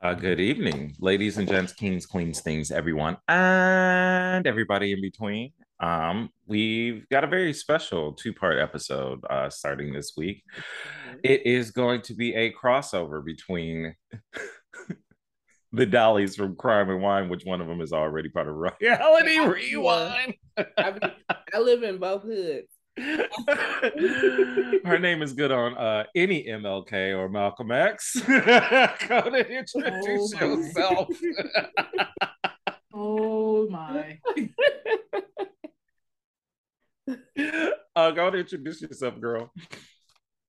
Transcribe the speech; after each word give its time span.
Uh, 0.00 0.14
good 0.14 0.38
evening, 0.38 0.94
ladies 1.00 1.38
and 1.38 1.48
gents, 1.48 1.72
kings, 1.72 2.06
queens, 2.06 2.40
things, 2.40 2.70
everyone, 2.70 3.16
and 3.26 4.46
everybody 4.46 4.92
in 4.92 5.00
between. 5.00 5.50
Um, 5.80 6.30
we've 6.46 7.04
got 7.08 7.24
a 7.24 7.26
very 7.26 7.52
special 7.52 8.12
two-part 8.12 8.58
episode 8.58 9.24
uh, 9.28 9.50
starting 9.50 9.92
this 9.92 10.12
week. 10.16 10.44
It 11.24 11.44
is 11.46 11.72
going 11.72 12.02
to 12.02 12.14
be 12.14 12.32
a 12.32 12.52
crossover 12.52 13.24
between 13.24 13.96
the 15.72 15.86
dollies 15.86 16.36
from 16.36 16.54
Crime 16.54 16.90
and 16.90 17.02
Wine, 17.02 17.28
which 17.28 17.44
one 17.44 17.60
of 17.60 17.66
them 17.66 17.80
is 17.80 17.92
already 17.92 18.28
part 18.28 18.46
of 18.46 18.54
Reality 18.54 19.38
Rewind. 19.40 20.34
I, 20.78 20.90
mean, 20.92 21.12
I 21.52 21.58
live 21.58 21.82
in 21.82 21.98
both 21.98 22.22
hoods. 22.22 22.68
Her 24.84 24.98
name 24.98 25.22
is 25.22 25.32
good 25.32 25.52
on 25.52 25.76
uh, 25.76 26.04
any 26.14 26.44
MLK 26.44 27.16
or 27.16 27.28
Malcolm 27.28 27.70
X. 27.70 28.20
Go 28.26 28.34
and 28.36 29.36
introduce 29.36 29.74
Oh, 29.84 30.28
my. 30.32 30.40
yourself. 30.46 31.08
Oh 32.94 33.68
my. 33.68 34.18
uh, 37.96 38.10
go 38.10 38.26
and 38.28 38.36
introduce 38.36 38.82
yourself, 38.82 39.18
girl. 39.20 39.50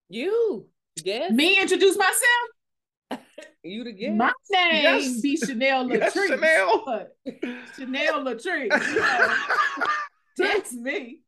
You, 0.10 0.68
yes, 1.04 1.32
Me 1.32 1.60
introduce 1.62 1.98
myself. 1.98 3.26
you 3.64 3.84
the 3.84 3.92
guest. 3.94 4.16
My 4.18 4.32
name 4.52 4.84
Yes. 4.84 5.22
be 5.22 5.38
Chanel 5.38 5.90
Yes, 5.90 6.16
Latrice. 6.16 6.28
Chanel. 6.28 6.84
But 6.86 7.16
Chanel 7.78 8.24
Latrice. 8.24 8.94
you 8.94 9.00
know, 9.00 9.36
That's 10.38 10.74
me. 10.74 11.22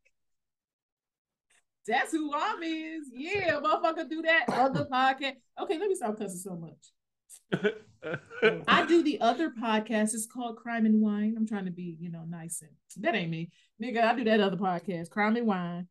That's 1.88 2.12
who 2.12 2.32
I'm 2.34 2.62
is. 2.62 3.10
Yeah, 3.12 3.60
motherfucker 3.60 4.10
do 4.10 4.22
that 4.22 4.46
other 4.50 4.86
podcast. 4.86 5.36
Okay, 5.62 5.78
let 5.80 5.90
me 5.90 5.96
stop 5.96 6.18
cussing 6.18 6.40
so 6.40 6.56
much. 6.56 7.74
I 8.68 8.86
do 8.86 9.04
the 9.04 9.20
other 9.22 9.50
podcast. 9.52 10.14
It's 10.14 10.26
called 10.26 10.58
Crime 10.58 10.86
and 10.86 11.02
Wine. 11.02 11.36
I'm 11.38 11.48
trying 11.48 11.66
to 11.66 11.72
be, 11.72 11.98
you 12.00 12.12
know, 12.12 12.24
nice 12.28 12.62
and 12.62 12.72
that 13.04 13.16
ain't 13.16 13.30
me. 13.30 13.52
Nigga, 13.82 14.04
I 14.04 14.16
do 14.16 14.24
that 14.26 14.40
other 14.40 14.58
podcast, 14.58 15.10
Crime 15.10 15.36
and 15.36 15.48
Wine. 15.48 15.88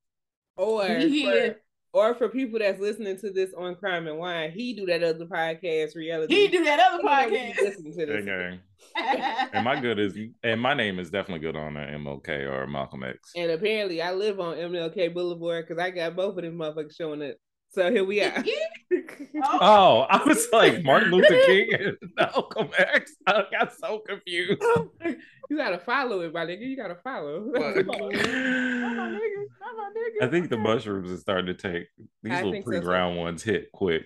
or 0.56 0.86
We 0.88 1.08
here. 1.08 1.60
Or 1.92 2.14
for 2.14 2.28
people 2.28 2.58
that's 2.58 2.80
listening 2.80 3.16
to 3.18 3.30
this 3.30 3.50
on 3.56 3.74
Crime 3.74 4.06
and 4.06 4.18
Wine, 4.18 4.52
he 4.52 4.72
do 4.74 4.86
that 4.86 5.02
other 5.02 5.26
podcast, 5.26 5.96
reality. 5.96 6.34
He 6.34 6.48
do 6.48 6.64
that 6.64 6.78
other 6.80 7.02
podcast. 7.02 7.56
Listen 7.60 7.92
to 7.98 8.06
this. 8.06 8.24
gang. 8.24 8.60
And 9.52 9.64
my 9.64 9.78
good 9.80 9.98
is, 9.98 10.16
and 10.42 10.60
my 10.60 10.74
name 10.74 10.98
is 10.98 11.10
definitely 11.10 11.40
good 11.40 11.56
on 11.56 11.76
uh, 11.76 11.80
the 11.80 11.92
MLK 11.98 12.50
or 12.50 12.66
Malcolm 12.66 13.04
X. 13.04 13.32
And 13.36 13.50
apparently, 13.50 14.00
I 14.00 14.12
live 14.12 14.40
on 14.40 14.56
MLK 14.56 15.12
Boulevard 15.12 15.66
because 15.66 15.82
I 15.82 15.90
got 15.90 16.16
both 16.16 16.36
of 16.38 16.44
them 16.44 16.56
motherfuckers 16.56 16.96
showing 16.96 17.22
up. 17.22 17.36
So 17.72 17.90
here 17.90 18.04
we 18.04 18.20
are. 18.22 18.32
Oh, 18.36 18.44
Oh, 19.60 20.00
I 20.10 20.22
was 20.24 20.48
like 20.52 20.82
Martin 20.82 21.12
Luther 21.12 21.38
King 21.46 21.68
and 21.72 21.96
Malcolm 22.16 22.68
X. 22.76 23.14
I 23.26 23.44
got 23.52 23.72
so 23.76 24.00
confused. 24.06 24.60
you 25.48 25.56
gotta 25.56 25.78
follow 25.78 26.20
it, 26.22 26.32
my 26.34 26.44
nigga. 26.46 26.60
You 26.66 26.76
gotta 26.76 26.96
follow. 26.96 27.38
Not 27.40 27.60
my 27.60 27.72
nigga. 27.72 27.86
My 29.60 29.92
nigga. 29.94 30.22
I 30.22 30.26
think 30.28 30.50
the 30.50 30.56
mushrooms 30.58 31.10
are 31.12 31.16
starting 31.16 31.46
to 31.46 31.54
take 31.54 31.86
these 32.22 32.32
I 32.32 32.36
little 32.38 32.52
think 32.52 32.64
so, 32.64 32.70
too. 32.72 32.78
pre-ground 32.78 33.16
ones 33.18 33.42
hit 33.44 33.70
quick. 33.72 34.02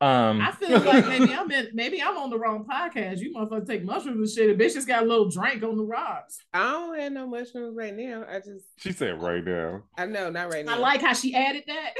Um, 0.00 0.40
I 0.40 0.50
feel 0.52 0.80
like 0.80 1.06
maybe 1.06 1.32
I'm 1.32 1.50
in, 1.50 1.68
maybe 1.74 2.02
I'm 2.02 2.16
on 2.16 2.30
the 2.30 2.38
wrong 2.38 2.66
podcast. 2.68 3.18
You 3.20 3.32
motherfucker 3.34 3.66
take 3.66 3.84
mushrooms 3.84 4.18
and 4.18 4.28
shit. 4.48 4.58
The 4.58 4.64
bitch 4.64 4.74
just 4.74 4.88
got 4.88 5.04
a 5.04 5.06
little 5.06 5.30
drink 5.30 5.62
on 5.62 5.76
the 5.76 5.84
rocks. 5.84 6.38
I 6.52 6.70
don't 6.72 6.98
have 6.98 7.12
no 7.12 7.26
mushrooms 7.28 7.76
right 7.76 7.94
now. 7.94 8.24
I 8.28 8.38
just, 8.40 8.66
she 8.78 8.90
said 8.92 9.22
right 9.22 9.44
now. 9.44 9.82
I 9.96 10.06
know, 10.06 10.28
not 10.30 10.52
right 10.52 10.64
now. 10.64 10.74
I 10.74 10.78
like 10.78 11.00
how 11.02 11.12
she 11.12 11.34
added 11.34 11.62
that. 11.68 11.94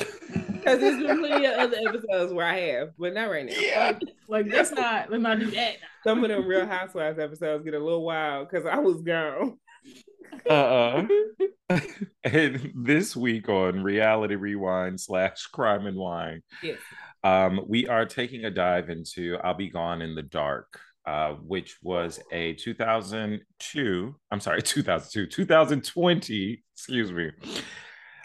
Because 0.00 0.78
there's 0.80 1.02
been 1.02 1.18
plenty 1.18 1.46
of 1.46 1.54
other 1.54 1.76
episodes 1.88 2.32
where 2.32 2.46
I 2.46 2.58
have, 2.60 2.90
but 2.98 3.14
not 3.14 3.30
right 3.30 3.46
now. 3.46 3.52
Yeah. 3.58 3.98
like 4.28 4.46
let's 4.50 4.70
not 4.72 5.10
let's 5.10 5.22
not 5.22 5.38
do 5.38 5.50
that. 5.52 5.76
Some 6.04 6.22
of 6.24 6.30
them 6.30 6.46
Real 6.46 6.66
Housewives 6.66 7.18
episodes 7.18 7.64
get 7.64 7.74
a 7.74 7.78
little 7.78 8.04
wild 8.04 8.48
because 8.48 8.66
I 8.66 8.78
was 8.78 9.00
gone. 9.02 9.58
Uh-uh. 10.48 11.06
and 12.24 12.72
this 12.74 13.16
week 13.16 13.48
on 13.48 13.82
Reality 13.82 14.34
Rewind 14.36 15.00
slash 15.00 15.46
Crime 15.46 15.86
and 15.86 15.96
Wine, 15.96 16.42
Yes. 16.62 16.78
um, 17.24 17.60
we 17.68 17.86
are 17.88 18.06
taking 18.06 18.44
a 18.44 18.50
dive 18.50 18.90
into 18.90 19.36
I'll 19.42 19.54
Be 19.54 19.68
Gone 19.68 20.02
in 20.02 20.14
the 20.14 20.22
Dark, 20.22 20.80
uh, 21.06 21.32
which 21.34 21.78
was 21.82 22.20
a 22.32 22.54
2002, 22.54 24.14
I'm 24.30 24.40
sorry, 24.40 24.62
2002, 24.62 25.26
2020, 25.26 26.62
excuse 26.74 27.12
me. 27.12 27.30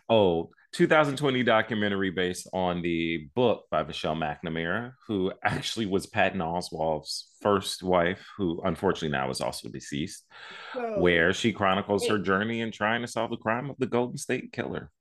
Oh, 0.07 0.49
2020 0.75 1.41
documentary 1.43 2.09
based 2.09 2.49
on 2.51 2.81
the 2.81 3.29
book 3.33 3.65
by 3.71 3.81
Michelle 3.83 4.15
McNamara, 4.15 4.91
who 5.07 5.31
actually 5.43 5.85
was 5.85 6.05
Patton 6.05 6.41
Oswalt's 6.41 7.31
first 7.41 7.81
wife, 7.81 8.27
who 8.37 8.61
unfortunately 8.65 9.17
now 9.17 9.29
is 9.29 9.39
also 9.39 9.69
deceased 9.69 10.25
So, 10.73 10.99
where 10.99 11.31
she 11.31 11.53
chronicles 11.53 12.07
her 12.07 12.17
journey 12.19 12.59
in 12.59 12.71
trying 12.71 13.01
to 13.01 13.07
solve 13.07 13.29
the 13.29 13.37
crime 13.37 13.69
of 13.69 13.77
the 13.79 13.85
Golden 13.87 14.17
State 14.17 14.51
Killer. 14.51 14.91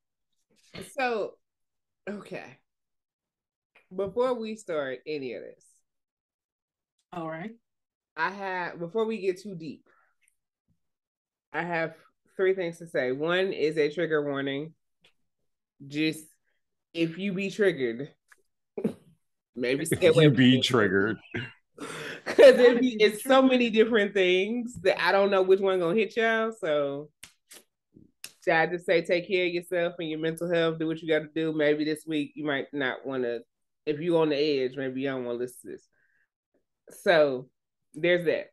so 0.96 1.32
okay. 2.08 2.58
Before 3.94 4.34
we 4.34 4.54
start 4.56 5.00
any 5.06 5.34
of 5.34 5.42
this, 5.42 5.64
All 7.12 7.28
right. 7.28 7.52
I 8.16 8.30
have 8.30 8.78
before 8.78 9.06
we 9.06 9.18
get 9.20 9.40
too 9.42 9.56
deep, 9.56 9.88
I 11.52 11.62
have 11.62 11.94
three 12.36 12.54
things 12.54 12.78
to 12.78 12.86
say. 12.86 13.10
One 13.10 13.52
is 13.52 13.76
a 13.76 13.90
trigger 13.90 14.22
warning. 14.24 14.74
Just 15.86 16.24
if 16.92 17.18
you 17.18 17.32
be 17.32 17.50
triggered, 17.50 18.10
maybe 19.56 19.84
stay 19.84 20.06
away 20.06 20.24
You 20.24 20.30
be 20.30 20.60
triggered. 20.60 21.18
Because 22.24 22.58
it 22.58 22.80
be, 22.80 22.96
it's 23.00 23.22
so 23.22 23.42
many 23.42 23.68
different 23.68 24.14
things 24.14 24.74
that 24.82 24.98
I 25.04 25.12
don't 25.12 25.30
know 25.30 25.42
which 25.42 25.60
one 25.60 25.78
gonna 25.78 25.94
hit 25.94 26.16
y'all. 26.16 26.52
So 26.58 27.10
should 28.42 28.54
I 28.54 28.66
just 28.66 28.86
say 28.86 29.02
take 29.02 29.28
care 29.28 29.46
of 29.46 29.52
yourself 29.52 29.94
and 29.98 30.08
your 30.08 30.20
mental 30.20 30.50
health, 30.50 30.78
do 30.78 30.86
what 30.86 31.02
you 31.02 31.08
gotta 31.08 31.28
do. 31.34 31.52
Maybe 31.52 31.84
this 31.84 32.04
week 32.06 32.32
you 32.34 32.46
might 32.46 32.66
not 32.72 33.04
wanna 33.04 33.40
if 33.86 34.00
you 34.00 34.16
on 34.18 34.30
the 34.30 34.36
edge, 34.36 34.76
maybe 34.76 35.02
you 35.02 35.08
don't 35.08 35.24
want 35.24 35.38
to 35.38 35.44
listen 35.44 35.58
to 35.62 35.76
this. 35.76 35.88
So 37.02 37.48
there's 37.94 38.26
that. 38.26 38.48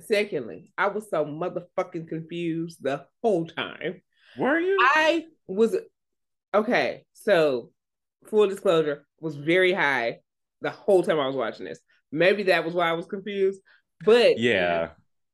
Secondly, 0.00 0.72
I 0.76 0.88
was 0.88 1.08
so 1.08 1.24
motherfucking 1.24 2.08
confused 2.08 2.78
the 2.82 3.06
whole 3.22 3.46
time. 3.46 4.02
Were 4.36 4.58
you? 4.58 4.76
I 4.80 5.26
was 5.46 5.76
okay. 6.54 7.04
So, 7.12 7.70
full 8.26 8.46
disclosure, 8.48 9.06
was 9.20 9.36
very 9.36 9.72
high 9.72 10.20
the 10.60 10.70
whole 10.70 11.02
time 11.02 11.20
I 11.20 11.26
was 11.26 11.36
watching 11.36 11.66
this. 11.66 11.78
Maybe 12.12 12.44
that 12.44 12.64
was 12.64 12.74
why 12.74 12.88
I 12.88 12.92
was 12.92 13.06
confused. 13.06 13.60
But 14.04 14.38
yeah. 14.38 14.90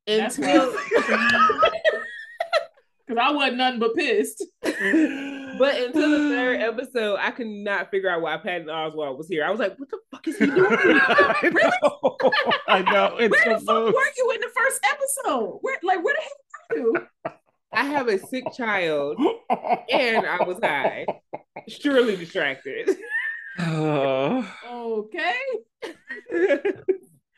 That's 0.07 0.39
until 0.39 0.73
Because 3.07 3.19
I 3.21 3.33
wasn't 3.33 3.57
nothing 3.59 3.81
but 3.81 3.95
pissed. 3.95 4.45
but 4.63 4.73
until 4.73 6.11
the 6.11 6.29
third 6.35 6.61
episode, 6.61 7.17
I 7.21 7.31
could 7.33 7.47
not 7.47 7.91
figure 7.91 8.09
out 8.09 8.23
why 8.23 8.37
Patton 8.39 8.69
Oswalt 8.69 9.19
was 9.19 9.29
here. 9.29 9.45
I 9.45 9.51
was 9.51 9.61
like, 9.61 9.79
what 9.79 9.89
the 9.91 9.99
fuck 10.11 10.27
is 10.29 10.39
he 10.39 10.47
doing? 10.47 10.67
I 10.71 11.51
know. 11.53 12.17
I 12.69 12.83
know. 12.83 13.17
It's 13.19 13.31
Where 13.45 13.55
the 13.55 13.61
the 13.61 13.67
fuck 13.67 13.75
most. 13.85 13.95
were 13.95 14.13
you 14.17 14.31
in 14.35 14.41
the 14.41 14.51
first 14.57 14.81
episode? 14.91 15.59
Where 15.61 15.79
like 15.83 16.03
where 16.05 16.15
the 16.15 16.23
hell 16.23 16.31
were 16.71 16.77
you? 16.77 17.07
I 17.73 17.85
have 17.85 18.09
a 18.09 18.19
sick 18.19 18.45
child 18.57 19.19
and 19.91 20.27
I 20.27 20.45
was 20.45 20.59
high. 20.63 21.07
Surely 21.69 22.17
distracted. 22.17 22.97
Uh, 23.59 24.43
Okay. 24.67 25.35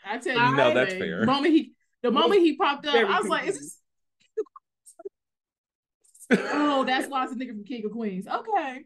I 0.04 0.18
tell 0.18 0.36
you, 0.36 0.56
No, 0.56 0.74
that's 0.74 0.92
man, 0.92 0.98
fair. 1.00 1.20
The 1.20 1.26
moment 1.26 1.54
he, 1.54 1.72
the 2.02 2.10
moment 2.10 2.40
he 2.42 2.56
popped 2.56 2.86
up, 2.86 2.92
Very 2.92 3.06
I 3.06 3.20
was 3.20 3.28
like, 3.28 3.48
"Is 3.48 3.58
this?" 3.58 3.78
Oh, 6.52 6.84
that's 6.84 7.08
why 7.08 7.24
it's 7.24 7.32
a 7.32 7.36
nigga 7.36 7.48
from 7.48 7.64
King 7.64 7.84
of 7.84 7.92
Queens. 7.92 8.26
Okay. 8.26 8.84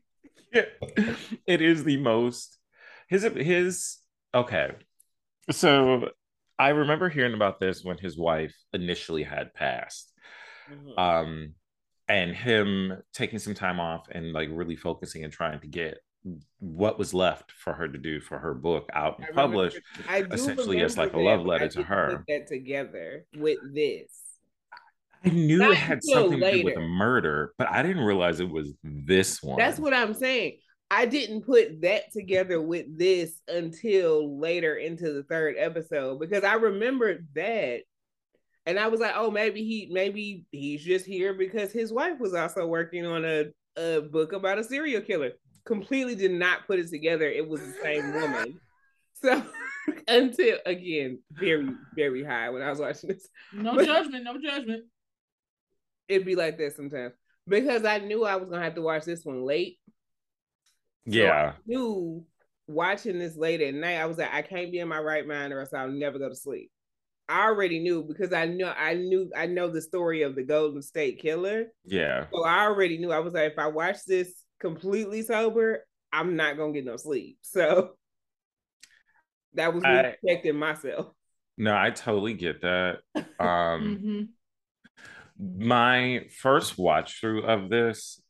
Yeah. 0.53 0.65
it 1.47 1.61
is 1.61 1.85
the 1.85 1.97
most 1.99 2.59
his 3.09 3.23
his 3.23 3.99
okay 4.35 4.71
so 5.51 6.09
i 6.59 6.71
remember 6.71 7.09
hearing 7.09 7.35
about 7.35 7.61
this 7.61 7.85
when 7.85 7.99
his 7.99 8.17
wife 8.17 8.55
initially 8.73 9.23
had 9.23 9.55
passed 9.55 10.13
um 10.99 11.55
and 12.09 12.35
him 12.37 12.97
taking 13.13 13.39
some 13.39 13.55
time 13.55 13.81
off 13.81 14.07
and 14.13 14.33
like 14.33 14.49
really 14.53 14.77
focusing 14.77 15.25
and 15.25 15.33
trying 15.33 15.61
to 15.61 15.67
get 15.67 15.99
what 16.59 16.99
was 16.99 17.15
left 17.15 17.53
for 17.53 17.73
her 17.73 17.87
to 17.89 17.99
do 17.99 18.21
for 18.21 18.39
her 18.39 18.53
book 18.55 18.89
out 18.93 19.17
I 19.21 19.27
and 19.27 19.37
remember- 19.37 19.43
published 19.43 19.81
I 20.09 20.23
do 20.23 20.29
essentially 20.33 20.81
as 20.83 20.97
like 20.97 21.13
remember 21.13 21.31
a 21.31 21.37
love 21.37 21.47
I 21.47 21.49
letter 21.49 21.69
to 21.69 21.83
her. 21.85 22.25
That 22.29 22.47
together 22.49 23.25
with 23.37 23.59
this. 23.75 24.11
i 25.25 25.29
knew 25.31 25.59
Not 25.59 25.73
it 25.73 25.77
had 25.79 26.03
something 26.03 26.41
to 26.41 26.53
do 26.53 26.65
with 26.65 26.77
a 26.77 26.81
murder 26.81 27.53
but 27.59 27.69
i 27.71 27.83
didn't 27.83 28.05
realize 28.05 28.41
it 28.41 28.51
was 28.51 28.73
this 28.83 29.43
one 29.43 29.57
That's 29.59 29.79
what 29.79 29.95
I'm 29.95 30.15
saying. 30.15 30.59
I 30.89 31.05
didn't 31.07 31.41
put 31.45 31.81
that 31.83 32.13
together 32.13 32.63
with 32.63 32.87
this 32.97 33.41
until 33.49 34.39
later 34.39 34.77
into 34.77 35.13
the 35.13 35.25
third 35.25 35.57
episode 35.59 36.21
because 36.21 36.45
I 36.45 36.55
remembered 36.55 37.27
that. 37.35 37.81
And 38.67 38.81
I 38.81 38.89
was 38.89 39.01
like, 39.01 39.13
oh, 39.15 39.31
maybe 39.31 39.63
he 39.63 39.89
maybe 39.93 40.45
he's 40.51 40.83
just 40.83 41.07
here 41.07 41.35
because 41.35 41.73
his 41.73 41.93
wife 41.93 42.19
was 42.19 42.35
also 42.35 42.67
working 42.67 43.07
on 43.07 43.25
a, 43.25 43.47
a 43.77 44.01
book 44.01 44.33
about 44.33 44.59
a 44.59 44.65
serial 44.65 45.01
killer. 45.01 45.33
Completely 45.65 46.17
did 46.17 46.33
not 46.33 46.67
put 46.67 46.81
it 46.81 46.89
together. 46.91 47.27
It 47.27 47.49
was 47.49 47.61
the 47.61 47.75
same 47.83 48.13
woman. 48.13 48.61
So 49.23 49.43
until 50.09 50.59
again, 50.67 51.21
very, 51.31 51.71
very 51.97 52.23
high 52.23 52.51
when 52.51 52.61
I 52.61 52.69
was 52.69 52.79
watching 52.79 53.09
this. 53.09 53.27
No 53.51 53.75
but 53.75 53.87
judgment, 53.87 54.25
no 54.25 54.39
judgment. 54.39 54.85
It'd 56.07 56.27
be 56.27 56.35
like 56.35 56.59
that 56.59 56.77
sometimes. 56.77 57.15
Because 57.49 57.87
I 57.87 57.97
knew 57.97 58.27
I 58.27 58.37
was 58.37 58.51
gonna 58.51 58.63
have 58.63 58.75
to 58.75 58.83
watch 58.83 59.07
this 59.07 59.25
one 59.25 59.43
late. 59.43 59.79
Yeah. 61.07 61.53
So 61.53 61.57
I 61.57 61.61
knew 61.67 62.27
watching 62.67 63.19
this 63.19 63.39
late 63.39 63.63
at 63.63 63.75
night, 63.75 63.97
I 63.97 64.05
was 64.05 64.19
like, 64.19 64.35
I 64.35 64.43
can't 64.43 64.71
be 64.71 64.81
in 64.81 64.89
my 64.89 65.01
right 65.01 65.27
mind 65.27 65.55
or 65.55 65.61
else 65.61 65.73
I'll 65.73 65.89
never 65.89 66.19
go 66.19 66.29
to 66.29 66.37
sleep. 66.37 66.71
I 67.29 67.47
already 67.47 67.81
knew 67.81 68.05
because 68.05 68.33
I 68.33 68.47
know 68.47 68.73
I 68.77 68.95
knew 68.95 69.31
I 69.37 69.47
know 69.47 69.69
the 69.69 69.83
story 69.83 70.23
of 70.23 70.35
the 70.37 70.45
Golden 70.45 70.83
State 70.83 71.21
Killer. 71.21 71.67
Yeah. 71.85 72.27
So 72.33 72.45
I 72.45 72.65
already 72.65 72.99
knew 72.99 73.11
I 73.11 73.19
was 73.19 73.35
like, 73.35 73.53
if 73.53 73.59
I 73.59 73.67
watch 73.67 73.99
this 74.07 74.33
completely 74.61 75.23
sober, 75.23 75.85
I'm 76.13 76.37
not 76.37 76.57
gonna 76.57 76.73
get 76.73 76.85
no 76.85 76.97
sleep. 76.97 77.39
So 77.43 77.91
that 79.55 79.75
was 79.75 79.83
me 79.83 79.89
I, 79.89 80.15
protecting 80.21 80.57
myself. 80.57 81.07
No, 81.57 81.75
I 81.75 81.91
totally 81.91 82.35
get 82.35 82.63
that. 82.63 82.99
Um 83.39 84.29
mm-hmm. 85.39 85.67
my 85.67 86.27
first 86.41 86.79
watch 86.79 87.21
through 87.21 87.43
of 87.43 87.69
this, 87.69 88.21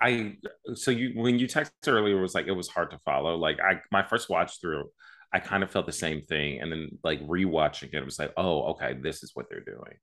I 0.00 0.36
so 0.74 0.90
you 0.90 1.12
when 1.14 1.38
you 1.38 1.46
texted 1.46 1.70
earlier 1.86 2.18
it 2.18 2.22
was 2.22 2.34
like 2.34 2.46
it 2.46 2.52
was 2.52 2.68
hard 2.68 2.90
to 2.90 2.98
follow. 3.04 3.36
Like 3.36 3.58
I 3.60 3.80
my 3.92 4.02
first 4.02 4.28
watch 4.28 4.60
through 4.60 4.90
I 5.32 5.38
kind 5.38 5.62
of 5.62 5.70
felt 5.70 5.86
the 5.86 5.92
same 5.92 6.22
thing. 6.22 6.60
And 6.60 6.72
then 6.72 6.98
like 7.04 7.20
rewatching 7.26 7.88
it, 7.92 7.94
it 7.94 8.04
was 8.04 8.18
like, 8.18 8.32
oh, 8.36 8.62
okay, 8.72 8.94
this 9.00 9.22
is 9.22 9.32
what 9.34 9.46
they're 9.48 9.60
doing. 9.60 9.96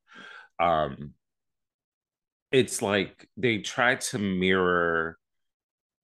Um 0.59 1.13
it's 2.51 2.81
like 2.81 3.27
they 3.35 3.59
tried 3.59 4.01
to 4.01 4.19
mirror 4.19 5.17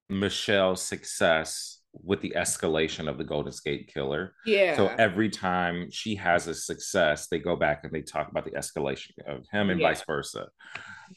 Michelle's 0.09 0.81
success 0.81 1.79
with 1.93 2.21
the 2.21 2.33
escalation 2.35 3.07
of 3.07 3.17
the 3.17 3.23
Golden 3.23 3.51
State 3.51 3.91
Killer. 3.93 4.33
Yeah. 4.45 4.75
So 4.75 4.87
every 4.87 5.29
time 5.29 5.89
she 5.91 6.15
has 6.15 6.47
a 6.47 6.55
success, 6.55 7.27
they 7.27 7.39
go 7.39 7.55
back 7.55 7.83
and 7.83 7.93
they 7.93 8.01
talk 8.01 8.29
about 8.29 8.45
the 8.45 8.51
escalation 8.51 9.11
of 9.27 9.45
him 9.51 9.69
and 9.69 9.79
yeah. 9.79 9.89
vice 9.89 10.03
versa. 10.05 10.47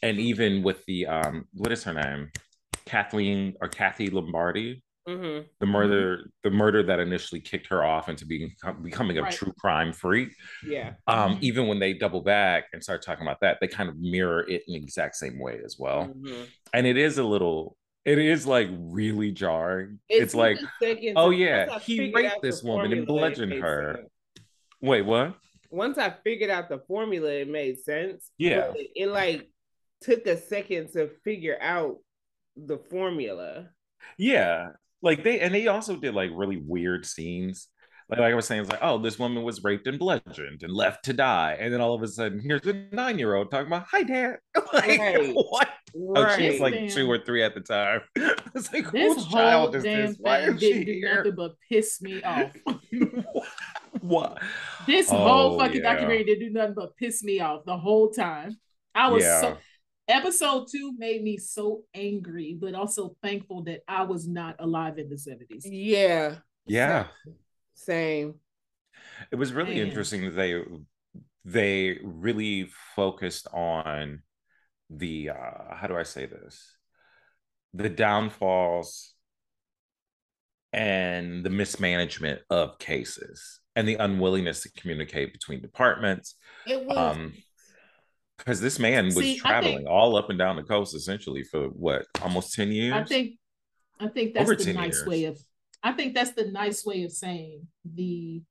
And 0.02 0.18
even 0.18 0.62
with 0.62 0.84
the 0.86 1.06
um, 1.06 1.46
what 1.54 1.72
is 1.72 1.82
her 1.84 1.94
name? 1.94 2.30
Kathleen 2.84 3.54
or 3.60 3.68
Kathy 3.68 4.10
Lombardo. 4.10 4.74
Mm-hmm. 5.08 5.46
The 5.60 5.66
murder, 5.66 6.30
the 6.42 6.50
murder 6.50 6.82
that 6.82 6.98
initially 6.98 7.40
kicked 7.40 7.68
her 7.68 7.84
off 7.84 8.08
into 8.08 8.26
being 8.26 8.52
becoming 8.82 9.18
a 9.18 9.22
right. 9.22 9.32
true 9.32 9.52
crime 9.58 9.92
freak. 9.92 10.30
Yeah. 10.66 10.94
Um, 11.06 11.34
mm-hmm. 11.34 11.44
even 11.44 11.68
when 11.68 11.78
they 11.78 11.92
double 11.92 12.22
back 12.22 12.64
and 12.72 12.82
start 12.82 13.02
talking 13.02 13.24
about 13.24 13.40
that, 13.40 13.58
they 13.60 13.68
kind 13.68 13.88
of 13.88 13.96
mirror 13.98 14.40
it 14.48 14.64
in 14.66 14.74
the 14.74 14.78
exact 14.82 15.14
same 15.14 15.38
way 15.38 15.60
as 15.64 15.76
well. 15.78 16.06
Mm-hmm. 16.06 16.44
And 16.72 16.86
it 16.88 16.96
is 16.96 17.18
a 17.18 17.24
little, 17.24 17.76
it 18.04 18.18
is 18.18 18.48
like 18.48 18.68
really 18.72 19.30
jarring. 19.30 20.00
It's, 20.08 20.24
it's 20.24 20.34
like, 20.34 20.58
oh 21.14 21.30
yeah, 21.30 21.78
he 21.78 22.12
raped 22.12 22.42
this 22.42 22.62
woman 22.64 22.92
and 22.92 23.06
bludgeoned 23.06 23.52
her. 23.52 23.94
Sense. 23.96 24.08
Wait, 24.80 25.02
what? 25.02 25.36
Once 25.70 25.98
I 25.98 26.14
figured 26.24 26.50
out 26.50 26.68
the 26.68 26.80
formula, 26.88 27.30
it 27.30 27.48
made 27.48 27.78
sense. 27.78 28.30
Yeah. 28.38 28.72
It, 28.74 28.90
it 28.96 29.06
like 29.06 29.48
took 30.00 30.26
a 30.26 30.36
second 30.36 30.92
to 30.94 31.10
figure 31.22 31.58
out 31.60 31.98
the 32.56 32.78
formula. 32.78 33.68
Yeah, 34.18 34.68
like 35.02 35.24
they 35.24 35.40
and 35.40 35.54
they 35.54 35.66
also 35.66 35.96
did 35.96 36.14
like 36.14 36.30
really 36.34 36.56
weird 36.56 37.06
scenes. 37.06 37.68
Like, 38.08 38.20
like 38.20 38.32
I 38.32 38.36
was 38.36 38.46
saying, 38.46 38.62
it's 38.62 38.70
like, 38.70 38.82
oh, 38.82 38.98
this 38.98 39.18
woman 39.18 39.42
was 39.42 39.64
raped 39.64 39.88
and 39.88 39.98
bludgeoned 39.98 40.62
and 40.62 40.72
left 40.72 41.06
to 41.06 41.12
die, 41.12 41.56
and 41.58 41.74
then 41.74 41.80
all 41.80 41.92
of 41.92 42.02
a 42.04 42.06
sudden, 42.06 42.38
here's 42.38 42.64
a 42.64 42.86
nine-year-old 42.92 43.50
talking 43.50 43.66
about, 43.66 43.86
"Hi, 43.90 44.02
Dad." 44.02 44.38
Like, 44.72 44.98
right. 44.98 45.32
what? 45.32 45.68
Right. 45.94 46.34
Oh, 46.34 46.36
she 46.36 46.50
was 46.50 46.60
like 46.60 46.74
damn. 46.74 46.88
two 46.88 47.10
or 47.10 47.18
three 47.18 47.42
at 47.42 47.54
the 47.54 47.60
time. 47.60 48.02
it's 48.54 48.72
like, 48.72 48.90
this 48.92 49.14
whose 49.14 49.26
child 49.28 49.74
is 49.74 49.84
this? 49.84 50.16
Why 50.18 50.40
is 50.40 50.60
she 50.60 50.84
here? 50.84 51.16
Nothing 51.16 51.34
but 51.34 51.52
piss 51.68 52.02
me 52.02 52.22
off. 52.22 52.50
what? 54.00 54.42
This 54.86 55.10
oh, 55.10 55.16
whole 55.16 55.58
fucking 55.58 55.82
yeah. 55.82 55.92
documentary 55.92 56.24
did 56.24 56.40
do 56.40 56.50
nothing 56.50 56.74
but 56.74 56.96
piss 56.96 57.24
me 57.24 57.40
off 57.40 57.64
the 57.64 57.78
whole 57.78 58.10
time. 58.10 58.56
I 58.94 59.08
was 59.08 59.22
yeah. 59.22 59.40
so 59.40 59.56
episode 60.08 60.68
two 60.70 60.94
made 60.98 61.22
me 61.22 61.36
so 61.36 61.82
angry, 61.94 62.56
but 62.60 62.74
also 62.74 63.16
thankful 63.22 63.62
that 63.64 63.80
I 63.88 64.02
was 64.02 64.26
not 64.26 64.56
alive 64.58 64.98
in 64.98 65.08
the 65.08 65.16
70s. 65.16 65.62
Yeah. 65.64 66.36
Yeah. 66.66 67.06
Same. 67.74 68.34
It 69.30 69.36
was 69.36 69.52
really 69.52 69.76
Man. 69.76 69.86
interesting 69.86 70.24
that 70.24 70.36
they 70.36 70.62
they 71.44 71.98
really 72.02 72.68
focused 72.96 73.46
on 73.52 74.22
the 74.90 75.30
uh 75.30 75.74
how 75.74 75.86
do 75.86 75.96
I 75.96 76.02
say 76.02 76.26
this? 76.26 76.76
The 77.74 77.88
downfalls 77.88 79.12
and 80.72 81.44
the 81.44 81.50
mismanagement 81.50 82.40
of 82.50 82.78
cases 82.78 83.60
and 83.74 83.86
the 83.86 83.96
unwillingness 83.96 84.62
to 84.62 84.70
communicate 84.72 85.32
between 85.32 85.60
departments. 85.60 86.34
It 86.66 86.84
was 86.84 86.96
um, 86.96 87.32
because 88.38 88.60
this 88.60 88.78
man 88.78 89.06
was 89.06 89.16
See, 89.16 89.38
traveling 89.38 89.78
think, 89.78 89.88
all 89.88 90.16
up 90.16 90.30
and 90.30 90.38
down 90.38 90.56
the 90.56 90.62
coast 90.62 90.94
essentially 90.94 91.42
for 91.42 91.68
what 91.68 92.06
almost 92.22 92.54
10 92.54 92.70
years 92.70 92.92
i 92.92 93.04
think 93.04 93.38
i 94.00 94.08
think 94.08 94.34
that's 94.34 94.50
Over 94.50 94.56
the 94.56 94.72
nice 94.72 94.96
years. 94.96 95.06
way 95.06 95.24
of 95.24 95.38
i 95.82 95.92
think 95.92 96.14
that's 96.14 96.32
the 96.32 96.46
nice 96.46 96.84
way 96.84 97.04
of 97.04 97.12
saying 97.12 97.66
the 97.84 98.42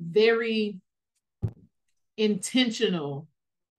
very 0.00 0.80
intentional 2.16 3.28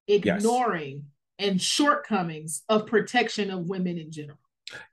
ignoring 0.08 1.06
yes. 1.40 1.50
and 1.50 1.62
shortcomings 1.62 2.64
of 2.70 2.88
protection 2.88 3.52
of 3.52 3.70
women 3.70 3.98
in 3.98 4.12
general 4.12 4.40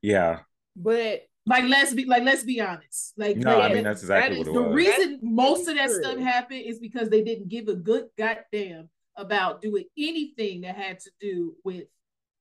yeah 0.03 0.41
but 0.77 1.23
like 1.47 1.65
let's 1.65 1.95
be 1.95 2.05
like 2.05 2.23
let's 2.23 2.45
be 2.45 2.61
honest. 2.61 3.15
Like 3.17 3.37
no, 3.37 3.59
like, 3.59 3.71
I 3.71 3.75
mean 3.75 3.85
that's 3.85 4.03
exactly 4.03 4.37
that 4.37 4.41
is, 4.43 4.49
what 4.49 4.61
it 4.61 4.65
the 4.65 4.75
reason 4.75 5.19
most 5.23 5.69
of 5.69 5.77
that 5.77 5.87
true. 5.87 6.03
stuff 6.03 6.19
happened 6.19 6.63
is 6.67 6.79
because 6.79 7.09
they 7.09 7.23
didn't 7.23 7.49
give 7.49 7.69
a 7.69 7.75
good 7.75 8.09
goddamn 8.17 8.89
about 9.21 9.61
doing 9.61 9.85
anything 9.97 10.63
that 10.63 10.77
had 10.77 10.99
to 11.01 11.11
do 11.21 11.55
with 11.65 11.85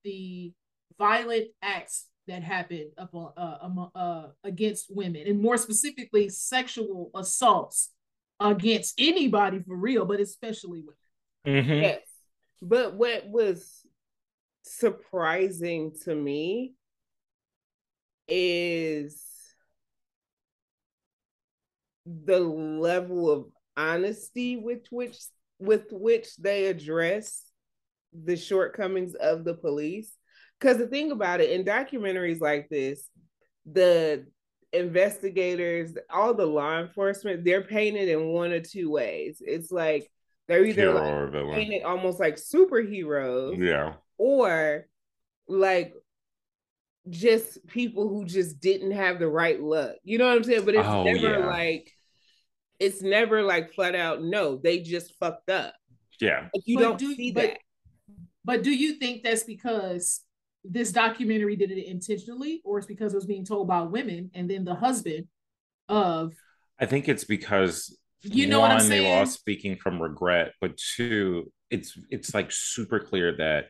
the 0.02 0.52
violent 0.98 1.48
acts 1.62 2.06
that 2.26 2.42
happened 2.42 2.90
upon, 2.96 3.32
uh, 3.36 3.98
uh, 3.98 4.28
against 4.44 4.86
women, 4.94 5.26
and 5.26 5.40
more 5.40 5.56
specifically, 5.56 6.28
sexual 6.28 7.10
assaults 7.14 7.90
against 8.38 8.94
anybody 8.98 9.60
for 9.66 9.76
real, 9.76 10.04
but 10.04 10.20
especially 10.20 10.80
women. 10.80 10.94
Mm-hmm. 11.46 11.82
Yes, 11.82 12.02
but 12.62 12.94
what 12.94 13.28
was 13.28 13.86
surprising 14.62 15.92
to 16.04 16.14
me 16.14 16.74
is 18.28 19.22
the 22.06 22.38
level 22.38 23.30
of 23.30 23.46
honesty 23.76 24.56
with 24.56 24.86
which 24.90 25.16
with 25.60 25.86
which 25.90 26.36
they 26.36 26.66
address 26.66 27.44
the 28.12 28.36
shortcomings 28.36 29.14
of 29.14 29.44
the 29.44 29.54
police. 29.54 30.12
Because 30.58 30.78
the 30.78 30.86
thing 30.86 31.10
about 31.10 31.40
it, 31.40 31.50
in 31.50 31.64
documentaries 31.64 32.40
like 32.40 32.68
this, 32.68 33.08
the 33.70 34.26
investigators, 34.72 35.94
all 36.10 36.34
the 36.34 36.46
law 36.46 36.80
enforcement, 36.80 37.44
they're 37.44 37.62
painted 37.62 38.08
in 38.08 38.28
one 38.28 38.52
or 38.52 38.60
two 38.60 38.90
ways. 38.90 39.42
It's 39.44 39.70
like 39.70 40.10
they're 40.48 40.64
either 40.64 40.92
like 40.92 41.32
painted 41.54 41.82
almost 41.82 42.20
like 42.20 42.36
superheroes, 42.36 43.56
yeah, 43.58 43.94
or 44.18 44.86
like 45.48 45.94
just 47.08 47.66
people 47.66 48.08
who 48.08 48.24
just 48.24 48.60
didn't 48.60 48.92
have 48.92 49.18
the 49.18 49.28
right 49.28 49.60
luck. 49.60 49.96
You 50.02 50.18
know 50.18 50.26
what 50.26 50.36
I'm 50.36 50.44
saying? 50.44 50.64
But 50.64 50.74
it's 50.74 50.88
oh, 50.88 51.04
never 51.04 51.38
yeah. 51.38 51.46
like 51.46 51.92
it's 52.80 53.02
never 53.02 53.42
like 53.42 53.72
flat 53.72 53.94
out 53.94 54.22
no 54.22 54.56
they 54.56 54.80
just 54.80 55.14
fucked 55.18 55.50
up. 55.50 55.74
Yeah. 56.20 56.48
Like 56.54 56.62
you 56.64 56.78
but 56.78 56.82
don't 56.82 56.98
do, 56.98 57.14
see 57.14 57.32
but, 57.32 57.42
that. 57.42 57.58
but 58.44 58.62
do 58.62 58.70
you 58.70 58.94
think 58.94 59.22
that's 59.22 59.44
because 59.44 60.22
this 60.64 60.92
documentary 60.92 61.56
did 61.56 61.70
it 61.70 61.86
intentionally 61.86 62.60
or 62.64 62.78
it's 62.78 62.86
because 62.86 63.12
it 63.12 63.16
was 63.16 63.26
being 63.26 63.44
told 63.44 63.68
by 63.68 63.82
women 63.82 64.30
and 64.34 64.50
then 64.50 64.64
the 64.64 64.74
husband 64.74 65.26
of 65.88 66.34
i 66.78 66.86
think 66.86 67.08
it's 67.08 67.24
because 67.24 67.96
you 68.22 68.46
know 68.46 68.60
one, 68.60 68.68
what 68.68 68.80
I'm 68.80 68.86
saying? 68.86 69.02
they 69.02 69.08
were 69.08 69.16
all 69.16 69.26
speaking 69.26 69.76
from 69.76 70.00
regret 70.00 70.52
but 70.60 70.76
two 70.76 71.50
it's 71.70 71.98
it's 72.10 72.34
like 72.34 72.52
super 72.52 73.00
clear 73.00 73.36
that 73.38 73.66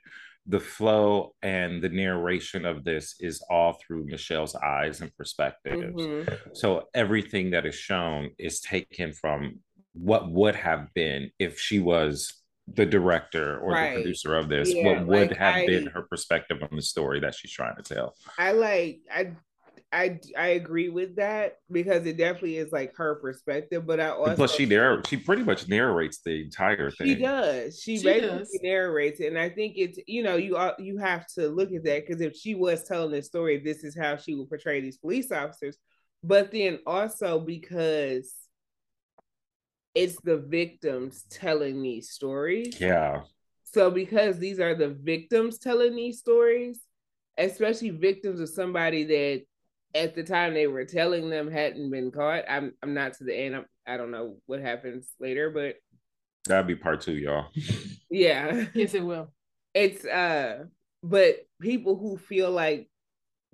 the 0.51 0.61
flow 0.61 1.33
and 1.43 1.81
the 1.81 1.89
narration 1.89 2.65
of 2.65 2.83
this 2.83 3.15
is 3.21 3.41
all 3.49 3.75
through 3.75 4.07
Michelle's 4.07 4.57
eyes 4.57 5.01
and 5.01 5.17
perspectives. 5.17 5.95
Mm-hmm. 5.95 6.35
So 6.55 6.89
everything 6.93 7.53
that 7.53 7.67
is 7.67 7.77
shown 7.77 8.31
is 8.37 8.61
taken 8.61 9.13
from 9.13 9.61
what 9.93 10.29
would 10.29 10.57
have 10.57 10.89
been 10.93 11.31
if 11.39 11.61
she 11.61 11.79
was 11.79 12.35
the 12.67 12.85
director 12.85 13.61
or 13.61 13.73
right. 13.73 13.95
the 13.95 14.03
producer 14.03 14.37
of 14.37 14.49
this, 14.49 14.75
yeah, 14.75 14.87
what 14.87 15.07
would 15.07 15.29
like 15.31 15.39
have 15.39 15.55
I, 15.55 15.67
been 15.67 15.87
her 15.87 16.03
perspective 16.03 16.59
on 16.63 16.75
the 16.75 16.83
story 16.83 17.21
that 17.21 17.37
she's 17.37 17.53
trying 17.53 17.77
to 17.77 17.83
tell. 17.83 18.15
I 18.37 18.51
like 18.51 19.01
I 19.13 19.33
I 19.93 20.21
I 20.39 20.49
agree 20.49 20.89
with 20.89 21.17
that 21.17 21.57
because 21.71 22.07
it 22.07 22.17
definitely 22.17 22.59
is 22.59 22.71
like 22.71 22.95
her 22.97 23.17
perspective, 23.17 23.87
but 23.87 23.99
I 23.99 24.11
also 24.11 24.37
plus 24.37 24.55
she 24.55 24.65
narr- 24.65 25.03
she 25.05 25.17
pretty 25.17 25.43
much 25.43 25.69
narrates 25.69 26.21
the 26.25 26.43
entire 26.43 26.91
thing. 26.93 27.09
She 27.09 27.15
does. 27.17 27.81
She, 27.81 27.99
she 27.99 28.05
basically 28.05 28.39
does. 28.39 28.61
narrates 28.63 29.21
it, 29.21 29.27
and 29.27 29.39
I 29.39 29.49
think 29.49 29.75
it's 29.77 29.99
you 30.07 30.23
know 30.23 30.37
you 30.37 30.57
you 30.79 30.99
have 30.99 31.27
to 31.35 31.49
look 31.49 31.73
at 31.73 31.83
that 31.85 32.07
because 32.07 32.21
if 32.21 32.37
she 32.37 32.55
was 32.55 32.85
telling 32.85 33.11
this 33.11 33.27
story, 33.27 33.59
this 33.59 33.83
is 33.83 33.99
how 33.99 34.17
she 34.17 34.35
would 34.35 34.49
portray 34.49 34.81
these 34.81 34.99
police 34.99 35.33
officers. 35.33 35.77
But 36.23 36.53
then 36.53 36.79
also 36.87 37.41
because 37.41 38.33
it's 39.95 40.21
the 40.21 40.37
victims 40.37 41.25
telling 41.31 41.83
these 41.83 42.11
stories. 42.11 42.81
Yeah. 42.81 43.23
So 43.65 43.91
because 43.91 44.39
these 44.39 44.61
are 44.61 44.75
the 44.75 44.91
victims 44.91 45.59
telling 45.59 45.97
these 45.97 46.19
stories, 46.19 46.81
especially 47.39 47.91
victims 47.91 48.41
of 48.41 48.49
somebody 48.49 49.05
that 49.05 49.43
at 49.95 50.15
the 50.15 50.23
time 50.23 50.55
they 50.55 50.67
were 50.67 50.85
telling 50.85 51.31
them 51.31 51.51
hadn't 51.51 51.91
been 51.91 52.11
caught. 52.11 52.45
I'm 52.49 52.73
I'm 52.83 52.95
not 52.95 53.15
to 53.15 53.25
the 53.25 53.35
end. 53.35 53.57
I'm, 53.57 53.67
I 53.87 53.97
don't 53.97 54.11
know 54.11 54.37
what 54.47 54.61
happens 54.61 55.09
later, 55.19 55.51
but 55.51 55.77
that'd 56.47 56.67
be 56.67 56.77
part 56.77 57.01
two, 57.01 57.17
y'all. 57.17 57.47
Yeah. 58.11 58.67
Yes, 58.75 58.95
it 58.95 59.05
will. 59.05 59.33
It's 59.75 60.05
uh, 60.05 60.65
but 61.03 61.37
people 61.61 61.97
who 61.97 62.17
feel 62.17 62.51
like 62.51 62.89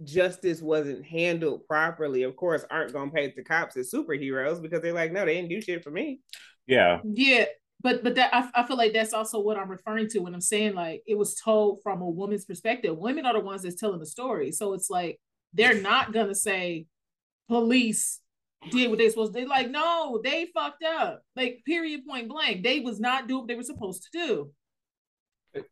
justice 0.05 0.61
wasn't 0.61 1.05
handled 1.05 1.67
properly, 1.67 2.23
of 2.23 2.37
course, 2.37 2.65
aren't 2.71 2.93
gonna 2.93 3.11
paint 3.11 3.37
the 3.37 3.45
cops 3.45 3.77
as 3.77 3.91
superheroes 3.91 4.61
because 4.61 4.81
they're 4.83 4.93
like, 4.93 5.13
no, 5.13 5.25
they 5.25 5.35
didn't 5.35 5.51
do 5.51 5.61
shit 5.61 5.85
for 5.85 5.91
me. 5.91 6.21
Yeah. 6.67 7.01
Yeah. 7.05 7.47
But 7.83 8.03
but 8.03 8.15
that 8.17 8.35
I, 8.35 8.63
I 8.63 8.67
feel 8.67 8.77
like 8.77 8.93
that's 8.93 9.13
also 9.13 9.41
what 9.41 9.59
I'm 9.59 9.71
referring 9.71 10.09
to 10.09 10.21
when 10.21 10.35
I'm 10.35 10.41
saying 10.41 10.75
like 10.75 11.03
it 11.07 11.17
was 11.17 11.35
told 11.35 11.83
from 11.83 12.01
a 12.01 12.09
woman's 12.09 12.45
perspective. 12.45 12.97
Women 12.97 13.27
are 13.27 13.35
the 13.35 13.41
ones 13.41 13.63
that's 13.63 13.77
telling 13.77 14.01
the 14.01 14.07
story. 14.07 14.51
So 14.53 14.73
it's 14.73 14.91
like 14.91 15.21
they're 15.53 15.81
not 15.81 16.13
gonna 16.13 16.35
say 16.35 16.87
police 17.49 18.21
did 18.71 18.91
what 18.91 18.99
they 18.99 19.09
supposed 19.09 19.33
to. 19.33 19.41
They 19.41 19.47
like, 19.47 19.71
no, 19.71 20.21
they 20.23 20.49
fucked 20.55 20.83
up. 20.83 21.23
Like, 21.35 21.63
period, 21.65 22.07
point 22.07 22.29
blank. 22.29 22.63
They 22.63 22.81
was 22.81 23.01
not 23.01 23.29
doing 23.29 23.41
what 23.41 23.49
they 23.49 23.55
were 23.55 23.63
supposed 23.63 24.09
to 24.13 24.19
do. 24.19 25.65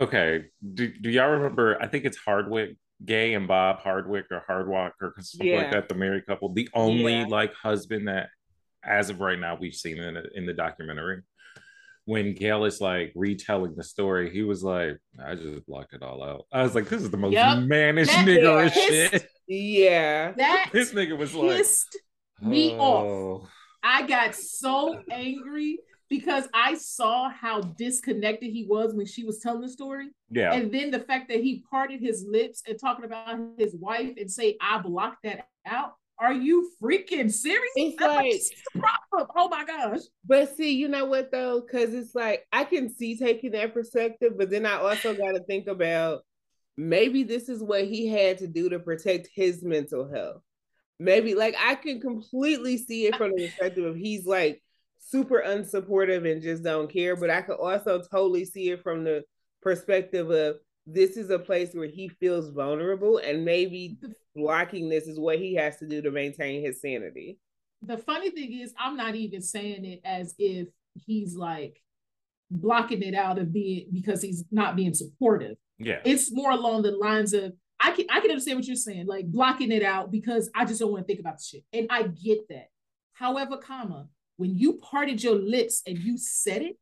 Okay. 0.00 0.46
Do, 0.74 0.92
do 1.00 1.10
y'all 1.10 1.30
remember? 1.30 1.80
I 1.80 1.86
think 1.86 2.04
it's 2.04 2.16
Hardwick, 2.16 2.76
Gay 3.04 3.34
and 3.34 3.46
Bob 3.46 3.80
Hardwick 3.80 4.26
or 4.30 4.42
Hardwalk 4.48 4.92
or 5.00 5.14
something 5.20 5.46
yeah. 5.46 5.58
like 5.58 5.72
that, 5.72 5.88
the 5.88 5.94
married 5.94 6.26
couple. 6.26 6.52
The 6.52 6.68
only 6.74 7.20
yeah. 7.20 7.26
like 7.28 7.54
husband 7.54 8.08
that, 8.08 8.28
as 8.84 9.10
of 9.10 9.20
right 9.20 9.38
now, 9.38 9.56
we've 9.58 9.74
seen 9.74 9.98
in, 9.98 10.22
in 10.34 10.46
the 10.46 10.52
documentary. 10.52 11.22
When 12.04 12.34
Gail 12.34 12.64
is 12.64 12.80
like 12.80 13.12
retelling 13.14 13.74
the 13.76 13.84
story, 13.84 14.30
he 14.30 14.42
was 14.42 14.64
like, 14.64 14.98
I 15.24 15.34
just 15.34 15.66
blocked 15.66 15.94
it 15.94 16.02
all 16.02 16.22
out. 16.22 16.46
I 16.52 16.62
was 16.62 16.74
like, 16.74 16.88
this 16.88 17.02
is 17.02 17.10
the 17.10 17.16
most 17.16 17.32
yep. 17.32 17.60
mannish 17.60 18.08
niggerish 18.08 18.72
shit. 18.72 19.28
Yeah. 19.48 20.32
That 20.32 20.70
this 20.72 20.94
nigga 20.94 21.18
was 21.18 21.34
like 21.34 21.66
me 22.40 22.74
oh. 22.78 23.42
off. 23.42 23.50
I 23.82 24.06
got 24.06 24.34
so 24.34 25.02
angry 25.10 25.78
because 26.08 26.46
I 26.52 26.74
saw 26.74 27.30
how 27.30 27.60
disconnected 27.60 28.50
he 28.50 28.66
was 28.68 28.94
when 28.94 29.06
she 29.06 29.24
was 29.24 29.38
telling 29.38 29.62
the 29.62 29.68
story. 29.68 30.08
Yeah. 30.30 30.52
And 30.52 30.70
then 30.70 30.90
the 30.90 31.00
fact 31.00 31.28
that 31.28 31.40
he 31.40 31.64
parted 31.70 32.00
his 32.00 32.24
lips 32.28 32.62
and 32.68 32.78
talking 32.78 33.04
about 33.04 33.38
his 33.58 33.74
wife 33.74 34.12
and 34.18 34.30
say, 34.30 34.56
I 34.60 34.78
blocked 34.78 35.22
that 35.24 35.48
out. 35.66 35.94
Are 36.22 36.32
you 36.32 36.70
freaking 36.80 37.30
serious? 37.30 37.72
It's 37.74 38.00
like, 38.00 38.82
problem. 39.10 39.30
Oh 39.36 39.48
my 39.48 39.64
gosh. 39.64 40.00
But 40.24 40.56
see, 40.56 40.72
you 40.72 40.88
know 40.88 41.06
what 41.06 41.30
though? 41.30 41.60
Because 41.60 41.92
it's 41.92 42.14
like 42.14 42.46
I 42.52 42.64
can 42.64 42.88
see 42.88 43.16
taking 43.16 43.52
that 43.52 43.74
perspective, 43.74 44.34
but 44.38 44.50
then 44.50 44.64
I 44.64 44.74
also 44.74 45.14
got 45.14 45.32
to 45.32 45.42
think 45.44 45.66
about 45.66 46.22
maybe 46.76 47.24
this 47.24 47.48
is 47.48 47.62
what 47.62 47.84
he 47.84 48.06
had 48.06 48.38
to 48.38 48.46
do 48.46 48.68
to 48.70 48.78
protect 48.78 49.28
his 49.34 49.62
mental 49.62 50.10
health 50.10 50.42
maybe 50.98 51.34
like 51.34 51.54
I 51.58 51.74
can 51.74 52.00
completely 52.00 52.78
see 52.78 53.06
it 53.06 53.16
from 53.16 53.32
the 53.32 53.46
perspective 53.46 53.84
of 53.84 53.96
he's 53.96 54.24
like 54.24 54.62
super 54.98 55.42
unsupportive 55.44 56.30
and 56.30 56.40
just 56.40 56.62
don't 56.62 56.90
care, 56.90 57.16
but 57.16 57.30
I 57.30 57.42
could 57.42 57.56
also 57.56 58.02
totally 58.10 58.44
see 58.44 58.70
it 58.70 58.82
from 58.82 59.04
the 59.04 59.24
perspective 59.60 60.30
of 60.30 60.56
this 60.86 61.16
is 61.16 61.30
a 61.30 61.38
place 61.38 61.74
where 61.74 61.88
he 61.88 62.08
feels 62.08 62.50
vulnerable 62.50 63.18
and 63.18 63.44
maybe 63.44 63.98
blocking 64.34 64.88
this 64.88 65.06
is 65.06 65.18
what 65.18 65.38
he 65.38 65.54
has 65.54 65.76
to 65.78 65.86
do 65.86 66.02
to 66.02 66.10
maintain 66.10 66.64
his 66.64 66.80
sanity. 66.80 67.38
The 67.82 67.98
funny 67.98 68.30
thing 68.30 68.60
is 68.60 68.72
I'm 68.78 68.96
not 68.96 69.14
even 69.14 69.42
saying 69.42 69.84
it 69.84 70.00
as 70.04 70.34
if 70.38 70.68
he's 71.06 71.34
like 71.34 71.82
blocking 72.50 73.02
it 73.02 73.14
out 73.14 73.38
of 73.38 73.52
being 73.52 73.88
because 73.92 74.22
he's 74.22 74.44
not 74.50 74.76
being 74.76 74.94
supportive. 74.94 75.56
Yeah. 75.78 76.00
It's 76.04 76.32
more 76.32 76.52
along 76.52 76.82
the 76.82 76.92
lines 76.92 77.32
of 77.32 77.52
I 77.80 77.90
can 77.90 78.06
I 78.10 78.20
can 78.20 78.30
understand 78.30 78.58
what 78.58 78.66
you're 78.66 78.76
saying, 78.76 79.06
like 79.06 79.26
blocking 79.26 79.72
it 79.72 79.82
out 79.82 80.12
because 80.12 80.50
I 80.54 80.64
just 80.64 80.80
don't 80.80 80.92
want 80.92 81.04
to 81.04 81.06
think 81.06 81.20
about 81.20 81.38
the 81.38 81.44
shit. 81.44 81.64
And 81.72 81.88
I 81.90 82.04
get 82.04 82.48
that. 82.50 82.68
However, 83.14 83.56
comma, 83.56 84.06
when 84.36 84.56
you 84.56 84.74
parted 84.74 85.22
your 85.22 85.34
lips 85.34 85.82
and 85.86 85.98
you 85.98 86.16
said 86.16 86.62
it, 86.62 86.76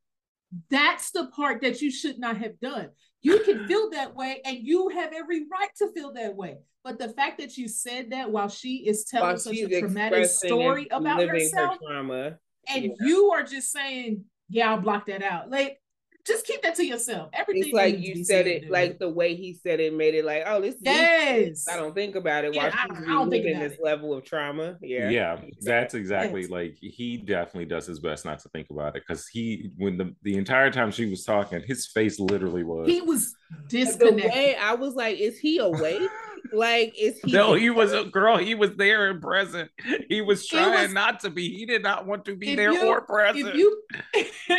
that's 0.71 1.11
the 1.13 1.27
part 1.29 1.63
that 1.63 1.81
you 1.81 1.91
should 1.91 2.19
not 2.19 2.37
have 2.37 2.61
done. 2.61 2.91
You 3.23 3.41
can 3.41 3.67
feel 3.67 3.91
that 3.91 4.15
way 4.15 4.41
and 4.45 4.59
you 4.61 4.89
have 4.89 5.13
every 5.13 5.41
right 5.41 5.69
to 5.79 5.93
feel 5.93 6.13
that 6.15 6.35
way. 6.35 6.59
But 6.83 6.99
the 6.99 7.11
fact 7.11 7.39
that 7.39 7.57
you 7.57 7.69
said 7.69 8.11
that 8.11 8.31
while 8.31 8.49
she 8.49 8.89
is 8.89 9.05
telling 9.05 9.37
such 9.37 9.57
a 9.57 9.81
traumatic 9.81 10.27
story 10.27 10.89
about 10.91 11.23
herself, 11.23 11.77
her 11.81 11.87
trauma, 11.87 12.39
and 12.69 12.85
yeah. 12.85 12.91
you 13.01 13.31
are 13.33 13.43
just 13.43 13.71
saying, 13.71 14.25
"Yeah, 14.49 14.71
I'll 14.71 14.81
block 14.81 15.07
that 15.07 15.23
out." 15.23 15.51
Like 15.51 15.79
just 16.27 16.47
keep 16.47 16.63
that 16.63 16.75
to 16.77 16.85
yourself. 16.85 17.31
Everything. 17.33 17.65
It's 17.65 17.73
like 17.73 17.99
you 17.99 18.25
said 18.25 18.47
it, 18.47 18.63
dude. 18.63 18.71
like 18.71 18.99
the 18.99 19.09
way 19.09 19.35
he 19.35 19.55
said 19.55 19.81
it 19.81 19.95
made 19.95 20.15
it 20.15 20.25
like, 20.25 20.43
oh, 20.47 20.61
this. 20.61 20.77
Yes. 20.81 21.67
I 21.69 21.77
don't 21.77 21.95
think 21.95 22.15
about 22.15 22.45
it. 22.45 22.55
Yeah, 22.55 22.65
While 22.65 22.71
she's 22.71 23.09
I, 23.09 23.11
reliving 23.11 23.59
this 23.59 23.75
it. 23.75 23.81
level 23.83 24.15
of 24.15 24.25
trauma. 24.25 24.77
Yeah. 24.81 25.09
Yeah, 25.09 25.41
that's 25.63 25.95
exactly 25.95 26.43
yes. 26.43 26.51
like 26.51 26.77
he 26.81 27.17
definitely 27.17 27.67
does 27.67 27.87
his 27.87 28.01
best 28.01 28.25
not 28.25 28.39
to 28.41 28.49
think 28.51 28.69
about 28.71 28.97
it 28.97 29.05
because 29.07 29.27
he, 29.29 29.71
when 29.77 29.97
the 29.97 30.15
the 30.23 30.37
entire 30.37 30.71
time 30.71 30.91
she 30.91 31.09
was 31.09 31.25
talking, 31.25 31.63
his 31.67 31.87
face 31.87 32.19
literally 32.19 32.65
was. 32.65 32.89
He 32.89 33.01
was 33.01 33.35
disconnected. 33.69 34.25
The 34.25 34.29
way 34.29 34.57
I 34.57 34.75
was 34.75 34.95
like, 34.95 35.19
is 35.19 35.39
he 35.39 35.59
awake? 35.59 36.09
Like, 36.53 36.95
is 36.99 37.19
he? 37.25 37.33
No, 37.33 37.55
he 37.55 37.71
was 37.71 37.93
a 37.93 38.05
girl. 38.05 38.37
He 38.37 38.55
was 38.55 38.75
there 38.77 39.11
and 39.11 39.21
present. 39.21 39.71
He 40.09 40.21
was 40.21 40.47
trying 40.47 40.87
was, 40.87 40.93
not 40.93 41.21
to 41.21 41.31
be. 41.31 41.49
He 41.57 41.67
did 41.67 41.83
not 41.83 42.07
want 42.07 42.25
to 42.25 42.37
be 42.37 42.55
there 42.57 42.73
you, 42.73 42.87
or 42.87 43.03
present. 43.03 43.49
If 43.49 43.55
you, 43.55 43.83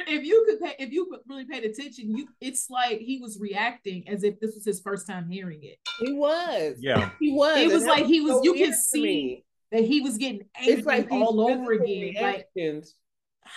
if 0.07 0.23
you 0.25 0.45
could, 0.47 0.59
pay, 0.59 0.75
if 0.79 0.91
you 0.91 1.17
really 1.27 1.45
paid 1.45 1.63
attention, 1.63 2.15
you, 2.15 2.27
it's 2.39 2.69
like 2.69 2.99
he 2.99 3.19
was 3.19 3.39
reacting 3.39 4.07
as 4.07 4.23
if 4.23 4.39
this 4.39 4.55
was 4.55 4.65
his 4.65 4.79
first 4.81 5.07
time 5.07 5.29
hearing 5.29 5.63
it. 5.63 5.77
He 5.99 6.13
was. 6.13 6.77
Yeah, 6.79 7.11
he 7.19 7.31
was. 7.31 7.57
It 7.57 7.71
was 7.71 7.85
like 7.85 8.01
was 8.01 8.09
he 8.09 8.21
was. 8.21 8.31
So 8.33 8.43
you 8.43 8.53
can 8.53 8.73
see 8.73 9.43
that 9.71 9.83
he 9.83 10.01
was 10.01 10.17
getting 10.17 10.47
angry 10.55 10.73
it's 10.73 10.85
like 10.85 11.11
all 11.11 11.41
over 11.41 11.73
again. 11.73 12.13
Reactions. 12.15 12.95
Like 13.43 13.53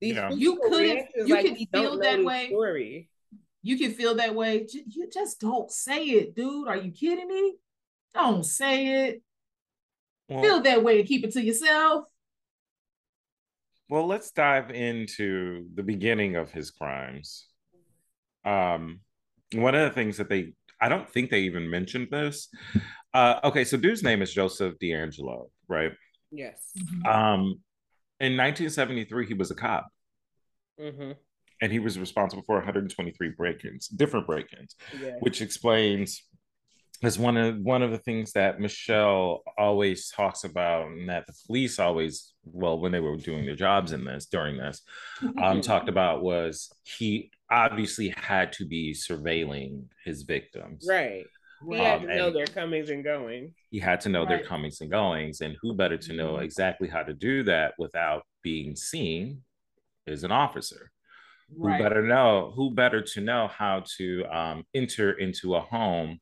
these 0.00 0.14
yeah. 0.14 0.30
you 0.30 0.60
could, 0.68 1.04
you 1.26 1.34
like 1.34 1.46
can 1.46 1.56
feel 1.72 1.98
that 1.98 2.22
way. 2.22 2.48
Story 2.48 3.08
you 3.66 3.76
can 3.76 3.90
feel 3.90 4.14
that 4.14 4.32
way. 4.32 4.64
You 4.86 5.10
just 5.12 5.40
don't 5.40 5.68
say 5.72 6.04
it, 6.04 6.36
dude. 6.36 6.68
Are 6.68 6.76
you 6.76 6.92
kidding 6.92 7.26
me? 7.26 7.56
Don't 8.14 8.44
say 8.44 9.08
it. 9.08 9.22
Well, 10.28 10.40
feel 10.40 10.60
that 10.60 10.84
way 10.84 11.00
and 11.00 11.08
keep 11.08 11.24
it 11.24 11.32
to 11.32 11.42
yourself. 11.42 12.04
Well, 13.88 14.06
let's 14.06 14.30
dive 14.32 14.70
into 14.70 15.66
the 15.74 15.82
beginning 15.82 16.36
of 16.36 16.50
his 16.50 16.70
crimes. 16.70 17.46
Um, 18.44 19.00
one 19.52 19.74
of 19.74 19.88
the 19.88 19.94
things 19.94 20.16
that 20.16 20.28
they, 20.28 20.54
I 20.80 20.88
don't 20.88 21.08
think 21.08 21.30
they 21.30 21.40
even 21.40 21.70
mentioned 21.70 22.08
this. 22.10 22.48
Uh, 23.14 23.40
okay, 23.44 23.64
so 23.64 23.76
dude's 23.76 24.02
name 24.02 24.22
is 24.22 24.32
Joseph 24.32 24.74
DeAngelo, 24.82 25.46
right? 25.68 25.92
Yes. 26.30 26.70
Mm-hmm. 26.78 27.06
Um, 27.06 27.40
in 28.20 28.36
1973, 28.36 29.26
he 29.26 29.34
was 29.34 29.50
a 29.50 29.54
cop. 29.54 29.88
Mm-hmm 30.80 31.12
and 31.60 31.72
he 31.72 31.78
was 31.78 31.98
responsible 31.98 32.42
for 32.42 32.56
123 32.56 33.30
break-ins, 33.30 33.88
different 33.88 34.26
break-ins, 34.26 34.76
yeah. 35.00 35.16
which 35.20 35.40
explains 35.40 36.22
is 37.02 37.18
one 37.18 37.36
of 37.36 37.58
one 37.58 37.82
of 37.82 37.90
the 37.90 37.98
things 37.98 38.32
that 38.32 38.60
Michelle 38.60 39.42
always 39.58 40.10
talks 40.10 40.44
about, 40.44 40.86
and 40.86 41.08
that 41.08 41.26
the 41.26 41.34
police 41.46 41.78
always, 41.78 42.32
well, 42.44 42.78
when 42.78 42.92
they 42.92 43.00
were 43.00 43.16
doing 43.16 43.44
their 43.44 43.56
jobs 43.56 43.92
in 43.92 44.04
this 44.04 44.26
during 44.26 44.56
this, 44.56 44.82
um, 45.42 45.60
talked 45.60 45.88
about 45.88 46.22
was 46.22 46.72
he 46.84 47.30
obviously 47.50 48.14
had 48.16 48.52
to 48.52 48.66
be 48.66 48.94
surveilling 48.94 49.84
his 50.04 50.22
victims, 50.22 50.86
right? 50.88 51.24
He 51.70 51.78
had 51.78 52.02
um, 52.02 52.08
to 52.08 52.16
know 52.16 52.30
their 52.30 52.46
comings 52.46 52.90
and 52.90 53.02
goings. 53.02 53.54
He 53.70 53.78
had 53.78 54.00
to 54.02 54.08
know 54.08 54.20
right. 54.20 54.28
their 54.28 54.44
comings 54.44 54.80
and 54.80 54.90
goings, 54.90 55.40
and 55.40 55.56
who 55.60 55.74
better 55.74 55.96
to 55.98 56.12
know 56.12 56.34
mm-hmm. 56.34 56.44
exactly 56.44 56.88
how 56.88 57.02
to 57.02 57.14
do 57.14 57.42
that 57.44 57.74
without 57.78 58.24
being 58.42 58.76
seen 58.76 59.42
is 60.06 60.22
an 60.22 60.32
officer 60.32 60.90
who 61.54 61.68
better 61.78 62.02
know 62.02 62.52
who 62.54 62.70
better 62.72 63.00
to 63.00 63.20
know 63.20 63.48
how 63.48 63.82
to 63.96 64.24
um, 64.26 64.64
enter 64.74 65.12
into 65.12 65.54
a 65.54 65.60
home 65.60 66.18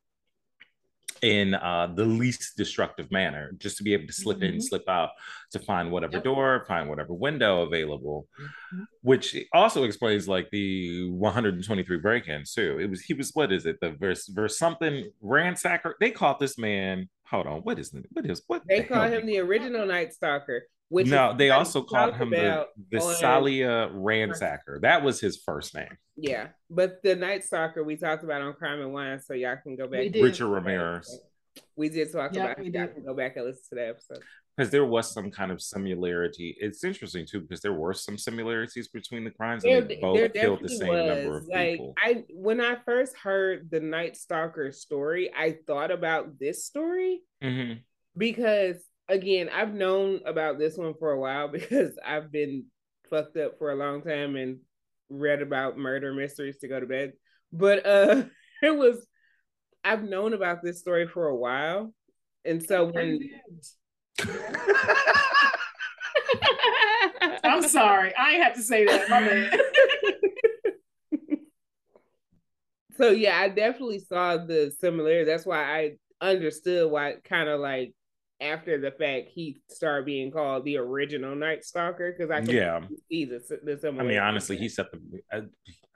in 1.23 1.55
uh, 1.55 1.89
the 1.95 2.05
least 2.05 2.57
destructive 2.57 3.11
manner, 3.11 3.53
just 3.59 3.77
to 3.79 3.83
be 3.83 3.93
able 3.95 4.07
to 4.07 4.13
slip 4.13 4.39
mm-hmm. 4.39 4.57
in, 4.57 4.61
slip 4.61 4.89
out, 4.89 5.11
to 5.53 5.59
find 5.59 5.91
whatever 5.91 6.15
yep. 6.15 6.25
door, 6.25 6.65
find 6.67 6.89
whatever 6.89 7.13
window 7.13 7.63
available, 7.63 8.27
mm-hmm. 8.41 8.83
which 9.03 9.37
also 9.53 9.85
explains 9.85 10.29
like 10.29 10.51
the 10.51 11.11
123 11.11 11.99
break-ins 11.99 12.53
too. 12.53 12.79
It 12.81 12.91
was 12.91 13.01
he 13.01 13.15
was 13.15 13.31
what 13.35 13.53
is 13.53 13.67
it 13.67 13.79
the 13.81 13.93
verse 13.93 14.27
verse 14.29 14.59
something 14.59 15.11
ransacker? 15.23 15.93
They 16.01 16.11
called 16.11 16.41
this 16.41 16.59
man. 16.59 17.09
Hold 17.31 17.47
on, 17.47 17.61
what 17.61 17.79
is 17.79 17.93
it? 17.95 18.05
What 18.13 18.27
is 18.27 18.43
what? 18.47 18.63
They 18.69 18.81
the 18.81 18.89
call 18.89 19.09
him 19.09 19.27
the 19.27 19.39
original 19.39 19.87
Night 19.87 20.13
Stalker. 20.13 20.65
Which 20.95 21.09
no, 21.09 21.35
they 21.37 21.51
also 21.51 21.83
called 21.83 22.15
him 22.15 22.31
the 22.31 22.69
the 22.89 22.99
Visalia 23.01 23.91
Ransacker. 23.93 24.81
That 24.83 25.03
was 25.03 25.21
his 25.21 25.43
first 25.45 25.75
name. 25.75 25.99
Yeah, 26.17 26.51
but 26.71 27.03
the 27.03 27.17
Night 27.17 27.43
Stalker 27.43 27.83
we 27.83 27.97
talked 27.97 28.23
about 28.23 28.43
on 28.43 28.53
Crime 28.53 28.81
and 28.81 28.93
Wine, 28.93 29.19
so 29.19 29.35
y'all 29.35 29.57
can 29.61 29.75
go 29.75 29.89
back. 29.89 30.13
Richard 30.15 30.47
Ramirez. 30.47 31.19
We 31.75 31.89
did 31.89 32.13
talk 32.13 32.31
about. 32.37 32.61
We. 32.61 32.71
Y'all 32.71 32.87
can 32.87 33.05
go 33.05 33.13
back 33.13 33.35
and 33.35 33.45
listen 33.45 33.65
to 33.71 33.75
that 33.75 33.89
episode. 33.89 34.23
because 34.57 34.71
there 34.71 34.85
was 34.85 35.11
some 35.11 35.33
kind 35.33 35.51
of 35.51 35.61
similarity. 35.61 36.57
It's 36.61 36.85
interesting 36.85 37.27
too 37.27 37.41
because 37.41 37.61
there 37.61 37.73
were 37.73 37.93
some 37.93 38.17
similarities 38.17 38.87
between 38.87 39.25
the 39.25 39.33
crimes, 39.33 39.65
and 39.65 39.89
they 39.89 39.97
both 39.97 40.33
killed 40.33 40.61
the 40.63 40.69
same 40.69 40.91
was. 40.91 41.09
number 41.09 41.39
of 41.39 41.49
like, 41.49 41.73
people. 41.73 41.95
I 42.01 42.23
when 42.31 42.61
I 42.61 42.77
first 42.87 43.17
heard 43.17 43.69
the 43.69 43.81
Night 43.81 44.17
Stalker 44.17 44.71
story, 44.71 45.33
I 45.37 45.57
thought 45.67 45.91
about 45.91 46.39
this 46.39 46.65
story 46.65 47.23
mm-hmm. 47.43 47.81
because 48.17 48.77
again, 49.09 49.49
I've 49.53 49.75
known 49.75 50.21
about 50.25 50.59
this 50.59 50.77
one 50.77 50.95
for 50.99 51.13
a 51.13 51.21
while 51.21 51.49
because 51.53 51.99
I've 52.05 52.31
been 52.31 52.67
fucked 53.11 53.37
up 53.37 53.59
for 53.59 53.71
a 53.71 53.77
long 53.77 54.03
time 54.03 54.37
and 54.37 54.59
read 55.11 55.43
about 55.43 55.77
murder 55.77 56.13
mysteries 56.15 56.59
to 56.59 56.69
go 56.69 56.81
to 56.81 56.87
bed. 56.87 57.13
But 57.53 57.87
uh 57.87 58.25
it 58.63 58.75
was 58.75 59.07
I've 59.83 60.03
known 60.03 60.33
about 60.33 60.63
this 60.63 60.81
story 60.81 61.07
for 61.07 61.29
a 61.29 61.37
while. 61.37 61.93
And 62.45 62.63
so 62.63 62.87
when 62.87 63.21
I'm 67.45 67.63
sorry. 67.69 68.15
I 68.17 68.33
ain't 68.33 68.43
have 68.43 68.55
to 68.55 68.63
say 68.63 68.87
that. 68.87 69.11
My 69.11 69.51
so 72.97 73.11
yeah, 73.11 73.39
I 73.39 73.49
definitely 73.49 74.01
saw 74.01 74.37
the 74.39 74.73
similarity. 74.81 75.25
That's 75.25 75.45
why 75.47 75.63
I 75.63 75.97
understood 76.21 76.91
why 76.91 77.17
kind 77.25 77.49
of 77.49 77.61
like 77.61 77.95
after 78.45 78.79
the 78.79 78.91
fact 78.91 79.29
he 79.35 79.61
started 79.69 80.07
being 80.07 80.31
called 80.31 80.65
the 80.65 80.77
original 80.77 81.35
Night 81.35 81.65
Stalker 81.65 82.15
because 82.17 82.31
I 82.31 82.41
yeah 82.53 82.81
see 83.11 83.25
the, 83.25 83.41
the 83.63 83.97
I 83.99 84.03
mean, 84.03 84.19
honestly, 84.19 84.57
he 84.57 84.69
set 84.69 84.91
the. 84.93 85.01
I, 85.33 85.43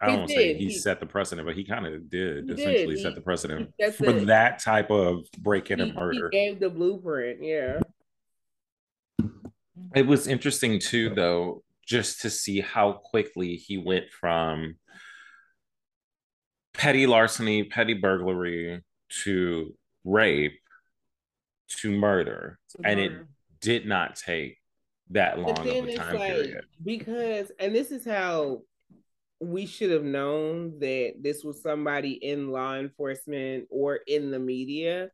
I 0.01 0.07
don't 0.07 0.19
want 0.19 0.29
to 0.29 0.35
say 0.35 0.55
he, 0.55 0.67
he, 0.67 0.71
set 0.71 1.01
the 1.01 1.07
precedent, 1.07 1.47
but 1.47 1.57
he 1.57 1.65
kind 1.65 1.87
of 1.87 2.09
did 2.09 2.51
essentially 2.51 2.95
did. 2.95 3.03
set 3.03 3.15
the 3.15 3.21
precedent 3.21 3.73
for 3.97 4.13
that 4.13 4.61
type 4.61 4.91
of 4.91 5.25
break 5.41 5.71
in 5.71 5.81
and 5.81 5.95
murder. 5.95 6.29
gave 6.29 6.61
the 6.61 6.71
blueprint, 6.71 7.43
yeah. 7.43 7.81
It 9.95 10.07
was 10.07 10.29
interesting 10.29 10.79
too, 10.79 11.11
though, 11.11 11.63
just 11.85 12.21
to 12.23 12.31
see 12.31 12.61
how 12.61 12.93
quickly 12.93 13.57
he 13.57 13.77
went 13.79 14.11
from 14.11 14.77
petty 16.75 17.07
larceny, 17.07 17.65
petty 17.65 17.95
burglary 17.95 18.83
to 19.25 19.75
rape 20.05 20.61
to 21.69 21.91
murder, 21.91 22.59
to 22.71 22.79
and 22.85 23.01
murder. 23.01 23.21
it 23.21 23.27
did 23.61 23.87
not 23.87 24.17
take 24.17 24.59
that 25.11 25.39
long 25.39 25.59
of 25.59 25.67
a 25.67 25.97
time 25.97 26.17
like, 26.17 26.33
period. 26.35 26.65
Because, 26.85 27.51
and 27.59 27.75
this 27.75 27.91
is 27.91 28.05
how 28.05 28.63
we 29.41 29.67
should 29.67 29.91
have 29.91 30.05
known 30.05 30.79
that 30.81 31.15
this 31.21 31.45
was 31.45 31.63
somebody 31.63 32.13
in 32.13 32.51
law 32.51 32.75
enforcement 32.75 33.67
or 33.71 34.01
in 34.07 34.31
the 34.31 34.39
media 34.39 35.11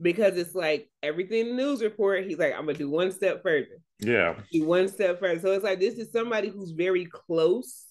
because 0.00 0.36
it's 0.36 0.54
like 0.54 0.90
everything 1.02 1.48
in 1.48 1.56
the 1.56 1.62
news 1.62 1.82
report, 1.82 2.26
he's 2.26 2.38
like, 2.38 2.52
I'm 2.52 2.66
gonna 2.66 2.78
do 2.78 2.90
one 2.90 3.12
step 3.12 3.42
further. 3.42 3.80
Yeah. 4.00 4.34
Do 4.52 4.64
one 4.64 4.88
step 4.88 5.20
further. 5.20 5.40
So 5.40 5.52
it's 5.52 5.64
like 5.64 5.80
this 5.80 5.94
is 5.94 6.12
somebody 6.12 6.48
who's 6.48 6.72
very 6.72 7.06
close 7.06 7.86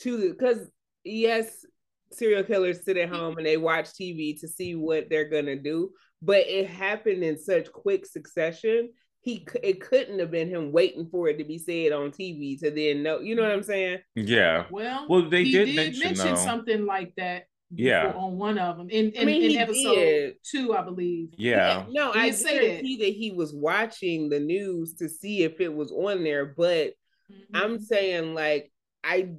to 0.00 0.16
the 0.16 0.28
because 0.30 0.70
yes, 1.04 1.64
serial 2.12 2.44
killers 2.44 2.84
sit 2.84 2.96
at 2.96 3.08
mm-hmm. 3.08 3.16
home 3.16 3.38
and 3.38 3.46
they 3.46 3.56
watch 3.56 3.86
TV 3.86 4.38
to 4.40 4.48
see 4.48 4.74
what 4.74 5.08
they're 5.08 5.28
gonna 5.28 5.56
do, 5.56 5.90
but 6.22 6.46
it 6.46 6.68
happened 6.68 7.22
in 7.22 7.38
such 7.38 7.70
quick 7.72 8.06
succession. 8.06 8.90
He 9.20 9.46
it 9.62 9.80
couldn't 9.80 10.20
have 10.20 10.30
been 10.30 10.48
him 10.48 10.70
waiting 10.70 11.08
for 11.10 11.28
it 11.28 11.38
to 11.38 11.44
be 11.44 11.58
said 11.58 11.92
on 11.92 12.12
TV 12.12 12.58
to 12.60 12.70
then 12.70 13.02
know. 13.02 13.20
You 13.20 13.34
know 13.34 13.42
what 13.42 13.52
I'm 13.52 13.62
saying? 13.62 13.98
Yeah. 14.14 14.66
Well, 14.70 15.06
well, 15.08 15.28
they 15.28 15.44
did, 15.44 15.66
did, 15.66 15.76
mention, 15.76 16.00
mention 16.00 16.36
something 16.36 16.86
like 16.86 17.12
that 17.16 17.46
yeah 17.70 18.12
on 18.14 18.38
one 18.38 18.58
of 18.58 18.76
them 18.76 18.88
in, 18.90 19.10
in, 19.10 19.22
I 19.22 19.24
mean, 19.24 19.50
in 19.50 19.56
episode 19.56 19.94
did. 19.94 20.34
two 20.44 20.72
i 20.74 20.82
believe 20.82 21.30
yeah, 21.36 21.78
yeah 21.78 21.84
no 21.90 22.12
i 22.12 22.30
say 22.30 22.76
that. 22.76 22.82
that 22.82 23.12
he 23.12 23.32
was 23.32 23.52
watching 23.52 24.28
the 24.28 24.38
news 24.38 24.94
to 24.94 25.08
see 25.08 25.42
if 25.42 25.60
it 25.60 25.74
was 25.74 25.90
on 25.90 26.22
there 26.22 26.46
but 26.46 26.92
mm-hmm. 27.30 27.56
i'm 27.56 27.80
saying 27.80 28.34
like 28.34 28.70
i 29.02 29.30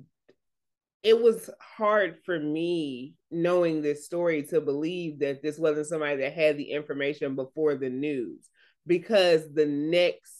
it 1.03 1.21
was 1.21 1.49
hard 1.61 2.17
for 2.25 2.37
me 2.37 3.15
knowing 3.29 3.81
this 3.81 4.05
story 4.05 4.43
to 4.43 4.61
believe 4.61 5.19
that 5.19 5.41
this 5.41 5.57
wasn't 5.57 5.87
somebody 5.87 6.17
that 6.17 6.33
had 6.33 6.57
the 6.57 6.71
information 6.71 7.35
before 7.35 7.75
the 7.75 7.89
news 7.89 8.49
because 8.85 9.53
the 9.53 9.65
next 9.65 10.33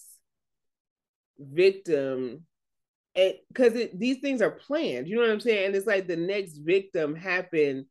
victim 1.39 2.45
because 3.15 3.73
these 3.95 4.19
things 4.19 4.41
are 4.41 4.51
planned. 4.51 5.07
You 5.07 5.15
know 5.15 5.21
what 5.23 5.31
I'm 5.31 5.39
saying? 5.39 5.67
And 5.67 5.75
it's 5.75 5.87
like 5.87 6.07
the 6.07 6.15
next 6.15 6.57
victim 6.57 7.15
happened 7.15 7.85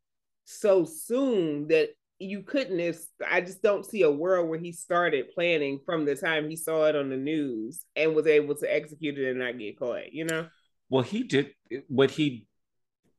so 0.45 0.85
soon 0.85 1.67
that 1.67 1.89
you 2.19 2.43
couldn't. 2.43 2.97
I 3.29 3.41
just 3.41 3.61
don't 3.61 3.85
see 3.85 4.03
a 4.03 4.11
world 4.11 4.49
where 4.49 4.57
he 4.57 4.71
started 4.71 5.31
planning 5.35 5.81
from 5.85 6.05
the 6.05 6.15
time 6.15 6.49
he 6.49 6.55
saw 6.55 6.85
it 6.85 6.95
on 6.95 7.09
the 7.09 7.17
news 7.17 7.83
and 7.95 8.15
was 8.15 8.25
able 8.25 8.55
to 8.55 8.73
execute 8.73 9.17
it 9.17 9.29
and 9.29 9.39
not 9.39 9.59
get 9.59 9.77
caught. 9.77 10.13
You 10.13 10.25
know? 10.25 10.47
Well, 10.89 11.03
he 11.03 11.23
did 11.23 11.51
what 11.89 12.11
he 12.11 12.46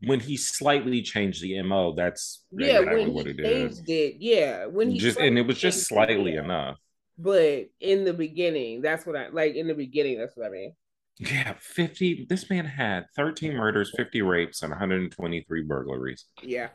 when 0.02 0.20
he 0.20 0.36
slightly 0.36 1.02
changed 1.02 1.42
the 1.42 1.60
mo. 1.62 1.94
That's 1.94 2.44
yeah, 2.52 2.80
exactly 2.80 3.04
when 3.04 3.14
what 3.14 3.26
he 3.26 3.32
it 3.32 3.38
changed 3.38 3.80
is. 3.80 3.84
it. 3.88 4.16
Yeah, 4.20 4.66
when 4.66 4.90
he 4.90 4.98
just 4.98 5.18
and 5.18 5.38
it 5.38 5.46
was 5.46 5.58
just 5.58 5.86
slightly 5.86 6.34
it, 6.34 6.44
enough. 6.44 6.76
But 7.18 7.66
in 7.80 8.04
the 8.04 8.14
beginning, 8.14 8.80
that's 8.80 9.04
what 9.04 9.16
I 9.16 9.28
like. 9.28 9.54
In 9.54 9.66
the 9.66 9.74
beginning, 9.74 10.18
that's 10.18 10.36
what 10.36 10.46
I 10.46 10.50
mean. 10.50 10.72
Yeah, 11.18 11.54
50. 11.58 12.26
This 12.28 12.48
man 12.48 12.64
had 12.64 13.06
13 13.16 13.52
murders, 13.54 13.92
50 13.96 14.22
rapes, 14.22 14.62
and 14.62 14.70
123 14.70 15.62
burglaries. 15.62 16.26
Yeah. 16.42 16.68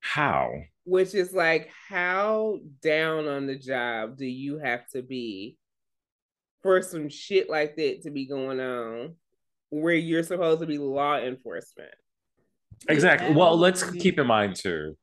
How? 0.00 0.50
Which 0.84 1.14
is 1.14 1.32
like, 1.32 1.70
how 1.88 2.58
down 2.82 3.28
on 3.28 3.46
the 3.46 3.56
job 3.56 4.16
do 4.16 4.26
you 4.26 4.58
have 4.58 4.88
to 4.88 5.02
be 5.02 5.56
for 6.64 6.82
some 6.82 7.08
shit 7.08 7.48
like 7.48 7.76
that 7.76 8.02
to 8.02 8.10
be 8.10 8.26
going 8.26 8.58
on 8.58 9.14
where 9.72 9.94
you're 9.94 10.22
supposed 10.22 10.60
to 10.60 10.66
be 10.66 10.78
law 10.78 11.18
enforcement? 11.18 11.90
Exactly. 12.88 13.34
Well, 13.34 13.56
let's 13.56 13.82
keep 13.90 14.18
in 14.18 14.26
mind 14.26 14.56
too 14.56 14.96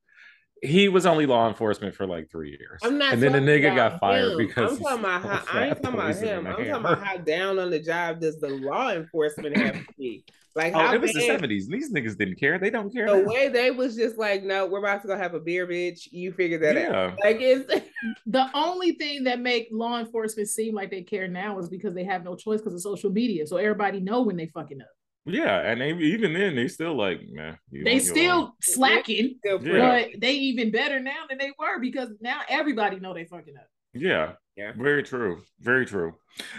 he 0.62 0.90
was 0.90 1.06
only 1.06 1.26
law 1.26 1.48
enforcement 1.48 1.96
for 1.96 2.06
like 2.06 2.30
three 2.30 2.50
years. 2.50 2.80
I'm 2.84 2.98
not 2.98 3.14
and 3.14 3.22
then 3.22 3.32
the 3.32 3.40
nigga 3.40 3.76
got 3.76 4.00
fired 4.00 4.34
him. 4.34 4.38
because 4.38 4.74
I'm 4.74 4.80
talking 4.80 5.00
about 5.00 5.22
how 5.24 5.60
I 5.60 5.68
ain't 5.68 5.78
talking 5.84 6.00
about 6.00 6.16
him. 6.16 6.48
I'm 6.48 6.54
talking 6.54 6.72
about 6.72 7.04
how 7.06 7.18
down 7.18 7.60
on 7.60 7.70
the 7.70 7.80
job 7.80 8.20
does 8.20 8.40
the 8.40 8.50
law 8.50 8.92
enforcement 8.92 9.58
have 9.58 9.76
to 9.76 9.86
be. 9.98 10.24
Like 10.56 10.74
oh, 10.76 10.94
it 10.94 11.02
was 11.02 11.14
the 11.14 11.22
seventies. 11.22 11.68
These 11.68 11.92
niggas 11.92 12.18
didn't 12.18 12.40
care. 12.40 12.58
They 12.58 12.70
don't 12.70 12.92
care. 12.92 13.08
The 13.08 13.22
now. 13.22 13.30
way 13.30 13.50
they 13.50 13.72
was 13.72 13.96
just 13.96 14.18
like, 14.18 14.44
no, 14.44 14.66
we're 14.66 14.80
about 14.80 15.02
to 15.04 15.08
go 15.08 15.18
have 15.18 15.34
a 15.34 15.40
beer, 15.40 15.68
bitch. 15.68 16.08
You 16.12 16.32
figure 16.32 16.58
that 16.60 16.76
yeah. 16.76 16.92
out. 16.92 17.20
Like 17.24 17.38
it's 17.40 17.72
the 18.26 18.50
only 18.54 18.94
thing 18.94 19.26
that 19.26 19.40
make 19.40 19.68
law 19.72 20.00
enforcement 20.00 20.48
seem 20.48 20.74
like 20.74 20.90
they 20.90 21.04
care 21.04 21.28
now 21.28 21.60
is 21.60 21.70
because 21.70 21.94
they 21.94 22.04
have 22.04 22.24
no 22.24 22.36
choice 22.36 22.62
because 22.62 22.74
of 22.74 22.82
social 22.82 23.12
media. 23.12 23.46
So 23.46 23.58
everybody 23.58 24.00
know 24.00 24.22
when 24.22 24.38
they 24.38 24.48
fucking 24.48 24.82
up. 24.82 24.88
Yeah, 25.26 25.60
and 25.60 25.82
they, 25.82 25.92
even 25.92 26.34
then 26.34 26.56
they 26.56 26.68
still 26.68 26.98
like, 26.98 27.22
man. 27.30 27.58
They 27.72 28.00
still 28.00 28.56
slacking, 28.62 29.38
yeah. 29.44 29.58
but 29.62 30.20
they 30.20 30.34
even 30.34 30.72
better 30.72 31.00
now 31.00 31.26
than 31.30 31.38
they 31.38 31.52
were 31.60 31.80
because 31.80 32.10
now 32.22 32.42
everybody 32.50 33.00
know 33.00 33.14
they 33.14 33.26
fucking 33.26 33.56
up. 33.56 33.68
Yeah, 33.94 34.34
yeah, 34.56 34.72
very 34.76 35.04
true, 35.04 35.42
very 35.60 35.86
true. 35.86 36.14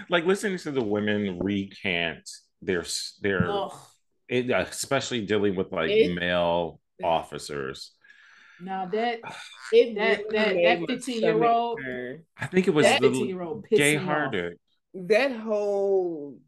Like 0.09 0.25
listening 0.25 0.59
to 0.59 0.71
the 0.71 0.83
women 0.83 1.39
recant 1.41 2.29
their 2.63 2.85
their, 3.23 3.69
it, 4.29 4.51
uh, 4.51 4.65
especially 4.69 5.27
dealing 5.27 5.55
with 5.55 5.73
like 5.73 5.91
it, 5.91 6.15
male 6.15 6.81
officers. 7.03 7.93
Now 8.61 8.87
that 8.87 9.21
it 9.73 9.95
that 9.97 10.23
that, 10.31 10.55
that 10.55 10.87
fifteen 10.87 11.23
year 11.23 11.45
old, 11.45 11.81
I 12.39 12.47
think 12.47 12.69
it 12.69 12.75
was 12.75 12.87
the 12.87 13.63
gay 13.71 13.97
hearted. 13.97 14.59
That 14.95 15.33
whole 15.33 16.39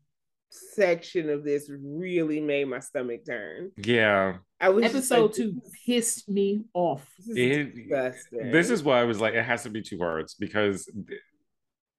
section 0.52 1.30
of 1.30 1.44
this 1.44 1.70
really 1.70 2.40
made 2.40 2.68
my 2.68 2.78
stomach 2.78 3.24
turn. 3.24 3.72
Yeah. 3.76 4.38
I 4.60 4.68
was 4.68 4.84
episode 4.84 5.22
like, 5.22 5.34
two 5.34 5.62
pissed 5.86 6.28
me 6.28 6.64
off. 6.74 7.06
This 7.26 7.36
is, 7.36 8.26
it, 8.32 8.52
this 8.52 8.70
is 8.70 8.82
why 8.82 9.00
I 9.00 9.04
was 9.04 9.20
like, 9.20 9.34
it 9.34 9.44
has 9.44 9.62
to 9.64 9.70
be 9.70 9.82
two 9.82 9.98
words 9.98 10.34
because 10.34 10.90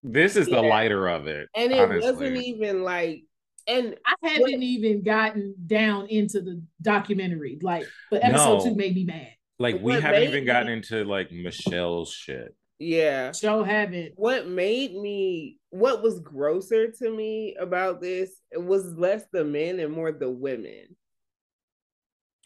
this 0.03 0.35
is 0.35 0.47
yeah. 0.47 0.55
the 0.55 0.61
lighter 0.61 1.07
of 1.07 1.27
it. 1.27 1.49
And 1.55 1.71
it 1.71 1.79
honestly. 1.79 2.11
wasn't 2.11 2.37
even 2.37 2.83
like 2.83 3.23
and 3.67 3.95
I 4.05 4.15
haven't 4.23 4.41
what, 4.41 4.51
even 4.51 5.03
gotten 5.03 5.55
down 5.65 6.07
into 6.07 6.41
the 6.41 6.61
documentary. 6.81 7.59
Like, 7.61 7.85
but 8.11 8.23
episode 8.23 8.59
no. 8.59 8.63
two 8.65 8.75
made 8.75 8.95
me 8.95 9.05
mad. 9.05 9.29
Like 9.59 9.81
we 9.81 9.93
haven't 9.93 10.23
even 10.23 10.45
gotten 10.45 10.69
into 10.69 11.03
like 11.05 11.31
Michelle's 11.31 12.11
shit. 12.11 12.55
Yeah. 12.79 13.31
So 13.31 13.63
haven't. 13.63 14.13
What 14.15 14.47
made 14.47 14.93
me 14.93 15.57
what 15.69 16.03
was 16.03 16.19
grosser 16.19 16.91
to 16.91 17.09
me 17.09 17.55
about 17.59 18.01
this 18.01 18.31
it 18.51 18.61
was 18.61 18.93
less 18.93 19.23
the 19.31 19.43
men 19.43 19.79
and 19.79 19.93
more 19.93 20.11
the 20.11 20.29
women. 20.29 20.95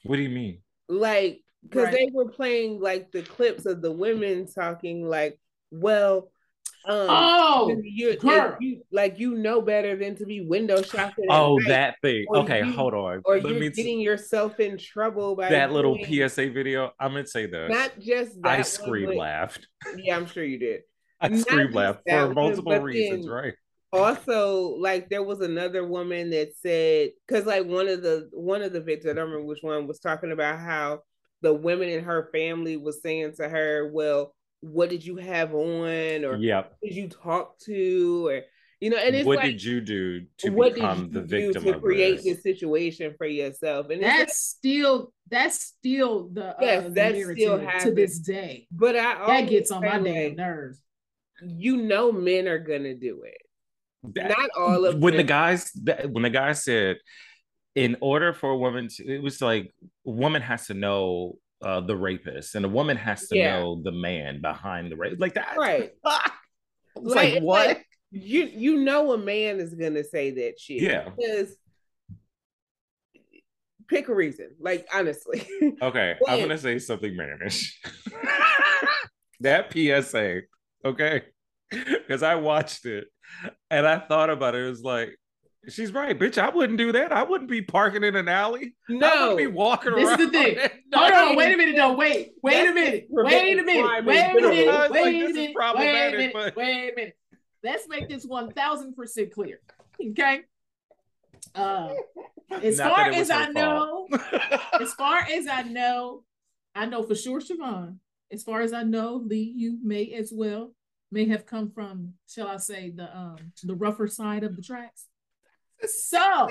What 0.03 0.17
do 0.17 0.21
you 0.21 0.29
mean? 0.29 0.59
Like 0.87 1.41
because 1.63 1.85
right. 1.85 1.93
they 1.93 2.09
were 2.13 2.29
playing 2.29 2.79
like 2.79 3.11
the 3.11 3.23
clips 3.23 3.65
of 3.65 3.81
the 3.81 3.91
women 3.91 4.47
talking 4.47 5.07
like, 5.07 5.39
well, 5.71 6.29
um, 6.87 7.07
oh, 7.09 7.81
you, 7.83 8.17
you 8.59 8.81
like 8.93 9.19
you 9.19 9.35
know 9.35 9.61
better 9.61 9.97
than 9.97 10.15
to 10.15 10.25
be 10.25 10.41
window 10.41 10.81
shopping. 10.81 11.25
Oh, 11.29 11.59
that 11.67 11.95
thing. 12.01 12.25
Okay, 12.33 12.63
you, 12.63 12.71
hold 12.71 12.93
on. 12.93 13.21
Or 13.25 13.39
Let 13.39 13.45
you're 13.45 13.69
getting 13.71 13.99
yourself 13.99 14.59
in 14.61 14.77
trouble 14.77 15.35
by 15.35 15.49
that 15.49 15.69
doing, 15.69 15.75
little 15.75 15.97
PSA 16.29 16.51
video. 16.51 16.91
I'm 16.97 17.11
gonna 17.11 17.27
say 17.27 17.45
this. 17.45 17.69
Not 17.69 17.99
just 17.99 18.41
that 18.41 18.59
I 18.59 18.61
scream 18.61 19.17
laughed. 19.17 19.67
Yeah, 19.97 20.15
I'm 20.15 20.27
sure 20.27 20.45
you 20.45 20.59
did. 20.59 20.81
I 21.21 21.35
scream 21.35 21.67
just 21.67 21.75
laugh 21.75 21.97
that 22.05 22.27
for 22.27 22.33
multiple 22.33 22.79
reasons, 22.79 23.25
then- 23.25 23.33
right? 23.33 23.53
also 23.93 24.75
like 24.79 25.09
there 25.09 25.23
was 25.23 25.39
another 25.39 25.85
woman 25.85 26.29
that 26.29 26.49
said 26.57 27.09
because 27.25 27.45
like 27.45 27.65
one 27.65 27.87
of 27.87 28.01
the 28.01 28.29
one 28.33 28.61
of 28.61 28.73
the 28.73 28.81
victims 28.81 29.11
i 29.11 29.15
don't 29.15 29.29
remember 29.29 29.45
which 29.45 29.61
one 29.61 29.87
was 29.87 29.99
talking 29.99 30.33
about 30.33 30.59
how 30.59 30.99
the 31.41 31.53
women 31.53 31.87
in 31.87 32.03
her 32.03 32.29
family 32.33 32.75
was 32.75 33.01
saying 33.01 33.31
to 33.33 33.47
her 33.47 33.89
well 33.93 34.33
what 34.61 34.89
did 34.89 35.05
you 35.05 35.17
have 35.17 35.53
on 35.53 36.25
or 36.25 36.35
Yep. 36.37 36.77
who 36.81 36.87
did 36.87 36.95
you 36.95 37.07
talk 37.09 37.57
to 37.59 38.27
or 38.27 38.41
you 38.79 38.89
know 38.89 38.97
and 38.97 39.15
it's 39.15 39.25
What 39.25 39.37
like 39.37 39.45
did 39.45 39.63
you 39.63 39.81
do 39.81 40.25
to 40.39 40.49
what 40.51 40.73
become 40.75 41.09
did 41.09 41.13
the 41.13 41.21
you 41.21 41.27
do 41.27 41.53
victim 41.53 41.63
to 41.65 41.75
of 41.75 41.81
create 41.83 42.15
this? 42.17 42.25
this 42.25 42.43
situation 42.43 43.13
for 43.17 43.27
yourself 43.27 43.89
and 43.89 44.01
it's 44.01 44.07
like, 44.07 44.17
That's 44.19 44.37
still 44.39 45.13
that's 45.29 45.61
still 45.61 46.29
the 46.29 46.55
Yes, 46.59 46.79
uh, 46.85 46.87
the 46.89 46.93
that 46.95 47.13
narrative 47.15 47.37
still 47.37 47.59
to 47.81 47.91
this 47.91 48.19
day. 48.19 48.67
but 48.71 48.95
i 48.95 49.25
That 49.41 49.49
gets 49.49 49.71
on 49.71 49.81
say, 49.81 49.87
my 49.89 49.99
damn 49.99 50.35
nerves. 50.35 50.81
you 51.41 51.77
know 51.77 52.11
men 52.11 52.47
are 52.47 52.59
gonna 52.59 52.95
do 52.95 53.23
it 53.23 53.41
That- 54.15 54.29
not 54.29 54.49
all 54.57 54.85
of 54.85 54.99
when 55.01 55.17
the 55.17 55.23
guys 55.23 55.71
that, 55.83 56.09
when 56.11 56.23
the 56.23 56.29
guy 56.29 56.53
said 56.53 56.97
in 57.75 57.95
order 58.01 58.33
for 58.33 58.49
a 58.51 58.57
woman 58.57 58.87
to 58.89 59.05
it 59.07 59.21
was 59.21 59.39
like 59.41 59.71
a 60.05 60.09
woman 60.09 60.41
has 60.41 60.65
to 60.67 60.73
know 60.73 61.37
uh 61.61 61.79
the 61.81 61.95
rapist 61.95 62.55
and 62.55 62.65
a 62.65 62.69
woman 62.69 62.95
has 62.97 63.27
to 63.27 63.37
Yeah. 63.37 63.59
know 63.59 63.81
the 63.83 63.91
man 63.91 64.41
behind 64.41 64.91
the 64.91 64.95
rape 64.95 65.19
like 65.19 65.33
that 65.35 65.55
right 65.57 65.91
Like, 66.95 67.33
like, 67.35 67.43
what 67.43 67.67
like- 67.67 67.85
you 68.11 68.45
you 68.45 68.77
know 68.77 69.11
a 69.13 69.17
man 69.17 69.59
is 69.59 69.73
gonna 69.75 70.03
say 70.03 70.31
that 70.31 70.59
shit. 70.59 70.81
Yeah. 70.81 71.09
Because 71.15 71.55
pick 73.87 74.07
a 74.09 74.15
reason. 74.15 74.51
Like 74.59 74.87
honestly. 74.93 75.45
okay 75.81 76.15
i'm 76.27 76.39
gonna 76.39 76.57
say 76.57 76.79
something 76.79 77.15
mannish 77.15 77.79
that 79.41 79.71
psa 79.71 80.41
okay 80.85 81.21
because 81.71 82.23
i 82.23 82.35
watched 82.35 82.85
it 82.85 83.07
and 83.69 83.85
i 83.85 83.99
thought 83.99 84.29
about 84.29 84.55
it 84.55 84.63
it 84.65 84.69
was 84.69 84.81
like 84.81 85.15
she's 85.69 85.91
right 85.93 86.17
bitch 86.17 86.37
i 86.37 86.49
wouldn't 86.49 86.77
do 86.77 86.91
that 86.91 87.11
i 87.11 87.23
wouldn't 87.23 87.49
be 87.49 87.61
parking 87.61 88.03
in 88.03 88.15
an 88.15 88.27
alley 88.27 88.73
i 88.89 88.93
no. 88.93 89.09
wouldn't 89.21 89.37
be 89.37 89.47
walking 89.47 89.91
around. 89.91 90.03
This 90.03 90.19
is 90.19 90.25
the 90.25 90.31
thing. 90.31 90.57
No. 90.89 90.99
Hold 90.99 91.13
on, 91.13 91.35
wait 91.35 91.53
a 91.53 91.57
minute, 91.57 91.75
though. 91.75 91.93
Wait, 91.95 92.31
wait 92.41 92.69
a 92.69 92.73
minute, 92.73 93.07
wait 93.09 93.59
a 93.59 93.61
minute, 93.61 94.05
wait 94.05 94.29
a 94.29 94.41
minute. 94.41 94.69
I 94.69 94.87
wait 94.89 95.19
a 95.19 95.27
this 95.27 95.35
minute, 95.35 95.55
wait 95.75 96.13
a 96.13 96.17
minute, 96.17 96.55
wait 96.55 96.91
a 96.91 96.95
minute. 96.95 97.17
Let's 97.61 97.89
make 97.89 98.07
this 98.07 98.23
one 98.23 98.53
thousand 98.53 98.95
percent 98.95 99.33
clear. 99.33 99.59
Okay. 100.01 100.43
Uh, 101.53 101.89
as 102.61 102.77
Not 102.79 102.95
far 102.95 103.05
that 103.05 103.15
it 103.15 103.19
was 103.19 103.29
as 103.29 103.47
I 103.47 103.49
know, 103.49 104.07
as 104.79 104.93
far 104.93 105.19
as 105.19 105.47
I 105.47 105.63
know, 105.63 106.23
I 106.75 106.85
know 106.85 107.03
for 107.03 107.15
sure, 107.15 107.41
Siobhan. 107.41 107.97
As 108.31 108.43
far 108.43 108.61
as 108.61 108.73
I 108.73 108.83
know, 108.83 109.23
Lee, 109.25 109.53
you 109.55 109.77
may 109.83 110.13
as 110.13 110.31
well 110.33 110.73
may 111.11 111.25
have 111.27 111.45
come 111.45 111.71
from, 111.71 112.13
shall 112.27 112.47
I 112.47 112.57
say, 112.57 112.91
the 112.91 113.15
um 113.15 113.37
the 113.63 113.75
rougher 113.75 114.07
side 114.07 114.43
of 114.43 114.55
the 114.55 114.61
tracks. 114.61 115.05
So 115.85 116.49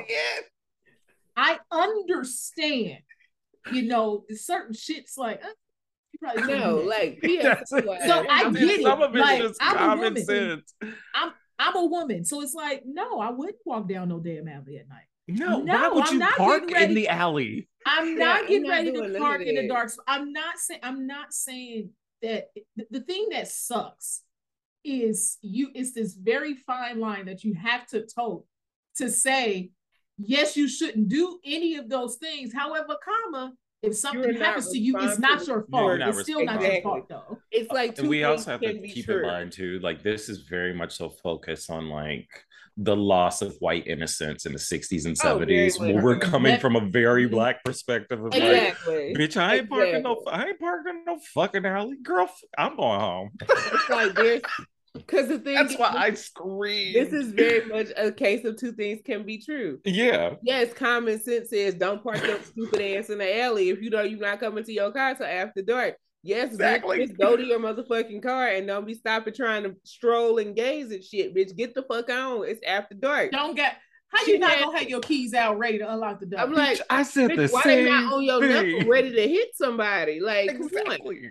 I 1.36 1.58
understand, 1.70 2.98
you 3.72 3.82
know, 3.82 4.24
certain 4.30 4.74
shit's 4.74 5.16
like 5.18 5.44
uh, 5.44 5.48
you 6.12 6.18
probably 6.20 6.58
No, 6.58 6.76
like 6.76 7.18
That's 7.42 7.70
PSA. 7.70 7.76
it. 7.78 8.02
So 8.06 8.24
I 8.28 8.44
Dude, 8.44 8.54
get 8.54 8.80
it. 8.80 8.82
Some 8.82 9.02
of 9.02 9.14
it's 9.14 9.20
Like, 9.24 9.42
just 9.42 9.62
I'm 9.62 9.74
a 9.74 9.78
common 9.78 9.98
woman. 10.14 10.24
sense. 10.24 10.74
I'm 11.58 11.74
a 11.76 11.84
woman, 11.86 12.24
so 12.24 12.42
it's 12.42 12.52
like, 12.54 12.82
no, 12.84 13.18
I 13.18 13.30
wouldn't 13.30 13.56
walk 13.64 13.88
down 13.88 14.10
no 14.10 14.20
damn 14.20 14.46
alley 14.46 14.76
at 14.76 14.88
night. 14.88 15.06
No, 15.26 15.60
No, 15.62 15.72
why 15.74 15.88
would 15.88 16.04
I'm 16.06 16.12
you 16.14 16.18
not 16.20 16.36
park 16.36 16.60
getting 16.68 16.74
ready- 16.74 16.84
in 16.92 16.94
the 16.94 17.08
alley? 17.08 17.68
I'm 17.86 18.08
Yeah, 18.18 18.24
not 18.24 18.40
I'm 18.42 18.46
getting 18.46 18.62
not 18.64 18.70
ready 18.70 18.92
to 18.92 19.18
park 19.18 19.40
in 19.42 19.54
the 19.54 19.68
dark. 19.68 19.90
I'm 20.06 20.32
not 20.32 20.58
saying 20.58 20.80
I'm 20.82 21.06
not 21.06 21.32
saying 21.32 21.90
that 22.22 22.48
the, 22.76 22.86
the 22.90 23.00
thing 23.00 23.28
that 23.30 23.48
sucks 23.48 24.22
is 24.84 25.38
you 25.40 25.70
it's 25.74 25.92
this 25.92 26.14
very 26.14 26.54
fine 26.54 27.00
line 27.00 27.26
that 27.26 27.42
you 27.42 27.54
have 27.54 27.86
to 27.88 28.06
toe 28.06 28.44
to 28.96 29.10
say 29.10 29.70
yes 30.18 30.56
you 30.56 30.68
shouldn't 30.68 31.08
do 31.08 31.38
any 31.44 31.76
of 31.76 31.88
those 31.88 32.16
things. 32.16 32.52
However 32.54 32.96
comma 33.04 33.52
if 33.82 33.94
something 33.94 34.34
happens 34.36 34.70
to 34.70 34.78
you 34.78 34.96
it's 34.98 35.18
not 35.18 35.46
your 35.46 35.66
fault. 35.70 35.98
not 35.98 36.08
it's 36.08 36.22
still 36.22 36.44
not 36.44 36.60
your 36.62 36.80
fault 36.82 37.08
though. 37.08 37.38
It's 37.52 37.70
like 37.70 37.94
two 37.94 38.02
And 38.02 38.08
we 38.10 38.24
also 38.24 38.52
have 38.52 38.60
to 38.60 38.78
keep 38.88 39.04
true. 39.04 39.20
in 39.20 39.26
mind 39.26 39.52
too, 39.52 39.78
like 39.80 40.02
this 40.02 40.28
is 40.28 40.38
very 40.42 40.72
much 40.72 40.96
so 40.96 41.10
focused 41.10 41.70
on 41.70 41.88
like 41.90 42.28
the 42.78 42.96
loss 42.96 43.40
of 43.42 43.54
white 43.60 43.86
innocence 43.86 44.44
in 44.44 44.52
the 44.52 44.58
60s 44.58 45.06
and 45.06 45.16
Oh, 45.24 45.38
very 45.38 45.68
70s, 45.70 45.78
where 45.80 46.02
we're 46.02 46.18
coming 46.18 46.52
That- 46.52 46.60
from 46.60 46.76
a 46.76 46.80
very 46.80 47.26
Mhm. 47.26 47.30
black 47.30 47.64
perspective 47.64 48.22
of 48.22 48.32
like, 48.34 48.76
bitch, 49.16 49.36
I 49.38 49.56
ain't 49.58 49.68
parking 49.70 50.02
no, 50.02 50.22
I 50.26 50.48
ain't 50.48 50.58
parking 50.60 51.02
no 51.06 51.18
fucking 51.34 51.64
alley, 51.64 51.96
girl. 52.02 52.28
I'm 52.58 52.76
going 52.76 53.00
home. 53.00 53.30
It's 53.40 53.88
like 53.88 54.14
there's 54.14 54.42
because 54.98 55.28
the 55.28 55.38
thing 55.38 55.54
That's 55.54 55.72
is, 55.72 55.78
why 55.78 55.92
I 55.94 56.14
scream. 56.14 56.92
this 56.92 57.12
is 57.12 57.32
very 57.32 57.64
much 57.66 57.88
a 57.96 58.10
case 58.12 58.44
of 58.44 58.56
two 58.58 58.72
things 58.72 59.00
can 59.04 59.24
be 59.24 59.38
true. 59.42 59.78
yeah. 59.84 60.34
Yes, 60.42 60.72
common 60.72 61.20
sense 61.20 61.50
says 61.50 61.74
don't 61.74 62.02
park 62.02 62.24
your 62.26 62.40
stupid 62.42 62.80
ass 62.98 63.10
in 63.10 63.18
the 63.18 63.40
alley 63.42 63.70
if 63.70 63.80
you 63.82 63.90
know 63.90 64.02
you're 64.02 64.18
not 64.20 64.40
coming 64.40 64.64
to 64.64 64.72
your 64.72 64.90
car 64.92 65.14
till 65.14 65.26
after 65.26 65.62
dark. 65.62 65.94
Yes, 66.22 66.48
Exactly. 66.52 66.98
bitch, 66.98 67.06
just 67.08 67.18
go 67.18 67.36
to 67.36 67.44
your 67.44 67.60
motherfucking 67.60 68.22
car 68.22 68.48
and 68.48 68.66
don't 68.66 68.86
be 68.86 68.94
stopping 68.94 69.32
trying 69.32 69.62
to 69.62 69.76
stroll 69.84 70.38
and 70.38 70.56
gaze 70.56 70.90
at 70.90 71.04
shit, 71.04 71.34
bitch. 71.36 71.56
Get 71.56 71.74
the 71.74 71.82
fuck 71.84 72.10
on. 72.10 72.44
It's 72.48 72.60
after 72.66 72.94
dark. 72.96 73.30
don't 73.30 73.54
get 73.54 73.76
how 74.08 74.24
She 74.24 74.32
you 74.32 74.38
not 74.40 74.50
had- 74.52 74.64
gonna 74.64 74.78
have 74.78 74.88
your 74.88 75.00
keys 75.00 75.34
out 75.34 75.58
ready 75.58 75.78
to 75.78 75.92
unlock 75.92 76.18
the 76.20 76.26
door 76.26 76.40
I'm 76.40 76.52
like, 76.52 76.80
I 76.90 77.02
said 77.04 77.30
bitch, 77.30 77.48
the 77.48 77.54
why 77.54 77.62
same 77.62 77.84
they 77.84 77.90
not 77.90 78.12
on 78.12 78.22
your 78.24 78.40
thing. 78.40 78.72
knuckle 78.78 78.90
ready 78.90 79.12
to 79.12 79.28
hit 79.28 79.48
somebody? 79.54 80.18
Like, 80.20 80.48
come 80.48 80.62
on. 80.62 80.66
Exactly. 80.66 81.30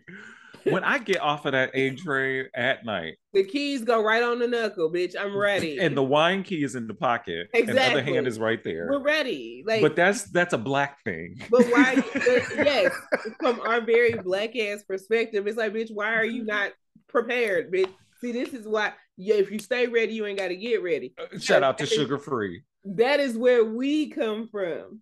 When 0.66 0.84
I 0.84 0.98
get 0.98 1.22
off 1.22 1.46
of 1.46 1.52
that 1.54 1.72
A 1.74 1.96
train 1.96 2.46
at 2.56 2.86
night, 2.86 3.18
the 3.34 3.44
keys 3.44 3.84
go 3.84 4.04
right 4.04 4.24
on 4.24 4.40
the 4.40 4.48
knuckle, 4.48 4.92
bitch. 4.92 5.16
I'm 5.20 5.36
ready. 5.38 5.78
and 5.80 5.96
the 5.96 6.04
wine 6.04 6.44
key 6.44 6.64
is 6.64 6.76
in 6.76 6.88
the 6.88 6.94
pocket, 6.94 7.48
Exactly. 7.54 7.60
and 7.70 7.78
the 7.78 7.84
other 8.00 8.04
hand 8.04 8.28
is 8.28 8.40
right 8.40 8.64
there. 8.64 8.88
we're 8.90 9.02
ready. 9.04 9.64
Like, 9.66 9.82
but 9.82 9.96
that's 9.96 10.24
that's 10.26 10.54
a 10.54 10.58
black 10.58 11.04
thing. 11.04 11.42
But 11.50 11.66
why? 11.68 11.96
but 12.14 12.24
yes, 12.58 12.94
from 13.40 13.60
our 13.62 13.82
very 13.82 14.14
black 14.14 14.56
ass 14.56 14.84
perspective, 14.84 15.46
it's 15.48 15.58
like, 15.58 15.74
bitch, 15.74 15.92
why 15.94 16.14
are 16.16 16.26
you 16.26 16.44
not 16.44 16.72
prepared, 17.08 17.72
bitch? 17.72 17.90
See, 18.22 18.32
this 18.32 18.54
is 18.54 18.68
why. 18.68 18.94
Yeah, 19.18 19.36
if 19.36 19.52
you 19.52 19.60
stay 19.60 19.88
ready, 19.88 20.14
you 20.14 20.26
ain't 20.26 20.40
got 20.40 20.50
to 20.50 20.56
get 20.56 20.82
ready. 20.84 21.14
Uh, 21.18 21.38
shout 21.40 21.64
out 21.64 21.78
to 21.78 21.86
Suga 21.86 22.20
Free. 22.22 22.64
That 22.86 23.20
is 23.20 23.38
where 23.38 23.64
we 23.64 24.10
come 24.10 24.48
from. 24.52 25.02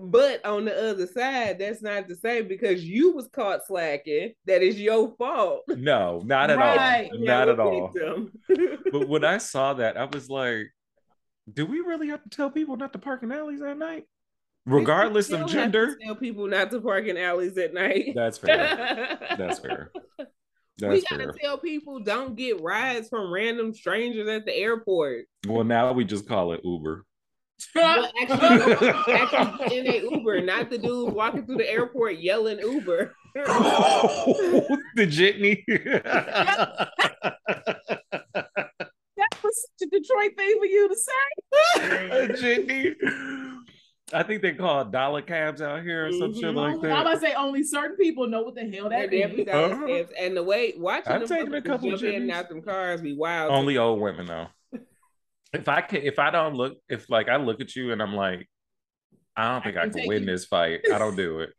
But 0.00 0.44
on 0.46 0.64
the 0.64 0.90
other 0.90 1.06
side, 1.06 1.58
that's 1.58 1.82
not 1.82 2.08
to 2.08 2.14
say 2.16 2.42
because 2.42 2.84
you 2.84 3.12
was 3.12 3.28
caught 3.28 3.66
slacking, 3.66 4.32
that 4.46 4.62
is 4.62 4.80
your 4.80 5.14
fault. 5.16 5.62
No, 5.68 6.22
not 6.24 6.50
at 6.50 6.58
Right. 6.58 7.10
all. 7.12 7.18
Not 7.20 7.48
at 7.48 7.60
all. 7.60 7.92
But 8.92 9.08
when 9.08 9.24
I 9.24 9.38
saw 9.38 9.74
that, 9.74 9.96
I 9.96 10.04
was 10.04 10.28
like, 10.30 10.66
do 11.52 11.64
we 11.66 11.80
really 11.80 12.08
have 12.08 12.22
to 12.22 12.28
tell 12.30 12.50
people 12.50 12.76
not 12.76 12.92
to 12.92 12.98
park 12.98 13.22
in 13.22 13.32
alleys 13.32 13.62
at 13.62 13.78
night? 13.78 14.04
Regardless 14.66 15.30
of 15.30 15.38
have 15.40 15.48
to 15.48 15.52
gender? 15.54 15.96
tell 16.04 16.14
people 16.14 16.46
not 16.46 16.70
to 16.70 16.80
park 16.80 17.06
in 17.06 17.16
alleys 17.16 17.56
at 17.56 17.72
night. 17.72 18.12
That's 18.14 18.36
fair. 18.36 19.18
That's 19.38 19.58
fair. 19.60 19.90
we 20.82 21.02
gotta 21.08 21.24
fair. 21.24 21.32
tell 21.40 21.56
people 21.58 22.00
don't 22.00 22.36
get 22.36 22.60
rides 22.60 23.08
from 23.08 23.32
random 23.32 23.72
strangers 23.72 24.28
at 24.28 24.44
the 24.44 24.54
airport. 24.54 25.24
Well, 25.46 25.64
now 25.64 25.90
we 25.92 26.04
just 26.04 26.28
call 26.28 26.52
it 26.52 26.60
Uber. 26.64 27.04
Well, 27.74 28.08
actually, 28.22 28.88
actually 29.12 29.78
in 29.78 29.86
a 29.86 30.10
Uber, 30.16 30.40
not 30.42 30.70
the 30.70 30.78
dude 30.78 31.12
walking 31.12 31.44
through 31.46 31.56
the 31.56 31.68
airport 31.70 32.18
yelling 32.18 32.58
Uber. 32.60 33.14
the 33.34 35.06
jitney. 35.06 35.64
that 39.16 39.42
was 39.42 39.66
such 39.78 39.86
a 39.86 39.90
detroit 39.90 40.36
thing 40.36 40.58
for 40.58 40.66
you 40.66 40.88
to 40.88 40.96
say 40.96 41.12
a 42.22 42.28
jitney. 42.28 42.94
I 44.12 44.22
think 44.22 44.40
they 44.40 44.52
call 44.54 44.80
it 44.82 44.90
dollar 44.90 45.20
cabs 45.20 45.60
out 45.60 45.82
here 45.82 46.06
or 46.06 46.12
some 46.12 46.32
shit 46.32 46.44
Mhm. 46.44 46.54
like 46.54 46.80
that. 46.80 46.92
I'm 46.92 47.04
gonna 47.04 47.20
say 47.20 47.34
only 47.34 47.62
certain 47.62 47.96
people 47.96 48.26
know 48.26 48.40
what 48.42 48.54
the 48.54 48.62
hell 48.62 48.88
They're 48.88 49.06
that 49.06 49.10
definitely 49.10 49.92
is. 49.92 50.06
Uh-huh. 50.06 50.14
And 50.24 50.34
the 50.36 50.42
way 50.42 50.72
watching 50.78 51.12
I've 51.12 51.28
them 51.28 51.38
taken 51.38 51.54
a 51.54 51.60
couple 51.62 51.90
jump 51.90 52.02
in 52.04 52.22
and 52.22 52.30
out 52.30 52.48
them 52.48 52.62
cars 52.62 53.02
be 53.02 53.14
wild. 53.14 53.50
Only 53.52 53.76
old 53.76 54.00
women 54.00 54.26
though. 54.26 54.46
If 55.52 55.68
I 55.68 55.80
can, 55.80 56.02
if 56.02 56.18
I 56.18 56.30
don't 56.30 56.54
look, 56.54 56.78
if 56.88 57.08
like 57.08 57.28
I 57.28 57.36
look 57.36 57.60
at 57.60 57.74
you 57.74 57.92
and 57.92 58.02
I'm 58.02 58.14
like, 58.14 58.48
I 59.36 59.52
don't 59.52 59.64
think 59.64 59.76
I, 59.76 59.84
can 59.84 59.92
can 59.92 60.08
win 60.08 60.20
you. 60.20 60.26
this 60.26 60.44
fight. 60.44 60.80
I 60.92 60.98
don't 60.98 61.16
do 61.16 61.40
it. 61.40 61.50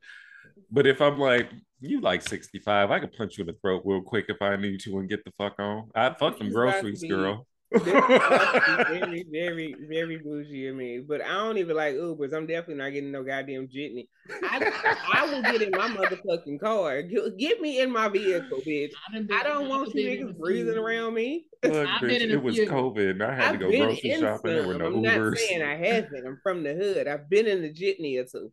But 0.71 0.86
if 0.86 1.02
I'm 1.02 1.17
like, 1.17 1.49
you 1.80 2.02
like 2.02 2.21
65, 2.21 2.91
I 2.91 2.99
could 2.99 3.13
punch 3.13 3.38
you 3.38 3.43
in 3.43 3.47
the 3.47 3.54
throat 3.62 3.84
real 3.86 4.02
quick 4.02 4.25
if 4.28 4.41
I 4.41 4.56
need 4.58 4.80
to 4.82 4.99
and 4.99 5.10
get 5.10 5.23
the 5.23 5.32
fuck 5.32 5.60
on. 5.60 5.89
I 5.95 6.10
fuck 6.10 6.38
them 6.38 6.47
This 6.47 6.52
is 6.52 6.56
about 6.56 6.65
to 6.65 6.82
groceries, 6.82 7.04
girl. 7.04 7.47
This 7.71 7.84
is 7.84 7.88
about 7.93 8.88
to 8.88 8.89
be 8.89 8.99
very, 8.99 9.25
very, 9.32 9.75
very 9.88 10.17
bougie 10.17 10.67
of 10.67 10.75
me. 10.75 10.99
But 10.99 11.21
I 11.21 11.34
don't 11.34 11.58
even 11.60 11.75
like 11.75 11.95
Ubers. 11.95 12.34
I'm 12.34 12.47
definitely 12.47 12.75
not 12.75 12.89
getting 12.89 13.12
no 13.12 13.23
goddamn 13.23 13.67
jitney. 13.67 14.08
I, 14.43 14.99
I 15.13 15.25
will 15.32 15.41
get 15.43 15.62
in 15.62 15.71
my 15.71 15.88
motherfucking 15.89 16.60
car. 16.60 17.03
Get, 17.03 17.38
get 17.38 17.62
me 17.62 17.79
in 17.79 17.91
my 17.91 18.10
vehicle, 18.10 18.60
bitch. 18.65 18.91
I 19.08 19.13
been- 19.19 19.32
I 19.32 19.43
don't 19.43 19.65
I've 19.65 19.69
want 19.69 19.93
you 19.93 20.03
been 20.03 20.12
in 20.13 20.27
a 20.27 20.32
niggas 20.32 20.38
breathing 20.39 20.77
around 20.77 21.13
me. 21.13 21.45
Look, 21.63 21.88
I've 21.88 22.01
been 22.01 22.10
bitch, 22.10 22.21
in 22.21 22.32
it 22.32 22.41
was 22.41 22.55
few. 22.55 22.65
COVID 22.67 23.12
and 23.12 23.23
I 23.23 23.36
had 23.36 23.49
to 23.49 23.53
I've 23.53 23.60
go 23.60 23.69
grocery 23.69 24.12
in 24.12 24.21
shopping. 24.21 24.51
There 24.51 24.67
were 24.67 24.73
no 24.75 24.88
I'm 24.88 25.01
not 25.01 25.38
saying 25.38 25.62
I 25.62 25.75
haven't. 25.86 26.25
I'm 26.25 26.39
from 26.41 26.63
the 26.63 26.73
hood. 26.73 27.08
I've 27.08 27.29
been 27.29 27.45
in 27.45 27.62
the 27.62 27.71
jitney 27.71 28.17
or 28.17 28.25
two. 28.25 28.51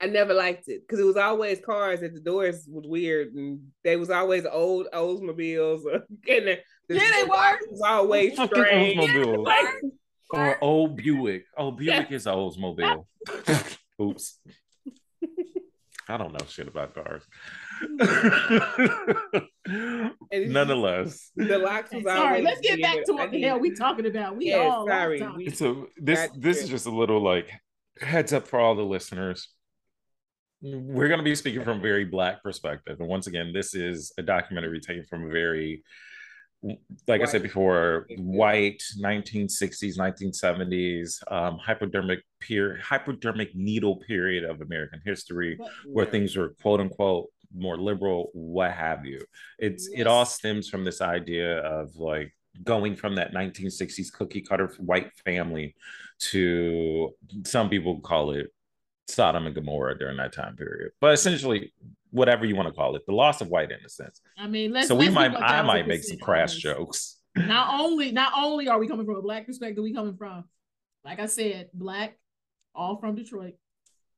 I 0.00 0.06
never 0.06 0.34
liked 0.34 0.68
it 0.68 0.82
because 0.82 1.00
it 1.00 1.06
was 1.06 1.16
always 1.16 1.60
cars 1.64 2.02
at 2.02 2.12
the 2.12 2.20
doors 2.20 2.66
was 2.68 2.86
weird 2.86 3.34
and 3.34 3.60
they 3.84 3.96
was 3.96 4.10
always 4.10 4.44
old 4.44 4.88
Oldsmobiles 4.92 5.82
and 6.28 6.46
the, 6.46 6.58
the 6.88 6.94
Yeah, 6.96 7.10
they 7.12 7.24
were. 7.24 7.58
was 7.70 7.80
always 7.84 8.36
Fucking 8.36 8.62
strange. 8.62 9.00
Oldsmobile. 9.00 9.44
Like, 9.44 9.66
Or 10.32 10.62
old 10.64 10.96
Buick. 10.96 11.44
Oh, 11.56 11.70
Buick 11.70 12.10
is 12.12 12.26
an 12.26 12.34
Oldsmobile. 12.34 13.06
Oops. 14.00 14.38
I 16.08 16.16
don't 16.16 16.32
know 16.32 16.44
shit 16.48 16.66
about 16.68 16.94
cars. 16.94 17.22
Nonetheless, 20.32 21.30
the 21.36 21.58
locks 21.58 21.92
was 21.92 22.02
Sorry, 22.04 22.18
always 22.28 22.44
let's 22.44 22.60
get 22.60 22.80
back 22.82 23.04
to 23.04 23.12
what 23.12 23.30
the 23.30 23.40
hell 23.42 23.58
we 23.58 23.70
talking 23.74 24.06
about. 24.06 24.36
We 24.36 24.46
Yeah, 24.50 24.56
all 24.58 24.86
sorry, 24.86 25.22
off 25.22 25.36
we- 25.36 25.50
so 25.50 25.88
this 25.96 26.26
Gotcha. 26.26 26.40
this 26.40 26.62
is 26.62 26.68
just 26.68 26.86
a 26.86 26.90
little 26.90 27.20
like 27.22 27.50
heads 28.00 28.32
up 28.32 28.48
for 28.48 28.58
all 28.58 28.74
the 28.74 28.82
listeners. 28.84 29.48
We're 30.60 31.08
going 31.08 31.18
to 31.18 31.24
be 31.24 31.34
speaking 31.34 31.64
from 31.64 31.78
a 31.78 31.82
very 31.82 32.04
black 32.04 32.42
perspective, 32.42 32.98
and 33.00 33.08
once 33.08 33.26
again, 33.26 33.52
this 33.52 33.74
is 33.74 34.12
a 34.18 34.22
documentary 34.22 34.80
taken 34.80 35.04
from 35.04 35.26
a 35.26 35.28
very, 35.28 35.82
like 37.08 37.22
I 37.22 37.24
said 37.24 37.42
before, 37.42 38.06
white 38.18 38.82
1960s, 39.00 39.98
1970s, 39.98 41.32
um, 41.32 41.58
hypodermic 41.58 42.20
period, 42.40 42.80
hypodermic 42.80 43.54
needle 43.54 43.96
period 43.96 44.44
of 44.44 44.60
American 44.60 45.00
history 45.04 45.56
But 45.58 45.68
where 45.86 46.06
things 46.06 46.36
were 46.36 46.50
quote 46.60 46.80
unquote 46.80 47.28
more 47.54 47.76
liberal, 47.76 48.30
what 48.32 48.72
have 48.72 49.04
you. 49.04 49.20
It's 49.58 49.88
it 49.94 50.06
all 50.06 50.24
stems 50.24 50.68
from 50.68 50.84
this 50.84 51.00
idea 51.00 51.58
of 51.58 51.96
like 51.96 52.32
going 52.64 52.96
from 52.96 53.16
that 53.16 53.32
1960s 53.32 54.12
cookie 54.12 54.42
cutter 54.42 54.68
white 54.78 55.10
family 55.24 55.74
to 56.18 57.14
some 57.44 57.68
people 57.68 58.00
call 58.00 58.32
it 58.32 58.48
Sodom 59.08 59.46
and 59.46 59.54
Gomorrah 59.54 59.98
during 59.98 60.16
that 60.18 60.32
time 60.32 60.56
period. 60.56 60.92
But 61.00 61.12
essentially, 61.14 61.72
whatever 62.10 62.44
you 62.44 62.56
want 62.56 62.68
to 62.68 62.74
call 62.74 62.94
it, 62.96 63.02
the 63.06 63.12
loss 63.14 63.40
of 63.40 63.48
white 63.48 63.70
innocence. 63.70 64.20
I 64.38 64.46
mean, 64.46 64.72
let's. 64.72 64.88
so 64.88 64.94
we 64.94 65.08
let's 65.08 65.14
might 65.14 65.34
I 65.36 65.62
might 65.62 65.86
make 65.88 66.02
some 66.04 66.18
crash 66.18 66.50
honest. 66.52 66.60
jokes. 66.60 67.18
Not 67.36 67.80
only, 67.80 68.12
not 68.12 68.32
only 68.36 68.68
are 68.68 68.78
we 68.78 68.86
coming 68.88 69.06
from 69.06 69.16
a 69.16 69.22
black 69.22 69.46
perspective, 69.46 69.82
we 69.82 69.94
coming 69.94 70.16
from, 70.16 70.44
like 71.04 71.18
I 71.18 71.26
said, 71.26 71.70
black, 71.72 72.18
all 72.74 72.98
from 72.98 73.14
Detroit, 73.14 73.54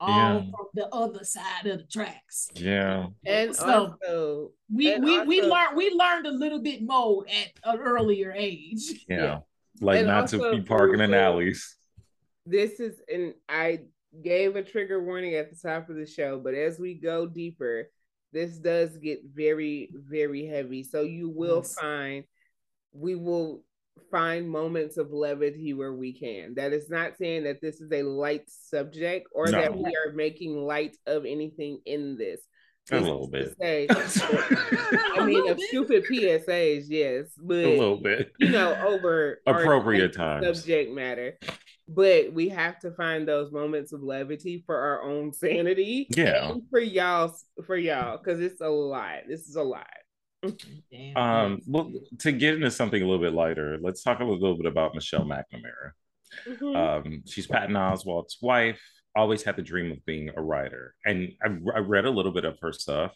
all 0.01 0.09
Yeah. 0.11 0.41
from 0.51 0.67
the 0.75 0.89
other 0.89 1.23
side 1.25 1.67
of 1.67 1.79
the 1.79 1.85
tracks. 1.87 2.49
Yeah. 2.55 3.07
And 3.25 3.55
So- 3.55 3.97
also, 4.03 4.51
We 4.73 4.93
And 4.93 5.05
we 5.05 5.23
we 5.23 5.43
learned 5.43 5.77
we 5.77 5.91
learned 5.91 6.27
a 6.27 6.33
little 6.33 6.59
bit 6.61 6.83
more 6.83 7.25
at 7.29 7.53
an 7.65 7.79
earlier 7.81 8.33
age. 8.33 9.05
Yeah. 9.09 9.17
Yeah. 9.23 9.39
Like 9.81 9.99
And 9.99 10.09
not 10.09 10.29
to 10.29 10.51
be 10.53 10.63
parking 10.63 11.01
in 11.01 11.15
alleys. 11.15 11.77
this 12.47 12.81
is 12.81 13.01
and 13.13 13.35
I 13.49 13.81
gave 14.23 14.57
a 14.57 14.63
trigger 14.63 15.03
warning 15.03 15.35
at 15.35 15.51
the 15.51 15.57
top 15.69 15.89
of 15.91 15.97
the 15.97 16.07
show, 16.07 16.39
but 16.39 16.55
as 16.55 16.79
we 16.79 16.95
go 16.95 17.27
deeper, 17.27 17.91
this 18.33 18.57
does 18.59 18.97
get 18.99 19.21
very, 19.33 19.91
very 19.95 20.47
heavy. 20.47 20.83
So 20.83 21.03
you 21.03 21.29
will 21.29 21.59
Yes. 21.59 21.75
find 21.75 22.25
we 22.93 23.17
will 23.17 23.65
find 24.11 24.49
moments 24.49 24.97
of 24.99 25.13
levity 25.13 25.75
where 25.75 25.93
we 25.93 26.13
can. 26.13 26.55
That 26.55 26.73
is 26.73 26.89
not 26.89 27.17
saying 27.19 27.43
that 27.45 27.61
this 27.61 27.81
is 27.81 27.91
a 27.91 28.03
light 28.05 28.45
subject 28.49 29.27
or 29.33 29.47
No. 29.47 29.53
that 29.61 29.77
we 29.77 29.85
are 29.97 30.13
making 30.13 30.57
light 30.65 30.97
of 31.07 31.25
anything 31.27 31.81
in 31.87 32.17
this. 32.17 32.41
A 32.93 33.01
little 33.01 33.27
bit. 33.29 33.57
say- 33.61 33.87
I 33.91 35.17
A 35.19 35.25
mean, 35.25 35.35
little 35.37 35.51
of 35.51 35.57
bit. 35.57 35.69
stupid 35.69 36.05
PSAs, 36.05 36.85
yes, 36.89 37.33
but 37.37 37.65
a 37.65 37.71
little 37.79 37.97
bit. 37.97 38.31
you 38.39 38.51
know, 38.51 38.75
over 38.87 39.41
Appropriate 39.47 40.17
our 40.19 40.41
times. 40.41 40.59
subject 40.61 40.93
matter. 40.93 41.39
But 41.87 42.33
we 42.33 42.49
have 42.49 42.79
to 42.81 42.91
find 42.93 43.29
those 43.29 43.53
moments 43.53 43.93
of 43.93 44.03
levity 44.03 44.63
for 44.65 44.77
our 44.77 45.03
own 45.03 45.33
sanity. 45.33 46.07
Yeah. 46.17 46.53
And 46.53 46.63
for 46.71 46.81
y'all, 46.81 47.35
for 47.67 47.77
y'all, 47.77 48.17
because 48.17 48.41
it's 48.41 48.61
a 48.63 48.69
lot. 48.69 49.19
This 49.29 49.49
is 49.49 49.57
a 49.57 49.63
lot. 49.63 49.87
Damn. 50.91 51.17
Um, 51.17 51.61
well, 51.67 51.93
to 52.21 52.33
get 52.33 52.55
into 52.55 52.71
something 52.71 53.01
a 53.03 53.05
little 53.07 53.23
bit 53.23 53.35
lighter, 53.35 53.79
let's 53.81 54.03
talk 54.03 54.21
a 54.21 54.25
little 54.25 54.57
bit 54.57 54.67
about 54.67 54.95
Michelle 54.95 55.25
McNamara. 55.25 55.93
Mhm. 56.47 56.77
Um, 56.77 57.23
she's 57.27 57.47
Patton 57.47 57.75
Oswalt's 57.77 58.39
wife. 58.43 58.81
Always 59.17 59.43
had 59.43 59.57
the 59.57 59.63
dream 59.63 59.93
of 59.93 60.05
being 60.05 60.31
a 60.37 60.43
writer, 60.43 60.95
and 61.05 61.31
I, 61.43 61.49
I 61.77 61.79
read 61.79 62.05
a 62.05 62.11
little 62.11 62.33
bit 62.33 62.45
of 62.45 62.59
her 62.61 62.73
stuff. 62.73 63.15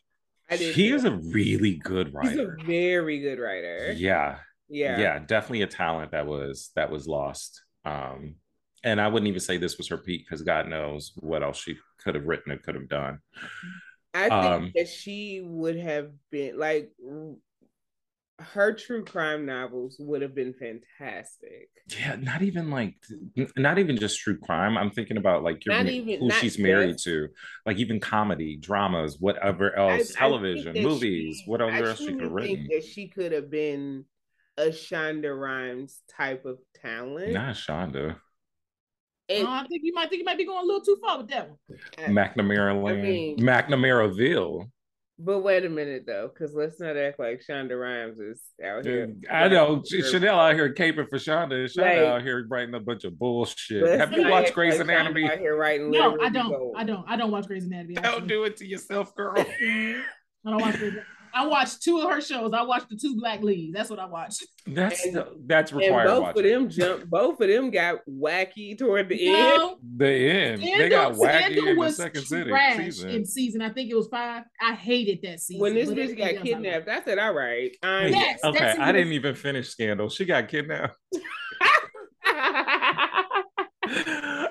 I 0.49 0.57
did 0.57 0.75
She 0.75 0.91
too. 0.91 0.95
is 0.95 1.05
a 1.05 1.11
really 1.17 1.75
good 1.75 2.07
She's 2.23 2.39
a 2.39 2.47
writer. 2.47 2.59
very 2.65 3.19
good 3.19 3.39
writer. 3.41 3.93
Yeah, 3.97 4.39
Yeah. 4.69 4.99
yeah, 5.01 5.19
definitely 5.19 5.63
a 5.63 5.67
talent 5.67 6.13
that 6.13 6.27
was 6.27 6.71
that 6.77 6.91
was 6.91 7.09
lost. 7.09 7.63
Um, 7.85 8.37
and 8.85 9.01
I 9.01 9.09
wouldn't 9.09 9.29
even 9.29 9.41
say 9.41 9.57
this 9.57 9.79
was 9.79 9.89
her 9.89 9.99
peak 9.99 10.25
because 10.27 10.43
God 10.43 10.69
knows 10.69 11.13
what 11.17 11.43
else 11.43 11.59
she 11.59 11.77
could 11.99 12.15
have 12.15 12.27
written 12.27 12.53
and 12.53 12.63
could 12.63 12.75
have 12.75 12.89
done. 12.89 13.19
I 14.15 14.23
think 14.23 14.33
Um, 14.33 14.73
that 14.75 14.89
she 14.89 15.41
would 15.45 15.77
have 15.77 16.11
been 16.31 16.59
like 16.59 16.91
her 18.41 18.73
true 18.73 19.05
crime 19.05 19.45
novels 19.47 19.97
would 19.99 20.23
have 20.23 20.33
been 20.35 20.55
fantastic. 20.55 21.71
Yeah, 21.99 22.15
not 22.21 22.41
even 22.43 22.71
like 22.71 22.95
not 23.57 23.79
even 23.79 23.97
just 23.97 24.21
true 24.21 24.39
crime. 24.39 24.79
I'm 24.79 24.91
thinking 24.93 25.17
about 25.17 25.43
like 25.43 25.65
your, 25.65 25.75
Not 25.75 25.87
even- 25.89 26.21
who 26.21 26.31
she's 26.31 26.57
married 26.59 26.93
just- 26.93 27.05
to, 27.05 27.29
like 27.67 27.79
even 27.79 27.99
comedy, 27.99 28.57
dramas, 28.57 29.17
whatever 29.19 29.77
I- 29.77 29.83
I 29.83 29.99
else, 29.99 30.15
television, 30.15 30.75
that 30.75 30.83
movies, 30.85 31.39
she- 31.45 31.51
whatever 31.51 31.73
I 31.73 31.89
else 31.89 31.99
she 31.99 32.07
could 32.13 32.21
have 32.23 32.31
written. 32.33 32.69
that 32.71 32.85
she 32.85 33.09
could 33.09 33.33
have 33.33 33.51
been 33.51 34.05
a 34.57 34.67
Shonda 34.67 35.37
Rhimes 35.37 36.01
type 36.09 36.45
of 36.45 36.59
talent. 36.81 37.33
Not 37.33 37.57
Shonda. 37.57 38.21
And 39.29 39.47
Uh, 39.47 39.51
I 39.51 39.67
think 39.67 39.83
you 39.85 39.93
might 39.95 40.09
think 40.09 40.21
you 40.21 40.25
might 40.25 40.39
be 40.39 40.47
going 40.47 40.63
a 40.63 40.67
little 40.67 40.81
too 40.85 40.97
far 41.05 41.19
with 41.19 41.29
that 41.29 41.49
one. 41.49 41.59
McNamara 42.09 42.83
Land, 42.83 43.03
mean- 43.03 43.39
McNamaraville. 43.39 44.71
but 45.19 45.41
wait 45.41 45.65
a 45.65 45.69
minute 45.69 46.05
though, 46.07 46.29
because 46.33 46.55
let's 46.55 46.81
not 46.81 46.97
act 46.97 47.19
like 47.19 47.43
Shonda 47.47 47.79
Rhimes 47.79 48.19
is 48.21 48.41
out 48.65 48.87
here. 48.87 49.13
I 49.31 49.49
know 49.49 49.83
Like, 49.93 50.05
Chanel 50.05 50.39
out 50.41 50.55
here 50.55 50.73
caping 50.73 51.09
for 51.11 51.19
Shonda. 51.19 51.55
and 51.61 51.69
Shonda 51.69 51.83
Like- 51.83 51.99
out 51.99 52.23
here 52.23 52.47
writing 52.49 52.75
a 52.75 52.81
bunch 52.81 53.05
of 53.05 53.19
bullshit. 53.19 53.87
Have 54.01 54.13
you 54.13 54.29
watched 54.29 54.49
act 54.49 54.55
Grey's 54.55 54.79
like 54.79 54.87
Shonda 54.87 54.95
Anatomy? 55.01 55.25
Out 55.31 55.39
here 55.39 55.57
writing 55.57 55.91
No, 55.91 56.19
I 56.21 56.29
don't. 56.31 56.49
gold. 56.51 56.75
I 56.79 56.85
don't. 56.85 57.05
I 57.09 57.17
don't 57.17 57.31
watch 57.31 57.47
Grey's 57.47 57.67
Anatomy. 57.67 57.95
Don't 57.95 58.05
actually. 58.07 58.29
do 58.29 58.45
it 58.45 58.57
to 58.59 58.67
yourself, 58.67 59.15
girl. 59.15 59.35
I 59.39 60.03
don't 60.45 60.61
watch 60.61 60.79
Grey's 60.79 60.93
Anatomy. 60.93 61.03
I 61.39 61.47
watched 61.47 61.83
two 61.83 62.01
of 62.01 62.11
her 62.11 62.21
shows. 62.21 62.53
I 62.53 62.63
watched 62.63 62.89
the 62.89 62.97
two 62.97 63.17
black 63.17 63.43
leads. 63.43 63.73
That's 63.75 63.91
what 63.91 63.99
I 63.99 64.07
watched. 64.07 64.45
That's 64.67 65.07
And- 65.07 65.23
that's 65.47 65.71
And 65.71 65.81
required 65.81 66.07
both 66.07 66.23
watching. 66.23 66.45
of 66.45 66.51
them 66.51 66.69
jumped. 66.71 67.11
Both 67.11 67.41
of 67.41 67.49
them 67.49 67.71
got 67.71 67.99
wacky 68.11 68.77
toward 68.77 69.09
the 69.09 69.29
end. 69.29 69.77
The 69.97 70.07
end. 70.09 70.63
they 70.63 70.89
got 70.89 71.15
Scandal- 71.15 71.23
wacky 71.25 71.39
Scandal 71.39 71.69
in 71.69 71.75
the 71.75 71.81
was 71.81 71.97
second 71.97 72.23
city, 72.25 72.51
trash 72.51 72.77
season. 72.77 73.11
in 73.11 73.25
season. 73.25 73.63
I 73.63 73.71
think 73.71 73.91
it 73.91 73.95
was 73.95 74.09
five. 74.09 74.43
I 74.61 74.75
hated 74.75 75.21
that 75.23 75.41
season. 75.41 75.61
When 75.61 75.75
this 75.75 75.89
but 75.89 75.97
bitch 75.99 76.19
got 76.19 76.43
kidnapped, 76.45 76.89
I 76.89 77.03
said, 77.05 77.19
"All 77.19 77.33
right, 77.35 77.71
I'm 77.83 78.13
Yes, 78.13 78.41
okay, 78.45 78.75
I 78.79 78.91
didn't 78.93 79.13
even 79.13 79.35
finish 79.35 79.69
Scandal. 79.69 80.09
She 80.09 80.25
got 80.25 80.49
kidnapped. 80.49 80.97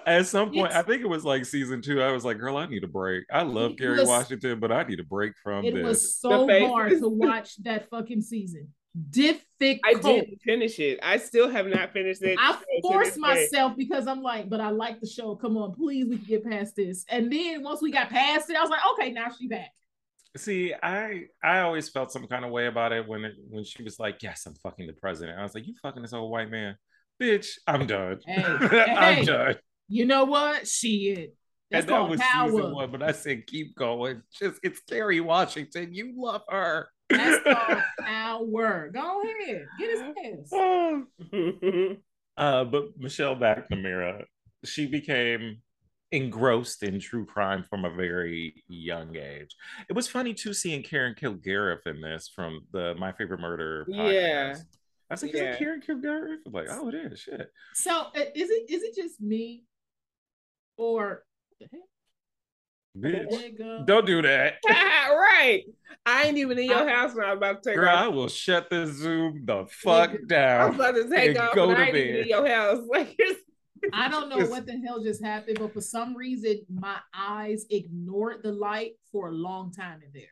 At 0.08 0.26
some 0.26 0.52
point, 0.54 0.72
I 0.72 0.82
think 0.84 1.02
it 1.04 1.08
was 1.08 1.26
like 1.26 1.46
season 1.46 1.82
two. 1.82 2.02
I 2.02 2.12
was 2.12 2.24
like, 2.24 2.40
"Girl, 2.40 2.56
I 2.58 2.66
need 2.66 2.84
a 2.84 2.88
break. 2.88 3.26
I 3.32 3.42
love 3.44 3.72
It 3.72 3.80
Kerry 3.80 4.00
was- 4.00 4.08
Washington, 4.08 4.60
but 4.60 4.72
I 4.72 4.84
need 4.84 5.00
a 5.00 5.04
break 5.04 5.34
from 5.44 5.66
It 5.66 5.74
this." 5.74 5.82
It 5.82 5.86
was 5.86 6.20
so 6.20 6.48
hard 6.70 6.92
to 7.00 7.10
watch 7.10 7.62
that 7.64 7.90
fucking 7.90 8.22
season. 8.22 8.74
Difficult. 9.10 9.80
I 9.86 9.94
didn't 9.94 10.40
finish 10.44 10.80
it. 10.80 11.00
I 11.04 11.18
still 11.18 11.50
have 11.50 11.68
not 11.68 11.92
finished 11.94 12.24
it. 12.24 12.40
I 12.40 12.54
show 12.54 12.60
forced 12.82 13.10
this 13.10 13.16
day. 13.16 13.22
myself 13.22 13.74
because 13.78 14.08
I'm 14.08 14.24
like, 14.24 14.50
but 14.50 14.60
I 14.60 14.70
like 14.70 15.02
the 15.02 15.08
show. 15.08 15.36
Come 15.36 15.56
on, 15.58 15.76
please, 15.76 16.06
we 16.08 16.18
can 16.18 16.26
get 16.26 16.46
past 16.46 16.76
this. 16.76 17.06
And 17.10 17.32
then 17.32 17.62
once 17.62 17.82
we 17.82 17.92
got 17.92 18.10
past 18.10 18.50
it, 18.50 18.56
I 18.56 18.62
was 18.62 18.70
like, 18.72 18.80
okay, 18.94 19.12
now 19.12 19.28
she 19.38 19.48
back. 19.48 19.72
See, 20.36 20.74
I 20.82 21.26
I 21.44 21.60
always 21.60 21.90
felt 21.90 22.12
some 22.12 22.28
kind 22.28 22.46
of 22.46 22.52
way 22.52 22.68
about 22.68 22.92
it 22.92 23.08
when 23.08 23.26
it, 23.26 23.34
when 23.50 23.64
she 23.64 23.84
was 23.84 24.00
like, 24.00 24.22
"Yes, 24.24 24.46
I'm 24.46 24.54
fucking 24.56 24.88
the 24.88 24.94
president." 24.94 25.38
I 25.38 25.44
was 25.44 25.54
like, 25.56 25.68
"You 25.68 25.74
fucking 25.82 26.02
this 26.02 26.14
old 26.14 26.32
white 26.32 26.50
man, 26.52 26.76
bitch! 27.22 27.58
I'm 27.68 27.88
done. 27.88 28.20
Hey, 28.26 28.44
I'm 28.46 29.16
hey. 29.16 29.26
done." 29.26 29.56
You 29.88 30.06
know 30.06 30.26
what? 30.26 30.68
Shit. 30.68 31.36
That's 31.70 31.84
and 31.84 31.90
that 31.90 31.98
called 31.98 32.10
was 32.12 32.20
power. 32.22 32.50
season 32.52 32.72
one, 32.74 32.92
but 32.92 33.04
I 33.04 33.12
said, 33.12 33.46
"Keep 33.48 33.76
going." 33.76 34.22
Just 34.40 34.60
it's 34.64 34.80
Kerry 34.82 35.20
Washington. 35.20 35.94
You 35.94 36.14
love 36.16 36.44
her. 36.50 36.88
That's 37.10 37.44
called 37.56 37.84
power. 38.00 38.90
Go 38.94 39.22
ahead. 39.24 39.66
Get 39.80 39.92
his 39.92 40.50
ass. 40.52 41.98
Uh, 42.38 42.64
but 42.64 42.90
Michelle 43.00 43.36
McNamara, 43.36 44.24
she 44.64 44.86
became 44.86 45.58
engrossed 46.12 46.84
in 46.84 47.00
true 47.00 47.26
crime 47.26 47.64
from 47.68 47.84
a 47.84 47.90
very 47.90 48.64
young 48.68 49.16
age. 49.16 49.56
It 49.90 49.94
was 49.94 50.08
funny 50.08 50.36
too 50.36 50.54
seeing 50.54 50.84
Karen 50.84 51.16
Kilgariff 51.16 51.80
in 51.88 52.00
this 52.00 52.30
from 52.34 52.62
the 52.72 52.94
My 53.00 53.12
Favorite 53.12 53.40
Murder 53.40 53.88
podcast. 53.90 54.14
Yeah. 54.14 54.56
I 55.10 55.14
was 55.16 55.24
like, 55.24 55.34
Yeah. 55.34 55.50
is 55.50 55.56
it 55.56 55.58
Karen 55.60 55.82
Kilgariff? 55.82 56.38
I'm 56.46 56.52
like, 56.54 56.68
oh, 56.70 56.90
it 56.90 56.94
is. 56.96 57.20
Shit. 57.22 57.50
So 57.74 57.92
uh, 58.02 58.20
is 58.36 58.52
it 58.52 58.70
is 58.70 58.84
it 58.84 58.96
just 58.96 59.20
me, 59.20 59.64
or 60.78 61.24
the 61.60 61.68
heck? 61.72 61.82
Bitch. 62.98 63.30
There 63.30 63.48
you 63.48 63.58
go. 63.58 63.84
Don't 63.86 64.06
do 64.06 64.22
that. 64.24 64.56
right. 64.70 65.64
I 66.06 66.24
ain't 66.24 66.38
even 66.38 66.58
in 66.58 66.66
your 66.66 66.88
house 66.88 67.14
when 67.14 67.26
I 67.26 67.34
was 67.34 67.38
about 67.38 67.64
to 67.64 67.70
take 67.70 67.78
Girl, 67.78 67.96
I 67.96 68.08
will 68.08 68.28
shut 68.28 68.70
the 68.70 68.88
Zoom 68.88 69.44
the 69.46 69.68
fuck 69.70 70.12
down. 70.28 70.62
I 70.62 70.66
was 70.66 70.78
down. 70.78 70.90
about 70.90 70.96
to 70.96 71.10
take 71.10 71.30
and 71.30 71.38
off 71.38 71.56
go 71.56 71.70
and 71.70 71.78
to 71.78 71.84
I 71.84 71.86
ain't 71.88 71.96
even 71.96 72.14
bed. 72.14 72.22
in 72.22 72.28
your 72.28 72.48
house. 72.48 72.80
Like 72.90 73.20
I 73.94 74.10
don't 74.10 74.30
know 74.30 74.44
what 74.48 74.66
the 74.66 74.82
hell 74.86 75.04
just 75.04 75.24
happened, 75.24 75.60
but 75.60 75.72
for 75.72 75.82
some 75.82 76.16
reason, 76.16 76.62
my 76.68 76.98
eyes 77.14 77.66
ignored 77.70 78.42
the 78.42 78.52
light 78.52 78.94
for 79.12 79.28
a 79.28 79.32
long 79.32 79.72
time 79.72 80.00
in 80.04 80.10
there. 80.14 80.24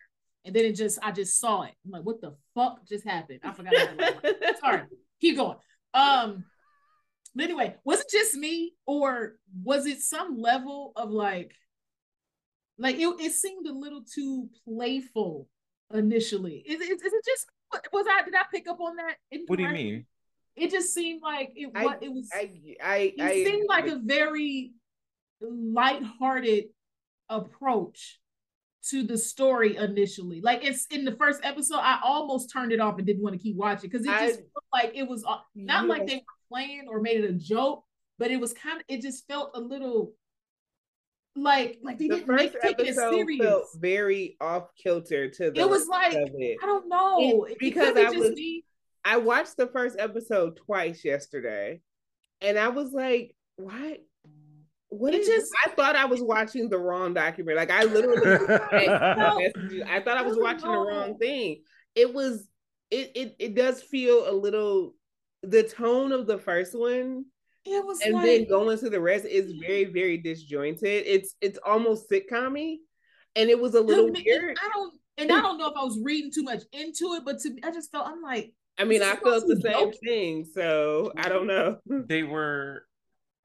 And 0.45 0.55
then 0.55 0.65
it 0.65 0.73
just, 0.73 0.97
I 1.03 1.11
just 1.11 1.39
saw 1.39 1.61
it. 1.61 1.73
I'm 1.85 1.91
like, 1.91 2.03
what 2.03 2.21
the 2.21 2.35
fuck 2.55 2.87
just 2.87 3.05
happened? 3.05 3.41
I 3.43 3.53
forgot. 3.53 3.73
Sorry. 4.59 4.81
Keep 5.21 5.37
going. 5.37 5.57
Um, 5.93 6.45
but 7.35 7.43
anyway, 7.43 7.75
was 7.83 8.01
it 8.01 8.07
just 8.11 8.35
me, 8.35 8.73
or 8.85 9.35
was 9.63 9.85
it 9.85 9.99
some 10.01 10.37
level 10.39 10.93
of 10.95 11.11
like, 11.11 11.53
like 12.77 12.95
it, 12.95 13.07
it 13.19 13.31
seemed 13.31 13.67
a 13.67 13.73
little 13.73 14.03
too 14.03 14.49
playful 14.65 15.47
initially? 15.93 16.63
Is, 16.65 16.81
is, 16.81 17.01
is 17.01 17.13
it 17.13 17.25
just 17.25 17.47
was 17.91 18.05
I 18.09 18.23
did 18.23 18.35
I 18.35 18.43
pick 18.51 18.67
up 18.67 18.79
on 18.79 18.95
that? 18.95 19.15
What 19.47 19.57
do 19.57 19.63
you 19.63 19.69
mean? 19.69 20.05
It 20.55 20.71
just 20.71 20.93
seemed 20.93 21.21
like 21.21 21.51
it. 21.55 21.69
I, 21.75 21.97
it 22.01 22.09
was. 22.09 22.29
I. 22.33 22.51
I. 22.81 23.13
It 23.17 23.21
I, 23.21 23.43
seemed 23.43 23.65
like 23.67 23.87
a 23.87 23.99
very 24.01 24.71
light-hearted 25.41 26.65
approach 27.29 28.19
to 28.89 29.03
the 29.03 29.17
story 29.17 29.75
initially. 29.75 30.41
Like 30.41 30.63
it's 30.63 30.85
in 30.87 31.05
the 31.05 31.11
first 31.13 31.41
episode, 31.43 31.79
I 31.79 31.99
almost 32.03 32.51
turned 32.53 32.71
it 32.71 32.79
off 32.79 32.97
and 32.97 33.05
didn't 33.05 33.23
want 33.23 33.35
to 33.35 33.41
keep 33.41 33.57
watching 33.57 33.89
because 33.89 34.05
it 34.05 34.11
just 34.11 34.37
felt 34.37 34.65
like 34.71 34.91
it 34.95 35.07
was 35.07 35.25
uh, 35.27 35.37
not 35.55 35.87
like 35.87 36.07
they 36.07 36.15
were 36.15 36.21
playing 36.49 36.85
or 36.87 37.01
made 37.01 37.23
it 37.23 37.29
a 37.29 37.33
joke, 37.33 37.83
but 38.17 38.31
it 38.31 38.39
was 38.39 38.53
kind 38.53 38.77
of 38.77 38.83
it 38.87 39.01
just 39.01 39.27
felt 39.27 39.51
a 39.55 39.59
little 39.59 40.13
like 41.35 41.79
like 41.83 41.97
they 41.97 42.07
the 42.07 42.15
didn't 42.17 42.35
make, 42.35 42.61
take 42.61 42.79
it 42.79 42.95
serious. 42.95 43.45
Felt 43.45 43.65
very 43.75 44.37
off 44.39 44.69
kilter 44.81 45.29
to 45.29 45.51
the. 45.51 45.59
It 45.59 45.69
was 45.69 45.87
like 45.87 46.13
it. 46.13 46.57
I 46.63 46.65
don't 46.65 46.87
know 46.87 47.45
it, 47.45 47.57
because 47.59 47.95
I 47.97 48.09
was. 48.09 48.33
Be... 48.33 48.63
I 49.03 49.17
watched 49.17 49.57
the 49.57 49.67
first 49.67 49.97
episode 49.99 50.57
twice 50.65 51.03
yesterday, 51.03 51.81
and 52.41 52.57
I 52.57 52.69
was 52.69 52.93
like, 52.93 53.35
"What? 53.57 54.01
What 54.89 55.13
it 55.13 55.21
is 55.21 55.27
just? 55.27 55.51
I 55.65 55.71
thought 55.71 55.97
I 55.97 56.05
was 56.05 56.21
watching 56.21 56.69
the 56.69 56.77
wrong 56.77 57.13
documentary. 57.13 57.55
Like 57.55 57.71
I 57.71 57.83
literally, 57.83 58.25
I 59.85 60.01
thought 60.05 60.17
I 60.17 60.21
was 60.21 60.37
watching 60.39 60.71
the 60.71 60.77
wrong 60.77 61.17
thing. 61.17 61.63
It 61.95 62.13
was. 62.13 62.47
It 62.91 63.11
it 63.15 63.35
it 63.39 63.55
does 63.55 63.81
feel 63.81 64.29
a 64.29 64.31
little. 64.31 64.95
The 65.49 65.63
tone 65.63 66.11
of 66.11 66.27
the 66.27 66.37
first 66.37 66.77
one 66.77 67.25
it 67.65 67.83
was 67.83 67.99
and 68.01 68.13
like, 68.13 68.25
then 68.25 68.47
going 68.47 68.77
to 68.77 68.89
the 68.89 69.01
rest 69.01 69.25
is 69.25 69.51
very, 69.59 69.85
very 69.85 70.17
disjointed. 70.17 71.03
It's 71.05 71.35
it's 71.41 71.57
almost 71.65 72.09
sitcommy, 72.09 72.77
and 73.35 73.49
it 73.49 73.59
was 73.59 73.73
a 73.73 73.81
little 73.81 74.11
weird. 74.11 74.57
I 74.61 74.69
don't, 74.71 74.93
and 75.17 75.31
I 75.31 75.41
don't 75.41 75.57
know 75.57 75.67
if 75.69 75.73
I 75.75 75.83
was 75.83 75.99
reading 76.03 76.31
too 76.31 76.43
much 76.43 76.61
into 76.71 77.13
it, 77.13 77.23
but 77.25 77.39
to 77.39 77.49
me, 77.49 77.61
I 77.63 77.71
just 77.71 77.91
felt 77.91 78.07
I'm 78.07 78.21
like. 78.21 78.53
I 78.77 78.83
mean, 78.83 79.01
I 79.01 79.15
felt 79.15 79.47
the 79.47 79.59
same 79.61 79.93
thing, 79.93 80.45
so 80.45 81.13
I 81.17 81.29
don't 81.29 81.47
know. 81.47 81.77
They 81.87 82.23
were 82.23 82.85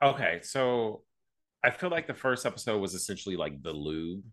okay. 0.03 0.41
So 0.43 1.03
I 1.65 1.71
feel 1.71 1.89
like 1.89 2.07
the 2.07 2.15
first 2.15 2.45
episode 2.45 2.79
was 2.79 2.95
essentially 2.95 3.37
like 3.37 3.63
the 3.63 3.73
lube. 3.73 4.25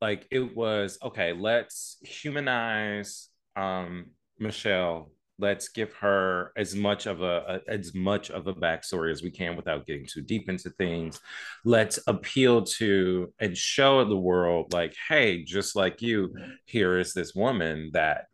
Like 0.00 0.28
it 0.30 0.54
was 0.54 0.98
okay. 1.02 1.32
Let's 1.32 1.96
humanize 2.02 3.30
um 3.56 4.10
Michelle 4.38 5.10
let's 5.38 5.68
give 5.68 5.92
her 5.94 6.52
as 6.56 6.74
much 6.74 7.06
of 7.06 7.22
a, 7.22 7.60
a, 7.66 7.70
as 7.70 7.94
much 7.94 8.30
of 8.30 8.46
a 8.46 8.54
backstory 8.54 9.12
as 9.12 9.22
we 9.22 9.30
can 9.30 9.56
without 9.56 9.86
getting 9.86 10.06
too 10.06 10.22
deep 10.22 10.48
into 10.48 10.70
things. 10.70 11.20
Let's 11.64 11.98
appeal 12.06 12.64
to 12.64 13.32
and 13.38 13.56
show 13.56 14.04
the 14.04 14.16
world 14.16 14.72
like 14.72 14.94
hey 15.08 15.44
just 15.44 15.76
like 15.76 16.02
you 16.02 16.34
here 16.66 16.98
is 16.98 17.14
this 17.14 17.34
woman 17.34 17.90
that 17.92 18.26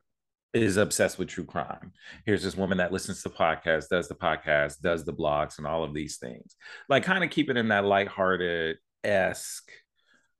is 0.55 0.77
obsessed 0.77 1.19
with 1.19 1.29
true 1.29 1.45
crime. 1.45 1.93
Here's 2.25 2.43
this 2.43 2.57
woman 2.57 2.79
that 2.79 2.93
listens 2.93 3.23
to 3.23 3.29
podcasts 3.29 3.88
does 3.88 4.09
the 4.09 4.14
podcast 4.14 4.81
does 4.81 5.05
the 5.05 5.12
blogs 5.12 5.59
and 5.59 5.67
all 5.67 5.83
of 5.83 5.93
these 5.93 6.17
things. 6.19 6.55
Like 6.88 7.03
kind 7.03 7.25
of 7.25 7.31
keep 7.31 7.51
it 7.51 7.57
in 7.57 7.69
that 7.69 7.85
lighthearted 7.85 8.77
esque 9.03 9.71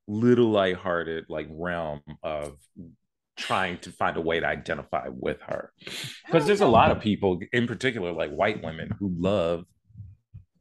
little 0.07 0.51
lighthearted 0.51 1.25
like 1.29 1.49
realm 1.51 2.01
of 2.23 2.57
trying 3.37 3.79
to 3.79 3.91
find 3.91 4.17
a 4.17 4.21
way 4.21 4.41
to 4.41 4.47
identify 4.47 5.09
with 5.09 5.41
her. 5.43 5.73
Because 6.27 6.47
there's 6.47 6.61
a 6.61 6.67
lot 6.67 6.91
of 6.91 7.01
people 7.01 7.41
in 7.53 7.67
particular 7.67 8.13
like 8.13 8.31
white 8.31 8.63
women 8.63 8.91
who 8.99 9.13
love 9.19 9.65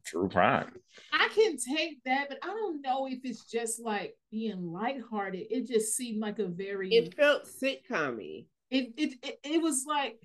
true 0.06 0.30
crime. 0.30 0.72
I 1.12 1.30
can 1.34 1.58
take 1.58 2.04
that 2.06 2.30
but 2.30 2.38
i 2.44 2.48
don't 2.48 2.82
know 2.82 3.08
if 3.08 3.20
it's 3.24 3.46
just 3.46 3.82
like 3.82 4.16
being 4.32 4.72
lighthearted. 4.72 5.48
It 5.50 5.68
just 5.68 5.96
seemed 5.96 6.20
like 6.20 6.40
a 6.40 6.48
very 6.48 6.90
it 6.90 7.16
felt 7.16 7.46
sitcom 7.46 8.46
it, 8.70 8.94
it 8.98 9.14
it 9.22 9.40
it 9.44 9.62
was 9.62 9.86
like 9.88 10.18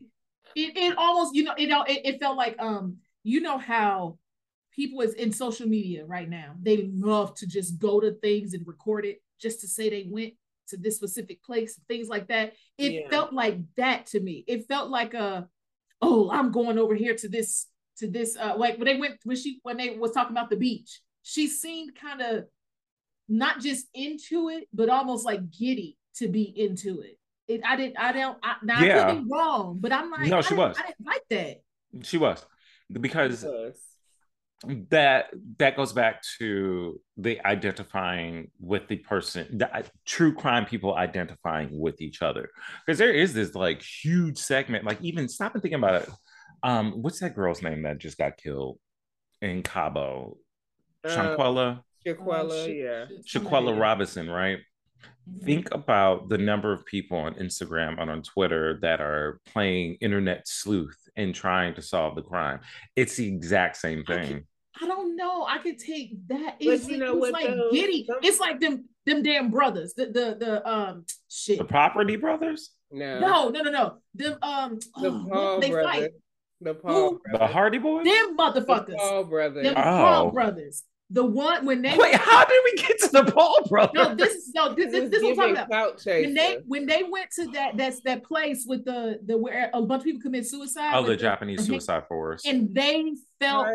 it, 0.56 0.76
it 0.76 0.98
almost 0.98 1.34
you 1.34 1.44
know 1.44 1.54
it, 1.56 1.70
it 1.70 2.06
it 2.06 2.20
felt 2.20 2.36
like 2.36 2.56
um 2.58 2.96
you 3.22 3.40
know 3.40 3.58
how 3.58 4.18
people 4.78 5.00
is 5.00 5.14
in 5.14 5.32
social 5.32 5.66
media 5.66 6.04
right 6.06 6.30
now. 6.30 6.54
They 6.62 6.88
love 6.94 7.34
to 7.36 7.48
just 7.48 7.80
go 7.80 7.98
to 7.98 8.12
things 8.12 8.54
and 8.54 8.64
record 8.64 9.04
it 9.04 9.20
just 9.40 9.60
to 9.62 9.68
say 9.68 9.90
they 9.90 10.06
went 10.08 10.34
to 10.68 10.76
this 10.76 10.96
specific 10.96 11.42
place, 11.42 11.78
things 11.88 12.08
like 12.08 12.28
that. 12.28 12.54
It 12.76 12.92
yeah. 12.92 13.08
felt 13.08 13.32
like 13.32 13.58
that 13.76 14.06
to 14.06 14.20
me. 14.20 14.44
It 14.46 14.66
felt 14.68 14.90
like 14.90 15.14
a, 15.14 15.48
oh, 16.00 16.30
I'm 16.30 16.52
going 16.52 16.78
over 16.78 16.94
here 16.94 17.14
to 17.16 17.28
this, 17.28 17.66
to 17.98 18.08
this, 18.08 18.36
uh, 18.36 18.54
like 18.56 18.76
when 18.76 18.86
they 18.86 18.96
went, 18.96 19.16
when 19.24 19.36
she, 19.36 19.60
when 19.62 19.76
they 19.76 19.90
was 19.90 20.12
talking 20.12 20.36
about 20.36 20.50
the 20.50 20.56
beach, 20.56 21.00
she 21.22 21.46
seemed 21.46 21.94
kind 21.94 22.20
of 22.22 22.44
not 23.28 23.60
just 23.60 23.86
into 23.94 24.48
it, 24.48 24.68
but 24.72 24.88
almost 24.88 25.26
like 25.26 25.50
giddy 25.50 25.96
to 26.16 26.28
be 26.28 26.42
into 26.42 27.00
it. 27.00 27.18
It, 27.46 27.62
I 27.66 27.76
didn't, 27.76 27.98
I 27.98 28.12
don't, 28.12 28.38
I, 28.42 28.56
now 28.62 28.82
yeah. 28.82 29.06
I 29.06 29.14
could 29.14 29.24
be 29.24 29.30
wrong, 29.30 29.78
but 29.80 29.92
I'm 29.92 30.10
like, 30.10 30.28
no, 30.28 30.42
she 30.42 30.54
I 30.54 30.58
was. 30.58 30.76
I 30.78 30.86
didn't 30.86 31.06
like 31.06 31.24
that. 31.30 31.62
She 32.02 32.18
was 32.18 32.44
because 32.92 33.44
that 34.90 35.26
that 35.58 35.76
goes 35.76 35.92
back 35.92 36.20
to 36.38 37.00
the 37.16 37.40
identifying 37.46 38.50
with 38.58 38.88
the 38.88 38.96
person 38.96 39.46
the 39.56 39.72
uh, 39.72 39.82
true 40.04 40.34
crime 40.34 40.66
people 40.66 40.94
identifying 40.96 41.68
with 41.78 42.00
each 42.00 42.22
other. 42.22 42.48
Because 42.84 42.98
there 42.98 43.12
is 43.12 43.32
this 43.34 43.54
like 43.54 43.82
huge 43.82 44.36
segment 44.38 44.84
like 44.84 45.00
even 45.00 45.28
stop 45.28 45.54
and 45.54 45.62
think 45.62 45.74
about 45.74 46.02
it. 46.02 46.10
Um 46.64 47.02
what's 47.02 47.20
that 47.20 47.36
girl's 47.36 47.62
name 47.62 47.82
that 47.84 47.98
just 47.98 48.18
got 48.18 48.36
killed 48.36 48.78
in 49.40 49.62
cabo? 49.62 50.36
Uh, 51.04 51.08
shanquella 51.08 51.80
shaquella 52.04 52.64
uh, 52.64 52.66
yeah. 52.66 53.04
shaquella 53.24 53.78
robinson 53.78 54.28
right. 54.28 54.58
Think 55.44 55.68
about 55.72 56.28
the 56.28 56.38
number 56.38 56.72
of 56.72 56.84
people 56.86 57.18
on 57.18 57.34
Instagram 57.34 58.00
and 58.00 58.10
on 58.10 58.22
Twitter 58.22 58.78
that 58.82 59.00
are 59.00 59.40
playing 59.52 59.96
internet 60.00 60.48
sleuth 60.48 60.96
and 61.16 61.34
trying 61.34 61.74
to 61.74 61.82
solve 61.82 62.14
the 62.14 62.22
crime. 62.22 62.60
It's 62.96 63.16
the 63.16 63.28
exact 63.28 63.76
same 63.76 64.04
thing. 64.04 64.44
I, 64.80 64.86
don't 64.86 65.16
know. 65.16 65.44
I 65.46 65.58
could 65.58 65.78
take 65.78 66.26
that. 66.28 66.56
It's, 66.60 66.88
you 66.88 66.98
know 66.98 67.22
it's 67.22 67.32
like 67.32 67.48
though? 67.48 67.70
giddy. 67.72 68.08
It's 68.22 68.40
like 68.40 68.60
them 68.60 68.86
them 69.06 69.22
damn 69.22 69.50
brothers. 69.50 69.94
The 69.94 70.06
the 70.06 70.36
the 70.38 70.68
um 70.68 71.04
shit. 71.28 71.58
The 71.58 71.64
property 71.64 72.16
brothers? 72.16 72.70
No. 72.90 73.18
No, 73.18 73.48
no, 73.48 73.62
no, 73.62 73.70
no. 73.70 73.96
Them 74.14 74.38
um 74.42 74.78
the 75.00 75.08
oh, 75.08 75.26
Paul 75.30 75.60
they 75.60 75.70
brothers. 75.70 75.92
fight. 75.92 76.10
The 76.60 76.74
Paul 76.74 77.18
The 77.32 77.46
Hardy 77.46 77.78
Boys? 77.78 78.04
Them 78.04 78.36
motherfuckers. 78.36 78.86
The 78.86 78.96
Paul 78.96 79.24
brothers. 79.24 79.64
Them 79.64 79.74
oh. 79.76 79.82
Paul 79.82 80.30
brothers. 80.30 80.84
The 81.10 81.24
one 81.24 81.64
when 81.64 81.80
they 81.80 81.96
wait, 81.96 82.14
how 82.16 82.44
did 82.44 82.60
we 82.64 82.82
get 82.82 82.98
to 83.00 83.08
the 83.08 83.32
Paul 83.32 83.66
brothers? 83.68 83.94
No, 83.94 84.14
this 84.14 84.34
is 84.34 84.52
no, 84.54 84.74
this, 84.74 84.92
this, 84.92 85.08
this 85.08 85.22
is 85.22 85.36
what 85.38 85.48
I'm 85.48 85.54
talking 85.54 85.72
about. 85.72 86.02
When 86.04 86.34
they 86.34 86.58
when 86.66 86.84
they 86.84 87.02
went 87.02 87.30
to 87.36 87.46
that 87.52 87.78
that's 87.78 88.02
that 88.02 88.24
place 88.24 88.66
with 88.68 88.84
the 88.84 89.18
the 89.24 89.38
where 89.38 89.70
a 89.72 89.80
bunch 89.80 90.00
of 90.00 90.04
people 90.04 90.20
commit 90.20 90.46
suicide. 90.46 90.92
Oh, 90.94 91.02
the, 91.02 91.10
the 91.10 91.16
Japanese 91.16 91.66
suicide 91.66 92.04
force. 92.08 92.44
And 92.44 92.74
they 92.74 93.14
felt 93.40 93.68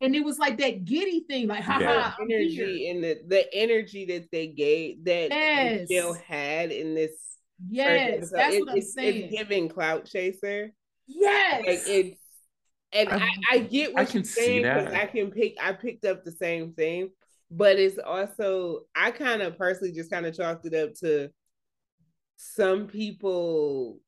and 0.00 0.14
it 0.14 0.24
was 0.24 0.38
like 0.38 0.58
that 0.58 0.84
giddy 0.84 1.24
thing, 1.28 1.48
like 1.48 1.62
ha 1.62 1.78
yeah. 1.80 2.10
ha 2.10 2.16
energy 2.20 2.90
and 2.90 3.02
the 3.02 3.18
the 3.26 3.54
energy 3.54 4.04
that 4.06 4.30
they 4.30 4.48
gave 4.48 5.04
that 5.04 5.30
yes. 5.30 5.88
Bill 5.88 6.14
had 6.14 6.70
in 6.70 6.94
this. 6.94 7.12
Yes, 7.68 8.30
that's 8.30 8.54
it, 8.54 8.60
what 8.60 8.70
I'm 8.70 8.76
it's, 8.76 8.94
saying. 8.94 9.24
It's 9.24 9.36
giving 9.36 9.68
clout 9.68 10.04
chaser. 10.04 10.72
Yes, 11.06 11.64
like 11.66 11.80
it's 11.86 12.20
and 12.92 13.08
I, 13.08 13.28
I, 13.50 13.58
get 13.58 13.92
what 13.92 14.02
I 14.02 14.04
can 14.04 14.24
see 14.24 14.62
that. 14.62 14.94
I 14.94 15.06
can 15.06 15.30
pick. 15.30 15.56
I 15.60 15.72
picked 15.72 16.04
up 16.04 16.24
the 16.24 16.32
same 16.32 16.72
thing, 16.72 17.10
but 17.50 17.78
it's 17.78 17.98
also 17.98 18.80
I 18.96 19.10
kind 19.10 19.42
of 19.42 19.58
personally 19.58 19.92
just 19.92 20.10
kind 20.10 20.26
of 20.26 20.36
chalked 20.36 20.66
it 20.66 20.74
up 20.74 20.94
to 21.00 21.30
some 22.36 22.86
people 22.86 23.98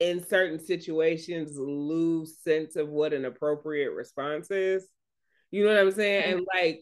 in 0.00 0.24
certain 0.26 0.58
situations 0.58 1.58
lose 1.58 2.38
sense 2.38 2.76
of 2.76 2.88
what 2.88 3.12
an 3.12 3.24
appropriate 3.24 3.92
response 3.92 4.50
is. 4.50 4.88
You 5.50 5.64
know 5.64 5.70
what 5.70 5.80
I'm 5.80 5.90
saying? 5.90 6.22
Mm-hmm. 6.22 6.38
And 6.38 6.46
like 6.54 6.80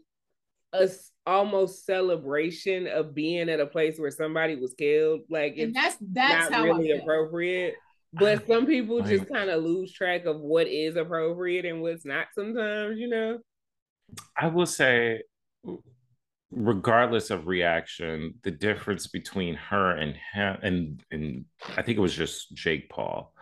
a 0.72 0.88
almost 1.26 1.86
celebration 1.86 2.86
of 2.86 3.14
being 3.14 3.48
at 3.48 3.60
a 3.60 3.66
place 3.66 3.98
where 3.98 4.10
somebody 4.10 4.56
was 4.56 4.74
killed. 4.74 5.22
Like 5.30 5.54
it's 5.56 5.74
that's 5.74 5.96
that's 6.00 6.50
not 6.50 6.64
really 6.64 6.92
appropriate. 6.92 7.74
But 8.18 8.46
some 8.46 8.66
people 8.66 9.02
just 9.02 9.28
kind 9.28 9.50
of 9.50 9.62
lose 9.62 9.92
track 9.92 10.24
of 10.24 10.40
what 10.40 10.66
is 10.66 10.96
appropriate 10.96 11.64
and 11.64 11.82
what's 11.82 12.04
not 12.04 12.28
sometimes, 12.34 12.98
you 12.98 13.08
know. 13.08 13.38
I 14.36 14.46
will 14.46 14.66
say 14.66 15.22
regardless 16.50 17.30
of 17.30 17.46
reaction, 17.46 18.34
the 18.42 18.50
difference 18.50 19.06
between 19.06 19.54
her 19.54 19.92
and 19.92 20.16
him 20.32 20.58
and 20.62 21.02
and 21.10 21.44
I 21.76 21.82
think 21.82 21.98
it 21.98 22.00
was 22.00 22.14
just 22.14 22.54
Jake 22.54 22.88
Paul 22.88 23.32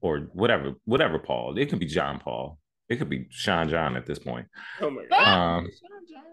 or 0.00 0.28
whatever, 0.32 0.74
whatever 0.84 1.18
Paul. 1.18 1.58
It 1.58 1.66
could 1.66 1.78
be 1.78 1.86
John 1.86 2.18
Paul. 2.18 2.58
It 2.88 2.96
could 2.96 3.10
be 3.10 3.26
Sean 3.30 3.68
John 3.68 3.96
at 3.96 4.06
this 4.06 4.18
point. 4.18 4.46
Oh 4.80 4.90
my 4.90 5.04
god. 5.10 5.28
Um, 5.28 5.64
Sean 5.64 6.06
John. 6.12 6.24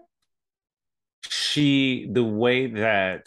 she 1.28 2.08
the 2.10 2.24
way 2.24 2.66
that 2.68 3.26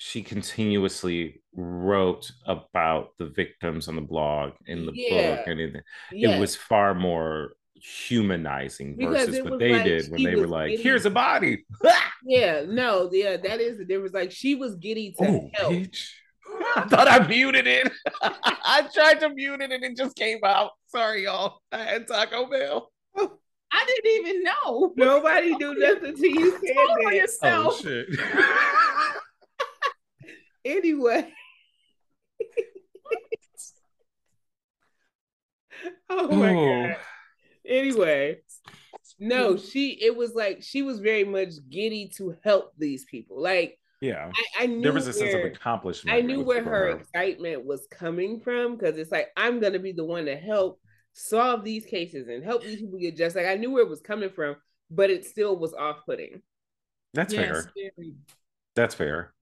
she 0.00 0.22
continuously 0.22 1.42
wrote 1.54 2.30
about 2.46 3.10
the 3.18 3.26
victims 3.26 3.88
on 3.88 3.96
the 3.96 4.00
blog 4.02 4.52
in 4.66 4.86
the 4.86 4.92
Yeah. 4.94 5.36
book 5.36 5.46
and 5.48 5.60
it, 5.60 5.84
Yes. 6.12 6.36
it 6.36 6.40
was 6.40 6.54
far 6.56 6.94
more 6.94 7.52
humanizing 7.74 8.96
Because 8.96 9.26
versus 9.28 9.42
what 9.42 9.58
they 9.58 9.72
like 9.72 9.84
did 9.84 10.10
when 10.10 10.22
they 10.22 10.34
were 10.36 10.46
like 10.46 10.70
getting- 10.70 10.82
here's 10.84 11.04
a 11.06 11.10
body 11.10 11.64
yeah, 12.24 12.64
no, 12.66 13.08
yeah, 13.12 13.36
that 13.36 13.60
is 13.60 13.76
the 13.78 13.84
difference. 13.84 14.14
Like 14.14 14.30
she 14.32 14.54
was 14.54 14.76
giddy 14.76 15.14
to 15.18 15.24
oh 15.26 15.50
help. 15.54 15.72
bitch 15.72 16.08
I 16.76 16.82
thought 16.88 17.06
I 17.08 17.26
muted 17.26 17.66
it. 17.66 17.92
I 18.22 18.88
tried 18.94 19.20
to 19.20 19.28
mute 19.28 19.60
it 19.60 19.70
and 19.70 19.84
it 19.84 19.96
just 19.96 20.16
came 20.16 20.38
out. 20.44 20.70
Sorry, 20.86 21.24
y'all. 21.24 21.60
I 21.70 21.78
had 21.78 22.06
Taco 22.08 22.46
Bell. 22.48 22.90
I 23.70 23.84
didn't 23.86 24.26
even 24.26 24.42
know. 24.44 24.92
Nobody 24.96 25.54
do 25.56 25.74
nothing 25.74 26.16
to 26.16 26.26
you 26.28 26.50
said 26.52 26.74
Hold 26.74 26.90
on 26.90 27.04
that. 27.04 27.14
yourself. 27.14 27.74
Oh 27.76 27.82
shit. 27.82 28.08
Anyway. 30.68 31.32
oh 36.10 36.28
my 36.28 36.54
Oh. 36.54 36.86
god. 36.88 36.96
Anyway. 37.66 38.38
No, 39.18 39.56
she 39.56 39.98
it 40.00 40.16
was 40.16 40.34
like 40.34 40.62
she 40.62 40.82
was 40.82 41.00
very 41.00 41.24
much 41.24 41.54
giddy 41.70 42.10
to 42.16 42.36
help 42.44 42.72
these 42.78 43.04
people. 43.06 43.42
Like 43.42 43.78
yeah. 44.00 44.30
I, 44.32 44.64
I 44.64 44.66
knew 44.66 44.82
There 44.82 44.92
was 44.92 45.08
a 45.08 45.12
sense 45.12 45.34
of 45.34 45.40
accomplishment. 45.40 46.16
I 46.16 46.20
knew 46.20 46.42
where 46.42 46.62
for 46.62 46.70
her 46.70 46.88
excitement 46.90 47.64
was 47.64 47.86
coming 47.90 48.40
from 48.40 48.76
because 48.76 48.96
it's 48.96 49.10
like 49.10 49.28
I'm 49.36 49.60
gonna 49.60 49.80
be 49.80 49.92
the 49.92 50.04
one 50.04 50.26
to 50.26 50.36
help 50.36 50.80
solve 51.14 51.64
these 51.64 51.84
cases 51.84 52.28
and 52.28 52.44
help 52.44 52.62
these 52.62 52.80
people 52.80 52.98
get 52.98 53.16
just 53.16 53.34
Like 53.34 53.46
I 53.46 53.56
knew 53.56 53.72
where 53.72 53.82
it 53.82 53.88
was 53.88 54.00
coming 54.00 54.30
from, 54.30 54.56
but 54.90 55.10
it 55.10 55.24
still 55.24 55.58
was 55.58 55.74
off-putting. 55.74 56.42
That's 57.14 57.34
Yes, 57.34 57.66
fair. 57.76 57.90
That's 58.76 58.94
fair. 58.94 59.34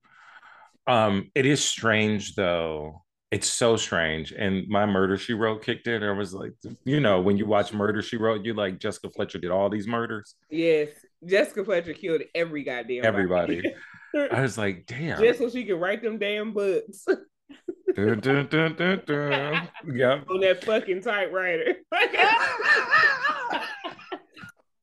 Um, 0.87 1.31
it 1.35 1.45
is 1.45 1.63
strange 1.63 2.35
though. 2.35 3.03
It's 3.29 3.47
so 3.47 3.75
strange. 3.75 4.31
And 4.31 4.67
my 4.69 4.85
murder 4.85 5.17
she 5.17 5.33
wrote 5.33 5.61
kicked 5.63 5.87
in. 5.87 6.01
I 6.01 6.11
was 6.11 6.33
like, 6.33 6.53
you 6.85 6.99
know, 7.01 7.19
when 7.19 7.37
you 7.37 7.45
watch 7.45 7.73
Murder 7.73 8.01
She 8.01 8.15
Wrote, 8.15 8.45
you 8.45 8.53
like 8.53 8.79
Jessica 8.79 9.09
Fletcher 9.09 9.37
did 9.37 9.51
all 9.51 9.69
these 9.69 9.85
murders. 9.85 10.35
Yes, 10.49 10.87
Jessica 11.25 11.65
Fletcher 11.65 11.93
killed 11.93 12.21
every 12.33 12.63
goddamn 12.63 13.01
body. 13.01 13.07
Everybody. 13.07 13.63
I 14.31 14.41
was 14.41 14.57
like, 14.57 14.85
damn. 14.85 15.19
just 15.21 15.39
so 15.39 15.49
she 15.49 15.65
could 15.65 15.75
write 15.81 16.01
them 16.01 16.17
damn 16.17 16.53
books 16.53 17.05
Dun, 17.95 18.19
dun, 18.19 18.47
dun, 18.47 18.75
dun, 18.75 19.01
dun. 19.05 19.69
Yep. 19.93 20.29
on 20.29 20.39
that 20.41 20.63
fucking 20.63 21.01
typewriter. 21.01 21.75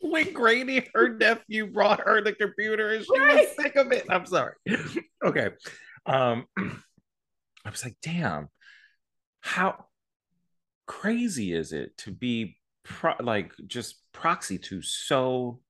when 0.01 0.33
Grady, 0.33 0.87
her 0.95 1.11
nephew, 1.15 1.67
brought 1.67 2.01
her 2.01 2.23
the 2.23 2.33
computer 2.33 2.91
and 2.95 3.05
she 3.05 3.19
Right. 3.19 3.47
was 3.49 3.57
sick 3.57 3.77
of 3.77 3.93
it. 3.93 4.05
I'm 4.11 4.27
sorry. 4.27 4.55
okay. 5.25 5.51
Um, 6.07 6.47
I 6.59 7.71
was 7.71 7.85
like, 7.85 7.97
damn, 8.03 8.49
how 9.41 9.87
crazy 10.87 11.53
is 11.53 11.73
it 11.73 11.97
to 11.99 12.11
be 12.11 12.59
pro- 12.85 13.15
like 13.21 13.53
just 13.67 13.97
proxy 14.13 14.59
to 14.59 14.83
so 14.83 15.61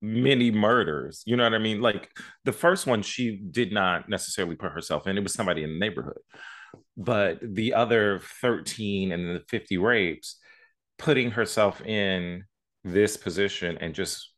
many 0.00 0.50
murders? 0.50 1.22
You 1.26 1.36
know 1.36 1.44
what 1.44 1.54
I 1.54 1.58
mean? 1.58 1.80
Like 1.80 2.10
the 2.44 2.52
first 2.52 2.86
one, 2.86 3.02
she 3.02 3.36
did 3.36 3.72
not 3.72 4.08
necessarily 4.08 4.56
put 4.56 4.72
herself 4.72 5.06
in, 5.06 5.18
it 5.18 5.22
was 5.22 5.34
somebody 5.34 5.64
in 5.64 5.74
the 5.74 5.78
neighborhood. 5.78 6.18
But 6.96 7.38
the 7.42 7.74
other 7.74 8.20
13 8.40 9.12
and 9.12 9.36
the 9.36 9.42
50 9.48 9.78
rapes, 9.78 10.38
putting 10.98 11.32
herself 11.32 11.80
in 11.82 12.44
this 12.84 13.16
position 13.16 13.78
and 13.80 13.94
just 13.94 14.33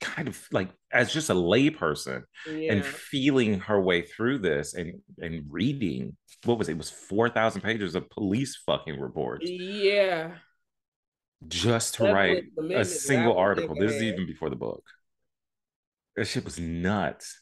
kind 0.00 0.28
of 0.28 0.40
like 0.52 0.68
as 0.92 1.12
just 1.12 1.30
a 1.30 1.34
layperson 1.34 2.22
yeah. 2.50 2.72
and 2.72 2.84
feeling 2.84 3.58
her 3.60 3.80
way 3.80 4.02
through 4.02 4.38
this 4.38 4.74
and 4.74 5.00
and 5.20 5.44
reading 5.50 6.16
what 6.44 6.58
was 6.58 6.68
it, 6.68 6.72
it 6.72 6.78
was 6.78 6.90
4000 6.90 7.60
pages 7.60 7.94
of 7.94 8.08
police 8.10 8.56
fucking 8.64 9.00
reports 9.00 9.48
yeah. 9.48 10.32
just 11.48 11.94
to 11.94 12.04
That 12.04 12.12
write 12.12 12.44
a 12.72 12.84
single 12.84 13.34
that 13.34 13.40
I 13.40 13.48
would 13.48 13.58
article 13.58 13.74
this 13.74 13.94
is 13.94 14.02
even 14.02 14.26
before 14.26 14.50
the 14.50 14.56
book 14.56 14.84
that 16.16 16.26
shit 16.26 16.44
was 16.44 16.58
nuts 16.58 17.40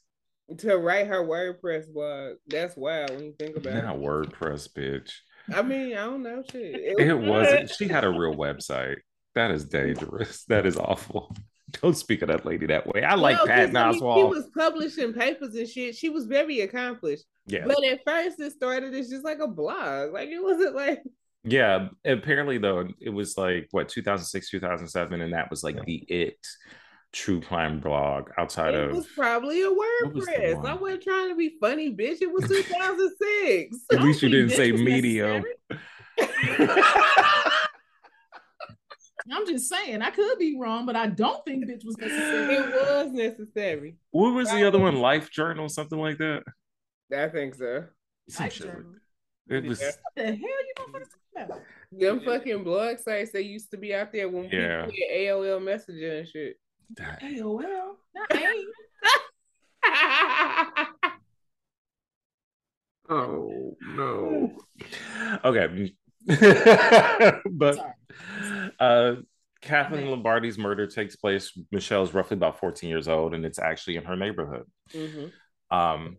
To 0.58 0.76
write 0.76 1.08
her 1.08 1.24
WordPress 1.24 1.92
blog. 1.92 2.36
That's 2.46 2.76
wild 2.76 3.10
when 3.10 3.24
you 3.24 3.34
think 3.38 3.56
about 3.56 3.76
it. 3.76 3.82
not 3.82 3.96
it. 3.96 4.02
wordpress 4.02 4.68
bitch 4.68 5.10
I 5.54 5.62
mean, 5.62 5.92
I 5.92 6.04
don't 6.04 6.24
know 6.24 6.42
shit. 6.50 6.74
It, 6.74 6.98
it 6.98 7.18
wasn't 7.18 7.70
she 7.78 7.88
had 7.88 8.04
a 8.04 8.08
real 8.08 8.34
website 8.34 8.96
that 9.34 9.50
is 9.50 9.66
dangerous 9.66 10.44
that 10.46 10.66
is 10.66 10.76
awful 10.76 11.36
don't 11.82 11.96
speak 11.96 12.22
of 12.22 12.28
that 12.28 12.46
lady 12.46 12.66
that 12.66 12.86
way 12.86 13.02
i 13.02 13.14
like 13.14 13.34
No, 13.34 13.38
'cause, 13.40 13.48
patton 13.48 13.76
I 13.76 13.90
mean, 13.90 13.98
She 14.00 14.24
was 14.24 14.48
publishing 14.56 15.12
papers 15.12 15.54
and 15.54 15.68
shit. 15.68 15.96
She 15.96 16.08
was 16.08 16.26
very 16.26 16.60
accomplished. 16.60 17.24
yeah 17.46 17.64
But 17.66 17.84
at 17.84 18.00
first, 18.06 18.38
it 18.40 18.52
started 18.52 18.94
as 18.94 19.08
just 19.10 19.24
like 19.24 19.38
a 19.40 19.48
blog. 19.48 20.12
Like 20.12 20.28
it 20.28 20.42
wasn't 20.42 20.74
like 20.76 21.02
Yeah, 21.44 21.88
apparently 22.04 22.58
though 22.58 22.88
it 23.00 23.10
was 23.10 23.36
like 23.36 23.68
what 23.72 23.88
2006, 23.88 24.50
2007, 24.50 25.20
and 25.20 25.32
that 25.32 25.50
was 25.50 25.62
like 25.64 25.84
the 25.84 25.96
it 26.08 26.38
true 27.12 27.40
crime 27.40 27.80
blog 27.80 28.30
outside 28.36 28.74
it 28.74 28.80
of 28.80 28.90
It 28.90 28.94
was 28.96 29.06
probably 29.08 29.62
a 29.62 29.70
was 29.70 30.26
WordPress. 30.28 30.64
I 30.66 30.74
wasn't 30.74 31.02
trying 31.02 31.28
to 31.30 31.36
be 31.36 31.56
funny, 31.60 31.94
bitch. 31.94 32.18
It 32.20 32.30
was 32.32 32.46
2006. 32.48 33.76
at 33.92 34.02
least 34.02 34.22
you 34.22 34.28
didn't 34.28 34.50
say 34.50 34.70
this 34.70 34.80
medium. 34.80 35.44
necessary. 39.26 39.40
I'm 39.40 39.46
just 39.46 39.68
saying, 39.68 40.02
I 40.02 40.10
could 40.10 40.38
be 40.38 40.56
wrong, 40.58 40.86
but 40.86 40.96
I 40.96 41.06
don't 41.08 41.44
think 41.44 41.64
bitch 41.66 41.84
was 41.84 41.96
necessary. 41.98 42.54
it 42.54 42.68
was 42.74 43.12
necessary. 43.12 43.96
what 44.10 44.34
was 44.34 44.50
the 44.50 44.66
other 44.66 44.78
one? 44.78 44.96
Life 44.96 45.30
Journal, 45.30 45.68
something 45.68 45.98
like 45.98 46.18
that. 46.18 46.42
I 47.16 47.28
think 47.28 47.54
so. 47.54 47.84
Some 48.28 48.44
Life 48.44 48.52
shit 48.54 48.66
journal. 48.66 48.94
It 49.48 49.64
was 49.64 49.80
Yeah. 49.80 49.86
What 49.86 50.14
the 50.16 50.24
hell 50.24 50.36
you 50.38 50.74
motherfuckers 50.78 51.10
talking 51.34 51.44
about? 51.44 51.60
Them 51.92 52.20
fucking 52.24 52.64
blog 52.64 52.98
sites 52.98 53.30
that 53.32 53.44
used 53.44 53.70
to 53.70 53.76
be 53.76 53.94
out 53.94 54.12
there 54.12 54.28
when 54.28 54.44
Yeah. 54.50 54.86
people 54.86 55.06
had 55.08 55.16
AOL 55.18 55.60
Messenger 55.62 56.16
and 56.18 56.28
shit. 56.28 56.56
that- 56.96 57.20
AOL, 57.22 57.96
not 58.14 58.34
AIM. 58.34 58.72
Oh 63.08 63.76
no. 63.86 64.52
Okay. 65.44 65.94
but 67.50 67.78
uh 68.80 69.14
Kathleen 69.62 70.10
Lombardo's 70.10 70.58
murder 70.58 70.86
takes 70.86 71.16
place. 71.16 71.52
Michelle's 71.72 72.14
roughly 72.14 72.36
about 72.36 72.60
14 72.60 72.88
years 72.88 73.08
old, 73.08 73.34
and 73.34 73.44
it's 73.44 73.58
actually 73.58 73.96
in 73.96 74.04
her 74.04 74.16
neighborhood. 74.16 74.64
Mhm. 74.94 75.32
um 75.70 76.16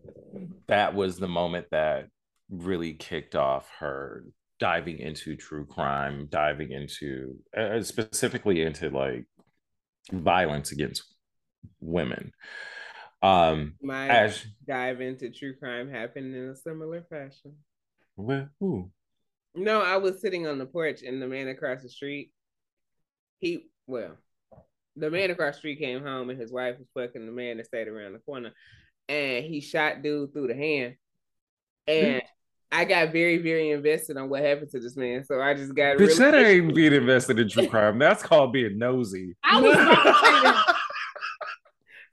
that 0.66 0.94
was 0.94 1.18
the 1.18 1.28
moment 1.28 1.66
that 1.70 2.06
really 2.50 2.94
kicked 2.94 3.34
off 3.34 3.68
her 3.78 4.24
diving 4.58 4.98
into 4.98 5.36
true 5.36 5.64
crime 5.66 6.26
diving 6.30 6.72
into 6.72 7.36
uh, 7.56 7.80
specifically 7.82 8.62
into 8.62 8.90
like 8.90 9.26
violence 10.12 10.72
against 10.72 11.04
women 11.80 12.32
um 13.22 13.74
My 13.82 14.08
as 14.08 14.44
dive 14.66 15.00
into 15.00 15.30
true 15.30 15.54
crime 15.54 15.88
happened 15.90 16.34
in 16.34 16.48
a 16.50 16.56
similar 16.56 17.02
fashion. 17.08 17.56
well, 18.16 18.48
ooh. 18.62 18.90
No, 19.54 19.80
I 19.82 19.96
was 19.96 20.20
sitting 20.20 20.46
on 20.46 20.58
the 20.58 20.66
porch 20.66 21.02
and 21.02 21.20
the 21.20 21.26
man 21.26 21.48
across 21.48 21.82
the 21.82 21.88
street, 21.88 22.32
he 23.40 23.66
well, 23.86 24.16
the 24.96 25.10
man 25.10 25.30
across 25.30 25.54
the 25.54 25.58
street 25.58 25.78
came 25.78 26.02
home 26.02 26.30
and 26.30 26.40
his 26.40 26.52
wife 26.52 26.76
was 26.78 26.88
fucking 26.94 27.26
the 27.26 27.32
man 27.32 27.56
that 27.56 27.66
stayed 27.66 27.88
around 27.88 28.12
the 28.12 28.18
corner, 28.20 28.52
and 29.08 29.44
he 29.44 29.60
shot 29.60 30.02
dude 30.02 30.32
through 30.32 30.48
the 30.48 30.54
hand, 30.54 30.94
and 31.86 32.22
I 32.70 32.84
got 32.84 33.12
very 33.12 33.38
very 33.38 33.70
invested 33.70 34.16
on 34.16 34.28
what 34.28 34.42
happened 34.42 34.70
to 34.72 34.80
this 34.80 34.96
man, 34.96 35.24
so 35.24 35.40
I 35.40 35.54
just 35.54 35.74
got 35.74 35.96
bitch 35.96 36.18
that 36.18 36.34
really. 36.34 36.66
ain't 36.66 36.74
being 36.74 36.92
invested 36.92 37.38
in 37.38 37.48
true 37.48 37.66
crime. 37.68 37.98
That's 37.98 38.22
called 38.22 38.52
being 38.52 38.78
nosy. 38.78 39.34
I 39.42 39.60
was 39.60 39.74
about 39.74 40.02
to 40.02 40.12
say 40.12 40.42
that. 40.42 40.74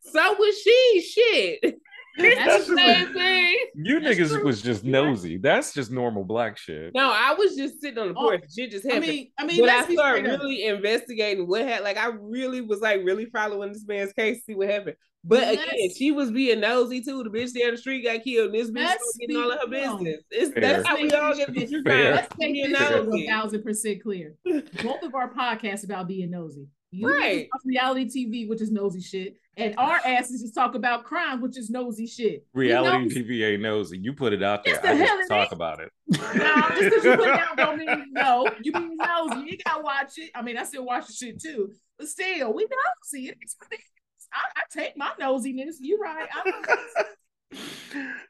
So 0.04 0.36
was 0.40 0.62
she. 0.62 1.02
Shit. 1.02 1.76
That's 2.18 2.68
the 2.68 2.76
same 2.76 3.14
thing. 3.14 3.58
you 3.76 4.00
That's 4.00 4.18
niggas 4.18 4.30
true. 4.30 4.44
was 4.46 4.62
just 4.62 4.84
nosy 4.84 5.38
that's 5.38 5.74
just 5.74 5.92
normal 5.92 6.24
black 6.24 6.58
shit 6.58 6.94
No, 6.96 7.12
I 7.12 7.34
was 7.38 7.56
just 7.56 7.82
sitting 7.82 7.98
on 8.00 8.10
the 8.14 8.20
Oh, 8.20 8.24
porch. 8.30 8.44
Shit 8.56 8.72
just 8.72 8.86
I 8.86 8.94
happened. 8.96 9.12
mean, 9.12 9.32
I 9.38 9.46
mean, 9.46 9.60
but 9.60 9.66
let's 9.68 9.90
I 9.90 9.94
started 9.94 10.20
straight 10.26 10.34
up. 10.34 10.40
really 10.42 10.64
investigating 10.66 11.48
what 11.48 11.62
had 11.64 11.84
like 11.84 11.98
I 11.98 12.08
really 12.20 12.62
was 12.62 12.80
like 12.82 13.04
really 13.04 13.26
following 13.26 13.74
this 13.74 13.86
man's 13.88 14.14
case, 14.14 14.38
to 14.38 14.44
see 14.44 14.56
what 14.56 14.70
happened. 14.70 14.96
But 15.28 15.40
Let's- 15.42 15.64
again, 15.64 15.90
she 15.98 16.12
was 16.12 16.32
being 16.32 16.60
nosy 16.60 17.02
too. 17.02 17.24
The 17.24 17.32
bitch 17.32 17.52
down 17.60 17.72
the 17.72 17.78
street 17.78 18.04
got 18.04 18.24
killed. 18.24 18.54
And 18.54 18.56
this 18.56 18.70
bitch 18.70 18.76
Let's 18.86 19.02
was 19.04 19.18
getting 19.20 19.38
all 19.38 19.52
of 19.52 19.60
her 19.60 19.68
business. 19.68 20.24
It's, 20.30 20.54
Fair. 20.54 20.62
that's 20.62 20.88
how 20.88 20.96
we 21.02 21.12
all 21.12 21.36
get 21.36 21.52
this 21.52 21.72
Fair. 21.72 21.82
crime. 21.84 22.14
Let's 22.14 22.38
make 22.38 22.54
this 22.64 22.80
a 22.80 23.26
thousand 23.28 23.64
percent 23.64 24.04
clear. 24.04 24.36
Both 24.46 25.02
of 25.04 25.16
our 25.16 25.34
podcasts 25.34 25.84
about 25.84 26.08
being 26.08 26.30
nosy. 26.30 26.68
You 26.92 27.08
Right. 27.12 27.50
reality 27.66 28.06
TV, 28.06 28.48
which 28.48 28.62
is 28.62 28.72
nosy 28.72 29.02
shit, 29.02 29.36
and 29.58 29.76
our 29.78 30.00
asses 30.06 30.42
just 30.42 30.56
talk 30.56 30.76
about 30.76 31.04
crime, 31.04 31.42
which 31.42 31.58
is 31.58 31.70
nosy 31.70 32.08
shit. 32.08 32.46
Reality. 32.54 33.24
TV 33.24 33.54
ain't 33.54 33.62
nosy. 33.62 33.98
You 33.98 34.14
put 34.14 34.34
it 34.34 34.44
out 34.44 34.64
there. 34.64 34.78
The 34.78 34.90
I 34.90 34.98
just 34.98 35.30
talk 35.30 35.48
is. 35.48 35.54
about 35.54 35.80
it. 35.80 35.92
No, 36.36 36.56
just 36.70 36.80
because 36.80 37.04
you 37.04 37.16
put 37.16 37.28
it 37.28 37.40
out 37.40 37.58
don't 37.58 37.78
mean 37.78 37.90
you 37.90 38.12
know. 38.12 38.50
You 38.62 38.72
mean 38.74 38.98
nosy. 38.98 39.50
You 39.52 39.58
gotta 39.66 39.82
watch 39.82 40.18
it. 40.18 40.32
I 40.36 40.42
mean, 40.42 40.58
I 40.58 40.64
still 40.64 40.86
watch 40.86 41.08
the 41.08 41.14
shit 41.14 41.42
too, 41.42 41.72
but 41.98 42.08
still, 42.08 42.54
we 42.54 42.64
nosy. 42.64 43.30
It 43.30 43.38
is 43.42 43.56
what 43.58 43.72
it 43.72 43.76
is. 43.76 44.28
I, 44.34 44.42
I 44.58 44.62
take 44.72 44.98
my 44.98 45.12
nosiness. 45.20 45.76
You 45.80 46.00
right. 46.02 46.28
I'm 46.34 46.54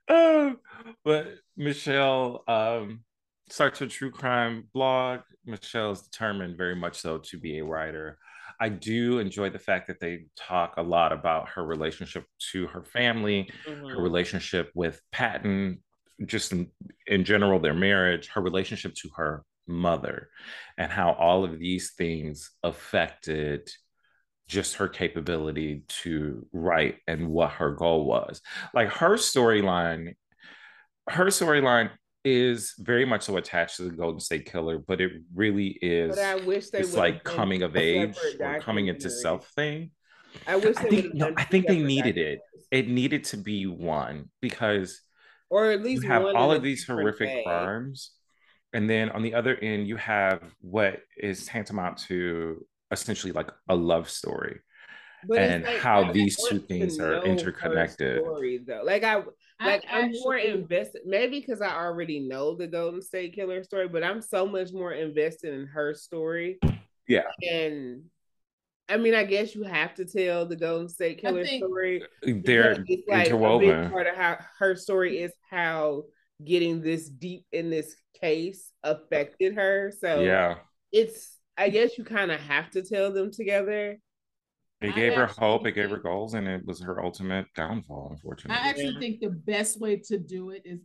Um, 0.07 0.59
but 1.03 1.28
Michelle 1.57 2.43
um, 2.47 3.01
starts 3.49 3.82
a 3.82 3.88
true 3.88 4.11
crime 4.11 4.67
blog. 4.73 5.21
Michelle 5.45 5.91
is 5.91 6.01
determined 6.01 6.57
very 6.57 6.76
much 6.76 6.99
so 6.99 7.17
to 7.19 7.38
be 7.38 7.59
a 7.59 7.63
writer. 7.63 8.17
I 8.59 8.69
do 8.69 9.19
enjoy 9.19 9.49
the 9.49 9.59
fact 9.59 9.87
that 9.87 9.99
they 9.99 10.25
talk 10.35 10.75
a 10.77 10.81
lot 10.81 11.11
about 11.11 11.49
her 11.49 11.65
relationship 11.65 12.25
to 12.51 12.67
her 12.67 12.83
family, 12.83 13.49
her 13.65 13.73
Mhm. 13.73 14.03
relationship 14.03 14.71
with 14.73 15.01
Patton, 15.11 15.83
just 16.25 16.51
in, 16.51 16.71
in 17.07 17.25
general, 17.25 17.59
their 17.59 17.73
marriage, 17.73 18.29
her 18.29 18.41
relationship 18.41 18.93
to 18.95 19.09
her 19.17 19.43
mother, 19.67 20.29
and 20.77 20.91
how 20.91 21.11
all 21.13 21.43
of 21.43 21.59
these 21.59 21.93
things 21.93 22.51
affected 22.63 23.69
just 24.47 24.75
her 24.75 24.87
capability 24.87 25.83
to 25.87 26.47
write 26.53 26.99
and 27.07 27.27
what 27.29 27.51
her 27.53 27.71
goal 27.71 28.05
was. 28.05 28.41
Like 28.73 28.89
her 28.89 29.15
storyline, 29.15 30.15
her 31.09 31.25
storyline 31.25 31.89
is 32.26 32.73
very 32.80 33.05
much 33.05 33.21
so 33.21 33.38
attached 33.38 33.78
to 33.78 33.84
the 33.84 33.91
Golden 33.91 34.19
State 34.19 34.51
Killer, 34.51 34.80
but 34.80 34.99
it 34.99 35.11
really 35.34 35.78
is. 35.82 36.15
But 36.15 36.26
I 36.26 36.36
wish 36.36 36.71
they 36.71 36.80
It's 36.80 36.95
like 36.95 37.23
coming 37.23 37.61
of 37.61 37.78
age 37.78 38.17
or 38.39 38.59
coming 38.59 38.88
into 38.88 39.09
self 39.09 39.47
thing. 39.51 39.91
I 40.47 40.57
wish 40.57 40.76
I 40.78 40.84
think 40.84 41.13
no, 41.13 41.34
I 41.38 41.43
think 41.43 41.67
they 41.67 41.80
needed 41.80 42.17
it. 42.17 42.39
It 42.71 42.89
needed 42.89 43.26
to 43.26 43.38
be 43.38 43.67
one 43.67 44.30
because 44.41 44.99
or 45.49 45.71
at 45.71 45.84
least 45.84 46.03
you 46.03 46.09
have 46.09 46.26
all 46.26 46.51
of 46.51 46.63
these 46.63 46.86
horrific 46.86 47.30
way. 47.30 47.43
crimes, 47.45 48.11
and 48.73 48.89
then 48.89 49.11
on 49.11 49.21
the 49.21 49.36
other 49.36 49.55
end 49.55 49.88
you 49.88 49.95
have 49.95 50.41
what 50.59 50.99
is 51.17 51.45
tantamount 51.45 51.99
to 52.07 52.65
essentially 52.91 53.32
like 53.32 53.51
a 53.69 53.76
love 53.76 54.09
story. 54.09 54.59
But 55.28 55.39
and 55.39 55.63
like, 55.63 55.78
how 55.78 56.05
I 56.05 56.11
these 56.11 56.38
two 56.49 56.59
things 56.59 56.99
are 56.99 57.23
interconnected. 57.23 58.23
Story, 58.23 58.59
though, 58.65 58.84
like 58.84 59.03
I, 59.03 59.23
like 59.59 59.85
I 59.91 60.01
I'm 60.01 60.11
more 60.23 60.37
invested. 60.37 61.01
Maybe 61.05 61.39
because 61.39 61.61
I 61.61 61.75
already 61.75 62.19
know 62.19 62.55
the 62.55 62.67
Golden 62.67 63.01
State 63.01 63.33
Killer 63.33 63.63
story, 63.63 63.87
but 63.87 64.03
I'm 64.03 64.21
so 64.21 64.45
much 64.45 64.71
more 64.73 64.93
invested 64.93 65.53
in 65.53 65.67
her 65.67 65.93
story. 65.93 66.59
Yeah. 67.07 67.23
and 67.41 68.03
I 68.87 68.97
mean, 68.97 69.15
I 69.15 69.23
guess 69.23 69.55
you 69.55 69.63
have 69.63 69.95
to 69.95 70.05
tell 70.05 70.45
the 70.45 70.55
Golden 70.55 70.89
State 70.89 71.19
Killer 71.19 71.45
story. 71.45 72.03
Uh, 72.03 72.33
they're 72.43 72.75
because 72.75 72.85
it's 72.87 73.07
like 73.07 73.17
a 73.17 73.21
big 73.21 73.27
interwoven. 73.27 73.89
part 73.91 74.07
of 74.07 74.15
how 74.15 74.37
her 74.59 74.75
story 74.75 75.19
is 75.19 75.31
how 75.49 76.03
getting 76.43 76.81
this 76.81 77.07
deep 77.09 77.45
in 77.51 77.69
this 77.69 77.95
case 78.21 78.71
affected 78.83 79.55
her. 79.55 79.91
So 79.99 80.21
Yeah. 80.21 80.57
it's 80.91 81.37
I 81.57 81.69
guess 81.69 81.97
you 81.97 82.03
kind 82.03 82.31
of 82.31 82.39
have 82.41 82.69
to 82.71 82.81
tell 82.83 83.11
them 83.13 83.31
together. 83.31 83.97
It 84.82 84.91
I 84.91 84.95
gave 84.95 85.13
her 85.13 85.28
hope, 85.28 85.65
it 85.65 85.71
gave 85.73 85.89
her 85.89 85.97
goals, 85.97 86.34
and 86.34 86.47
it 86.47 86.65
was 86.65 86.82
her 86.82 87.03
ultimate 87.03 87.45
downfall, 87.55 88.09
unfortunately. 88.11 88.61
I 88.61 88.69
actually 88.69 88.99
think 88.99 89.21
the 89.21 89.30
best 89.30 89.80
way 89.80 89.97
to 90.07 90.17
do 90.17 90.49
it 90.49 90.63
is 90.65 90.80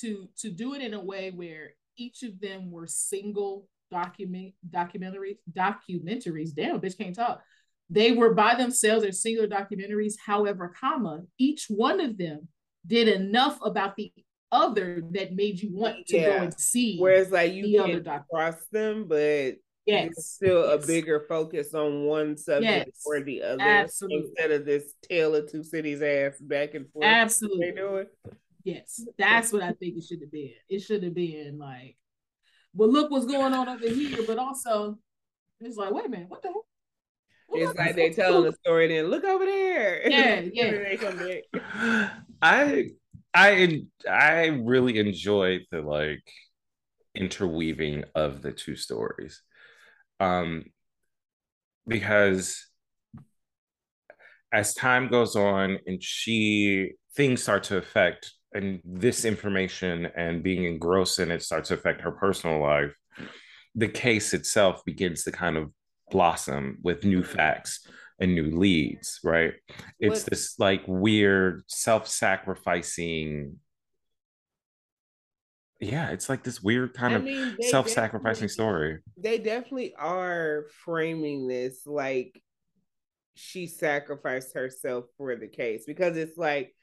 to 0.00 0.28
to 0.38 0.50
do 0.50 0.74
it 0.74 0.82
in 0.82 0.94
a 0.94 1.02
way 1.02 1.30
where 1.30 1.70
each 1.96 2.22
of 2.22 2.40
them 2.40 2.70
were 2.70 2.86
single 2.86 3.68
document 3.90 4.54
documentaries 4.68 5.38
documentaries. 5.52 6.54
Damn, 6.54 6.80
bitch 6.80 6.98
can't 6.98 7.14
talk. 7.14 7.42
They 7.88 8.12
were 8.12 8.34
by 8.34 8.56
themselves 8.56 9.04
as 9.04 9.22
singular 9.22 9.48
documentaries. 9.48 10.14
However, 10.24 10.74
comma 10.78 11.22
each 11.38 11.66
one 11.68 12.00
of 12.00 12.18
them 12.18 12.48
did 12.86 13.08
enough 13.08 13.58
about 13.62 13.96
the 13.96 14.12
other 14.52 15.02
that 15.12 15.34
made 15.34 15.60
you 15.60 15.70
want 15.72 16.06
to 16.06 16.20
go 16.20 16.32
and 16.32 16.60
see. 16.60 16.98
Whereas 16.98 17.30
like 17.30 17.52
you 17.52 17.80
other 17.80 17.94
can 17.94 18.02
doc- 18.02 18.28
cross 18.28 18.56
them, 18.72 19.06
but 19.08 19.54
yes, 19.86 20.08
it's 20.16 20.26
still 20.32 20.66
yes. 20.68 20.84
a 20.84 20.86
bigger 20.86 21.24
focus 21.28 21.74
on 21.74 22.04
one 22.04 22.36
subject 22.36 22.86
Yes. 22.88 23.02
or 23.06 23.20
the 23.20 23.42
other 23.42 23.62
Absolutely. 23.62 24.28
instead 24.28 24.50
of 24.50 24.64
this 24.66 24.92
tale 25.02 25.34
of 25.34 25.50
two 25.50 25.62
cities 25.62 26.02
ass 26.02 26.38
back 26.40 26.74
and 26.74 26.90
forth. 26.92 27.04
absolutely. 27.06 27.70
They 27.70 27.76
do 27.76 27.96
it. 27.96 28.08
Yes, 28.64 29.04
that's 29.16 29.52
what 29.52 29.62
I 29.62 29.72
think 29.72 29.96
it 29.96 30.04
should 30.04 30.20
have 30.22 30.32
been. 30.32 30.50
It 30.68 30.80
should 30.80 31.02
have 31.04 31.14
been 31.14 31.56
like, 31.58 31.96
well, 32.74 32.90
look 32.90 33.10
what's 33.10 33.26
going 33.26 33.54
on 33.54 33.68
over 33.68 33.88
here, 33.88 34.18
but 34.26 34.38
also 34.38 34.98
it's 35.60 35.76
like, 35.76 35.92
wait 35.92 36.06
a 36.06 36.08
minute, 36.08 36.28
what 36.28 36.42
the 36.42 36.48
hell? 36.48 36.66
What 37.48 37.62
It's 37.62 37.78
like 37.78 37.94
they 37.94 38.08
fuck? 38.08 38.16
telling 38.16 38.44
the 38.44 38.52
story, 38.64 38.86
and 38.86 38.94
then 39.06 39.10
look 39.10 39.24
over 39.24 39.44
there. 39.46 40.02
Yeah, 40.10 40.40
yeah. 40.52 40.70
they 40.72 40.96
come 40.96 41.16
back. 41.16 42.10
I 42.42 42.88
I 43.32 43.82
I 44.10 44.46
really 44.46 44.98
enjoyed 44.98 45.62
the 45.70 45.80
like 45.80 46.28
interweaving 47.14 48.04
of 48.14 48.42
the 48.42 48.52
two 48.52 48.76
stories. 48.76 49.42
Um 50.20 50.64
because 51.86 52.66
as 54.52 54.74
time 54.74 55.08
goes 55.08 55.36
on 55.36 55.78
and 55.86 56.02
she 56.02 56.92
things 57.16 57.42
start 57.42 57.62
to 57.64 57.76
affect 57.76 58.32
and 58.52 58.80
this 58.84 59.24
information 59.24 60.06
and 60.16 60.42
being 60.42 60.64
engrossed 60.64 61.18
in 61.18 61.30
it 61.30 61.42
starts 61.42 61.68
to 61.68 61.74
affect 61.74 62.00
her 62.00 62.10
personal 62.12 62.60
life 62.60 62.94
the 63.74 63.88
case 63.88 64.32
itself 64.34 64.84
begins 64.84 65.24
to 65.24 65.32
kind 65.32 65.56
of 65.56 65.70
blossom 66.10 66.78
with 66.82 67.04
new 67.04 67.22
facts 67.22 67.86
and 68.18 68.34
new 68.34 68.56
leads 68.56 69.20
right? 69.22 69.54
It's 70.00 70.22
What- 70.22 70.30
this 70.30 70.58
like 70.58 70.82
weird 70.86 71.62
self-sacrificing 71.66 73.58
yeah 75.80 76.10
it's 76.10 76.28
like 76.28 76.42
this 76.42 76.62
weird 76.62 76.94
kind 76.94 77.14
I 77.14 77.16
of 77.16 77.24
mean, 77.24 77.56
they 77.60 77.68
self-sacrificing 77.68 78.48
story 78.48 78.98
They 79.16 79.38
definitely 79.38 79.94
are 79.98 80.64
framing 80.84 81.46
this 81.48 81.86
like 81.86 82.40
she 83.34 83.66
sacrificed 83.66 84.54
herself 84.54 85.04
for 85.18 85.36
the 85.36 85.48
case 85.48 85.84
because 85.86 86.16
it's 86.16 86.38
like 86.38 86.74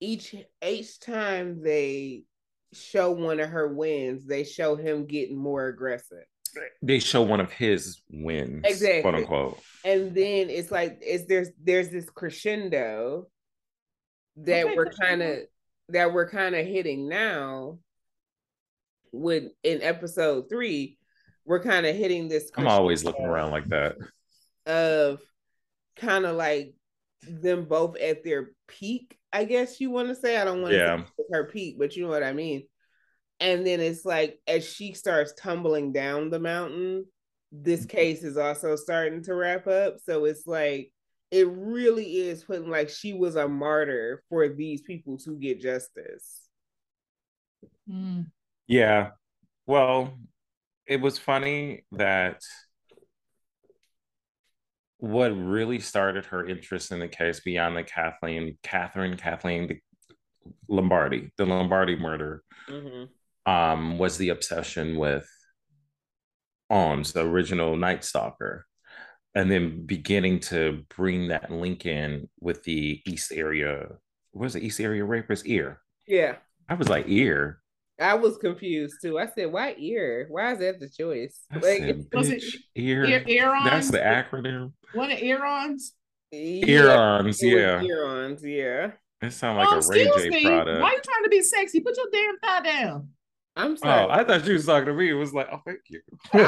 each 0.00 0.34
each 0.66 0.98
time 1.00 1.62
they 1.62 2.24
show 2.72 3.10
one 3.12 3.40
of 3.40 3.48
her 3.50 3.68
wins, 3.72 4.26
they 4.26 4.44
show 4.44 4.76
him 4.76 5.06
getting 5.06 5.36
more 5.38 5.66
aggressive. 5.68 6.24
they 6.82 6.98
show 6.98 7.22
one 7.22 7.40
of 7.40 7.50
his 7.52 8.00
wins 8.10 8.62
Exactly. 8.64 9.02
quote 9.02 9.14
unquote 9.14 9.58
and 9.84 10.14
then 10.14 10.48
it's 10.50 10.70
like 10.70 10.98
it's 11.02 11.24
there's 11.26 11.50
there's 11.62 11.90
this 11.90 12.08
crescendo 12.10 13.26
that 14.38 14.64
Okay, 14.66 14.76
we're 14.76 14.90
kind 14.90 15.22
of 15.22 15.38
that 15.90 16.12
we're 16.12 16.28
kind 16.28 16.54
of 16.54 16.66
hitting 16.66 17.08
now 17.08 17.78
with 19.16 19.44
in 19.62 19.82
episode 19.82 20.48
three 20.48 20.98
we're 21.44 21.62
kind 21.62 21.86
of 21.86 21.94
hitting 21.96 22.28
this 22.28 22.50
i'm 22.56 22.66
always 22.68 23.04
looking 23.04 23.24
around 23.24 23.50
like 23.50 23.66
that 23.66 23.96
of 24.66 25.20
kind 25.96 26.24
of 26.26 26.36
like 26.36 26.74
them 27.22 27.64
both 27.64 27.96
at 27.98 28.22
their 28.24 28.50
peak 28.68 29.18
i 29.32 29.44
guess 29.44 29.80
you 29.80 29.90
want 29.90 30.08
to 30.08 30.14
say 30.14 30.36
i 30.36 30.44
don't 30.44 30.60
want 30.62 30.72
to 30.72 30.78
Yeah. 30.78 31.04
say 31.04 31.24
her 31.32 31.44
peak 31.44 31.76
but 31.78 31.96
you 31.96 32.02
know 32.04 32.08
what 32.10 32.22
i 32.22 32.32
mean 32.32 32.64
and 33.40 33.66
then 33.66 33.80
it's 33.80 34.04
like 34.04 34.38
as 34.46 34.64
she 34.68 34.92
starts 34.92 35.32
tumbling 35.34 35.92
down 35.92 36.30
the 36.30 36.38
mountain 36.40 37.04
this 37.52 37.80
Mm-hmm. 37.80 37.96
case 37.96 38.22
is 38.24 38.36
also 38.36 38.76
starting 38.76 39.22
to 39.22 39.34
wrap 39.34 39.66
up 39.66 39.96
so 40.04 40.24
it's 40.24 40.46
like 40.46 40.92
it 41.30 41.48
really 41.48 42.18
is 42.18 42.44
putting 42.44 42.70
like 42.70 42.88
she 42.88 43.12
was 43.12 43.34
a 43.36 43.48
martyr 43.48 44.22
for 44.28 44.48
these 44.48 44.82
people 44.82 45.16
to 45.18 45.36
get 45.36 45.60
justice 45.60 46.42
Mm. 47.90 48.26
Yeah. 48.66 49.10
Well, 49.66 50.18
it 50.86 51.00
was 51.00 51.18
funny 51.18 51.84
that 51.92 52.40
what 54.98 55.28
really 55.28 55.78
started 55.78 56.26
her 56.26 56.46
interest 56.46 56.90
in 56.92 57.00
the 57.00 57.08
case 57.08 57.40
beyond 57.40 57.76
the 57.76 57.82
Kathleen, 57.82 58.56
Catherine, 58.62 59.16
Kathleen 59.16 59.80
Lombardo, 60.68 61.28
the 61.36 61.44
Lombardo 61.44 61.96
murder, 61.96 62.42
um, 63.44 63.98
was 63.98 64.16
the 64.16 64.30
obsession 64.30 64.96
with 64.96 65.28
Alms, 66.70 67.12
the 67.12 67.20
original 67.22 67.76
Night 67.76 68.04
Stalker, 68.04 68.66
and 69.34 69.50
then 69.50 69.84
beginning 69.86 70.40
to 70.40 70.84
bring 70.96 71.28
that 71.28 71.50
link 71.50 71.84
in 71.86 72.28
with 72.40 72.62
the 72.64 73.02
East 73.06 73.32
area. 73.32 73.86
What 74.32 74.42
was 74.42 74.56
it? 74.56 74.62
East 74.62 74.80
area 74.80 75.04
rapist 75.04 75.46
ear. 75.46 75.80
yeah 76.06 76.36
I 76.68 76.74
was 76.74 76.88
like 76.88 77.04
ear. 77.08 77.60
I 78.00 78.14
was 78.14 78.36
confused 78.38 78.96
too 79.02 79.18
i 79.18 79.26
said 79.26 79.50
why 79.50 79.74
ear 79.78 80.26
why 80.28 80.52
is 80.52 80.58
that 80.58 80.78
the 80.80 80.88
choice 80.88 81.40
I 81.50 81.54
like 81.56 81.78
said, 81.78 82.06
Was 82.12 82.30
it 82.30 82.42
bitch, 82.42 82.56
ear. 82.74 83.04
Ear- 83.04 83.24
Aaron's? 83.26 83.64
That's 83.64 83.90
the 83.90 83.98
acronym. 83.98 84.72
One 84.92 85.10
of 85.10 85.18
Aaron's. 85.20 85.92
Earons, 86.32 87.42
yeah. 87.42 87.82
Earons, 87.82 88.44
yeah. 88.44 88.92
It 89.22 89.32
sounds 89.32 89.56
like 89.58 89.68
Oh, 89.70 89.78
a 89.78 89.88
Ray 89.88 90.06
excuse 90.06 90.24
J 90.24 90.30
me. 90.30 90.44
product. 90.44 90.82
Why 90.82 90.90
you 90.90 91.00
trying 91.02 91.22
to 91.24 91.30
be 91.30 91.42
sexy? 91.42 91.80
Put 91.80 91.96
your 91.96 92.06
damn 92.12 92.38
thigh 92.38 92.60
down. 92.62 93.08
I'm 93.56 93.72
oh, 93.72 93.76
sorry. 93.76 94.04
Oh, 94.04 94.10
I 94.10 94.24
thought 94.24 94.46
you 94.46 94.52
was 94.52 94.66
talking 94.66 94.86
to 94.86 94.94
me. 94.94 95.08
It 95.08 95.14
was 95.14 95.32
like, 95.32 95.48
oh, 95.50 95.62
thank 95.64 95.80
you. 95.88 96.02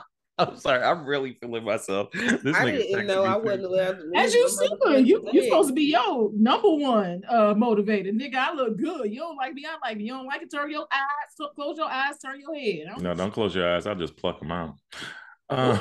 I'm 0.48 0.56
sorry. 0.56 0.82
I'm 0.82 1.04
really 1.04 1.34
feeling 1.40 1.64
myself. 1.64 2.08
This 2.12 2.56
I 2.56 2.70
didn't 2.70 3.06
know 3.06 3.24
I 3.24 3.36
wasn't 3.36 3.64
allowed 3.66 3.98
to. 3.98 4.10
As 4.16 4.34
you 4.34 4.48
should. 4.48 5.06
You 5.06 5.28
you 5.32 5.44
supposed 5.44 5.68
to 5.68 5.74
be 5.74 5.84
your 5.84 6.30
number 6.34 6.70
one 6.70 7.22
uh 7.28 7.54
motivator. 7.54 8.10
Nigga, 8.12 8.36
I 8.36 8.52
look 8.54 8.76
good. 8.78 9.12
You 9.12 9.20
don't 9.20 9.36
like 9.36 9.54
me, 9.54 9.66
I 9.66 9.76
like 9.86 9.98
me. 9.98 10.04
You 10.04 10.12
don't 10.14 10.26
like 10.26 10.42
it, 10.42 10.50
turn 10.50 10.70
your 10.70 10.86
eyes, 10.92 11.34
so- 11.36 11.48
close 11.54 11.76
your 11.76 11.88
eyes, 11.90 12.18
turn 12.18 12.40
your 12.40 12.54
head. 12.54 12.86
I 12.88 12.92
don't- 12.94 13.02
No, 13.02 13.14
don't 13.14 13.32
close 13.32 13.54
your 13.54 13.68
eyes. 13.74 13.86
I'll 13.86 13.94
just 13.94 14.16
pluck 14.16 14.40
them 14.40 14.50
out. 14.52 14.74
Uh, 15.52 15.76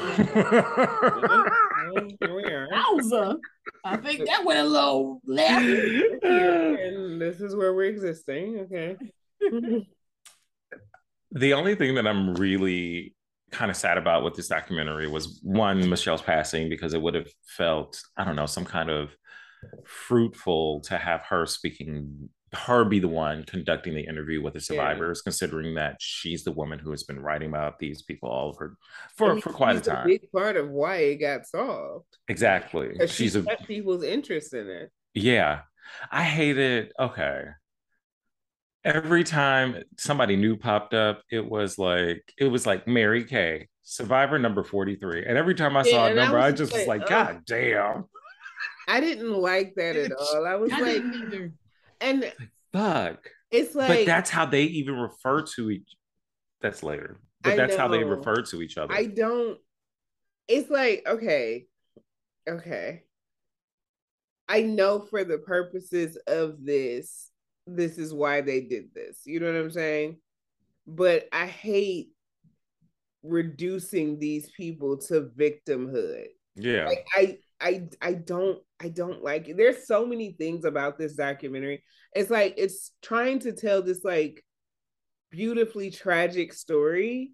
Here 2.19 2.35
we 2.35 2.43
are. 2.45 2.67
Wowza. 2.73 3.37
I 3.85 3.97
think 3.97 4.25
that 4.25 4.43
went 4.43 4.57
a 4.59 4.63
little 4.63 5.21
left. 5.25 5.63
Here, 6.23 6.75
and 6.75 7.21
this 7.21 7.39
is 7.39 7.55
where 7.55 7.75
we're 7.75 7.83
existing. 7.89 8.61
Okay. 8.61 8.97
the 11.31 11.53
only 11.53 11.75
thing 11.75 11.93
that 11.95 12.07
I'm 12.07 12.33
really 12.33 13.13
kind 13.51 13.71
of 13.71 13.77
sad 13.77 13.97
about 13.97 14.23
with 14.23 14.35
this 14.35 14.47
documentary 14.47 15.07
was 15.07 15.39
one, 15.43 15.89
Michelle's 15.89 16.21
passing, 16.21 16.69
because 16.69 16.93
it 16.93 17.01
would 17.01 17.15
have 17.15 17.27
felt, 17.47 18.01
I 18.17 18.23
don't 18.23 18.35
know, 18.35 18.45
some 18.45 18.65
kind 18.65 18.89
of 18.89 19.09
fruitful 19.85 20.81
to 20.81 20.97
have 20.97 21.21
her 21.21 21.45
speaking, 21.45 22.29
her 22.53 22.83
be 22.85 22.99
the 22.99 23.07
one 23.07 23.43
conducting 23.43 23.93
the 23.93 24.05
interview 24.05 24.41
with 24.41 24.53
the 24.53 24.61
survivors, 24.61 25.21
considering 25.21 25.75
that 25.75 25.97
she's 25.99 26.43
the 26.43 26.51
woman 26.51 26.79
who 26.79 26.91
has 26.91 27.03
been 27.03 27.19
writing 27.19 27.49
about 27.49 27.77
these 27.79 28.01
people 28.03 28.29
all 28.29 28.49
over 28.49 28.75
for, 29.17 29.31
And 29.31 29.43
for 29.43 29.51
quite 29.51 29.75
a 29.75 29.81
time. 29.81 30.07
big 30.07 30.31
part 30.31 30.55
of 30.55 30.69
why 30.69 30.97
it 30.97 31.15
got 31.17 31.45
solved. 31.45 32.05
Exactly. 32.27 32.95
She's 33.07 33.33
she 33.33 33.39
a 33.39 33.57
people's 33.67 34.03
interest 34.03 34.53
in 34.53 34.67
it. 34.69 34.91
Yeah. 35.13 35.61
I 36.11 36.23
hated, 36.23 36.91
okay. 36.99 37.45
Every 38.89 39.23
time 39.23 39.83
somebody 39.97 40.35
new 40.35 40.57
popped 40.57 40.95
up, 40.95 41.21
it 41.29 41.47
was 41.47 41.77
like 41.77 42.23
it 42.39 42.45
was 42.45 42.65
like 42.65 42.87
Mary 42.87 43.23
Kay, 43.23 43.67
survivor 43.83 44.39
number 44.39 44.63
43. 44.63 45.25
And 45.25 45.37
every 45.37 45.53
time 45.53 45.77
I 45.77 45.83
Yeah, 45.83 45.91
saw 45.91 46.07
a 46.07 46.09
and 46.11 46.19
I 46.19 46.31
number, 46.31 46.37
I 46.39 46.51
was 46.51 46.59
just 46.59 46.73
was 46.73 46.87
like, 46.87 46.87
like, 46.87 47.01
ugh. 47.07 47.09
God 47.09 47.41
damn. 47.45 48.05
I 48.87 48.99
didn't 48.99 49.33
like 49.33 49.75
that 49.75 49.95
at 49.95 50.11
all. 50.11 50.47
I 50.47 50.55
was 50.55 50.71
I 50.73 50.81
like, 50.81 51.03
didn't 51.11 51.53
and 52.01 52.33
Fuck. 52.73 53.29
it's 53.51 53.75
like 53.75 53.99
but 53.99 54.05
that's 54.05 54.29
how 54.29 54.45
they 54.45 54.63
even 54.63 54.95
refer 54.95 55.41
to 55.55 55.69
each 55.69 55.95
that's 56.61 56.83
later. 56.83 57.19
But 57.41 57.51
I 57.51 57.55
that's 57.55 57.75
how 57.75 57.87
they 57.87 58.03
refer 58.03 58.41
to 58.41 58.61
each 58.61 58.77
other. 58.77 58.93
I 58.93 59.05
don't. 59.05 59.59
It's 60.47 60.69
like 60.69 61.03
okay, 61.07 61.67
okay. 62.49 63.03
I 64.47 64.61
know 64.61 64.99
for 64.99 65.23
the 65.23 65.37
purposes 65.37 66.17
of 66.27 66.63
this, 66.65 67.28
this 67.67 67.97
is 67.97 68.13
why 68.13 68.41
they 68.41 68.61
did 68.61 68.93
this. 68.93 69.21
You 69.25 69.39
know 69.39 69.47
what 69.47 69.59
I'm 69.59 69.71
saying? 69.71 70.17
But 70.87 71.27
I 71.31 71.45
hate 71.45 72.09
reducing 73.23 74.19
these 74.19 74.49
people 74.51 74.97
to 74.97 75.29
victimhood. 75.37 76.27
yeah. 76.55 76.85
Like 76.87 77.07
I, 77.15 77.37
I, 77.61 77.89
I 78.01 78.13
don't, 78.13 78.59
I 78.79 78.89
don't 78.89 79.23
like 79.23 79.49
it. 79.49 79.57
There's 79.57 79.85
so 79.85 80.05
many 80.05 80.31
things 80.31 80.65
about 80.65 80.97
this 80.97 81.15
documentary. 81.15 81.83
It's 82.15 82.29
like 82.29 82.55
it's 82.57 82.91
trying 83.01 83.39
to 83.39 83.51
tell 83.51 83.81
this 83.81 84.03
like 84.03 84.43
beautifully 85.31 85.91
tragic 85.91 86.53
story 86.53 87.31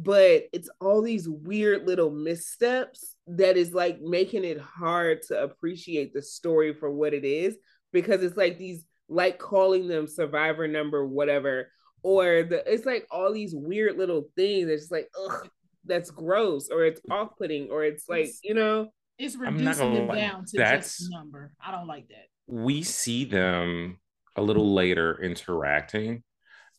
but 0.00 0.44
it's 0.52 0.70
all 0.80 1.02
these 1.02 1.28
weird 1.28 1.84
little 1.86 2.10
missteps 2.10 3.16
that 3.26 3.56
is 3.56 3.74
like 3.74 4.00
making 4.00 4.44
it 4.44 4.60
hard 4.60 5.22
to 5.22 5.42
appreciate 5.42 6.14
the 6.14 6.22
story 6.22 6.72
for 6.72 6.88
what 6.88 7.12
it 7.12 7.24
is 7.24 7.56
because 7.92 8.22
it's 8.22 8.36
like 8.36 8.58
these 8.58 8.84
like 9.08 9.38
calling 9.38 9.88
them 9.88 10.06
survivor 10.06 10.68
number 10.68 11.06
whatever 11.06 11.68
or 12.02 12.42
the 12.42 12.62
it's 12.72 12.86
like 12.86 13.06
all 13.10 13.32
these 13.32 13.54
weird 13.54 13.96
little 13.96 14.28
things 14.36 14.68
that's 14.68 14.90
like 14.90 15.08
ugh 15.26 15.48
that's 15.84 16.10
gross 16.10 16.68
or 16.70 16.84
it's 16.84 17.00
off-putting 17.10 17.70
or 17.70 17.82
it's 17.84 18.08
like 18.08 18.20
It's- 18.24 18.40
you 18.44 18.54
know 18.54 18.88
It's 19.18 19.36
reducing 19.36 19.94
them 19.94 20.08
lie. 20.08 20.16
down 20.16 20.44
to 20.44 20.56
That's- 20.58 20.98
just 20.98 21.10
a 21.10 21.14
number. 21.16 21.52
I 21.64 21.72
don't 21.72 21.86
like 21.86 22.08
that. 22.08 22.26
we 22.46 22.82
see 22.82 23.24
them 23.24 23.98
a 24.36 24.42
little 24.42 24.74
later 24.74 25.18
interacting 25.22 26.22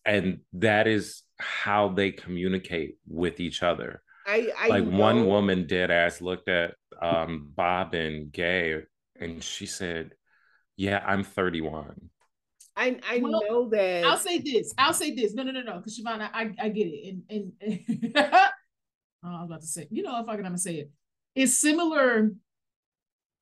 and 0.05 0.39
that 0.53 0.88
is 0.88 1.23
how 1.39 1.89
they 1.89 2.11
communicate 2.11 2.97
with 3.07 3.39
each 3.41 3.63
other 3.63 4.01
i 4.25 4.49
i 4.57 4.67
like 4.67 4.86
one 4.86 5.25
woman 5.25 5.67
dead 5.67 5.91
ass 5.91 6.21
looked 6.21 6.47
at 6.47 6.75
um 7.01 7.51
bob 7.55 7.93
and 7.93 8.32
gay 8.32 8.82
and 9.19 9.43
she 9.43 9.65
said 9.65 10.11
yeah 10.77 11.03
i'm 11.05 11.23
31 11.23 12.09
i 12.80 12.99
i 13.09 13.19
Well, 13.19 13.41
know 13.49 13.69
that 13.69 14.05
I'll 14.05 14.17
say 14.17 14.39
this. 14.39 14.73
I'll 14.77 14.93
say 14.93 15.13
this. 15.13 15.34
No, 15.34 15.43
no, 15.43 15.51
no, 15.51 15.61
no. 15.61 15.77
Because 15.77 15.99
Siobhan, 15.99 16.21
I, 16.21 16.30
I, 16.41 16.53
I 16.65 16.69
get 16.69 16.88
it. 16.88 17.01
And 17.09 17.23
and, 17.30 17.51
and 17.61 18.13
oh, 18.17 18.49
I 19.23 19.41
was 19.41 19.45
about 19.49 19.61
to 19.61 19.67
say, 19.67 19.88
you 19.91 20.01
know, 20.03 20.19
if 20.21 20.27
I 20.30 20.36
can, 20.36 20.45
I'm 20.45 20.51
gonna 20.51 20.57
say 20.57 20.75
it. 20.75 20.91
It's 21.36 21.53
similar. 21.53 22.32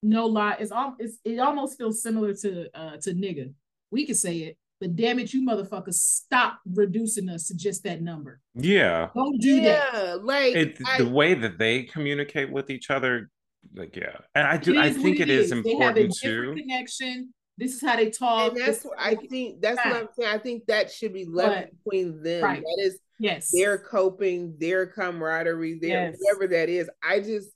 No 0.03 0.25
lie. 0.27 0.57
It's 0.59 0.71
all. 0.71 0.95
It's 0.99 1.17
it 1.25 1.39
almost 1.39 1.77
feels 1.77 2.01
similar 2.01 2.33
to 2.35 2.67
uh 2.79 2.97
to 2.97 3.13
nigga. 3.13 3.53
We 3.91 4.05
can 4.05 4.15
say 4.15 4.37
it, 4.39 4.57
but 4.81 4.95
damn 4.95 5.17
it, 5.19 5.33
you 5.33 5.47
motherfuckers, 5.47 5.95
stop 5.95 6.59
reducing 6.71 7.29
us 7.29 7.47
to 7.47 7.55
just 7.55 7.83
that 7.83 8.01
number. 8.01 8.41
yeah 8.55 9.09
Don't 9.15 9.39
do 9.39 9.61
that. 9.61 10.23
like 10.25 10.55
it, 10.55 10.77
I- 10.85 10.97
the 10.99 11.09
way 11.09 11.33
that 11.33 11.57
they 11.57 11.83
communicate 11.83 12.51
with 12.51 12.69
each 12.69 12.89
other 12.89 13.29
like 13.75 13.95
yeah 13.97 14.15
and 14.35 14.47
i 14.47 14.55
do 14.55 14.79
i 14.79 14.85
is 14.87 14.95
what 14.95 15.03
think 15.03 15.19
it 15.19 15.29
is 15.29 15.49
They 15.49 15.55
have 15.55 15.97
a 15.97 16.03
important 16.05 16.13
different 16.21 16.55
too 16.57 16.61
connection. 16.61 17.33
This 17.57 17.73
is 17.75 17.81
how 17.81 17.95
they 17.95 18.11
talk. 18.11 18.51
and 18.51 18.61
that's 18.61 18.83
what 18.83 18.99
I 18.99 19.15
think. 19.15 19.61
That's 19.61 19.77
what 19.77 19.95
I'm 19.95 20.07
saying. 20.17 20.29
I 20.33 20.37
think 20.37 20.65
that 20.67 20.91
should 20.91 21.13
be 21.13 21.25
left 21.25 21.71
But- 21.71 21.83
between 21.83 22.21
them. 22.21 22.43
right. 22.43 22.61
That 22.61 22.83
is 22.83 22.99
yes. 23.19 23.49
their 23.51 23.77
coping, 23.79 24.55
their 24.59 24.85
camaraderie, 24.85 25.79
their 25.79 25.89
Yes. 26.11 26.17
whatever 26.19 26.47
that 26.53 26.69
is. 26.69 26.89
I 27.03 27.19
just 27.21 27.49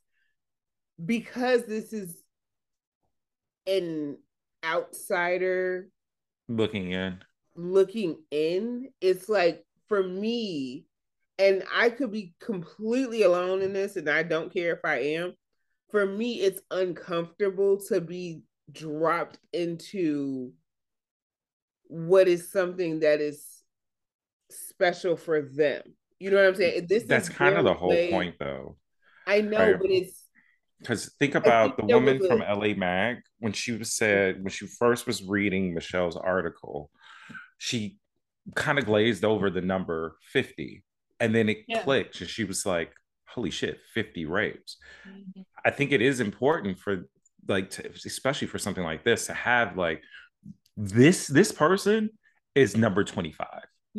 because 1.03 1.65
this 1.65 1.93
is 1.93 2.21
an 3.67 4.17
outsider 4.63 5.89
looking 6.47 6.91
in 6.91 7.19
looking 7.55 8.17
in, 8.31 8.89
it's 9.01 9.27
like 9.27 9.65
for 9.87 10.01
me, 10.01 10.85
and 11.37 11.63
I 11.73 11.89
could 11.89 12.11
be 12.11 12.33
completely 12.39 13.23
alone 13.23 13.61
in 13.61 13.73
this, 13.73 13.97
and 13.97 14.09
I 14.09 14.23
don't 14.23 14.53
care 14.53 14.73
if 14.73 14.79
I 14.85 14.99
am. 14.99 15.33
For 15.89 16.05
me, 16.05 16.41
it's 16.41 16.61
uncomfortable 16.71 17.77
to 17.89 17.99
be 17.99 18.43
dropped 18.71 19.37
into 19.53 20.53
what 21.87 22.27
is 22.27 22.51
something 22.51 22.99
that 23.01 23.19
is 23.21 23.45
special 24.49 25.17
for 25.17 25.41
them. 25.41 25.81
You 26.19 26.31
know 26.31 26.37
what 26.37 26.45
I'm 26.47 26.55
saying? 26.55 26.85
This 26.87 27.03
that's 27.03 27.29
is 27.29 27.35
kind 27.35 27.57
of 27.57 27.63
the 27.65 27.73
whole 27.73 27.89
way- 27.89 28.09
point 28.11 28.35
though 28.39 28.77
I 29.27 29.41
know, 29.41 29.71
Right. 29.71 29.79
but 29.79 29.91
it's 29.91 30.25
because 30.79 31.13
think 31.19 31.35
about 31.35 31.77
the 31.77 31.85
woman 31.85 32.17
was 32.17 32.25
a- 32.25 32.29
from 32.29 32.41
LA 32.41 32.73
Mag 32.73 33.17
when 33.39 33.53
she 33.53 33.71
was 33.73 33.93
said 33.93 34.41
when 34.43 34.49
she 34.49 34.65
first 34.67 35.05
was 35.05 35.23
reading 35.23 35.73
Michelle's 35.73 36.15
article, 36.17 36.89
she 37.57 37.99
kind 38.55 38.79
of 38.79 38.85
glazed 38.85 39.23
over 39.23 39.49
the 39.51 39.61
number 39.61 40.17
50 40.23 40.83
and 41.19 41.35
then 41.35 41.49
it 41.49 41.59
Yeah. 41.67 41.83
clicked 41.83 42.19
and 42.21 42.29
she 42.29 42.43
was 42.43 42.65
like, 42.65 42.93
holy 43.27 43.51
shit, 43.51 43.79
50 43.93 44.25
rapes. 44.25 44.77
Mhm. 45.07 45.45
I 45.63 45.69
think 45.71 45.91
it 45.91 46.01
is 46.01 46.19
important 46.19 46.79
for 46.79 47.07
like 47.47 47.69
to, 47.71 47.89
especially 48.05 48.47
for 48.47 48.57
something 48.59 48.83
like 48.83 49.03
this 49.03 49.27
to 49.27 49.33
have 49.33 49.77
like 49.77 50.01
this 50.77 51.27
this 51.27 51.51
person 51.51 52.09
is 52.55 52.75
number 52.77 53.03
25. 53.03 53.47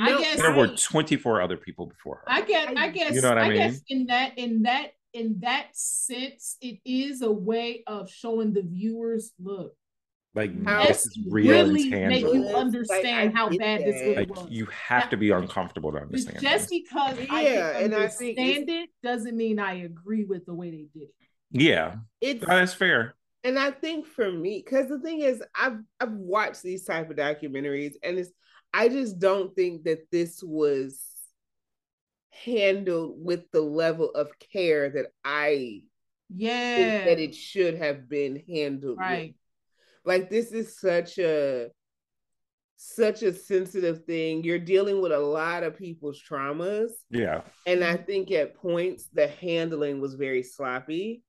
I 0.01 0.19
guess 0.19 0.37
There 0.41 0.55
were 0.55 0.69
24 0.69 1.43
other 1.43 1.57
people 1.57 1.87
before 1.87 2.17
her. 2.25 2.33
I 2.33 2.41
guess 2.43 2.73
I 2.77 2.89
guess 2.89 3.15
You 3.15 3.21
know 3.21 3.29
what 3.29 3.39
I 3.39 3.47
I, 3.47 3.53
guess 3.53 3.73
mean? 3.91 4.01
in 4.01 4.07
that 4.07 4.39
in 4.39 4.63
that 4.63 4.93
in 5.13 5.41
that 5.41 5.67
sense, 5.75 6.57
it 6.63 6.79
is 6.87 7.21
a 7.21 7.31
way 7.31 7.83
of 7.87 8.09
showing 8.11 8.55
the 8.55 8.63
viewers, 8.63 9.33
look, 9.39 9.75
like 10.35 10.51
How- 10.65 10.87
this 10.87 11.05
is 11.05 11.19
real 11.29 11.67
really 11.67 11.93
and 11.93 12.09
make 12.09 12.23
you 12.23 12.43
Yes, 12.45 12.47
like, 12.47 12.55
understand 12.65 13.37
how 13.37 13.51
get 13.51 13.59
bad 13.59 13.81
this 13.83 13.95
that. 13.97 14.01
really 14.05 14.17
like 14.17 14.31
was. 14.35 14.47
you 14.51 14.65
have 14.67 15.11
to 15.11 15.19
be 15.19 15.31
uncomfortable 15.31 15.93
to 15.93 15.99
understand. 15.99 16.41
just 16.41 16.71
this. 16.71 16.81
because 16.83 17.19
Yeah, 17.19 17.27
can 17.75 17.83
and 17.85 17.95
I 17.95 18.09
think 18.09 18.39
understand 18.39 18.71
it 18.71 18.91
doesn't 19.03 19.37
mean 19.37 19.59
I 19.59 19.83
agree 19.83 20.25
with 20.25 20.47
the 20.47 20.55
way 20.55 20.71
they 20.71 20.87
did 20.99 21.09
it. 21.09 21.15
Yeah, 21.51 21.97
it's 22.23 22.43
that's 22.47 22.73
fair. 22.73 23.15
And 23.45 23.59
I 23.59 23.71
think 23.71 24.07
for 24.07 24.31
me, 24.31 24.63
because 24.65 24.89
the 24.89 25.01
thing 25.01 25.21
is, 25.21 25.43
I've 25.55 25.79
I've 26.01 26.13
watched 26.13 26.63
these 26.63 26.85
type 26.85 27.11
of 27.11 27.17
documentaries, 27.17 27.95
and 28.03 28.19
it's 28.19 28.31
I 28.73 28.89
just 28.89 29.19
don't 29.19 29.55
think 29.55 29.85
that 29.85 30.11
this 30.11 30.43
was 30.43 31.01
handled 32.31 33.17
with 33.19 33.51
the 33.53 33.61
level 33.61 34.11
of 34.11 34.29
care 34.53 34.91
that 34.91 35.07
I 35.25 35.83
Yeah. 36.35 36.75
think 36.75 37.05
that 37.05 37.19
it 37.19 37.35
should 37.35 37.75
have 37.77 38.09
been 38.09 38.43
handled. 38.49 38.99
with. 38.99 39.09
right. 39.09 39.35
Like 40.05 40.31
this 40.31 40.53
is 40.53 40.79
such 40.79 41.19
a 41.19 41.71
such 42.77 43.23
a 43.23 43.33
sensitive 43.33 44.05
thing. 44.05 44.43
You're 44.43 44.59
dealing 44.59 45.01
with 45.01 45.13
a 45.13 45.19
lot 45.19 45.63
of 45.63 45.77
people's 45.79 46.21
traumas. 46.21 46.91
Yeah, 47.11 47.43
And 47.67 47.85
I 47.85 47.97
think 47.97 48.31
at 48.33 48.57
points 48.57 49.09
the 49.13 49.29
handling 49.29 50.01
was 50.01 50.15
very 50.15 50.43
sloppy. 50.43 51.23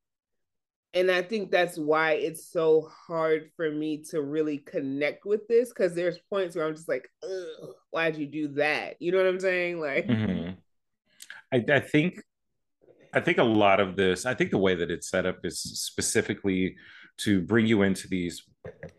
And 0.93 1.09
I 1.09 1.23
think 1.23 1.49
that's 1.49 1.77
why 1.77 2.13
it's 2.13 2.47
so 2.47 2.89
hard 3.07 3.49
for 3.55 3.71
me 3.71 4.03
to 4.11 4.21
really 4.21 4.59
connect 4.59 5.25
with 5.25 5.47
this 5.47 5.69
because 5.69 5.95
there's 5.95 6.19
points 6.29 6.55
where 6.55 6.67
I'm 6.67 6.75
just 6.75 6.89
like, 6.89 7.09
why'd 7.89 8.17
you 8.17 8.27
do 8.27 8.49
that? 8.49 8.97
You 8.99 9.11
know 9.11 9.17
what 9.17 9.27
I'm 9.27 9.39
saying? 9.39 9.79
Like, 9.79 10.07
mm-hmm. 10.07 10.51
I, 11.51 11.73
I 11.73 11.79
think, 11.79 12.21
I 13.11 13.21
think 13.21 13.39
a 13.39 13.43
lot 13.43 13.79
of 13.79 13.95
this, 13.95 14.25
I 14.27 14.35
think 14.35 14.51
the 14.51 14.59
way 14.59 14.75
that 14.75 14.91
it's 14.91 15.09
set 15.09 15.25
up 15.25 15.39
is 15.43 15.59
specifically 15.59 16.75
to 17.17 17.41
bring 17.41 17.65
you 17.65 17.81
into 17.81 18.07
these 18.07 18.43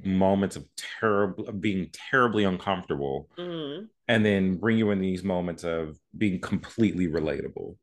moments 0.04 0.56
of 0.56 0.66
terrible, 0.76 1.48
of 1.48 1.60
being 1.60 1.90
terribly 2.10 2.42
uncomfortable, 2.42 3.28
mm-hmm. 3.38 3.84
and 4.08 4.26
then 4.26 4.56
bring 4.56 4.78
you 4.78 4.90
in 4.90 5.00
these 5.00 5.22
moments 5.22 5.62
of 5.62 5.96
being 6.16 6.40
completely 6.40 7.06
relatable, 7.06 7.76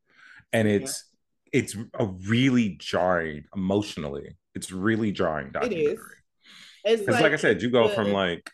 and 0.52 0.68
it's. 0.68 1.04
Yeah 1.06 1.08
it's 1.52 1.76
a 1.94 2.06
really 2.06 2.76
jarring 2.80 3.44
emotionally. 3.54 4.36
It's 4.54 4.72
really 4.72 5.12
jarring 5.12 5.50
documentary. 5.52 5.84
It 5.84 5.92
is. 5.92 7.00
It's 7.00 7.08
like, 7.08 7.22
like, 7.22 7.32
I 7.32 7.36
said, 7.36 7.62
you 7.62 7.70
go 7.70 7.88
from 7.88 8.12
like 8.12 8.50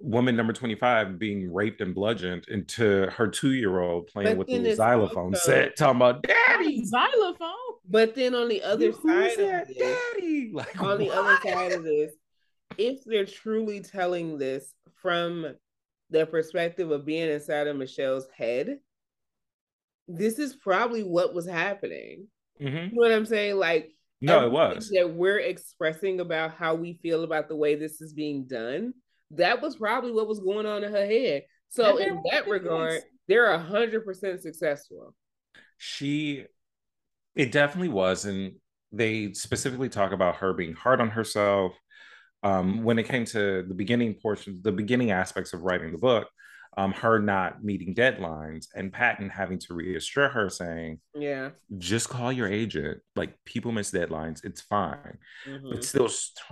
woman 0.00 0.34
number 0.34 0.52
25 0.52 1.18
being 1.18 1.52
raped 1.52 1.80
and 1.80 1.94
bludgeoned 1.94 2.46
into 2.48 3.08
her 3.10 3.28
two-year-old 3.28 4.06
playing 4.08 4.36
with 4.36 4.48
the 4.48 4.74
xylophone 4.74 5.34
also, 5.34 5.52
set, 5.52 5.76
talking 5.76 5.96
about 5.96 6.22
daddy 6.22 6.84
xylophone. 6.84 7.50
But 7.88 8.14
then 8.14 8.34
on 8.34 8.48
the 8.48 8.62
other 8.62 8.92
side 8.92 9.38
of 9.38 9.68
this, 9.68 9.76
daddy, 9.76 10.50
like 10.54 10.80
on 10.80 10.88
what? 10.88 10.98
the 10.98 11.10
other 11.10 11.38
side 11.44 11.72
of 11.72 11.84
this, 11.84 12.12
if 12.78 13.04
they're 13.04 13.26
truly 13.26 13.80
telling 13.80 14.38
this 14.38 14.74
from 14.94 15.54
the 16.10 16.26
perspective 16.26 16.90
of 16.90 17.04
being 17.04 17.30
inside 17.30 17.66
of 17.66 17.76
Michelle's 17.76 18.26
head, 18.36 18.78
this 20.16 20.38
is 20.38 20.54
probably 20.54 21.02
what 21.02 21.34
was 21.34 21.46
happening. 21.46 22.26
Mm-hmm. 22.60 22.76
You 22.76 22.82
know 22.82 22.90
what 23.08 23.12
I'm 23.12 23.26
saying? 23.26 23.56
Like, 23.56 23.92
no, 24.20 24.44
it 24.44 24.52
was 24.52 24.90
that 24.90 25.14
we're 25.14 25.38
expressing 25.38 26.20
about 26.20 26.54
how 26.54 26.74
we 26.74 26.98
feel 27.02 27.24
about 27.24 27.48
the 27.48 27.56
way 27.56 27.74
this 27.74 28.00
is 28.00 28.12
being 28.12 28.46
done. 28.46 28.92
That 29.32 29.62
was 29.62 29.76
probably 29.76 30.12
what 30.12 30.28
was 30.28 30.40
going 30.40 30.66
on 30.66 30.84
in 30.84 30.92
her 30.92 31.06
head. 31.06 31.44
So, 31.70 31.98
in 31.98 32.20
that 32.30 32.48
regard, 32.48 33.00
they're 33.28 33.52
a 33.52 33.58
hundred 33.58 34.04
percent 34.04 34.42
successful. 34.42 35.14
She, 35.78 36.44
it 37.34 37.52
definitely 37.52 37.88
was, 37.88 38.26
and 38.26 38.54
they 38.92 39.32
specifically 39.32 39.88
talk 39.88 40.12
about 40.12 40.36
her 40.36 40.52
being 40.52 40.74
hard 40.74 41.00
on 41.00 41.10
herself. 41.10 41.72
Um, 42.42 42.84
when 42.84 42.98
it 42.98 43.04
came 43.04 43.24
to 43.26 43.62
the 43.62 43.74
beginning 43.74 44.14
portion, 44.14 44.60
the 44.62 44.72
beginning 44.72 45.10
aspects 45.10 45.52
of 45.52 45.62
writing 45.62 45.92
the 45.92 45.98
book, 45.98 46.28
um, 46.80 46.92
her 46.92 47.18
not 47.18 47.62
meeting 47.62 47.94
deadlines 47.94 48.68
and 48.74 48.92
Patton 48.92 49.28
having 49.28 49.58
to 49.58 49.74
reassure 49.74 50.30
her 50.30 50.48
saying, 50.48 50.98
Yeah, 51.14 51.50
just 51.76 52.08
call 52.08 52.32
your 52.32 52.48
agent. 52.48 53.00
Like 53.16 53.34
people 53.44 53.70
miss 53.70 53.90
deadlines, 53.90 54.44
it's 54.44 54.62
fine. 54.62 55.18
Mm-hmm. 55.46 55.70
But 55.70 55.84
still 55.84 56.08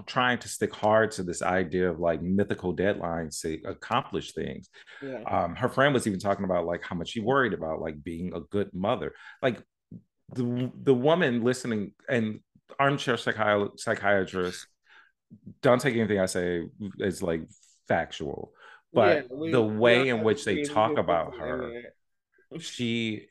trying 0.06 0.38
to 0.40 0.48
stick 0.48 0.74
hard 0.74 1.12
to 1.12 1.22
this 1.22 1.40
idea 1.40 1.90
of 1.90 1.98
like 1.98 2.20
mythical 2.20 2.76
deadlines 2.76 3.40
to 3.40 3.58
accomplish 3.66 4.34
things. 4.34 4.68
Yeah. 5.02 5.22
Um, 5.22 5.56
her 5.56 5.70
friend 5.70 5.94
was 5.94 6.06
even 6.06 6.20
talking 6.20 6.44
about 6.44 6.66
like 6.66 6.82
how 6.82 6.96
much 6.96 7.10
she 7.10 7.20
worried 7.20 7.54
about 7.54 7.80
like 7.80 8.02
being 8.02 8.34
a 8.34 8.40
good 8.40 8.68
mother. 8.74 9.14
Like 9.42 9.62
the 10.34 10.70
the 10.82 10.94
woman 10.94 11.42
listening 11.42 11.92
and 12.06 12.40
armchair 12.78 13.14
psychi- 13.14 13.78
psychiatrist, 13.78 14.66
don't 15.62 15.80
take 15.80 15.96
anything 15.96 16.20
I 16.20 16.26
say 16.26 16.66
as 17.02 17.22
like 17.22 17.42
factual 17.88 18.52
but 18.92 19.26
yeah, 19.30 19.36
we, 19.36 19.50
the 19.50 19.62
way 19.62 20.08
in 20.08 20.22
which 20.22 20.44
they 20.44 20.62
talk 20.62 20.98
about 20.98 21.36
her 21.36 21.82
she 22.58 23.26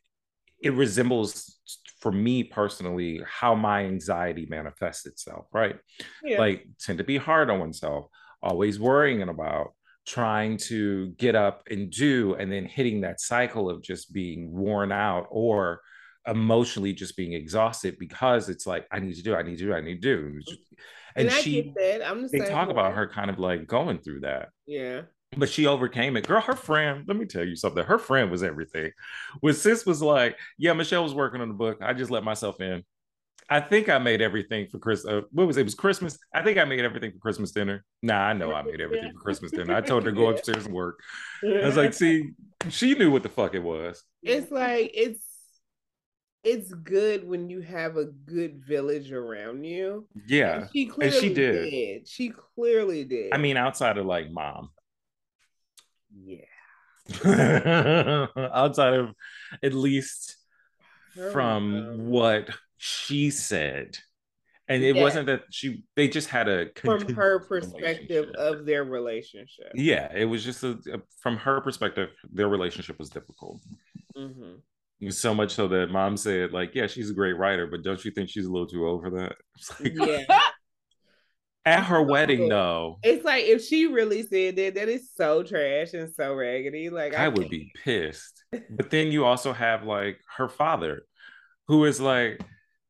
it 0.62 0.74
resembles 0.74 1.60
for 2.00 2.12
me 2.12 2.44
personally 2.44 3.22
how 3.26 3.56
my 3.56 3.84
anxiety 3.86 4.46
manifests 4.50 5.06
itself 5.06 5.46
right 5.52 5.78
yeah. 6.24 6.40
like 6.40 6.68
tend 6.80 6.98
to 6.98 7.04
be 7.04 7.18
hard 7.18 7.50
on 7.50 7.60
oneself 7.60 8.08
always 8.42 8.80
worrying 8.80 9.22
about 9.24 9.74
trying 10.06 10.56
to 10.56 11.10
get 11.18 11.36
up 11.36 11.64
and 11.70 11.92
do 11.92 12.36
and 12.36 12.52
then 12.52 12.66
hitting 12.66 13.02
that 13.02 13.20
cycle 13.20 13.70
of 13.70 13.84
just 13.84 14.14
being 14.14 14.52
worn 14.52 14.92
out 14.92 15.28
or 15.30 15.82
emotionally 16.28 16.94
just 16.94 17.18
being 17.18 17.34
exhausted 17.34 17.98
because 18.00 18.48
it's 18.48 18.66
like 18.66 18.88
I 18.92 19.00
need 19.00 19.16
to 19.16 19.24
do, 19.24 19.36
I 19.36 19.44
need 19.44 19.58
to 19.58 19.66
do, 19.66 19.74
I 19.74 19.82
need 19.82 20.02
to 20.02 20.18
do. 20.18 20.42
And, 21.16 21.28
and 21.30 21.38
she, 21.38 21.74
said, 21.78 22.02
I'm 22.02 22.22
the 22.22 22.30
they 22.30 22.40
talk 22.40 22.70
about 22.70 22.94
her 22.94 23.08
kind 23.08 23.30
of 23.30 23.40
like 23.40 23.66
going 23.68 24.00
through 24.00 24.22
that. 24.22 24.50
Yeah 24.66 25.02
but 25.38 25.50
she 25.50 25.68
overcame 25.68 26.18
it. 26.18 26.28
Girl, 26.28 26.42
her 26.42 26.56
friend, 26.56 27.06
let 27.08 27.18
me 27.18 27.26
tell 27.26 27.46
you 27.46 27.56
something. 27.56 27.84
Her 27.84 28.00
friend 28.00 28.32
was 28.32 28.44
everything. 28.44 28.92
When 29.40 29.54
sis 29.54 29.86
was 29.86 30.02
like, 30.02 30.38
Yeah, 30.58 30.74
Michelle 30.74 31.04
was 31.04 31.14
working 31.14 31.42
on 31.42 31.48
the 31.48 31.54
book. 31.54 31.78
I 31.82 31.94
just 31.94 32.12
let 32.12 32.24
myself 32.24 32.60
in. 32.62 32.84
I 33.50 33.62
think 33.62 33.88
I 33.88 33.98
made 33.98 34.22
everything 34.22 34.68
for 34.68 34.78
Chris. 34.78 35.06
Uh, 35.06 35.22
what 35.32 35.48
was 35.48 35.56
it? 35.56 35.62
it? 35.62 35.64
was 35.64 35.76
Christmas. 35.76 36.18
I 36.34 36.44
think 36.44 36.58
I 36.58 36.66
made 36.66 36.84
everything 36.84 37.14
for 37.14 37.20
Christmas 37.20 37.52
dinner. 37.52 37.86
Nah, 38.02 38.20
I 38.20 38.34
know 38.34 38.54
I 38.54 38.62
made 38.62 38.82
everything 38.82 39.14
for 39.14 39.20
Christmas 39.20 39.52
dinner. 39.52 39.74
I 39.74 39.82
told 39.82 40.04
her 40.04 40.12
to 40.12 40.16
go 40.18 40.28
upstairs 40.32 40.66
and 40.66 40.76
work. 40.76 41.00
I 41.44 41.66
was 41.66 41.78
like, 41.78 41.94
see, 41.94 42.32
she 42.70 42.96
knew 42.96 43.10
what 43.10 43.24
the 43.24 43.30
fuck 43.30 43.56
it 43.56 43.64
was. 43.64 44.04
It's 44.22 44.52
like 44.52 44.92
it's 44.94 45.24
it's 46.44 46.74
good 46.74 47.28
when 47.28 47.50
you 47.50 47.62
have 47.62 47.98
a 47.98 48.06
good 48.06 48.64
village 48.66 49.12
around 49.12 49.64
you. 49.64 50.08
Yeah, 50.28 50.62
and 50.62 50.70
she 50.74 50.86
clearly 50.86 51.16
and 51.16 51.26
she 51.26 51.34
did. 51.34 51.70
did. 51.72 52.08
She 52.08 52.34
clearly 52.56 53.06
did. 53.06 53.34
I 53.34 53.38
mean, 53.38 53.56
outside 53.56 53.98
of 53.98 54.06
like 54.06 54.32
mom, 54.32 54.70
yeah. 56.26 56.46
Outside 58.54 58.94
of 58.96 59.10
at 59.64 59.74
least 59.74 60.36
from 61.32 62.10
what 62.10 62.50
she 62.78 63.30
said. 63.30 63.98
And 64.70 64.84
it 64.84 64.98
yeah. 64.98 65.02
wasn't 65.02 65.28
that 65.28 65.44
she 65.50 65.84
they 65.96 66.10
just 66.10 66.28
had 66.28 66.50
a 66.50 66.68
from 66.76 67.14
her 67.14 67.40
perspective 67.40 68.30
of 68.32 68.66
their 68.66 68.84
relationship. 68.84 69.72
Yeah, 69.74 70.12
it 70.14 70.26
was 70.26 70.44
just 70.44 70.62
a, 70.64 70.72
a, 70.94 71.00
from 71.22 71.38
her 71.38 71.62
perspective, 71.62 72.10
their 72.34 72.50
relationship 72.50 73.00
was 73.00 73.10
difficult. 73.10 73.62
Mm-hmm. 74.18 75.10
So 75.10 75.34
much 75.34 75.54
so 75.54 75.70
that 75.70 75.90
mom 75.90 76.18
said, 76.18 76.52
like, 76.52 76.76
yeah, 76.76 76.88
she's 76.88 77.10
a 77.10 77.14
great 77.14 77.38
writer, 77.38 77.68
but 77.68 77.82
don't 77.84 78.04
you 78.04 78.12
think 78.12 78.30
she's 78.30 78.46
a 78.46 78.52
little 78.52 78.68
too 78.68 78.88
over 78.88 79.10
that? 79.12 79.36
Like, 79.80 79.94
yeah. 79.96 80.42
At 81.68 81.84
her 81.84 82.02
wedding, 82.02 82.48
though, 82.48 82.98
it's 83.04 83.26
like 83.26 83.44
if 83.44 83.62
she 83.62 83.88
really 83.88 84.24
said 84.24 84.56
that, 84.56 84.76
that 84.76 84.88
is 84.88 85.10
so 85.14 85.44
trash 85.44 85.94
and 85.94 86.14
so 86.14 86.34
raggedy. 86.34 86.90
Like 86.90 87.14
I, 87.14 87.26
I 87.26 87.28
would 87.28 87.50
be 87.50 87.72
pissed. 87.84 88.46
but 88.70 88.90
then 88.90 89.12
you 89.12 89.26
also 89.26 89.52
have 89.52 89.84
like 89.84 90.18
her 90.38 90.48
father, 90.48 91.02
who 91.68 91.84
is 91.84 92.00
like, 92.00 92.42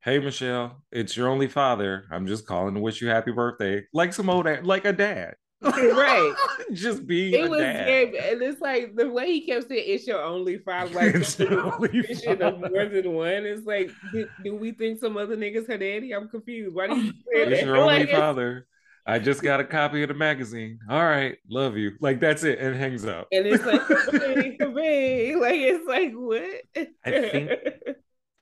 "Hey, 0.02 0.20
Michelle, 0.20 0.84
it's 0.92 1.18
your 1.18 1.28
only 1.28 1.48
father. 1.48 2.06
I'm 2.12 2.28
just 2.28 2.46
calling 2.46 2.76
to 2.76 2.80
wish 2.80 3.02
you 3.02 3.08
happy 3.08 3.32
birthday." 3.32 3.84
Like 3.94 4.14
some 4.14 4.30
old, 4.30 4.46
like 4.64 4.86
a 4.86 4.94
dad. 4.94 5.34
right. 5.62 6.36
just 6.74 7.08
being 7.08 7.34
it 7.34 7.50
was 7.50 7.62
dad. 7.62 7.88
and 7.90 8.42
it's 8.44 8.62
like 8.62 8.96
the 8.96 9.10
way 9.10 9.34
he 9.34 9.42
kept 9.42 9.68
saying 9.68 9.84
it's 9.88 10.06
your 10.06 10.22
only 10.22 10.60
father, 10.60 10.94
like 10.94 11.16
it's 11.16 11.40
only 11.42 12.04
father. 12.04 12.52
more 12.52 12.86
than 12.86 13.12
one. 13.12 13.46
It's 13.46 13.66
like, 13.66 13.90
do, 14.12 14.28
do, 14.44 14.56
we 14.56 14.72
think 14.72 15.00
some 15.00 15.18
other 15.18 15.36
niggas 15.36 15.68
her 15.68 15.78
daddy? 15.80 16.12
I'm 16.12 16.30
confused. 16.30 16.76
Why 16.76 16.88
do 16.88 16.98
you 16.98 17.12
say 17.12 17.18
it's 17.34 17.64
your 17.64 17.78
only 17.78 18.00
like, 18.02 18.12
father? 18.12 18.68
I 19.08 19.18
just 19.18 19.42
got 19.42 19.60
a 19.60 19.64
copy 19.64 20.04
of 20.04 20.10
the 20.10 20.14
magazine. 20.14 20.78
All 20.88 21.04
right, 21.04 21.38
love 21.50 21.76
you. 21.76 21.94
Like 22.02 22.20
that's 22.20 22.44
it, 22.44 22.60
and 22.60 22.76
hangs 22.76 23.06
up. 23.06 23.28
And 23.32 23.48
it's 23.48 23.66
like, 23.66 23.82
for 23.82 24.70
me, 24.70 25.36
like 25.36 25.56
it's 25.56 25.88
like 25.88 26.14
what? 26.14 26.88
I 27.04 27.12
think 27.12 27.52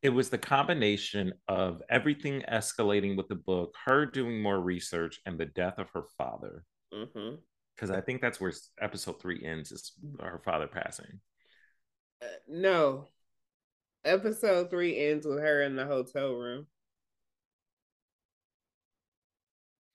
it 0.02 0.10
was 0.10 0.30
the 0.30 0.38
combination 0.38 1.34
of 1.48 1.82
everything 1.90 2.44
escalating 2.52 3.16
with 3.16 3.30
the 3.30 3.36
book, 3.36 3.74
her 3.86 4.06
doing 4.06 4.42
more 4.42 4.60
research, 4.60 5.22
and 5.26 5.40
the 5.40 5.46
death 5.46 5.76
of 5.78 5.88
her 5.94 6.04
father 6.18 6.66
because 6.96 7.90
mm-hmm. 7.90 7.92
I 7.94 8.02
think 8.02 8.22
that's 8.22 8.40
where 8.40 8.54
episode 8.82 9.22
three 9.22 9.44
ends 9.44 9.72
is 9.72 9.92
her 10.20 10.42
father 10.44 10.68
passing. 10.68 11.20
Uh, 12.22 12.28
no, 12.48 13.08
episode 14.04 14.70
three 14.70 14.98
ends 14.98 15.26
with 15.26 15.40
her 15.40 15.62
in 15.62 15.76
the 15.76 15.86
hotel 15.86 16.34
room. 16.34 16.68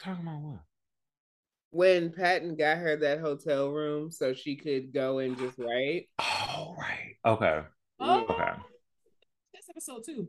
Talking 0.03 0.23
about 0.23 0.41
what? 0.41 0.61
When 1.73 2.13
Patton 2.13 2.57
got 2.57 2.79
her 2.79 2.97
that 2.97 3.21
hotel 3.21 3.71
room 3.71 4.11
so 4.11 4.35
she 4.35 4.57
could 4.57 4.93
go 4.93 5.19
and 5.19 5.39
just 5.39 5.59
write. 5.59 6.09
Oh, 6.53 6.75
right. 6.77 7.15
Okay. 7.25 7.61
Oh, 8.01 8.25
okay. 8.29 8.51
That's 9.55 9.71
episode 9.71 10.03
two. 10.05 10.29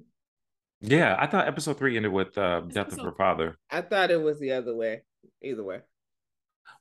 Yeah, 0.82 1.16
I 1.20 1.26
thought 1.26 1.48
episode 1.48 1.80
three 1.80 1.98
ended 1.98 2.12
with 2.12 2.38
uh, 2.38 2.62
death 2.62 2.88
episode. 2.88 3.00
of 3.00 3.06
her 3.06 3.16
father. 3.18 3.58
I 3.72 3.82
thought 3.82 4.12
it 4.12 4.22
was 4.22 4.40
the 4.40 4.52
other 4.52 4.76
way. 4.76 5.02
Either 5.42 5.64
way. 5.64 5.80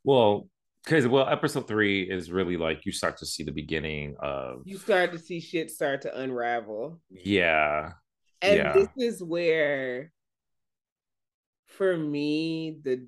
Well, 0.04 0.48
because 0.84 1.06
well, 1.06 1.28
episode 1.28 1.68
three 1.68 2.02
is 2.02 2.30
really 2.30 2.56
like 2.56 2.86
you 2.86 2.92
start 2.92 3.18
to 3.18 3.26
see 3.26 3.42
the 3.42 3.52
beginning 3.52 4.16
of 4.20 4.62
you 4.64 4.78
start 4.78 5.12
to 5.12 5.18
see 5.18 5.40
shit 5.40 5.70
start 5.70 6.02
to 6.02 6.20
unravel. 6.20 7.00
Yeah. 7.10 7.92
And 8.42 8.56
yeah. 8.56 8.72
this 8.72 8.88
is 8.96 9.22
where 9.22 10.12
for 11.66 11.96
me 11.96 12.78
the 12.82 13.06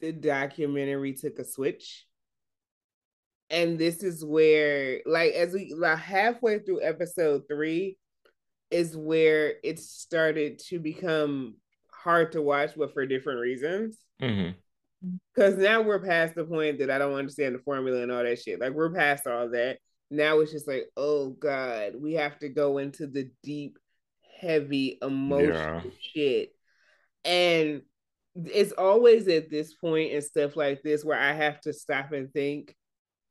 the 0.00 0.12
documentary 0.12 1.14
took 1.14 1.38
a 1.38 1.44
switch. 1.44 2.06
And 3.48 3.78
this 3.78 4.02
is 4.02 4.24
where 4.24 5.00
like 5.06 5.32
as 5.32 5.54
we 5.54 5.74
like 5.76 5.98
halfway 5.98 6.58
through 6.58 6.82
episode 6.82 7.42
three 7.48 7.96
is 8.70 8.96
where 8.96 9.54
it 9.62 9.78
started 9.78 10.58
to 10.58 10.78
become 10.78 11.56
hard 11.90 12.32
to 12.32 12.42
watch, 12.42 12.72
but 12.76 12.92
for 12.92 13.06
different 13.06 13.40
reasons. 13.40 13.98
Mhm. 14.20 14.54
Because 15.34 15.56
now 15.56 15.82
we're 15.82 16.04
past 16.04 16.34
the 16.34 16.44
point 16.44 16.78
that 16.78 16.90
I 16.90 16.98
don't 16.98 17.14
understand 17.14 17.54
the 17.54 17.58
formula 17.60 18.02
and 18.02 18.12
all 18.12 18.22
that 18.22 18.40
shit. 18.40 18.60
Like 18.60 18.72
we're 18.72 18.92
past 18.92 19.26
all 19.26 19.48
that. 19.50 19.78
Now 20.10 20.40
it's 20.40 20.52
just 20.52 20.68
like, 20.68 20.84
oh 20.96 21.30
God, 21.30 21.94
we 21.98 22.14
have 22.14 22.38
to 22.40 22.48
go 22.48 22.78
into 22.78 23.06
the 23.06 23.30
deep, 23.42 23.78
heavy 24.40 24.98
emotional 25.00 25.54
Yeah. 25.54 25.82
shit. 26.00 26.50
And 27.24 27.82
it's 28.34 28.72
always 28.72 29.28
at 29.28 29.50
this 29.50 29.74
point 29.74 30.12
and 30.12 30.22
stuff 30.22 30.56
like 30.56 30.82
this 30.82 31.04
where 31.04 31.18
I 31.18 31.32
have 31.32 31.60
to 31.62 31.72
stop 31.72 32.12
and 32.12 32.32
think, 32.32 32.74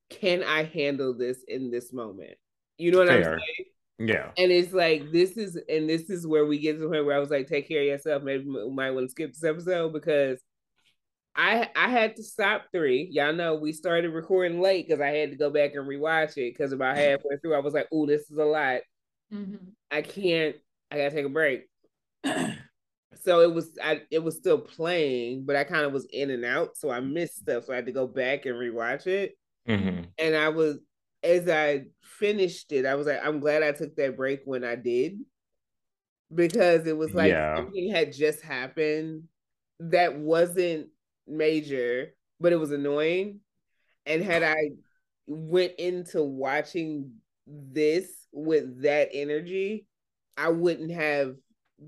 can 0.09 0.43
I 0.43 0.63
handle 0.63 1.17
this 1.17 1.43
in 1.47 1.71
this 1.71 1.93
moment? 1.93 2.35
You 2.77 2.91
know 2.91 2.99
what 2.99 3.09
I'm 3.09 3.23
saying? 3.23 3.39
Yeah. 3.99 4.31
And 4.37 4.51
it's 4.51 4.73
like 4.73 5.11
this 5.11 5.37
is 5.37 5.59
and 5.69 5.87
this 5.87 6.09
is 6.09 6.25
where 6.25 6.45
we 6.45 6.57
get 6.59 6.73
to 6.73 6.79
the 6.79 6.89
point 6.89 7.05
where 7.05 7.15
I 7.15 7.19
was 7.19 7.29
like, 7.29 7.47
take 7.47 7.67
care 7.67 7.81
of 7.81 7.87
yourself. 7.87 8.23
Maybe 8.23 8.45
we 8.45 8.69
might 8.71 8.91
want 8.91 9.05
to 9.05 9.11
skip 9.11 9.33
this 9.33 9.43
episode 9.43 9.93
because 9.93 10.41
I 11.35 11.69
I 11.75 11.87
had 11.89 12.15
to 12.17 12.23
stop 12.23 12.67
three. 12.73 13.07
Y'all 13.11 13.33
know 13.33 13.55
we 13.55 13.71
started 13.71 14.09
recording 14.11 14.59
late 14.59 14.87
because 14.87 14.99
I 15.01 15.09
had 15.09 15.31
to 15.31 15.37
go 15.37 15.49
back 15.49 15.73
and 15.75 15.87
rewatch 15.87 16.31
it 16.37 16.51
because 16.53 16.73
about 16.73 16.97
halfway 16.97 17.37
through 17.37 17.55
I 17.55 17.59
was 17.59 17.73
like, 17.73 17.87
oh, 17.91 18.05
this 18.05 18.29
is 18.29 18.37
a 18.37 18.43
lot. 18.45 18.81
Mhm. 19.31 19.75
I 19.89 20.01
can't. 20.01 20.55
I 20.89 20.97
gotta 20.97 21.11
take 21.11 21.25
a 21.25 21.29
break. 21.29 21.67
so 23.15 23.41
it 23.41 23.53
was 23.53 23.77
I 23.83 24.03
it 24.11 24.19
was 24.19 24.37
still 24.37 24.59
playing, 24.59 25.45
but 25.45 25.55
I 25.55 25.63
kind 25.63 25.85
of 25.85 25.93
was 25.93 26.07
in 26.11 26.29
and 26.31 26.45
out, 26.45 26.77
so 26.77 26.89
I 26.91 26.99
missed 27.01 27.37
stuff. 27.37 27.65
So 27.65 27.73
I 27.73 27.77
had 27.77 27.85
to 27.87 27.91
go 27.91 28.07
back 28.07 28.45
and 28.45 28.55
rewatch 28.55 29.07
it. 29.07 29.35
Mhm. 29.67 30.13
And 30.17 30.35
I 30.35 30.49
was 30.49 30.79
as 31.23 31.49
I 31.49 31.85
finished 32.03 32.71
it, 32.73 32.85
I 32.85 32.95
was 32.95 33.07
like, 33.07 33.21
I'm 33.23 33.39
glad 33.41 33.63
I 33.63 33.73
took 33.73 33.95
that 33.97 34.17
break 34.17 34.41
when 34.45 34.63
I 34.63 34.75
did. 34.75 35.19
Because 36.33 36.87
it 36.87 36.95
was 36.97 37.13
like 37.13 37.33
Yeah. 37.33 37.55
something 37.55 37.89
had 37.91 38.13
just 38.13 38.41
happened 38.41 39.27
that 39.79 40.17
wasn't 40.17 40.89
major, 41.27 42.13
but 42.39 42.53
it 42.53 42.57
was 42.57 42.71
annoying. 42.71 43.39
And 44.05 44.23
had 44.23 44.43
I 44.43 44.71
went 45.27 45.73
into 45.77 46.23
watching 46.23 47.13
this 47.47 48.09
with 48.31 48.83
that 48.83 49.09
energy, 49.13 49.85
I 50.37 50.49
wouldn't 50.49 50.91
have 50.91 51.35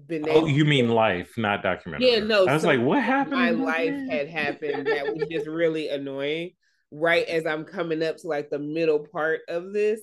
been 0.07 0.25
Oh, 0.29 0.45
you 0.45 0.65
mean 0.65 0.89
life, 0.89 1.33
not 1.37 1.63
documentary? 1.63 2.11
Yeah, 2.11 2.19
no, 2.19 2.45
I 2.45 2.53
was 2.53 2.63
so 2.63 2.67
like, 2.67 2.81
what 2.81 3.01
happened? 3.01 3.35
my 3.35 3.51
life 3.51 4.09
had 4.09 4.27
happened 4.27 4.87
that 4.87 5.15
was 5.15 5.27
just 5.29 5.47
really 5.47 5.89
annoying 5.89 6.51
right 6.93 7.27
as 7.27 7.45
i'm 7.45 7.65
coming 7.65 8.03
up 8.03 8.17
to 8.17 8.27
like 8.27 8.49
the 8.49 8.59
middle 8.59 8.99
part 9.11 9.41
of 9.49 9.73
this 9.73 9.99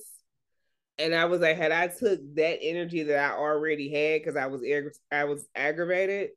and 0.99 1.15
i 1.15 1.23
was 1.23 1.39
like 1.39 1.55
had 1.55 1.71
i 1.71 1.87
took 1.87 2.19
that 2.35 2.59
energy 2.61 3.03
that 3.03 3.31
i 3.31 3.33
already 3.33 3.89
had 3.89 4.19
because 4.21 4.35
i 4.35 4.45
was 4.45 4.61
i 5.11 5.23
was 5.23 5.47
aggravated 5.55 6.31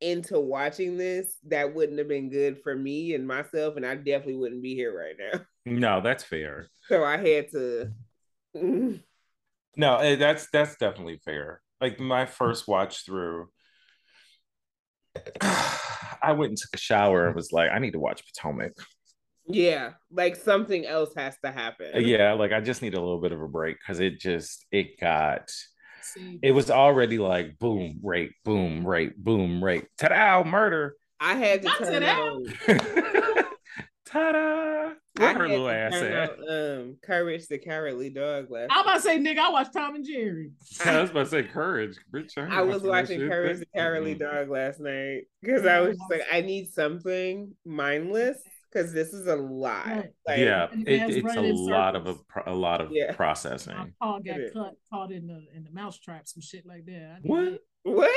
into 0.00 0.38
watching 0.38 0.96
this 0.96 1.36
that 1.48 1.74
wouldn't 1.74 1.98
have 1.98 2.08
been 2.08 2.30
good 2.30 2.60
for 2.62 2.74
me 2.76 3.14
and 3.14 3.26
myself 3.26 3.76
and 3.76 3.84
i 3.86 3.94
definitely 3.94 4.36
wouldn't 4.36 4.62
be 4.62 4.74
here 4.74 4.96
right 4.96 5.16
now 5.18 5.40
No, 5.66 6.00
that's 6.00 6.24
fair. 6.24 6.68
so 6.88 7.04
i 7.04 7.16
had 7.16 7.50
to 7.50 7.92
No, 9.76 9.96
eh, 9.96 10.16
that's 10.16 10.48
that's 10.50 10.76
definitely 10.76 11.20
fair. 11.24 11.62
Like 11.80 12.00
my 12.00 12.26
first 12.26 12.66
watch 12.66 13.04
through, 13.04 13.48
I 15.40 16.32
went 16.32 16.50
and 16.50 16.58
took 16.58 16.74
a 16.74 16.78
shower 16.78 17.26
and 17.26 17.36
was 17.36 17.52
like, 17.52 17.70
I 17.72 17.78
need 17.78 17.92
to 17.92 17.98
watch 18.00 18.22
Potomac. 18.26 18.72
yeah 19.46 19.92
like 20.10 20.36
something 20.36 20.84
else 20.86 21.10
has 21.16 21.36
to 21.44 21.50
happen 21.50 22.04
Yeah, 22.04 22.34
like 22.34 22.52
I 22.52 22.60
just 22.60 22.82
need 22.82 22.94
a 22.94 23.00
little 23.00 23.20
bit 23.20 23.32
of 23.32 23.40
a 23.40 23.48
break 23.48 23.78
because 23.78 24.00
it 24.00 24.20
just 24.20 24.66
it 24.70 25.00
got 25.00 25.50
it 26.42 26.52
was 26.52 26.70
already 26.70 27.18
like 27.18 27.58
boom, 27.58 28.00
rape, 28.02 28.32
boom, 28.44 28.86
rape, 28.86 29.16
boom, 29.16 29.62
rape, 29.62 29.86
ta-da, 29.98 30.44
murder. 30.44 30.94
i 31.20 31.34
had 31.34 31.62
to 31.62 31.68
Not 31.68 31.78
turn 31.78 32.02
that. 32.02 32.18
on 32.18 33.44
Ta-da! 34.06 34.92
I 35.18 35.22
What 35.22 35.36
her 35.36 35.42
had 35.42 35.50
little 35.50 35.66
to 35.66 35.74
ass 35.74 35.92
turn 35.92 36.12
at? 36.14 36.30
um 36.48 36.96
courage 37.02 37.46
the 37.48 37.58
cowardly 37.58 38.08
dog 38.08 38.50
last 38.50 38.70
I'm 38.72 38.80
about 38.82 38.94
to 38.94 39.00
say, 39.02 39.18
nigga, 39.18 39.38
I 39.38 39.50
watched 39.50 39.74
Tom 39.74 39.96
and 39.96 40.06
Jerry. 40.06 40.52
I 40.82 41.00
was 41.02 41.10
about 41.10 41.24
to 41.24 41.30
say 41.30 41.42
courage. 41.42 41.98
Bitch, 42.10 42.38
ain't 42.38 42.50
I 42.50 42.62
was 42.62 42.82
watching. 42.82 43.20
Courage 43.28 43.58
the 43.58 43.66
Cowardly. 43.76 44.14
Dog 44.14 44.48
last 44.48 44.80
night 44.80 45.24
because 45.42 45.66
I 45.66 45.80
was 45.80 45.98
just 45.98 46.10
like, 46.10 46.22
I 46.32 46.40
need 46.40 46.72
something 46.72 47.54
mindless 47.66 48.38
because 48.72 48.92
this 48.92 49.12
is 49.12 49.26
a 49.26 49.36
lot. 49.36 49.86
Right. 49.86 50.10
Like, 50.26 50.38
yeah, 50.38 50.68
it, 50.72 50.86
it's 50.86 51.16
a 51.16 51.22
running 51.22 51.56
in 51.56 51.66
lot 51.70 51.96
of 51.96 52.02
a, 52.06 52.10
circles. 52.10 52.24
pro- 52.28 52.52
a 52.52 52.54
lot 52.54 52.80
of 52.80 52.90
Yeah. 52.92 53.06
My 53.08 53.12
processing. 53.14 53.94
paw 54.00 54.18
got 54.18 54.38
It 54.38 54.44
is. 54.44 54.52
cut, 54.52 54.74
caught 54.92 55.12
in 55.12 55.26
the 55.26 55.44
in 55.54 55.64
the 55.64 55.70
mouse 55.72 55.98
trap, 55.98 56.26
some 56.28 56.40
shit 56.42 56.66
like 56.66 56.84
that. 56.86 57.18
What? 57.22 57.60
What? 57.84 58.10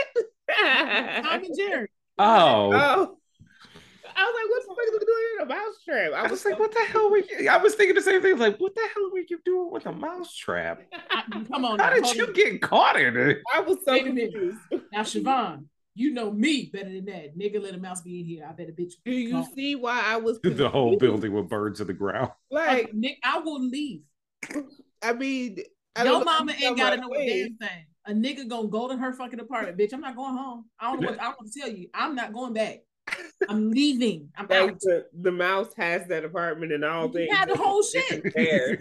Tom 0.60 1.44
and 1.44 1.56
Jerry. 1.58 1.88
Oh, 2.18 2.72
oh, 2.74 3.18
I 4.14 4.24
was 4.26 4.36
like, 4.36 4.50
what 4.50 4.62
the 4.62 4.68
fuck 4.68 4.78
are 4.78 5.00
we 5.00 5.06
doing 5.06 5.28
in 5.40 5.42
a 5.42 5.46
mousetrap? 5.46 6.14
I 6.14 6.30
was 6.30 6.44
like, 6.46 6.60
what 6.60 6.72
the 6.74 6.84
hell 6.92 7.10
were 7.10 7.18
you? 7.20 7.50
I 7.50 7.58
was 7.58 7.74
thinking 7.76 7.96
the 7.96 8.02
same 8.02 8.22
thing. 8.22 8.38
Like, 8.38 8.58
what 8.58 8.76
the 8.76 8.82
hell 8.94 9.10
were 9.12 9.20
you 9.28 9.40
doing 9.46 9.72
with 9.72 9.86
a 9.86 9.94
mouse 9.94 10.36
trap? 10.36 10.82
I, 11.10 11.24
come 11.50 11.64
on, 11.66 11.80
How 11.80 11.90
now, 11.90 11.96
did 11.96 12.14
you 12.16 12.26
on. 12.28 12.34
get 12.34 12.62
caught 12.62 13.00
in 13.00 13.16
it? 13.16 13.38
I 13.54 13.62
was 13.62 13.78
so 13.86 13.94
Wait 13.94 14.08
a 14.08 14.12
minute. 14.14 14.32
confused. 14.34 14.60
Now, 14.92 15.02
Siobhan, 15.02 15.66
you 15.94 16.12
know 16.14 16.32
me 16.32 16.70
better 16.72 16.90
than 16.92 17.06
that. 17.06 17.38
Nigga, 17.38 17.62
let 17.62 17.74
a 17.76 17.78
mouse 17.78 18.02
be 18.02 18.20
in 18.20 18.26
here. 18.26 18.46
I 18.50 18.54
bet 18.54 18.70
a 18.70 18.72
bitch. 18.72 18.94
Do 19.06 19.12
you 19.12 19.32
gone. 19.34 19.54
see 19.56 19.76
why 19.76 20.02
I 20.06 20.18
was 20.18 20.40
The 20.44 20.70
whole 20.70 20.98
building 20.98 21.34
with 21.34 21.50
birds 21.50 21.82
in 21.82 21.88
the 21.88 21.94
ground. 21.94 22.32
Like, 22.52 22.94
Nick, 22.94 23.18
I 23.24 23.40
will 23.40 23.62
leave. 23.62 24.02
I 25.02 25.14
mean, 25.14 25.58
I 25.96 26.04
Your 26.04 26.24
mama 26.24 26.54
ain't 26.62 26.78
gotta 26.78 26.98
know 26.98 27.08
a 27.08 27.12
ways. 27.12 27.50
damn 27.60 27.70
thing. 27.70 27.86
A 28.06 28.12
nigga 28.14 28.48
gonna 28.48 28.68
go 28.68 28.88
to 28.90 28.98
her 28.98 29.14
fucking 29.14 29.40
apartment, 29.40 29.78
bitch. 29.78 29.94
I'm 29.94 30.02
not 30.02 30.16
going 30.16 30.36
home. 30.36 30.66
I 30.80 30.92
don't 30.92 31.02
know 31.02 31.10
what 31.12 31.20
I 31.22 31.26
don't 31.26 31.36
want 31.40 31.52
to 31.52 31.60
tell 31.60 31.70
you. 31.70 31.88
I'm 31.94 32.16
not 32.16 32.34
going 32.34 32.54
back. 32.54 32.80
I'm 33.48 33.70
leaving. 33.72 34.30
I'm 34.36 34.48
Like 34.50 34.72
out. 34.72 34.80
the, 34.82 35.06
the 35.22 35.32
mouse 35.32 35.74
has 35.78 36.08
that 36.08 36.26
apartment 36.26 36.72
and 36.72 36.84
all 36.84 37.08
You 37.08 37.14
things. 37.14 37.36
had 37.36 37.50
the 37.50 37.58
whole 37.58 37.84
shit. 37.84 38.34
There. 38.34 38.72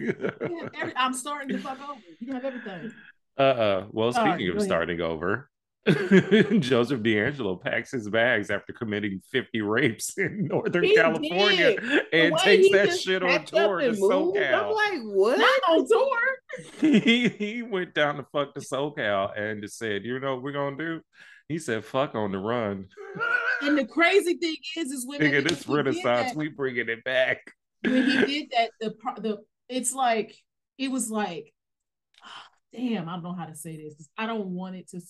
Every- 0.80 0.96
I'm 0.96 1.12
starting 1.14 1.48
to 1.50 1.58
fuck 1.58 1.78
over. 1.82 2.00
You 2.20 2.26
can 2.26 2.34
have 2.36 2.44
everything. 2.44 2.92
Uh 3.38 3.42
uh 3.42 3.86
Well, 3.90 4.12
Sorry, 4.12 4.30
speaking 4.32 4.46
go 4.48 4.52
of 4.52 4.56
ahead. 4.58 4.68
starting 4.68 5.00
over, 5.00 5.50
Joseph 6.60 7.00
DeAngelo 7.00 7.60
packs 7.60 7.92
his 7.92 8.08
bags 8.08 8.50
after 8.50 8.72
committing 8.72 9.20
50 9.30 9.62
rapes 9.62 10.12
in 10.18 10.46
Northern 10.46 10.84
He 10.84 10.94
California 10.94 11.80
did. 11.80 12.02
And 12.12 12.34
way 12.34 12.40
takes 12.42 12.70
that 12.72 12.98
shit 12.98 13.22
on 13.22 13.44
tour 13.46 13.80
to 13.80 13.88
and 13.88 13.98
moved, 13.98 14.38
I'm 14.38 14.72
like, 14.72 15.00
what? 15.04 15.38
Not 15.38 15.60
on 15.70 15.86
tour. 15.88 16.18
he, 17.00 17.28
he 17.28 17.62
went 17.62 17.94
down 17.94 18.16
to 18.16 18.26
fuck 18.30 18.52
to 18.54 18.60
SoCal 18.60 19.38
and 19.38 19.62
just 19.62 19.78
said, 19.78 20.04
you 20.04 20.20
know 20.20 20.34
what 20.34 20.42
we're 20.42 20.52
gonna 20.52 20.76
do? 20.76 21.00
He 21.48 21.58
said, 21.58 21.84
fuck 21.84 22.14
on 22.14 22.30
the 22.30 22.38
run. 22.38 22.86
And 23.62 23.76
the 23.76 23.86
crazy 23.86 24.34
thing 24.34 24.56
is, 24.76 24.92
is 24.92 25.06
when 25.06 25.20
Nigga, 25.20 25.48
this 25.48 25.66
renaissance, 25.66 26.28
that- 26.28 26.36
we 26.36 26.48
bringing 26.48 26.88
it 26.88 27.02
back. 27.04 27.38
when 27.82 28.04
he 28.04 28.24
did 28.26 28.50
that, 28.50 28.70
the 28.80 28.90
pro- 28.92 29.20
the 29.20 29.38
it's 29.68 29.94
like 29.94 30.36
it 30.78 30.90
was 30.90 31.10
like, 31.10 31.52
ah, 32.22 32.46
damn, 32.72 33.08
I 33.08 33.12
don't 33.12 33.22
know 33.22 33.32
how 33.32 33.46
to 33.46 33.56
say 33.56 33.76
this. 33.76 34.08
I 34.18 34.26
don't 34.26 34.48
want 34.48 34.76
it 34.76 34.88
to. 34.90 35.00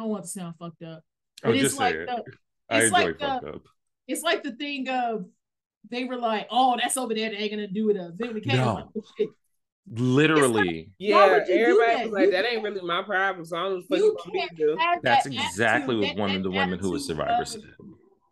I 0.00 0.04
don't 0.04 0.10
want 0.12 0.24
to 0.24 0.30
sound 0.30 0.54
fucked 0.58 0.82
up. 0.82 1.02
Oh, 1.44 1.50
it's 1.50 1.60
just 1.60 1.78
like 1.78 1.94
say 1.94 2.00
it. 2.00 2.06
the, 2.06 2.24
I 2.70 2.80
it's 2.80 2.90
like 2.92 3.18
the- 3.18 3.26
fucked 3.26 3.44
up. 3.44 3.62
it's 4.08 4.22
like 4.22 4.42
the 4.42 4.52
thing 4.52 4.88
of 4.88 5.26
they 5.90 6.04
were 6.04 6.16
like, 6.16 6.46
oh, 6.50 6.76
that's 6.80 6.96
over 6.96 7.14
there. 7.14 7.28
They 7.28 7.36
ain't 7.36 7.50
gonna 7.52 7.66
do 7.68 7.90
it. 7.90 7.98
Uh, 7.98 8.08
then 8.16 8.34
it 8.34 8.44
came 8.44 8.56
No. 8.56 8.74
like, 8.74 8.84
oh, 8.96 9.02
shit. 9.18 9.28
Literally. 9.92 10.90
Yeah, 10.98 11.26
would 11.32 11.48
everybody 11.50 11.94
that? 11.96 12.04
was 12.04 12.12
like, 12.12 12.24
You 12.26 12.30
that 12.32 12.44
ain't 12.46 12.62
really 12.62 12.80
my 12.80 13.02
problem. 13.02 13.44
So 13.44 13.56
I 13.56 13.62
don't 13.64 13.72
know 13.78 13.82
what 13.88 13.98
You 13.98 14.16
fuck 14.16 14.26
you 14.26 14.32
can't 14.40 14.50
want 14.52 14.58
me 14.58 14.66
do. 14.66 14.76
have 14.78 15.02
That's 15.02 15.24
that 15.24 15.32
exactly 15.34 15.96
what 15.96 16.16
one 16.16 16.30
that- 16.30 16.36
of 16.38 16.42
the 16.44 16.50
women 16.50 16.78
who 16.78 16.90
was 16.92 17.02
attitude 17.10 17.18
survivors 17.26 17.50
said. 17.52 17.60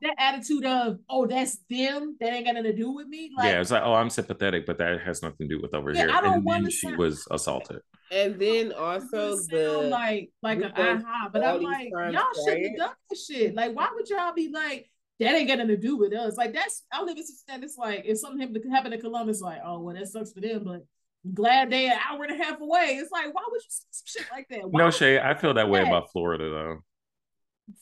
That 0.00 0.14
attitude 0.18 0.64
of, 0.64 0.98
oh, 1.10 1.26
that's 1.26 1.58
them. 1.68 2.16
That 2.20 2.32
ain't 2.32 2.46
got 2.46 2.54
nothing 2.54 2.70
to 2.70 2.76
do 2.76 2.92
with 2.92 3.08
me. 3.08 3.30
Like, 3.36 3.46
yeah, 3.52 3.60
it's 3.60 3.72
like, 3.72 3.82
oh, 3.84 3.94
I'm 3.94 4.08
sympathetic, 4.10 4.64
but 4.64 4.78
that 4.78 5.00
has 5.00 5.22
nothing 5.22 5.48
to 5.48 5.56
do 5.56 5.60
with 5.60 5.74
over 5.74 5.90
Yeah, 5.92 6.02
here. 6.06 6.10
I 6.12 6.20
don't 6.20 6.34
and 6.34 6.44
wanna 6.44 6.62
then 6.62 6.70
she 6.70 6.86
sound- 6.86 6.98
was 6.98 7.26
assaulted. 7.30 7.80
And 8.10 8.38
then 8.40 8.72
also 8.72 9.36
the 9.50 9.88
like 9.90 10.30
like 10.42 10.58
we 10.58 10.64
an 10.64 10.72
aha, 10.76 11.28
but 11.32 11.44
I'm 11.44 11.60
like, 11.62 11.92
crimes 11.92 12.14
y'all 12.14 12.24
shouldn't 12.44 12.64
have 12.66 12.76
quiet. 12.76 12.78
done 12.78 12.90
that 13.10 13.18
shit. 13.18 13.54
Like, 13.54 13.76
why 13.76 13.88
would 13.94 14.08
y'all 14.08 14.32
be 14.32 14.48
like, 14.52 14.90
that 15.20 15.34
ain't 15.34 15.46
got 15.48 15.58
nothing 15.58 15.68
to 15.74 15.76
do 15.76 15.96
with 15.96 16.14
us? 16.14 16.36
Like, 16.36 16.54
that's 16.54 16.84
I 16.92 17.02
live 17.02 17.16
in 17.18 17.24
stand. 17.26 17.64
It's 17.64 17.76
like 17.76 18.04
if 18.06 18.18
something 18.18 18.40
happened 18.40 18.62
to 18.62 18.70
happen 18.70 18.90
to 18.92 18.98
Columbus, 18.98 19.40
like, 19.42 19.60
oh 19.64 19.80
well, 19.80 19.94
that 19.94 20.08
sucks 20.08 20.32
for 20.32 20.40
them, 20.40 20.64
but 20.64 20.86
glad 21.34 21.70
they 21.70 21.86
an 21.86 21.98
hour 22.08 22.24
and 22.24 22.40
a 22.40 22.42
half 22.44 22.60
away. 22.60 22.96
It's 23.00 23.10
like, 23.10 23.26
why 23.34 23.42
would 23.50 23.60
you 23.62 23.68
say 23.68 23.84
some 23.90 24.04
shit 24.06 24.26
like 24.32 24.46
that? 24.50 24.70
Why 24.70 24.78
No 24.84 24.90
Shay, 24.90 25.18
I 25.20 25.34
feel 25.34 25.52
that 25.54 25.68
way 25.68 25.80
Yeah. 25.82 25.88
about 25.88 26.10
Florida 26.12 26.48
though. 26.48 26.78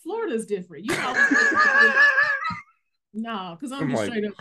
Florida's 0.02 0.46
different, 0.46 0.84
you 0.86 0.92
know. 0.96 1.12
no, 3.14 3.56
because 3.58 3.72
I'm, 3.72 3.82
I'm 3.84 3.90
just 3.90 4.02
like- 4.02 4.10
straight 4.10 4.24
up. 4.26 4.34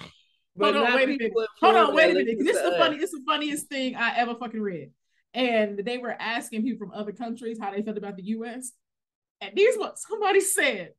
but 0.55 0.73
Hold 0.73 0.87
on, 0.87 0.95
wait 0.95 1.03
a 1.03 1.07
minute. 1.07 1.31
Hold 1.61 1.75
on, 1.75 1.95
wait 1.95 2.11
a 2.11 2.13
minute. 2.15 2.37
This 2.39 2.55
is 2.55 2.61
the 2.63 2.69
us. 2.71 2.77
funny. 2.77 2.97
It's 2.97 3.11
the 3.11 3.23
funniest 3.25 3.67
thing 3.67 3.95
I 3.95 4.15
ever 4.17 4.35
fucking 4.35 4.61
read. 4.61 4.91
And 5.35 5.79
they 5.79 5.97
were 5.97 6.15
asking 6.17 6.63
people 6.63 6.87
from 6.87 6.97
other 6.97 7.11
countries 7.11 7.59
how 7.59 7.71
they 7.71 7.81
felt 7.81 7.97
about 7.97 8.15
the 8.15 8.23
U.S. 8.23 8.71
And 9.41 9.51
here's 9.55 9.75
what 9.75 9.99
somebody 9.99 10.39
said: 10.39 10.93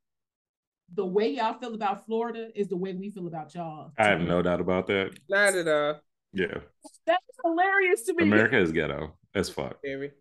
the 0.93 1.05
way 1.05 1.29
y'all 1.29 1.59
feel 1.59 1.73
about 1.73 2.05
Florida 2.05 2.49
is 2.55 2.67
the 2.67 2.77
way 2.77 2.93
we 2.93 3.09
feel 3.09 3.27
about 3.27 3.53
y'all. 3.55 3.91
I 3.97 4.09
have 4.09 4.21
no 4.21 4.41
doubt 4.41 4.61
about 4.61 4.87
that. 4.87 5.17
Not 5.27 5.55
at 5.55 5.67
all, 5.67 5.99
Yeah. 6.33 6.59
That's 7.05 7.23
hilarious 7.43 8.03
to 8.03 8.13
me. 8.13 8.23
America 8.23 8.57
is 8.57 8.71
ghetto 8.71 9.13
as 9.35 9.49
fuck. 9.49 9.81
baby. 9.81 10.11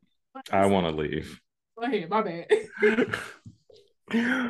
I 0.50 0.66
want 0.66 0.86
to 0.86 0.92
leave. 0.92 1.38
Go 1.78 1.84
ahead, 1.84 2.08
my 2.10 2.22
bad. 2.22 2.46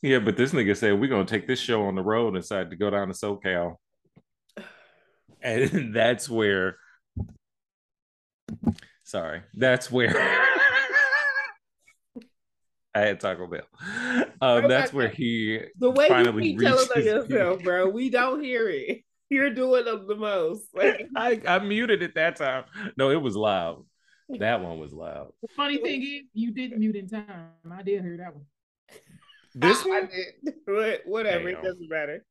Yeah, 0.00 0.20
but 0.20 0.36
this 0.36 0.52
nigga 0.52 0.76
said 0.76 1.00
we're 1.00 1.08
gonna 1.08 1.24
take 1.24 1.48
this 1.48 1.58
show 1.58 1.82
on 1.86 1.96
the 1.96 2.02
road 2.02 2.28
and 2.28 2.36
decided 2.42 2.70
to 2.70 2.76
go 2.76 2.90
down 2.90 3.08
to 3.08 3.14
SoCal. 3.14 3.76
And 5.40 5.94
that's 5.94 6.28
where 6.28 6.76
sorry, 9.08 9.42
that's 9.54 9.90
where 9.90 10.14
I 12.94 13.00
had 13.00 13.20
Taco 13.20 13.46
Bell. 13.46 13.62
Um, 14.40 14.68
that's 14.68 14.92
where 14.92 15.08
he 15.08 15.60
The 15.78 15.90
way 15.90 16.04
you 16.06 16.10
finally 16.10 16.42
keep 16.42 16.58
telling 16.60 16.80
on 16.80 16.88
reaches- 16.96 17.04
yourself, 17.30 17.62
bro, 17.64 17.88
we 17.88 18.10
don't 18.10 18.42
hear 18.42 18.68
it. 18.68 19.02
You're 19.30 19.50
doing 19.50 19.84
them 19.84 20.06
the 20.08 20.14
most. 20.16 20.64
Like, 20.74 21.06
I, 21.16 21.40
I 21.46 21.58
muted 21.58 22.02
it 22.02 22.14
that 22.14 22.36
time. 22.36 22.64
No, 22.96 23.10
it 23.10 23.20
was 23.20 23.36
loud. 23.36 23.84
That 24.38 24.60
one 24.62 24.78
was 24.78 24.92
loud. 24.92 25.32
The 25.42 25.48
funny 25.54 25.78
thing 25.78 26.02
is, 26.02 26.22
you 26.32 26.50
didn't 26.52 26.78
mute 26.78 26.96
in 26.96 27.08
time. 27.08 27.50
I 27.70 27.82
did 27.82 28.02
hear 28.02 28.16
that 28.18 28.34
one. 28.34 28.44
This 29.54 29.84
I 29.84 29.88
one, 29.88 30.08
did. 30.08 30.54
What- 30.66 31.02
Whatever, 31.06 31.48
it 31.50 31.62
doesn't 31.62 31.88
matter. 31.88 32.24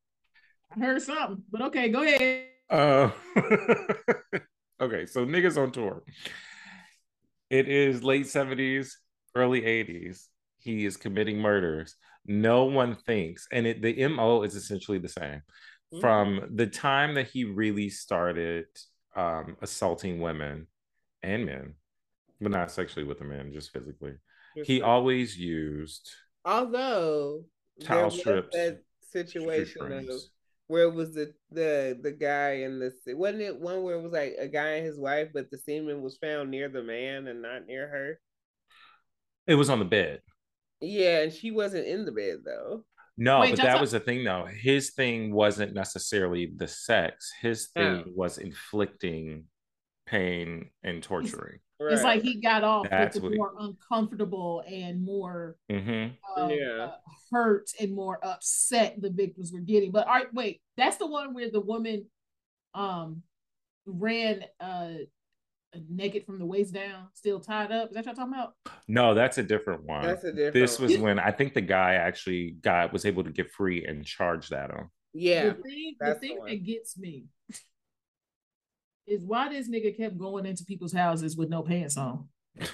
I 0.76 0.80
heard 0.80 1.00
something, 1.02 1.42
but 1.50 1.62
okay, 1.62 1.88
go 1.88 2.02
ahead. 2.02 2.46
Uh, 2.68 3.10
okay, 4.80 5.06
so 5.06 5.24
niggas 5.24 5.56
on 5.56 5.70
tour. 5.72 6.02
It 7.50 7.68
is 7.68 8.02
late 8.02 8.26
70s, 8.26 8.98
early 9.34 9.62
80s. 9.62 10.28
He 10.58 10.84
is 10.84 10.96
committing 10.96 11.38
murders. 11.38 11.96
No 12.26 12.64
one 12.64 12.94
thinks, 12.94 13.46
and 13.52 13.66
it, 13.66 13.80
the 13.80 13.96
MO 14.08 14.42
is 14.42 14.54
essentially 14.54 14.98
the 14.98 15.08
same. 15.08 15.42
Mhm. 15.92 16.00
From 16.00 16.50
the 16.54 16.66
time 16.66 17.14
that 17.14 17.28
he 17.28 17.44
really 17.44 17.88
started 17.88 18.66
um, 19.16 19.56
assaulting 19.62 20.20
women 20.20 20.66
and 21.22 21.46
men, 21.46 21.74
but 22.40 22.52
not 22.52 22.70
sexually 22.70 23.06
with 23.06 23.18
the 23.18 23.24
men, 23.24 23.52
just 23.52 23.72
physically, 23.72 24.14
he 24.64 24.82
always 24.82 25.36
used 25.36 26.10
although 26.44 27.44
towel 27.80 28.10
strips, 28.10 28.54
that 28.54 28.82
situation 29.00 30.08
of. 30.08 30.20
Where 30.68 30.84
it 30.84 30.94
was 30.94 31.14
the 31.14 31.32
the 31.50 31.98
the 32.00 32.12
guy 32.12 32.60
and 32.60 32.80
the 32.80 32.92
wasn't 33.14 33.42
it 33.42 33.58
one 33.58 33.82
where 33.82 33.96
it 33.96 34.02
was 34.02 34.12
like 34.12 34.36
a 34.38 34.48
guy 34.48 34.74
and 34.74 34.86
his 34.86 34.98
wife, 34.98 35.28
but 35.34 35.50
the 35.50 35.58
semen 35.58 36.02
was 36.02 36.18
found 36.18 36.50
near 36.50 36.68
the 36.68 36.82
man 36.82 37.26
and 37.26 37.42
not 37.42 37.66
near 37.66 37.88
her. 37.88 38.20
It 39.46 39.54
was 39.56 39.70
on 39.70 39.78
the 39.78 39.84
bed. 39.84 40.20
Yeah, 40.80 41.22
and 41.22 41.32
she 41.32 41.50
wasn't 41.50 41.86
in 41.86 42.04
the 42.04 42.12
bed 42.12 42.38
though. 42.44 42.84
No, 43.16 43.40
Wait, 43.40 43.50
but 43.56 43.64
that 43.64 43.72
not- 43.72 43.80
was 43.80 43.92
the 43.92 44.00
thing 44.00 44.22
though. 44.24 44.46
His 44.46 44.90
thing 44.90 45.32
wasn't 45.34 45.74
necessarily 45.74 46.52
the 46.54 46.68
sex. 46.68 47.32
His 47.40 47.68
oh. 47.74 47.80
thing 47.80 48.04
Oh. 48.06 48.12
was 48.14 48.38
inflicting 48.38 49.44
pain 50.10 50.70
and 50.82 51.02
torturing. 51.02 51.58
Right. 51.80 51.92
It's 51.92 52.02
like 52.02 52.22
he 52.22 52.40
got 52.40 52.64
off 52.64 52.88
That's 52.90 53.20
with 53.20 53.30
the 53.32 53.36
more 53.36 53.52
uncomfortable 53.58 54.64
and 54.66 55.04
more 55.04 55.56
hmm 55.70 56.06
uh, 56.36 56.48
Yeah. 56.48 56.84
uh, 56.84 56.96
hurt 57.30 57.70
and 57.80 57.94
more 57.94 58.18
upset 58.24 59.00
the 59.00 59.10
victims 59.10 59.52
were 59.52 59.60
getting. 59.60 59.92
But 59.92 60.06
all 60.06 60.14
right, 60.14 60.32
wait, 60.34 60.60
that's 60.76 60.96
the 60.96 61.06
one 61.06 61.34
where 61.34 61.50
the 61.50 61.60
woman 61.60 62.06
um 62.74 63.22
ran 63.86 64.44
uh 64.60 64.94
naked 65.88 66.24
from 66.24 66.38
the 66.38 66.46
waist 66.46 66.72
down, 66.74 67.08
still 67.14 67.40
tied 67.40 67.70
up. 67.70 67.90
Is 67.90 67.94
that 67.94 68.06
what 68.06 68.16
y'all 68.16 68.26
talking 68.26 68.34
about? 68.34 68.54
No, 68.88 69.14
that's 69.14 69.38
a 69.38 69.42
different 69.42 69.84
one. 69.84 70.02
That's 70.02 70.24
a 70.24 70.32
different. 70.32 70.54
this 70.54 70.78
was 70.78 70.92
one. 70.94 71.02
when 71.02 71.18
I 71.18 71.30
think 71.30 71.54
the 71.54 71.60
guy 71.60 71.94
actually 71.94 72.56
got 72.62 72.92
was 72.92 73.04
able 73.04 73.22
to 73.24 73.30
get 73.30 73.50
free 73.50 73.84
and 73.84 74.04
charged 74.04 74.52
at 74.52 74.70
him. 74.70 74.90
yeah. 75.12 75.50
The 75.50 75.54
thing, 75.62 75.96
the 76.00 76.06
that's 76.06 76.20
the 76.20 76.38
that 76.46 76.64
gets 76.64 76.98
me 76.98 77.26
is 79.08 79.24
why 79.24 79.48
this 79.48 79.68
nigga 79.68 79.96
kept 79.96 80.18
going 80.18 80.46
into 80.46 80.64
people's 80.64 80.92
houses 80.92 81.36
with 81.36 81.48
no 81.48 81.62
pants 81.62 81.96
on. 81.96 82.28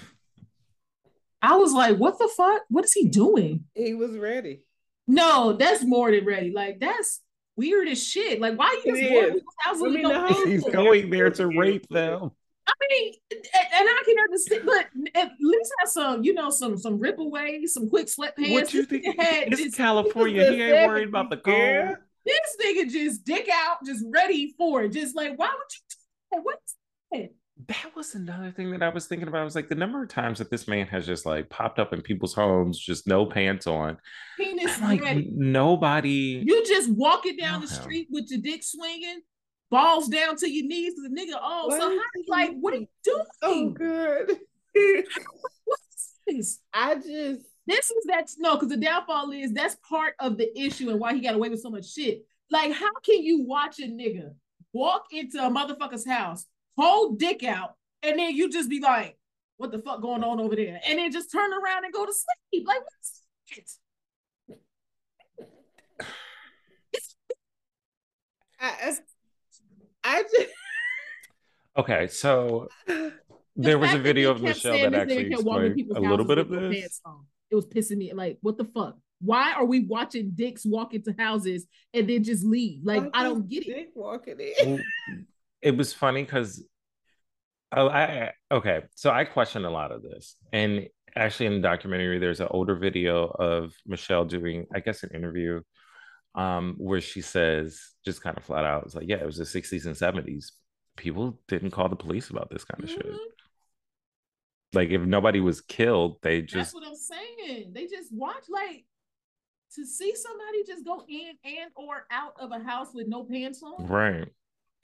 I 1.42 1.56
was 1.56 1.72
like, 1.72 1.96
what 1.98 2.18
the 2.18 2.28
fuck? 2.34 2.62
What 2.68 2.84
is 2.84 2.92
he 2.92 3.06
doing? 3.08 3.64
He 3.74 3.94
was 3.94 4.16
ready. 4.16 4.62
No, 5.06 5.52
that's 5.52 5.84
more 5.84 6.10
than 6.10 6.24
ready. 6.24 6.50
Like 6.50 6.80
that's 6.80 7.20
weird 7.56 7.88
as 7.88 8.02
shit. 8.02 8.40
Like 8.40 8.58
why 8.58 8.80
you 8.84 8.94
It 8.94 9.00
just 9.00 9.10
going 9.10 9.24
is. 9.24 9.28
to 9.28 9.34
people's 9.34 9.54
houses 9.60 9.82
I 9.82 9.84
with 9.86 9.92
mean, 9.94 10.02
no 10.02 10.10
pants 10.26 10.40
on? 10.40 10.46
He's 10.50 10.64
going 10.64 11.10
there 11.10 11.30
to 11.30 11.46
rape 11.48 11.86
them. 11.90 12.30
I 12.66 12.72
mean, 12.90 13.12
and, 13.30 13.40
and 13.54 13.88
I 13.90 14.02
can 14.06 14.16
understand, 14.20 14.62
but 14.64 14.86
at 15.20 15.32
least 15.38 15.70
have 15.80 15.88
some, 15.90 16.24
you 16.24 16.32
know, 16.32 16.48
some 16.48 16.78
some 16.78 16.98
rip 16.98 17.18
away, 17.18 17.66
some 17.66 17.90
quick 17.90 18.06
sweatpants. 18.06 18.52
What 18.52 18.72
you 18.72 18.86
This 18.86 19.02
think? 19.02 19.20
had 19.20 19.48
It's 19.52 19.60
just- 19.62 19.76
California. 19.76 20.50
He 20.50 20.62
ain't 20.62 20.88
worried 20.88 21.08
about 21.08 21.28
the 21.28 21.36
cold. 21.36 21.58
Yeah. 21.58 21.94
this 22.24 22.38
nigga 22.64 22.90
just 22.90 23.24
dick 23.26 23.50
out, 23.52 23.84
just 23.84 24.02
ready 24.10 24.54
for 24.56 24.84
it. 24.84 24.92
Just 24.92 25.14
like, 25.14 25.38
why 25.38 25.48
would 25.48 25.72
you 25.74 25.80
do 26.34 26.40
that? 26.40 26.44
What's 26.44 26.76
that? 27.12 27.30
That 27.68 27.94
was 27.94 28.16
another 28.16 28.50
thing 28.50 28.72
that 28.72 28.82
I 28.82 28.88
was 28.88 29.06
thinking 29.06 29.28
about. 29.28 29.40
I 29.40 29.44
was 29.44 29.54
like, 29.54 29.68
the 29.68 29.76
number 29.76 30.02
of 30.02 30.08
times 30.08 30.38
that 30.40 30.50
this 30.50 30.66
man 30.66 30.88
has 30.88 31.06
just 31.06 31.24
like 31.24 31.48
popped 31.50 31.78
up 31.78 31.92
in 31.92 32.02
people's 32.02 32.34
homes, 32.34 32.78
just 32.78 33.06
no 33.06 33.26
pants 33.26 33.68
on. 33.68 33.96
Penis 34.36 34.76
I'm 34.78 34.88
like, 34.88 35.02
ready. 35.02 35.30
nobody. 35.32 36.42
You 36.44 36.64
just 36.66 36.90
walking 36.90 37.36
down 37.36 37.60
the 37.60 37.68
street 37.68 38.08
with 38.10 38.26
your 38.28 38.40
dick 38.40 38.64
swinging, 38.64 39.20
balls 39.70 40.08
down 40.08 40.34
to 40.38 40.50
your 40.50 40.66
knees, 40.66 40.94
the 40.96 41.08
nigga. 41.08 41.38
Oh, 41.40 41.70
so 41.70 41.88
What? 41.90 41.98
how, 41.98 42.36
like, 42.36 42.56
what 42.58 42.74
are 42.74 42.78
you 42.78 42.88
doing? 43.04 43.24
Oh, 43.42 43.70
good. 43.70 44.36
What's 45.64 46.12
this? 46.26 46.60
I 46.74 46.96
just 46.96 47.46
This 47.68 47.90
is 47.90 48.04
that 48.08 48.26
no, 48.38 48.54
because 48.56 48.70
the 48.70 48.76
downfall 48.76 49.30
is 49.30 49.52
that's 49.52 49.76
part 49.88 50.14
of 50.18 50.36
the 50.38 50.50
issue 50.60 50.90
and 50.90 50.98
why 50.98 51.14
he 51.14 51.20
got 51.20 51.36
away 51.36 51.50
with 51.50 51.60
so 51.60 51.70
much 51.70 51.92
shit. 51.92 52.22
Like, 52.50 52.72
how 52.72 52.90
can 53.04 53.22
you 53.22 53.44
watch 53.44 53.78
a 53.78 53.84
nigga 53.84 54.34
walk 54.74 55.06
into 55.10 55.38
a 55.38 55.48
motherfucker's 55.48 56.06
house, 56.06 56.44
hold 56.76 57.18
dick 57.18 57.42
out, 57.42 57.76
and 58.02 58.18
then 58.18 58.36
you 58.36 58.50
just 58.50 58.68
be 58.68 58.80
like, 58.80 59.16
"What 59.56 59.72
the 59.72 59.78
fuck 59.78 60.02
going 60.02 60.22
on 60.22 60.40
over 60.40 60.54
there?" 60.54 60.80
And 60.86 60.98
then 60.98 61.10
just 61.10 61.32
turn 61.32 61.50
around 61.52 61.84
and 61.84 61.94
go 61.94 62.04
to 62.04 62.12
sleep. 62.12 62.66
Like, 62.66 62.80
what's 62.82 63.22
it? 63.56 63.70
I, 68.60 68.96
I 70.04 70.22
just 70.22 70.50
Okay, 71.76 72.06
so 72.08 72.68
there 73.56 73.78
was 73.78 73.92
a 73.94 73.98
video 73.98 74.30
of 74.30 74.42
Michelle 74.42 74.78
that 74.78 74.94
actually 74.94 75.30
kept 75.30 75.42
explained 75.42 75.92
a 75.94 76.00
little 76.00 76.24
bit 76.24 76.38
of 76.38 76.48
with 76.48 76.60
no 76.60 76.70
this. 76.70 77.00
It 77.50 77.54
was 77.54 77.66
pissing 77.66 77.98
me 77.98 78.12
like, 78.12 78.38
what 78.40 78.56
the 78.56 78.64
fuck? 78.64 78.96
Why 79.24 79.52
are 79.54 79.64
we 79.64 79.80
watching 79.80 80.32
dicks 80.34 80.64
walk 80.66 80.94
into 80.94 81.14
houses 81.18 81.66
and 81.92 82.08
then 82.08 82.22
just 82.24 82.44
leave? 82.44 82.80
Like, 82.84 83.04
I 83.14 83.22
don't 83.24 83.48
get 83.48 83.66
it. 83.66 83.74
Dick 83.74 83.90
walking 83.94 84.38
in. 84.40 84.84
It 85.62 85.76
was 85.76 85.92
funny 85.92 86.22
because 86.24 86.62
oh 87.76 87.88
I 87.88 88.32
okay 88.52 88.82
so 88.94 89.10
I 89.10 89.24
question 89.24 89.64
a 89.64 89.70
lot 89.70 89.90
of 89.90 90.02
this 90.02 90.36
and 90.52 90.86
actually 91.16 91.46
in 91.46 91.54
the 91.54 91.60
documentary 91.68 92.18
there's 92.18 92.40
an 92.40 92.48
older 92.50 92.76
video 92.76 93.24
of 93.26 93.72
Michelle 93.86 94.24
doing 94.26 94.66
I 94.74 94.80
guess 94.80 95.02
an 95.02 95.10
interview 95.14 95.60
um 96.34 96.74
where 96.78 97.00
she 97.00 97.20
says 97.22 97.80
just 98.04 98.20
kind 98.22 98.36
of 98.36 98.44
flat 98.44 98.64
out 98.64 98.84
it's 98.84 98.94
like 98.94 99.08
yeah 99.08 99.16
it 99.16 99.26
was 99.26 99.38
the 99.38 99.44
60s 99.44 99.86
and 99.86 99.96
70s 99.96 100.52
people 100.96 101.40
didn't 101.48 101.70
call 101.70 101.88
the 101.88 101.96
police 101.96 102.30
about 102.30 102.50
this 102.50 102.64
kind 102.64 102.84
of 102.84 102.90
shit 102.90 103.06
Mhm. 103.06 103.16
like 104.74 104.90
if 104.90 105.00
nobody 105.00 105.40
was 105.40 105.60
killed 105.60 106.18
they 106.22 106.42
just 106.42 106.54
That's 106.54 106.66
just 106.66 106.74
what 106.74 106.86
I'm 106.86 106.94
saying. 106.96 107.72
They 107.72 107.86
just 107.86 108.12
watch 108.12 108.44
like 108.48 108.84
to 109.74 109.86
see 109.86 110.14
somebody 110.14 110.64
just 110.66 110.84
go 110.84 111.04
in 111.08 111.32
and 111.44 111.70
or 111.76 112.06
out 112.10 112.34
of 112.38 112.52
a 112.52 112.58
house 112.58 112.88
with 112.94 113.08
no 113.08 113.24
pants 113.24 113.62
on. 113.62 113.86
right 113.86 114.28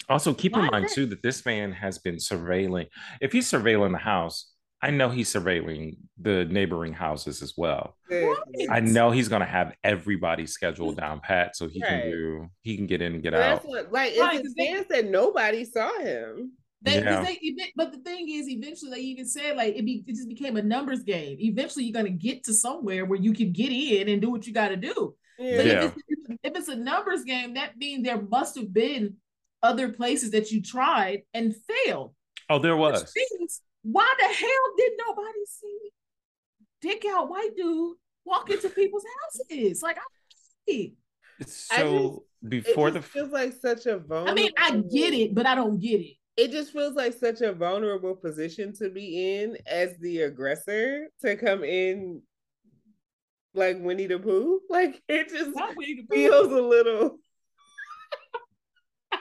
also 0.09 0.33
keep 0.35 0.55
in 0.57 0.67
mind 0.67 0.85
that- 0.87 0.93
too 0.93 1.07
that 1.07 1.23
this 1.23 1.45
man 1.47 1.71
has 1.73 1.99
been 1.99 2.17
surveilling 2.17 2.87
if 3.21 3.33
he's 3.33 3.49
surveilling 3.51 3.93
the 3.93 3.99
house 3.99 4.53
I 4.83 4.91
know 4.91 5.11
he's 5.11 5.31
surveilling 5.31 5.99
the 6.19 6.47
neighboring 6.47 6.95
houses 6.95 7.43
as 7.43 7.53
well. 7.55 7.99
I 8.71 8.81
know 8.81 9.11
he's 9.11 9.29
gonna 9.29 9.45
have 9.45 9.75
everybody 9.85 10.47
scheduled 10.47 10.97
down 10.97 11.21
pat 11.21 11.55
so 11.55 11.69
he 11.69 11.83
Right. 11.83 11.89
can 12.05 12.11
do 12.11 12.49
he 12.63 12.79
can 12.79 12.87
get 12.87 13.03
in 13.03 13.13
and 13.13 13.23
get 13.23 13.33
That's 13.35 13.63
out. 13.63 13.69
what, 13.69 13.93
like, 13.93 14.17
Right, 14.17 14.37
it's 14.41 14.43
'cause 14.43 14.53
a 14.53 14.55
they- 14.57 14.67
chance 14.69 14.87
that 14.89 15.05
nobody 15.11 15.67
saw 15.67 15.93
him. 16.01 16.53
They, 16.83 16.95
'cause 17.03 17.05
Yeah. 17.05 17.25
they, 17.57 17.73
but 17.77 17.93
the 17.93 17.99
thing 17.99 18.29
is, 18.31 18.49
eventually, 18.49 18.91
they 18.91 19.01
even 19.01 19.27
said 19.27 19.57
like 19.57 19.77
it, 19.77 19.85
be, 19.85 20.03
it 20.07 20.15
just 20.15 20.29
became 20.29 20.57
a 20.57 20.63
numbers 20.63 21.03
game. 21.03 21.37
Eventually, 21.41 21.85
you're 21.85 21.93
gonna 21.93 22.09
get 22.11 22.45
to 22.45 22.55
somewhere 22.55 23.05
where 23.05 23.21
you 23.21 23.33
can 23.35 23.53
get 23.53 23.71
in 23.71 24.09
and 24.09 24.23
do 24.23 24.31
what 24.31 24.47
you 24.47 24.53
got 24.55 24.69
to 24.69 24.77
do. 24.77 25.15
But 25.39 25.47
Yeah. 25.47 25.63
Yeah. 25.63 25.85
if, 25.87 25.95
it's, 26.09 26.41
if 26.45 26.57
it's 26.57 26.69
a 26.69 26.77
numbers 26.77 27.25
game, 27.25 27.55
that 27.55 27.77
means 27.77 28.05
there 28.05 28.21
must 28.23 28.57
have 28.57 28.73
been 28.73 29.17
other 29.63 29.91
places 29.93 30.31
that 30.31 30.51
you 30.51 30.63
tried 30.63 31.23
and 31.35 31.55
failed. 31.85 32.15
Oh, 32.49 32.59
there 32.59 32.77
Which 32.77 32.93
was. 32.93 33.13
means, 33.15 33.61
why 33.83 34.11
the 34.19 34.27
hell 34.27 34.75
did 34.79 34.93
nobody 35.07 35.45
see 35.47 35.91
dick 36.81 37.05
out 37.11 37.29
white 37.29 37.55
dude 37.57 37.97
walk 38.25 38.51
into 38.51 38.69
people's 38.81 39.05
houses? 39.51 39.83
Like, 39.83 39.99
I, 39.99 40.03
see. 40.67 40.95
It's 41.39 41.71
I 41.71 41.79
so 41.79 42.25
It 42.43 42.49
before 42.49 42.91
just 42.91 43.03
the 43.07 43.09
feels 43.11 43.31
like 43.33 43.53
such 43.53 43.85
a 43.87 43.99
vulnerable. 43.99 44.31
I 44.31 44.35
mean, 44.35 44.51
I 44.59 44.71
get 44.77 45.13
it, 45.15 45.35
but 45.35 45.45
I 45.47 45.55
don't 45.55 45.79
get 45.79 46.01
it. 46.01 46.17
It 46.41 46.53
just 46.53 46.73
feels 46.73 46.95
like 46.95 47.13
such 47.13 47.43
a 47.43 47.53
vulnerable 47.53 48.17
position 48.17 48.73
to 48.77 48.89
be 48.89 49.43
in 49.43 49.59
as 49.67 49.99
the 49.99 50.23
aggressor 50.23 51.09
to 51.21 51.37
come 51.37 51.63
in 51.65 52.23
like 53.53 53.77
Winnie 53.79 54.07
the 54.07 54.19
Pooh. 54.19 54.61
Like 54.71 55.03
it 55.07 55.29
just 55.29 55.55
Not 55.55 55.77
Winnie 55.77 55.97
the 55.97 56.03
Pooh. 56.05 56.15
feels 56.15 56.51
a 56.51 56.63
little. 56.63 57.19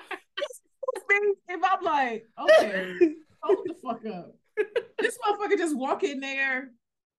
if 1.50 1.62
I'm 1.62 1.84
like, 1.84 2.26
okay, 2.40 2.96
hold 3.42 3.66
the 3.66 3.76
fuck 3.84 4.06
up. 4.06 4.34
This 5.00 5.18
motherfucker 5.18 5.58
just 5.58 5.76
walk 5.78 6.06
in 6.06 6.22
there 6.22 6.70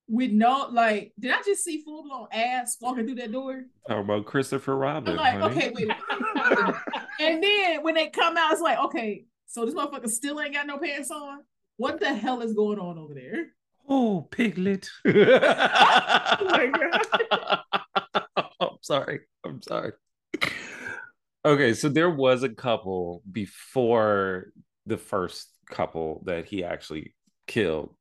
with 0.09 0.31
no 0.31 0.71
like, 0.73 1.13
did 1.21 1.33
I 1.33 1.43
just 1.45 1.63
see 1.63 1.83
full 1.83 2.05
blown 2.05 2.29
ass 2.33 2.79
walking 2.81 3.05
through 3.05 3.17
that 3.17 3.33
door? 3.33 3.65
Talking 3.87 4.05
about 4.05 4.25
Christopher 4.25 4.77
Robin. 4.77 5.19
I'm 5.19 5.41
like, 5.41 5.41
honey. 5.41 5.57
okay, 5.57 5.73
wait. 5.75 5.91
and 7.21 7.43
then 7.43 7.83
when 7.83 7.97
they 7.97 8.09
come 8.09 8.39
out, 8.39 8.53
it's 8.53 8.63
like, 8.63 8.79
okay, 8.79 9.27
so 9.51 9.67
this 9.67 9.75
motherfucker 9.75 10.09
still 10.09 10.41
ain't 10.41 10.55
got 10.55 10.67
no 10.69 10.79
pants 10.79 11.11
on. 11.11 11.41
What 11.77 11.99
the 11.99 12.15
hell 12.15 12.41
is 12.41 12.53
going 12.53 12.79
on 12.79 12.99
over 12.99 13.15
there? 13.15 13.49
Oh, 13.89 14.29
piglet. 14.31 14.89
oh 15.05 15.11
my 16.43 16.71
God. 17.33 17.61
I'm 18.61 18.77
sorry. 18.81 19.21
I'm 19.45 19.61
sorry. 19.61 19.93
Okay, 21.45 21.75
so 21.75 21.89
there 21.89 22.11
was 22.11 22.45
a 22.45 22.49
couple 22.49 23.25
before 23.31 24.53
the 24.87 24.97
first 24.97 25.49
couple 25.69 26.23
that 26.27 26.45
he 26.47 26.63
actually 26.63 27.15
killed 27.49 27.95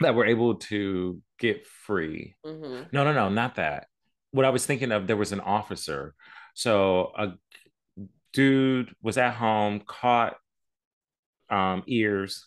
that 0.00 0.14
were 0.14 0.26
able 0.26 0.56
to 0.56 1.22
get 1.38 1.66
free. 1.66 2.36
Mhm. 2.44 2.92
No, 2.92 3.04
no, 3.04 3.14
no, 3.14 3.30
not 3.30 3.54
that. 3.54 3.86
What 4.32 4.44
I 4.44 4.50
was 4.50 4.66
thinking 4.66 4.92
of, 4.92 5.06
there 5.06 5.16
was 5.16 5.32
an 5.32 5.40
officer. 5.40 6.14
So 6.52 7.12
a 7.16 7.32
dude 8.34 8.94
was 9.00 9.16
at 9.16 9.32
home, 9.34 9.80
caught 9.86 10.36
um 11.50 11.82
ears, 11.86 12.46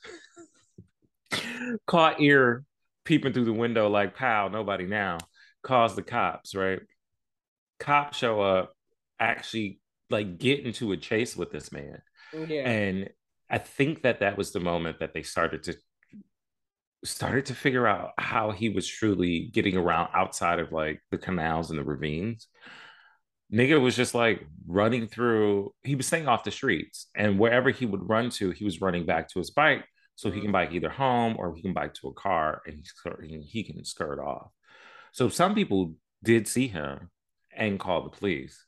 caught 1.87 2.21
ear 2.21 2.63
peeping 3.05 3.33
through 3.33 3.45
the 3.45 3.53
window 3.53 3.89
like 3.89 4.15
pow, 4.15 4.47
nobody 4.47 4.85
now. 4.85 5.17
Calls 5.63 5.95
the 5.95 6.01
cops, 6.01 6.55
right? 6.55 6.79
Cops 7.79 8.17
show 8.17 8.41
up, 8.41 8.73
actually 9.19 9.79
like 10.09 10.37
get 10.37 10.65
into 10.65 10.91
a 10.91 10.97
chase 10.97 11.35
with 11.35 11.51
this 11.51 11.71
man. 11.71 12.01
Yeah. 12.33 12.69
And 12.69 13.09
I 13.49 13.57
think 13.57 14.03
that 14.03 14.21
that 14.21 14.37
was 14.37 14.51
the 14.51 14.59
moment 14.59 14.99
that 14.99 15.13
they 15.13 15.23
started 15.23 15.63
to 15.63 15.75
started 17.03 17.47
to 17.47 17.55
figure 17.55 17.87
out 17.87 18.11
how 18.17 18.51
he 18.51 18.69
was 18.69 18.87
truly 18.87 19.49
getting 19.53 19.75
around 19.75 20.09
outside 20.13 20.59
of 20.59 20.71
like 20.71 21.01
the 21.09 21.17
canals 21.17 21.69
and 21.69 21.79
the 21.79 21.83
ravines. 21.83 22.47
Nigga 23.53 23.81
was 23.81 23.95
just 23.95 24.15
like 24.15 24.45
running 24.65 25.07
through, 25.07 25.73
he 25.83 25.95
was 25.95 26.07
staying 26.07 26.27
off 26.27 26.43
the 26.43 26.51
streets. 26.51 27.07
And 27.15 27.37
wherever 27.37 27.69
he 27.69 27.85
would 27.85 28.07
run 28.07 28.29
to, 28.31 28.51
he 28.51 28.63
was 28.63 28.81
running 28.81 29.05
back 29.05 29.29
to 29.29 29.39
his 29.39 29.51
bike 29.51 29.85
so 30.15 30.29
he 30.29 30.39
can 30.39 30.47
mm-hmm. 30.47 30.53
bike 30.53 30.71
either 30.71 30.89
home 30.89 31.35
or 31.37 31.53
he 31.55 31.61
can 31.61 31.73
bike 31.73 31.93
to 31.95 32.07
a 32.07 32.13
car 32.13 32.61
and 32.65 32.83
he, 33.21 33.39
he 33.41 33.63
can 33.63 33.83
skirt 33.83 34.19
off. 34.19 34.51
So 35.11 35.27
some 35.29 35.55
people 35.55 35.95
did 36.23 36.47
see 36.47 36.67
him 36.67 37.09
and 37.53 37.79
call 37.79 38.03
the 38.03 38.09
police. 38.09 38.65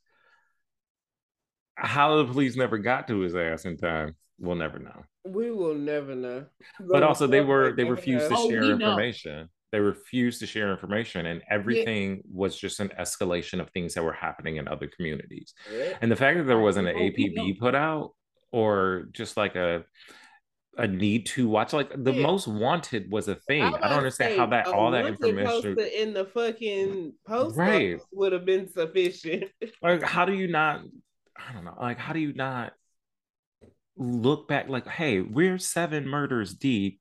How 1.75 2.17
the 2.17 2.25
police 2.25 2.55
never 2.55 2.77
got 2.77 3.07
to 3.07 3.19
his 3.21 3.35
ass 3.35 3.65
in 3.65 3.77
time, 3.77 4.15
we'll 4.37 4.55
never 4.55 4.79
know 4.79 5.05
we 5.25 5.51
will 5.51 5.75
never 5.75 6.15
know. 6.15 6.45
but 6.79 7.03
also 7.03 7.27
they 7.27 7.41
were 7.41 7.73
they 7.73 7.83
Never 7.83 7.95
refused 7.95 8.27
to 8.27 8.33
know. 8.33 8.39
Oh, 8.39 8.49
share 8.49 8.61
we 8.61 8.67
know. 8.67 8.73
information 8.73 9.49
they 9.73 9.79
refused 9.79 10.39
to 10.39 10.45
share 10.45 10.71
information 10.71 11.25
and 11.25 11.41
everything 11.49 12.21
was 12.31 12.55
just 12.55 12.79
an 12.79 12.89
escalation 12.99 13.59
of 13.59 13.69
things 13.71 13.95
that 13.95 14.03
were 14.03 14.13
happening 14.13 14.57
in 14.57 14.67
other 14.67 14.87
communities 14.95 15.53
Yeah. 15.69 15.97
and 16.01 16.11
the 16.11 16.15
fact 16.15 16.37
that 16.37 16.43
there 16.45 16.59
wasn't 16.59 16.87
an 16.89 16.95
apb 16.95 17.57
put 17.59 17.73
out 17.73 18.11
or 18.51 19.07
just 19.11 19.35
like 19.35 19.55
a 19.55 19.83
a 20.77 20.87
need 20.87 21.25
to 21.27 21.47
watch 21.49 21.73
like 21.73 21.89
the 22.03 22.13
Yeah. 22.13 22.21
most 22.21 22.47
wanted 22.47 23.11
was 23.11 23.27
a 23.27 23.35
thing 23.35 23.63
was 23.63 23.79
i 23.83 23.89
don't 23.89 23.97
understand 23.97 24.39
how 24.39 24.45
that 24.47 24.67
all 24.67 24.91
that 24.91 25.05
information 25.07 25.77
in 25.79 26.13
the 26.13 26.25
fucking 26.25 27.13
post 27.27 27.57
Right. 27.57 27.99
would 28.11 28.31
have 28.31 28.45
been 28.45 28.69
sufficient. 28.69 29.45
like 29.81 30.03
how 30.03 30.25
do 30.25 30.33
you 30.33 30.47
not 30.47 30.81
i 31.35 31.51
don't 31.51 31.65
know 31.65 31.75
like 31.81 31.97
how 31.97 32.13
do 32.13 32.19
you 32.19 32.33
not 32.33 32.73
look 33.97 34.47
back 34.47 34.69
like 34.69 34.87
hey 34.87 35.21
we're 35.21 35.57
seven 35.59 36.07
murders 36.07 36.53
deep 36.53 36.99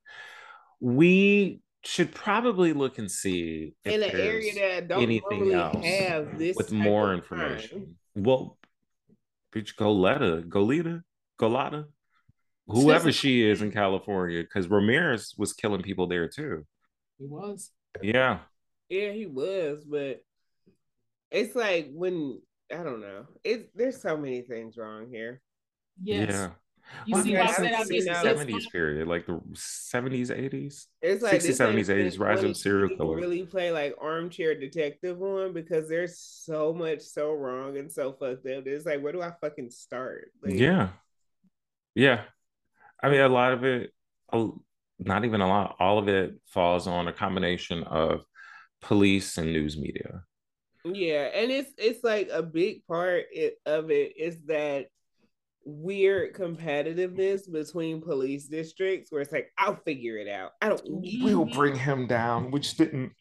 we 0.79 1.62
should 1.85 2.13
probably 2.13 2.71
look 2.73 2.97
and 2.97 3.09
see 3.11 3.73
if 3.83 3.93
in 3.93 4.03
an 4.03 4.11
area 4.15 4.53
that 4.55 4.87
don't 4.87 5.03
anything 5.03 5.49
normally 5.49 5.55
else 5.55 5.85
have 5.85 6.37
this 6.39 6.55
with 6.55 6.71
more 6.71 7.13
of 7.13 7.23
crime. 7.25 7.41
information 7.41 7.95
well 8.15 8.57
bitch 9.53 9.75
goleta 9.75 10.43
goleta 10.47 11.03
golata 11.39 11.85
whoever 12.67 13.11
she 13.11 13.43
is 13.47 13.61
in 13.61 13.71
california 13.71 14.41
because 14.41 14.67
ramirez 14.69 15.33
was 15.37 15.51
killing 15.53 15.81
people 15.81 16.07
there 16.07 16.27
too 16.29 16.65
It 17.19 17.29
was. 17.29 17.71
yeah 18.01 18.39
Yeah, 18.89 19.11
he 19.11 19.25
was, 19.25 19.83
but 19.85 20.23
it's 21.31 21.55
like 21.55 21.89
when 21.91 22.39
I 22.71 22.83
don't 22.83 23.01
know. 23.01 23.25
It's 23.43 23.65
there's 23.75 24.01
so 24.01 24.15
many 24.17 24.41
things 24.41 24.77
wrong 24.77 25.09
here. 25.11 25.41
Yes. 26.01 26.29
yeah 26.29 26.49
You 27.05 27.13
Well, 27.13 27.25
see 27.25 27.35
I 27.35 27.45
why 27.45 27.55
I 27.57 27.61
mean, 27.61 27.71
said 27.71 27.71
I 27.73 27.85
that's 27.85 27.89
guess 27.89 28.07
the 28.07 28.15
it's 28.15 28.21
60s, 28.21 28.47
it's 28.51 28.65
70s 28.65 28.67
period 28.67 29.07
like 29.07 29.25
the 29.25 29.39
70s 29.53 30.31
80s 30.31 30.87
It's 31.01 31.21
like 31.21 31.43
60s, 31.43 31.57
70s, 31.57 31.89
ain't 31.89 31.89
80s, 31.89 32.17
rise 32.19 32.43
of 32.43 32.55
serial 32.57 32.89
you 32.89 32.97
killers. 32.97 33.25
Really 33.25 33.45
play 33.45 33.71
like 33.71 33.95
armchair 33.99 34.57
detective 34.57 35.21
on 35.21 35.53
because 35.53 35.89
there's 35.89 36.17
so 36.17 36.73
much 36.73 37.01
so 37.01 37.33
wrong 37.33 37.77
and 37.77 37.91
so 37.91 38.13
fucked 38.13 38.47
up. 38.47 38.65
It's 38.67 38.85
like 38.85 39.01
where 39.01 39.11
do 39.13 39.21
I 39.21 39.33
fucking 39.41 39.71
start? 39.71 40.31
Like, 40.41 40.65
yeah 40.65 40.89
yeah 41.95 42.21
i 43.03 43.09
mean 43.09 43.21
a 43.21 43.29
lot 43.29 43.53
of 43.53 43.63
it 43.65 43.91
a- 44.33 44.49
not 44.99 45.25
even 45.25 45.41
a 45.41 45.47
lot 45.47 45.75
all 45.79 45.99
of 45.99 46.09
it 46.09 46.35
falls 46.47 46.87
on 46.87 47.07
a 47.07 47.13
combination 47.13 47.83
of 47.85 48.25
police 48.81 49.37
and 49.37 49.53
news 49.53 49.77
media 49.77 50.23
Yeah, 50.85 51.29
and 51.33 51.49
it's 51.51 51.71
it's 51.77 52.03
like 52.03 52.29
a 52.31 52.43
big 52.43 52.85
part 52.87 53.25
it, 53.31 53.55
of 53.65 53.89
it 53.89 54.17
is 54.17 54.39
that 54.47 54.87
weird 55.65 56.33
competitiveness 56.33 57.51
between 57.51 58.01
police 58.01 58.47
districts 58.47 59.11
where 59.11 59.21
it's 59.21 59.31
like 59.31 59.51
I'll 59.57 59.75
figure 59.85 60.17
it 60.17 60.27
out. 60.27 60.51
I 60.61 60.69
don't 60.69 60.81
we'll 60.85 61.45
bring 61.45 61.75
him 61.75 62.07
down 62.07 62.51
which 62.51 62.75
didn't 62.75 63.11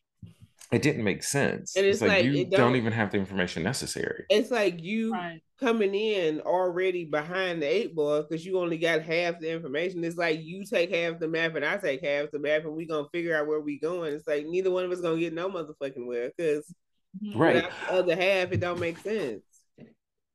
it 0.73 0.81
didn't 0.81 1.05
make 1.05 1.23
sense 1.23 1.77
And 1.77 1.85
it's, 1.85 1.97
it's 1.97 2.01
like, 2.09 2.11
like, 2.11 2.25
you 2.25 2.33
it 2.43 2.51
don't... 2.51 2.61
don't- 2.61 2.77
even 2.77 2.93
have 2.95 3.11
the 3.13 3.19
information 3.19 3.63
necessary 3.63 4.25
It's 4.31 4.51
like 4.51 4.83
you 4.83 5.13
Right. 5.13 5.41
coming 5.61 5.95
in 5.95 6.41
already 6.41 7.05
behind 7.05 7.61
the 7.63 7.67
eight 7.67 7.95
ball 7.95 8.23
because 8.23 8.45
you 8.45 8.59
only 8.59 8.79
got 8.79 9.03
half 9.03 9.39
the 9.39 9.53
information. 9.53 10.03
It's 10.03 10.17
like 10.17 10.41
you 10.43 10.65
take 10.65 10.91
half 10.91 11.19
the 11.21 11.29
map 11.29 11.55
and 11.57 11.65
I 11.65 11.77
take 11.77 12.03
half 12.03 12.31
the 12.33 12.39
map 12.39 12.65
and 12.65 12.75
we 12.75 12.87
gonna 12.87 13.07
figure 13.13 13.37
out 13.37 13.47
where 13.47 13.61
we 13.61 13.79
going. 13.79 14.15
It's 14.15 14.27
like 14.27 14.47
neither 14.47 14.71
one 14.71 14.85
of 14.85 14.91
us 14.91 15.01
gonna 15.03 15.21
get 15.21 15.35
no 15.35 15.49
motherfucking 15.51 16.07
where 16.07 16.33
because 16.37 16.75
Mhm. 17.23 17.37
right 17.37 17.65
the 17.89 17.93
other 17.93 18.17
half 18.17 18.51
it 18.53 18.61
don't 18.61 18.81
make 18.81 18.97
sense. 18.99 19.43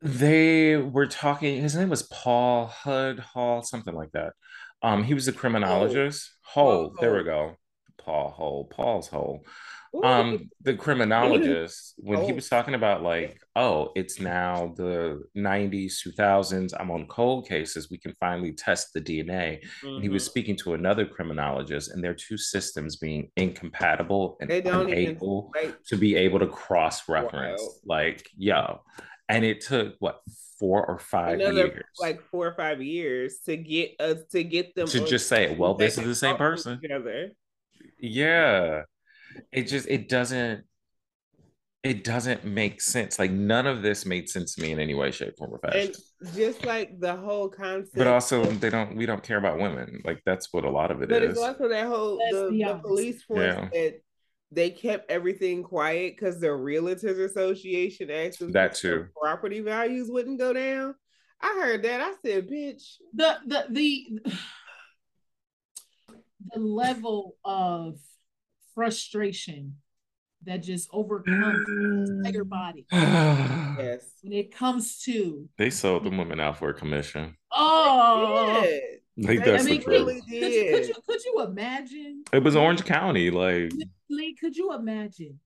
They 0.01 0.77
were 0.77 1.07
talking 1.07 1.61
his 1.61 1.75
name 1.75 1.89
was 1.89 2.03
paul 2.03 2.67
hud 2.67 3.19
hall 3.19 3.63
something 3.63 3.95
like 3.95 4.11
that. 4.11 4.33
Um 4.83 5.03
he 5.03 5.13
was 5.13 5.27
a 5.27 5.33
criminologist. 5.33 6.31
Hole 6.43 6.93
there 6.99 7.15
we 7.15 7.23
go. 7.23 7.55
Paul 7.97 8.29
hole 8.29 8.65
Paul 8.65 9.01
Holes. 9.01 9.45
Um 10.03 10.49
the 10.61 10.75
criminologist 10.75 11.95
when 11.97 12.21
he 12.21 12.31
Oh. 12.31 12.35
was 12.35 12.47
talking 12.47 12.75
about 12.75 13.01
like 13.01 13.39
oh 13.55 13.91
it's 13.95 14.19
now 14.19 14.73
the 14.77 15.23
90s 15.35 15.99
2000s 16.03 16.73
i'm 16.79 16.91
on 16.91 17.07
cold 17.07 17.47
cases 17.47 17.89
we 17.89 17.97
can 17.97 18.13
finally 18.19 18.51
test 18.53 18.93
the 18.93 19.01
dna 19.01 19.59
and 19.83 20.03
he 20.03 20.09
was 20.09 20.23
mhm. 20.23 20.29
speaking 20.29 20.55
to 20.57 20.73
another 20.75 21.05
criminologist 21.05 21.89
and 21.91 22.03
their 22.03 22.13
two 22.13 22.37
systems 22.37 22.97
being 22.97 23.31
incompatible 23.37 24.37
and 24.41 24.49
They 24.49 24.61
don't 24.61 24.89
even 24.89 25.09
unable 25.09 25.51
like 25.55 25.75
to 25.87 25.97
be 25.97 26.15
able 26.15 26.39
to 26.39 26.47
cross 26.47 27.09
reference 27.09 27.61
like 27.85 28.29
yo 28.37 28.81
and 29.29 29.43
it 29.45 29.61
took 29.61 29.95
what 29.99 30.21
four 30.59 30.85
or 30.85 30.97
five 30.97 31.39
another 31.39 31.67
years. 31.67 31.85
like 31.99 32.21
four 32.31 32.47
or 32.47 32.53
five 32.55 32.81
years 32.81 33.39
to 33.45 33.55
get 33.57 33.91
us 33.99 34.19
to 34.31 34.43
get 34.43 34.73
them 34.75 34.87
to 34.87 35.05
just 35.05 35.27
say 35.27 35.55
well 35.55 35.75
this 35.75 35.97
is 35.97 36.05
the 36.05 36.15
same 36.15 36.35
person 36.37 36.79
each 36.83 36.91
other. 36.91 37.29
yeah. 37.99 38.81
It 39.51 39.63
just 39.63 39.87
it 39.87 40.09
doesn't 40.09 40.63
it 41.83 42.03
doesn't 42.03 42.43
make 42.43 42.81
sense. 42.81 43.19
Like 43.19 43.29
none 43.31 43.67
of 43.67 43.81
this 43.83 44.05
made 44.05 44.27
sense 44.29 44.55
to 44.55 44.61
me 44.63 44.71
in 44.71 44.79
any 44.79 44.95
way 44.95 45.11
shape 45.11 45.37
form 45.37 45.53
or 45.53 45.59
fashion. 45.59 45.93
And 46.21 46.35
just 46.35 46.65
like 46.65 46.99
the 46.99 47.15
whole 47.15 47.47
concept, 47.49 47.95
but 47.95 48.07
also 48.07 48.41
of- 48.41 48.59
they 48.59 48.69
don't 48.71 48.95
we 48.95 49.05
don't 49.05 49.21
care 49.21 49.37
about 49.37 49.59
women. 49.59 50.01
Like 50.03 50.21
that's 50.25 50.51
what 50.51 50.65
a 50.65 50.69
lot 50.71 50.89
of 50.89 51.01
it 51.03 51.09
but 51.09 51.21
is. 51.21 51.31
it's 51.31 51.39
also 51.39 51.69
that 51.69 51.85
whole 51.85 52.17
Let's 52.17 52.33
the, 52.33 52.63
the 52.65 52.79
police 52.81 53.21
force 53.23 53.41
Yeah. 53.41 53.69
that 53.71 54.01
they 54.51 54.69
kept 54.69 55.11
everything 55.11 55.63
quiet 55.63 56.15
because 56.15 56.39
the 56.39 56.47
realtors 56.47 57.19
association 57.19 58.09
asked 58.09 58.39
them 58.39 58.51
That 58.53 58.75
too. 58.75 59.07
property 59.21 59.59
values 59.59 60.09
wouldn't 60.09 60.39
go 60.39 60.53
down. 60.53 60.95
I 61.41 61.59
heard 61.61 61.83
that. 61.83 62.01
I 62.01 62.13
said, 62.25 62.49
"Bitch, 62.49 62.95
the 63.13 63.37
the 63.45 63.65
the 63.69 64.19
the 66.53 66.59
level 66.59 67.35
of 67.43 67.97
frustration 68.73 69.75
that 70.45 70.63
just 70.63 70.87
overcomes 70.93 71.65
the 71.65 72.15
entire 72.23 72.43
body 72.43 72.85
yes." 72.91 74.11
when 74.21 74.33
it 74.33 74.55
comes 74.55 74.99
to 75.01 75.49
they 75.57 75.69
sold 75.69 76.03
the 76.03 76.09
women 76.09 76.39
out 76.39 76.57
for 76.57 76.69
a 76.69 76.73
commission 76.73 77.35
oh 77.51 78.63
Yeah. 78.63 79.27
like 79.29 79.43
that's 79.43 79.65
I 79.65 79.67
the 79.69 79.77
truth 79.79 80.05
could, 80.07 80.23
could, 80.29 80.29
could 80.29 80.87
you 80.87 80.93
could 81.07 81.25
you 81.25 81.43
imagine 81.43 82.23
it 82.31 82.43
was 82.43 82.55
orange 82.55 82.85
county 82.85 83.31
like 83.31 83.71
Lee, 84.09 84.35
could 84.35 84.55
you 84.55 84.73
imagine 84.73 85.39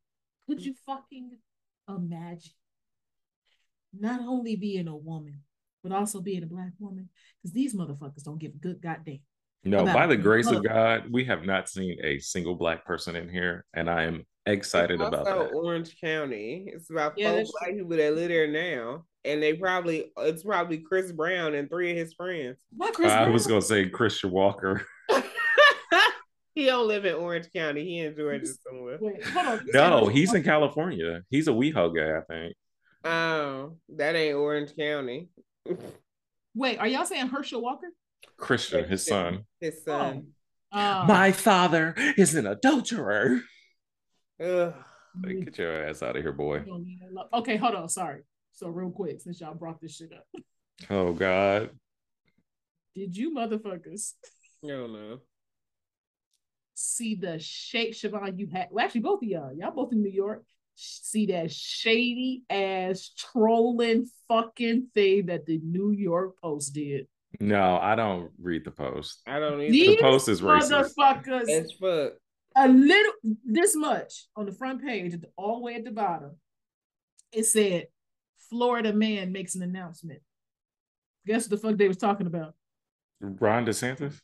could 0.48 0.64
you 0.64 0.74
fucking 0.86 1.32
imagine 1.88 2.52
not 3.98 4.22
only 4.22 4.56
being 4.56 4.88
a 4.88 4.96
woman 4.96 5.42
but 5.84 5.92
also 5.92 6.22
being 6.22 6.44
a 6.44 6.48
black 6.48 6.72
woman 6.80 7.10
because 7.42 7.54
these 7.54 7.76
motherfuckers 7.76 8.24
don't 8.24 8.40
give 8.40 8.54
a 8.54 8.58
good 8.58 8.82
goddamn 8.82 9.20
No, 9.64 9.86
by 9.86 10.08
the 10.08 10.18
grace 10.18 10.50
of 10.50 10.64
God, 10.64 11.06
we 11.12 11.26
have 11.26 11.46
not 11.46 11.70
seen 11.70 11.98
a 12.04 12.20
single 12.20 12.56
black 12.56 12.86
person 12.86 13.16
in 13.16 13.30
here, 13.30 13.66
and 13.74 13.90
I 13.90 14.04
am 14.04 14.26
excited 14.46 15.00
It's 15.02 15.08
about 15.08 15.26
that. 15.26 15.52
Orange 15.54 16.00
County. 16.00 16.66
It's 16.68 16.90
about 16.90 17.14
Yeah, 17.18 17.30
four 17.30 17.38
that's 17.38 17.52
black 17.52 17.72
people 17.76 17.90
that 17.98 18.16
live 18.16 18.30
there 18.30 18.48
now, 18.48 19.06
and 19.26 19.42
they 19.42 19.54
probably 19.54 20.12
it's 20.18 20.44
probably 20.44 20.80
Chris 20.80 21.12
Brown 21.12 21.54
and 21.56 21.70
three 21.70 21.92
of 21.92 21.98
his 21.98 22.14
friends. 22.14 22.58
Why 22.76 22.92
Chris 22.92 23.12
I 23.12 23.24
Brown? 23.24 23.34
was 23.34 23.48
gonna 23.48 23.62
say 23.62 23.90
Christian 23.90 24.32
Walker. 24.32 24.86
he 26.62 26.68
don't 26.68 26.88
live 26.88 27.06
in 27.06 27.16
Orange 27.16 27.48
County. 27.54 27.84
He 27.84 28.00
in 28.00 28.16
Georgia 28.16 28.46
somewhere. 28.68 28.98
Wait, 29.02 29.24
hold 29.26 29.48
on. 29.48 29.62
No, 29.74 30.08
he's 30.08 30.34
in 30.34 30.44
California. 30.44 31.22
He's 31.30 31.48
a 31.48 31.52
WeHo 31.52 31.96
guy, 31.96 32.18
I 32.18 32.22
think. 32.22 32.56
Oh, 33.04 33.78
that 33.98 34.16
ain't 34.16 34.36
Orange 34.36 34.76
County. 34.76 35.30
Wait, 36.54 36.78
are 36.80 36.88
y'all 36.88 37.06
saying 37.06 37.28
Herschel 37.28 37.62
Walker? 37.62 37.88
Christian, 38.38 38.88
his 38.88 39.06
son. 39.06 39.46
His 39.60 39.84
son. 39.84 40.28
Uh, 40.72 41.06
My 41.08 41.32
father 41.32 41.94
is 42.18 42.36
an 42.36 42.46
adulterer. 42.46 43.42
Ugh. 44.40 44.74
Like, 45.24 45.46
get 45.46 45.58
your 45.58 45.86
ass 45.88 46.02
out 46.04 46.16
of 46.16 46.22
here, 46.24 46.32
boy. 46.32 46.60
don't 46.60 46.86
need 46.86 47.00
that 47.02 47.14
love. 47.14 47.28
Okay, 47.34 47.58
hold 47.58 47.76
on. 47.76 47.90
Sorry. 47.90 48.22
So 48.54 48.70
real 48.70 48.92
quick, 48.92 49.20
since 49.20 49.42
y'all 49.42 49.54
brought 49.56 49.82
this 49.82 49.96
shit 49.96 50.12
up, 50.14 50.26
Oh 50.90 51.14
God. 51.14 51.72
did 52.96 53.16
you 53.16 53.32
motherfuckers 53.34 54.14
I 54.64 54.68
don't 54.68 54.94
know. 54.94 55.20
See 56.82 57.16
the 57.16 57.40
shade 57.40 57.94
Siobhan 57.94 58.38
you 58.40 58.48
had? 58.52 58.68
Well, 58.72 58.84
actually, 58.86 59.02
both 59.02 59.22
of 59.22 59.30
y'all, 59.30 59.54
y'all 59.54 59.72
both 59.72 59.92
in 59.94 60.02
New 60.02 60.10
York. 60.12 60.44
See 60.76 61.28
that 61.28 61.52
shady 61.52 62.44
ass 62.50 63.12
trolling 63.18 64.08
fucking 64.28 64.88
thing 64.94 65.28
that 65.28 65.46
the 65.46 65.60
New 65.64 65.92
York 65.92 66.38
Post 66.42 66.74
did. 66.74 67.08
No, 67.40 67.78
I 67.78 67.96
don't 67.96 68.32
read 68.42 68.66
the 68.66 68.72
post. 68.72 69.22
I 69.28 69.40
don't 69.40 69.62
even. 69.62 69.72
These 69.72 70.02
Post 70.02 70.28
is 70.30 70.42
racist. 70.42 70.94
motherfuckers 70.98 71.50
As 71.50 71.72
fuck. 71.74 72.14
a 72.58 72.68
little 72.68 73.14
this 73.46 73.76
much 73.76 74.26
on 74.36 74.46
the 74.46 74.52
front 74.52 74.84
page, 74.84 75.16
all 75.38 75.58
the 75.58 75.62
way 75.64 75.76
at 75.76 75.84
the 75.86 75.92
bottom. 75.92 76.38
It 77.32 77.46
said, 77.46 77.88
"Florida 78.50 78.92
man 78.94 79.32
makes 79.32 79.56
an 79.56 79.62
announcement." 79.62 80.22
Guess 81.26 81.44
what 81.50 81.62
the 81.62 81.68
fuck 81.68 81.78
they 81.78 81.88
was 81.88 81.98
talking 81.98 82.28
about? 82.28 82.56
Ron 83.20 83.66
DeSantis? 83.66 84.20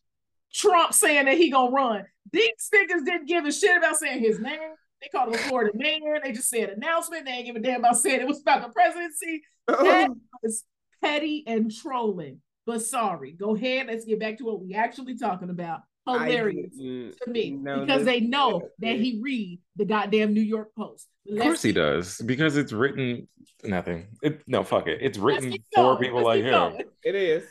Trump 0.54 0.94
saying 0.94 1.26
that 1.26 1.38
he 1.38 1.50
gonna 1.50 1.72
run. 1.72 2.06
These 2.32 2.70
niggas 2.74 3.06
didn't 3.06 3.28
give 3.28 3.46
a 3.46 3.52
shit 3.52 3.78
about 3.78 3.98
saying 3.98 4.20
his 4.20 4.40
name. 4.40 4.60
They 5.02 5.10
called 5.10 5.30
him 5.30 5.36
a 5.36 5.38
Florida 5.38 5.72
man. 5.76 6.02
They 6.24 6.32
just 6.32 6.50
said 6.50 6.70
announcement. 6.70 7.26
They 7.26 7.32
ain't 7.32 7.46
give 7.46 7.56
a 7.56 7.60
damn 7.60 7.80
about 7.82 7.98
saying 7.98 8.20
it 8.20 8.28
was 8.28 8.42
about 8.42 8.64
the 8.64 8.70
presidency. 8.70 9.44
That 9.68 10.10
was 10.44 10.64
petty 11.04 11.44
and 11.46 11.72
trolling. 11.72 12.42
But 12.66 12.82
sorry, 12.82 13.32
go 13.32 13.56
ahead. 13.56 13.88
Let's 13.88 14.06
get 14.06 14.20
back 14.20 14.38
to 14.40 14.46
what 14.46 14.62
we 14.62 14.74
actually 14.74 15.18
talking 15.18 15.50
about. 15.50 15.82
Hilarious 16.06 16.74
to 16.78 17.14
me 17.28 17.52
know 17.52 17.82
because 17.82 18.06
they 18.06 18.22
know 18.22 18.62
that 18.80 18.96
he 18.96 19.20
read 19.22 19.60
the 19.76 19.84
goddamn 19.84 20.34
New 20.34 20.42
York 20.42 20.74
Post. 20.74 21.08
Of 21.30 21.40
course 21.40 21.62
he 21.62 21.74
does, 21.74 22.22
because 22.26 22.56
it's 22.56 22.72
written 22.72 23.28
nothing. 23.64 24.08
It, 24.22 24.42
no, 24.48 24.64
fuck 24.64 24.88
it. 24.88 25.00
It's 25.02 25.18
written 25.18 25.54
for 25.76 26.00
people 26.00 26.24
like 26.24 26.44
him. 26.44 26.78
It 27.04 27.16
is. 27.16 27.44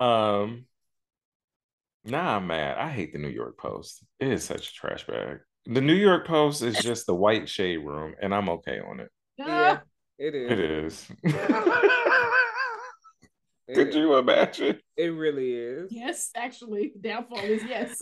Um, 0.00 0.64
nah, 2.04 2.36
I'm 2.36 2.46
mad. 2.46 2.78
I 2.78 2.88
hate 2.90 3.12
the 3.12 3.18
New 3.18 3.28
York 3.28 3.58
Post. 3.58 4.04
It 4.20 4.28
is 4.28 4.44
such 4.44 4.68
a 4.68 4.72
trash 4.72 5.06
bag. 5.06 5.38
The 5.66 5.80
New 5.80 5.94
York 5.94 6.26
Post 6.26 6.62
is 6.62 6.76
just 6.82 7.06
the 7.06 7.14
white 7.14 7.48
shade 7.48 7.78
room, 7.78 8.14
and 8.20 8.34
I'm 8.34 8.48
okay 8.50 8.80
on 8.80 9.00
it. 9.00 9.10
Yeah, 9.38 9.80
it 10.18 10.34
is. 10.34 10.50
It 10.52 10.60
is. 10.60 11.08
It 13.68 13.74
Could 13.76 13.88
is. 13.90 13.94
you 13.94 14.16
imagine? 14.16 14.80
It 14.96 15.06
really 15.14 15.52
is. 15.54 15.92
Yes, 15.92 16.30
actually, 16.34 16.92
downfall 17.00 17.38
is 17.38 17.62
yes. 17.62 17.96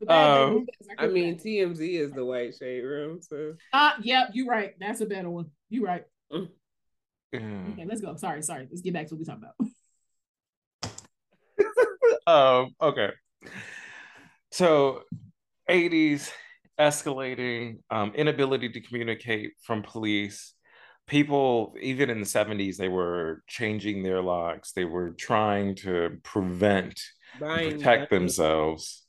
The 0.00 0.12
Um, 0.12 0.66
bad 0.66 0.66
thing 0.66 0.66
is, 0.80 0.88
I 0.98 1.06
mean, 1.06 1.38
TMZ 1.38 2.00
is 2.00 2.12
the 2.12 2.24
white 2.24 2.54
shade 2.56 2.80
room, 2.82 3.20
so 3.22 3.54
uh, 3.72 3.92
yep, 4.02 4.30
you're 4.34 4.48
right. 4.48 4.74
That's 4.80 5.00
a 5.00 5.06
better 5.06 5.30
one. 5.30 5.46
You're 5.70 5.84
right. 5.86 6.04
Yeah. 6.30 6.40
Okay, 7.32 7.86
let's 7.86 8.00
go. 8.02 8.16
Sorry, 8.16 8.42
sorry. 8.42 8.66
Let's 8.68 8.82
get 8.82 8.92
back 8.92 9.06
to 9.06 9.14
what 9.14 9.20
we 9.20 9.24
talking 9.24 9.44
about. 9.44 9.70
Um, 12.26 12.74
okay. 12.80 13.10
So 14.50 15.02
80s 15.68 16.30
escalating, 16.78 17.78
um, 17.90 18.12
inability 18.14 18.70
to 18.70 18.80
communicate 18.80 19.52
from 19.62 19.82
police. 19.82 20.54
People, 21.06 21.74
even 21.80 22.10
in 22.10 22.20
the 22.20 22.26
70s, 22.26 22.76
they 22.76 22.88
were 22.88 23.42
changing 23.46 24.02
their 24.02 24.22
locks. 24.22 24.72
They 24.72 24.84
were 24.84 25.10
trying 25.10 25.74
to 25.76 26.18
prevent 26.22 27.00
buying 27.38 27.72
protect 27.72 28.12
money. 28.12 28.20
themselves 28.20 29.04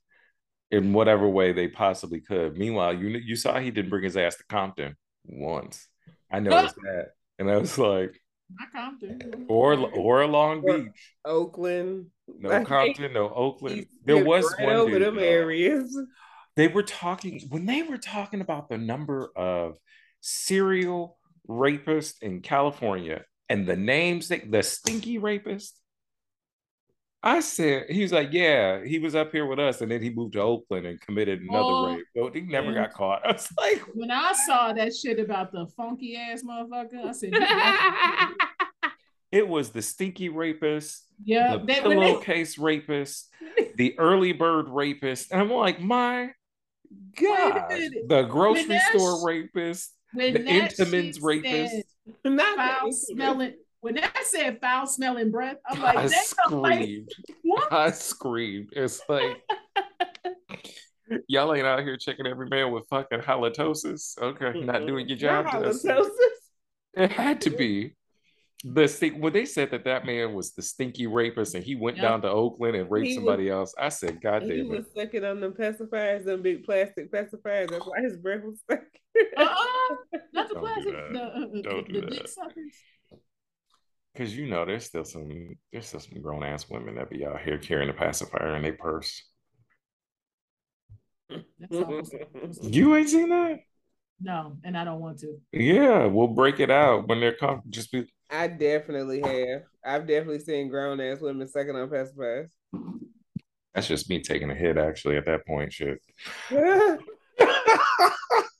in 0.71 0.91
whatever 0.91 1.29
way 1.29 1.53
they 1.53 1.67
possibly 1.67 2.19
could. 2.19 2.57
Meanwhile, 2.57 2.95
you 2.95 3.09
you 3.09 3.35
saw 3.35 3.59
he 3.59 3.69
didn't 3.69 3.91
bring 3.91 4.03
his 4.03 4.17
ass 4.17 4.37
to 4.37 4.43
Compton 4.45 4.95
once. 5.25 5.87
I 6.31 6.39
noticed 6.39 6.75
that, 6.77 7.09
and 7.37 7.49
I 7.49 7.57
was 7.57 7.77
like, 7.77 8.19
Not 8.49 8.71
Compton. 8.71 9.45
or 9.47 9.73
or 9.73 10.27
Long 10.27 10.63
Or- 10.67 10.77
Beach, 10.79 11.15
Oakland. 11.25 12.07
no 12.27 12.49
Like, 12.49 12.67
Compton, 12.67 13.13
no 13.13 13.29
Oakland. 13.29 13.85
There 14.05 14.23
was 14.23 14.45
right 14.57 14.67
one 14.67 14.75
over 14.75 14.91
dude, 14.99 15.01
them 15.03 15.19
areas. 15.19 15.97
They 16.55 16.67
were 16.67 16.83
talking 16.83 17.41
when 17.49 17.65
they 17.65 17.83
were 17.83 17.97
talking 17.97 18.41
about 18.41 18.69
the 18.69 18.77
number 18.77 19.31
of 19.35 19.77
serial 20.21 21.17
rapists 21.49 22.21
in 22.21 22.41
California 22.41 23.25
and 23.49 23.65
the 23.67 23.75
names 23.75 24.27
that 24.29 24.49
the 24.51 24.63
stinky 24.63 25.17
rapist. 25.17 25.79
I 27.25 27.39
said 27.39 27.89
he 27.89 28.01
was 28.01 28.11
like, 28.11 28.33
yeah, 28.33 28.83
he 28.83 28.99
was 28.99 29.15
up 29.15 29.31
here 29.31 29.45
with 29.45 29.57
us, 29.57 29.79
and 29.79 29.89
then 29.89 30.01
he 30.01 30.09
moved 30.09 30.33
to 30.33 30.41
Oakland 30.41 30.85
and 30.85 30.99
committed 30.99 31.41
another 31.41 31.63
Oh, 31.63 31.95
rape. 31.95 32.05
But 32.13 32.35
he 32.35 32.41
never 32.41 32.71
yeah. 32.71 32.81
got 32.81 32.93
caught. 32.93 33.25
I 33.25 33.31
was 33.31 33.47
like, 33.57 33.81
When 33.93 34.11
I 34.11 34.33
saw 34.45 34.73
that 34.73 34.93
shit 34.93 35.19
about 35.19 35.53
the 35.53 35.65
funky 35.77 36.17
ass 36.17 36.43
motherfucker, 36.43 37.05
I 37.05 37.11
said, 37.13 37.31
it 39.31 39.47
was 39.47 39.69
the 39.69 39.81
stinky 39.81 40.27
rapist, 40.27 41.05
"Yeah, 41.23 41.53
the 41.53 41.57
when 41.59 41.65
they, 41.67 41.81
pillowcase 41.81 42.57
rapist, 42.57 43.29
the 43.75 43.97
early 43.97 44.33
bird 44.33 44.67
rapist. 44.67 45.31
And 45.31 45.39
I'm 45.41 45.49
like, 45.49 45.79
my 45.79 46.31
God, 47.19 47.69
the 48.07 48.27
grocery 48.29 48.79
store 48.91 49.25
rapist, 49.25 49.93
the 50.13 50.31
that 50.31 50.77
rapist. 51.21 51.71
said 52.23 52.33
Not 52.33 52.57
foul 52.57 52.91
smelling." 52.91 53.53
When 53.83 53.95
that 53.95 54.17
said 54.25 54.61
foul 54.61 54.87
smelling 54.87 55.29
breath, 55.29 55.57
I'm 55.67 55.81
like, 55.81 55.97
I 55.97 56.07
damn, 56.07 56.61
like, 56.61 56.77
screamed. 56.79 57.09
what? 57.43 57.73
I 57.73 57.91
screamed. 57.91 58.69
It's 58.71 59.01
like 59.09 59.43
y'all 61.27 61.53
ain't 61.53 61.67
out 61.67 61.81
here 61.83 61.97
checking 61.97 62.25
every 62.25 62.47
man 62.47 62.71
with 62.71 62.87
fucking 62.89 63.19
halitosis. 63.19 64.17
Okay, 64.21 64.61
not 64.61 64.87
doing 64.87 65.07
your 65.09 65.17
job. 65.17 65.47
Halitosis. 65.47 66.09
It 66.95 67.11
had 67.11 67.41
to 67.41 67.49
be. 67.49 67.95
The 68.65 68.87
stink 68.87 69.21
when 69.21 69.33
they 69.33 69.43
said 69.43 69.71
that 69.71 69.83
that 69.83 70.05
man 70.05 70.33
was 70.33 70.53
the 70.53 70.61
stinky 70.61 71.05
rapist 71.05 71.53
and 71.53 71.61
he 71.65 71.75
went 71.75 71.97
Yep. 71.97 72.03
down 72.05 72.21
to 72.21 72.29
Oakland 72.29 72.77
and 72.77 72.89
raped 72.89 73.07
He 73.07 73.15
somebody 73.15 73.49
else, 73.49 73.75
I 73.77 73.89
said, 73.89 74.21
God 74.21 74.43
He 74.43 74.47
damn 74.59 74.69
was 74.69 74.85
it. 74.85 74.91
sucking 74.95 75.25
on 75.25 75.41
them 75.41 75.51
pacifiers, 75.51 76.23
them 76.23 76.41
big 76.41 76.63
plastic 76.63 77.11
pacifiers. 77.11 77.69
That's 77.69 77.85
why 77.85 77.99
his 78.01 78.15
breath 78.15 78.43
was 78.45 78.59
stuck. 78.61 78.79
Uh-uh, 79.35 79.95
not 80.33 80.47
the 80.47 80.53
Don't 80.53 80.55
do 80.55 80.59
plastic, 80.61 80.93
that. 80.93 81.11
the, 81.11 81.19
uh, 81.21 81.25
uh, 81.25 81.61
Don't 81.61 81.87
the, 81.87 81.93
do 81.93 82.01
the 82.01 82.07
dick 82.07 82.27
suckers. 82.29 82.73
Cause 84.15 84.31
you 84.33 84.45
know 84.45 84.63
there's 84.63 84.85
still 84.85 85.03
some 85.03 85.55
there's 85.71 85.87
still 85.87 85.99
some 85.99 86.21
grown 86.21 86.43
ass 86.43 86.69
women 86.69 86.95
that 86.95 87.09
be 87.09 87.25
out 87.25 87.41
here 87.41 87.57
carrying 87.57 87.89
a 87.89 87.93
pacifier 87.93 88.55
in 88.55 88.61
their 88.61 88.73
purse. 88.73 89.23
That's 91.29 91.75
all 91.75 91.97
I'm 91.97 92.05
saying. 92.05 92.27
You 92.61 92.95
ain't 92.95 93.09
seen 93.09 93.29
that? 93.29 93.59
No, 94.21 94.57
and 94.63 94.77
I 94.77 94.83
don't 94.83 94.99
want 95.01 95.17
to. 95.19 95.39
Yeah, 95.51 96.05
we'll 96.05 96.27
break 96.27 96.59
it 96.59 96.69
out 96.69 97.07
when 97.07 97.19
they're 97.19 97.33
com- 97.33 97.63
just 97.69 97.91
be 97.91 98.05
I 98.29 98.47
definitely 98.47 99.21
have. 99.21 99.63
I've 99.83 100.07
definitely 100.07 100.39
seen 100.39 100.69
grown 100.69 100.99
ass 100.99 101.19
women 101.19 101.47
sucking 101.47 101.75
on 101.75 101.89
pacifiers. 101.89 102.49
that's 103.73 103.87
just 103.87 104.09
me 104.09 104.21
taking 104.21 104.51
a 104.51 104.55
hit 104.55 104.77
actually 104.77 105.17
at 105.17 105.25
that 105.25 105.45
point. 105.47 105.73
Shit. 105.73 105.99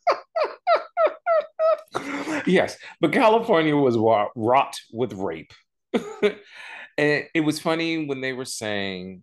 yes, 2.45 2.77
but 2.99 3.11
California 3.11 3.75
was 3.75 3.97
wa- 3.97 4.29
wrought 4.35 4.75
with 4.91 5.13
rape. 5.13 5.53
and 5.93 7.25
it 7.33 7.43
was 7.43 7.59
funny 7.59 8.05
when 8.05 8.21
they 8.21 8.33
were 8.33 8.45
saying, 8.45 9.21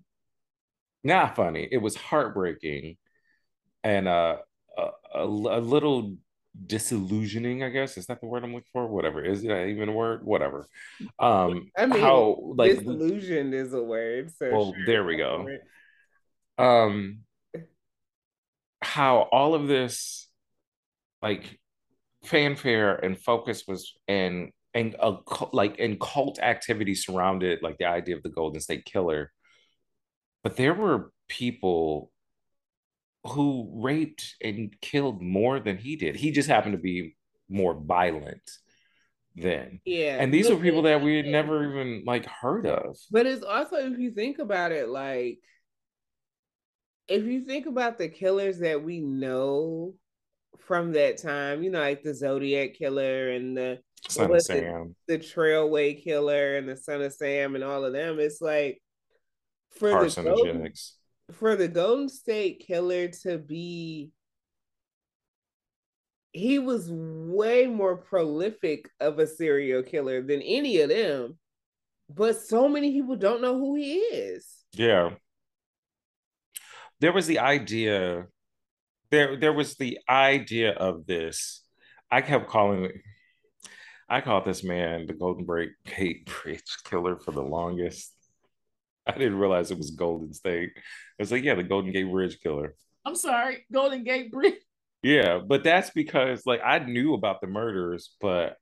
not 1.02 1.36
funny, 1.36 1.68
it 1.70 1.78
was 1.78 1.96
heartbreaking 1.96 2.96
and 3.82 4.08
uh, 4.08 4.36
a, 4.76 4.88
a, 5.14 5.24
a 5.24 5.60
little 5.60 6.16
disillusioning, 6.66 7.62
I 7.62 7.68
guess. 7.70 7.96
Is 7.96 8.06
that 8.06 8.20
the 8.20 8.26
word 8.26 8.44
I'm 8.44 8.52
looking 8.52 8.68
for? 8.72 8.86
Whatever. 8.86 9.24
Is 9.24 9.42
that 9.42 9.66
even 9.66 9.88
a 9.88 9.92
word? 9.92 10.24
Whatever. 10.24 10.66
Um, 11.18 11.70
I 11.76 11.86
mean, 11.86 12.00
how 12.00 12.54
like 12.56 12.78
Disillusioned 12.78 13.54
is 13.54 13.72
a 13.72 13.82
word. 13.82 14.30
So 14.36 14.50
Well, 14.50 14.74
sure. 14.74 14.86
there 14.86 15.04
we 15.04 15.16
go. 15.16 15.46
um 16.58 17.20
how 18.82 19.18
all 19.30 19.54
of 19.54 19.68
this 19.68 20.26
like 21.22 21.59
fanfare 22.24 22.96
and 22.96 23.18
focus 23.18 23.64
was 23.66 23.94
and 24.08 24.50
and 24.74 24.94
a 25.00 25.16
like 25.52 25.78
and 25.78 25.98
cult 26.00 26.38
activity 26.38 26.94
surrounded 26.94 27.60
like 27.62 27.78
the 27.78 27.86
idea 27.86 28.16
of 28.16 28.22
the 28.22 28.28
golden 28.28 28.60
state 28.60 28.84
killer 28.84 29.32
but 30.42 30.56
there 30.56 30.74
were 30.74 31.10
people 31.28 32.10
who 33.24 33.70
raped 33.74 34.36
and 34.40 34.74
killed 34.80 35.20
more 35.20 35.60
than 35.60 35.76
he 35.76 35.96
did. 35.96 36.16
He 36.16 36.30
just 36.30 36.48
happened 36.48 36.72
to 36.72 36.78
be 36.78 37.16
more 37.48 37.74
violent 37.74 38.42
then. 39.36 39.80
Yeah. 39.84 40.16
And 40.18 40.32
these 40.32 40.48
were 40.48 40.56
people 40.56 40.82
that 40.82 41.02
we 41.02 41.16
had 41.16 41.26
never 41.26 41.68
even 41.70 42.04
like 42.06 42.26
heard 42.26 42.66
of. 42.66 42.96
But 43.10 43.26
it's 43.26 43.44
also 43.44 43.76
if 43.76 43.98
you 43.98 44.12
think 44.12 44.38
about 44.38 44.72
it, 44.72 44.88
like 44.88 45.38
if 47.08 47.24
you 47.24 47.44
think 47.44 47.66
about 47.66 47.98
the 47.98 48.08
killers 48.08 48.60
that 48.60 48.82
we 48.82 49.00
know 49.00 49.94
from 50.66 50.92
that 50.92 51.18
time, 51.18 51.62
you 51.62 51.70
know, 51.70 51.80
like 51.80 52.02
the 52.02 52.14
Zodiac 52.14 52.74
killer 52.74 53.30
and 53.30 53.56
the 53.56 53.78
Son 54.08 54.30
of 54.30 54.36
it? 54.36 54.44
Sam. 54.44 54.94
the 55.06 55.18
Trailway 55.18 56.02
Killer 56.02 56.56
and 56.56 56.68
the 56.68 56.76
Son 56.76 57.02
of 57.02 57.12
Sam 57.12 57.54
and 57.54 57.64
all 57.64 57.84
of 57.84 57.92
them. 57.92 58.18
It's 58.18 58.40
like 58.40 58.80
for 59.78 60.08
the 60.08 60.22
Golden, 60.22 60.72
for 61.32 61.56
the 61.56 61.68
Golden 61.68 62.08
State 62.08 62.64
Killer 62.66 63.08
to 63.22 63.38
be 63.38 64.10
he 66.32 66.58
was 66.58 66.88
way 66.90 67.66
more 67.66 67.96
prolific 67.96 68.88
of 69.00 69.18
a 69.18 69.26
serial 69.26 69.82
killer 69.82 70.22
than 70.22 70.42
any 70.42 70.80
of 70.80 70.88
them. 70.88 71.38
But 72.08 72.40
so 72.40 72.68
many 72.68 72.92
people 72.92 73.16
don't 73.16 73.42
know 73.42 73.58
who 73.58 73.76
he 73.76 73.94
is. 73.94 74.46
Yeah. 74.72 75.10
There 77.00 77.12
was 77.12 77.26
the 77.26 77.38
idea, 77.38 78.26
there 79.10 79.36
there 79.36 79.52
was 79.52 79.76
the 79.76 79.98
idea 80.08 80.72
of 80.72 81.06
this. 81.06 81.62
I 82.10 82.22
kept 82.22 82.48
calling 82.48 82.86
it, 82.86 82.94
I 84.08 84.20
called 84.20 84.44
this 84.44 84.64
man 84.64 85.06
the 85.06 85.12
Golden 85.12 85.44
Break 85.44 85.70
Gate 85.84 86.28
Bridge 86.42 86.76
Killer 86.84 87.16
for 87.16 87.32
the 87.32 87.42
longest. 87.42 88.12
I 89.06 89.12
didn't 89.12 89.38
realize 89.38 89.70
it 89.70 89.78
was 89.78 89.90
Golden 89.90 90.32
State. 90.32 90.70
I 90.76 90.80
was 91.18 91.32
like, 91.32 91.44
yeah, 91.44 91.54
the 91.54 91.62
Golden 91.62 91.92
Gate 91.92 92.10
Bridge 92.10 92.38
Killer. 92.40 92.74
I'm 93.04 93.16
sorry, 93.16 93.66
Golden 93.72 94.04
Gate 94.04 94.30
Bridge. 94.30 94.54
Yeah, 95.02 95.40
but 95.44 95.64
that's 95.64 95.90
because 95.90 96.44
like 96.46 96.60
I 96.64 96.78
knew 96.78 97.14
about 97.14 97.40
the 97.40 97.46
murders, 97.46 98.14
but 98.20 98.56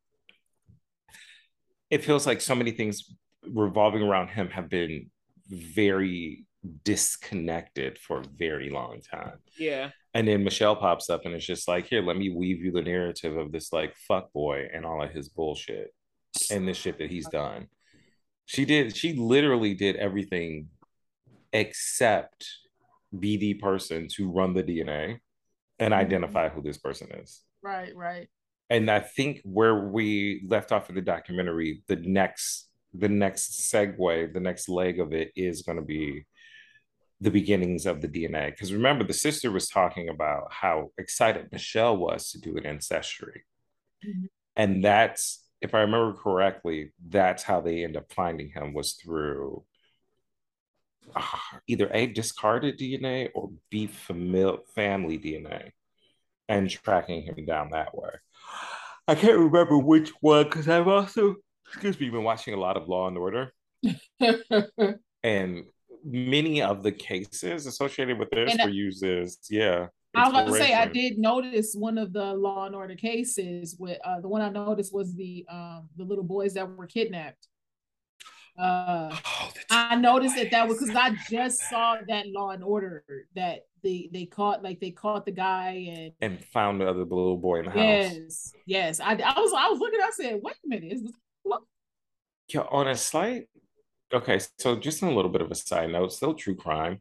it 1.91 2.05
feels 2.05 2.27
like 2.27 2.41
so 2.41 2.55
many 2.55 2.70
things 2.70 3.12
revolving 3.43 4.03
around 4.03 4.29
him 4.29 4.49
have 4.51 4.69
been 4.69 5.11
very 5.49 6.47
disconnected 6.85 7.99
for 7.99 8.20
a 8.20 8.25
very 8.37 8.70
long 8.70 9.01
time. 9.01 9.39
Yeah. 9.59 9.91
And 10.19 10.27
then 10.27 10.43
Michelle 10.43 10.74
pops 10.74 11.11
up 11.11 11.27
and 11.27 11.32
it's 11.32 11.47
just 11.47 11.69
like, 11.69 11.86
here, 11.86 12.03
let 12.03 12.16
me 12.16 12.28
weave 12.28 12.61
you 12.61 12.73
the 12.73 12.82
narrative 12.82 13.36
of 13.36 13.53
this 13.53 13.73
like 13.73 13.95
fuck 14.09 14.32
boy 14.32 14.66
and 14.74 14.85
all 14.85 15.01
of 15.01 15.12
his 15.12 15.28
bullshit 15.28 15.95
and 16.51 16.66
the 16.66 16.74
shit 16.74 16.99
that 16.99 17.09
he's 17.09 17.28
done. 17.28 17.69
She 18.45 18.65
did, 18.65 18.97
she 18.97 19.12
literally 19.12 19.74
did 19.74 19.95
everything 19.95 20.70
except 21.53 22.49
be 23.16 23.36
the 23.36 23.55
person 23.55 24.09
to 24.16 24.28
run 24.28 24.55
the 24.55 24.65
DNA 24.65 25.20
and 25.78 25.93
mm-hmm. 25.93 26.01
identify 26.01 26.49
who 26.49 26.62
this 26.62 26.78
person 26.78 27.12
is. 27.12 27.45
Right, 27.62 27.95
right. 27.95 28.27
And 28.70 28.90
I 28.90 28.99
think 28.99 29.40
where 29.45 29.85
we 29.89 30.45
left 30.49 30.73
off 30.73 30.89
in 30.89 30.97
the 30.97 31.01
documentary, 31.01 31.85
the 31.86 31.95
next 31.95 32.65
the 32.93 33.09
next 33.09 33.70
segue, 33.73 34.32
the 34.32 34.40
next 34.40 34.69
leg 34.69 34.99
of 34.99 35.12
it 35.12 35.31
is 35.36 35.62
going 35.62 35.77
to 35.77 35.85
be 35.85 36.24
the 37.20 37.31
beginnings 37.31 37.86
of 37.86 38.01
the 38.01 38.09
DNA. 38.09 38.51
Because 38.51 38.73
remember, 38.73 39.05
the 39.05 39.12
sister 39.12 39.51
was 39.51 39.69
talking 39.69 40.09
about 40.09 40.53
how 40.53 40.93
excited 40.99 41.51
Michelle 41.53 41.97
was 41.97 42.31
to 42.32 42.40
do 42.40 42.57
an 42.57 42.66
ancestry. 42.66 43.45
Mhm. 44.05 44.28
And 44.57 44.85
that's, 44.85 45.45
if 45.61 45.74
I 45.74 45.81
remember 45.81 46.15
correctly, 46.15 46.93
that's 47.09 47.43
how 47.43 47.61
they 47.61 47.85
end 47.85 47.97
up 47.97 48.12
finding 48.12 48.51
him 48.51 48.73
was 48.74 48.95
through 48.95 49.65
uh, 51.15 51.23
either 51.66 51.90
A, 51.93 52.07
discarded 52.07 52.78
DNA 52.78 53.31
or 53.35 53.51
B, 53.70 53.89
famil- 53.89 54.66
family 54.74 55.19
DNA 55.19 55.73
and 56.49 56.70
tracking 56.70 57.23
him 57.23 57.45
down 57.47 57.70
that 57.70 57.97
way. 57.97 58.11
I 59.07 59.15
can't 59.15 59.39
remember 59.39 59.78
which 59.78 60.11
one 60.20 60.45
because 60.45 60.69
I've 60.69 60.89
also, 60.89 61.36
excuse 61.69 61.99
me, 61.99 62.11
been 62.11 62.24
watching 62.24 62.55
a 62.55 62.61
lot 62.61 62.77
of 62.77 62.89
Law 62.89 63.09
and 63.09 63.19
Order 63.19 63.53
and 65.23 65.65
many 66.11 66.63
of 66.63 66.83
the 66.83 66.93
cases 66.93 67.67
associated 67.67 68.19
with 68.19 68.31
this 68.31 68.53
And 68.53 68.63
were 68.63 68.71
used 68.71 69.05
as 69.05 69.39
yeah. 69.51 69.89
I 70.15 70.29
was 70.29 70.31
about 70.31 70.47
to 70.47 70.53
say 70.55 70.75
I 70.75 70.87
did 70.87 71.19
notice 71.19 71.75
one 71.75 71.99
of 71.99 72.13
the 72.13 72.33
Law 72.35 72.67
and 72.67 72.75
Order 72.75 72.95
cases 72.97 73.77
with 73.79 73.99
uh 74.05 74.21
the 74.21 74.29
one 74.29 74.43
I 74.43 74.49
noticed 74.49 74.93
was 74.93 75.15
the 75.15 75.45
um 75.51 75.89
the 75.97 76.05
little 76.05 76.25
boys 76.25 76.55
that 76.55 76.69
were 76.69 76.87
kidnapped. 76.87 77.47
Uh 78.59 79.15
Oh, 79.41 79.51
I 79.71 79.97
noticed 79.97 80.37
that 80.37 80.51
that 80.51 80.67
was 80.69 80.79
because 80.79 80.97
I 80.97 81.15
just 81.31 81.61
saw 81.69 81.97
that 82.09 82.27
Law 82.29 82.51
and 82.51 82.65
Order 82.65 83.05
that 83.37 83.67
they 83.85 84.09
they 84.13 84.27
caught 84.27 84.63
like 84.63 84.81
they 84.81 84.91
caught 84.91 85.25
the 85.25 85.31
guy 85.31 85.87
and 85.89 86.13
and 86.21 86.45
found 86.47 86.81
the 86.81 86.89
other 86.89 87.01
little 87.05 87.37
boy 87.37 87.61
in 87.61 87.67
the 87.67 87.71
house. 87.71 87.81
yes 87.81 88.53
yes 88.67 89.01
I, 89.01 89.13
I 89.13 89.39
was 89.41 89.53
I 89.53 89.69
was 89.69 89.79
looking 89.79 90.01
I 90.01 90.11
said 90.11 90.41
wait 90.43 90.57
a 90.65 90.69
minute 90.69 90.93
is 90.93 91.03
this 91.03 91.13
Yeah, 92.53 92.63
on 92.71 92.89
a 92.89 92.97
slight. 92.97 93.49
Okay, 94.13 94.41
so 94.59 94.77
just 94.77 95.03
a 95.03 95.11
little 95.11 95.31
bit 95.31 95.43
of 95.43 95.51
a 95.51 95.55
side 95.55 95.91
note, 95.91 96.13
still 96.13 96.35
true 96.35 96.57
crime. 96.57 97.01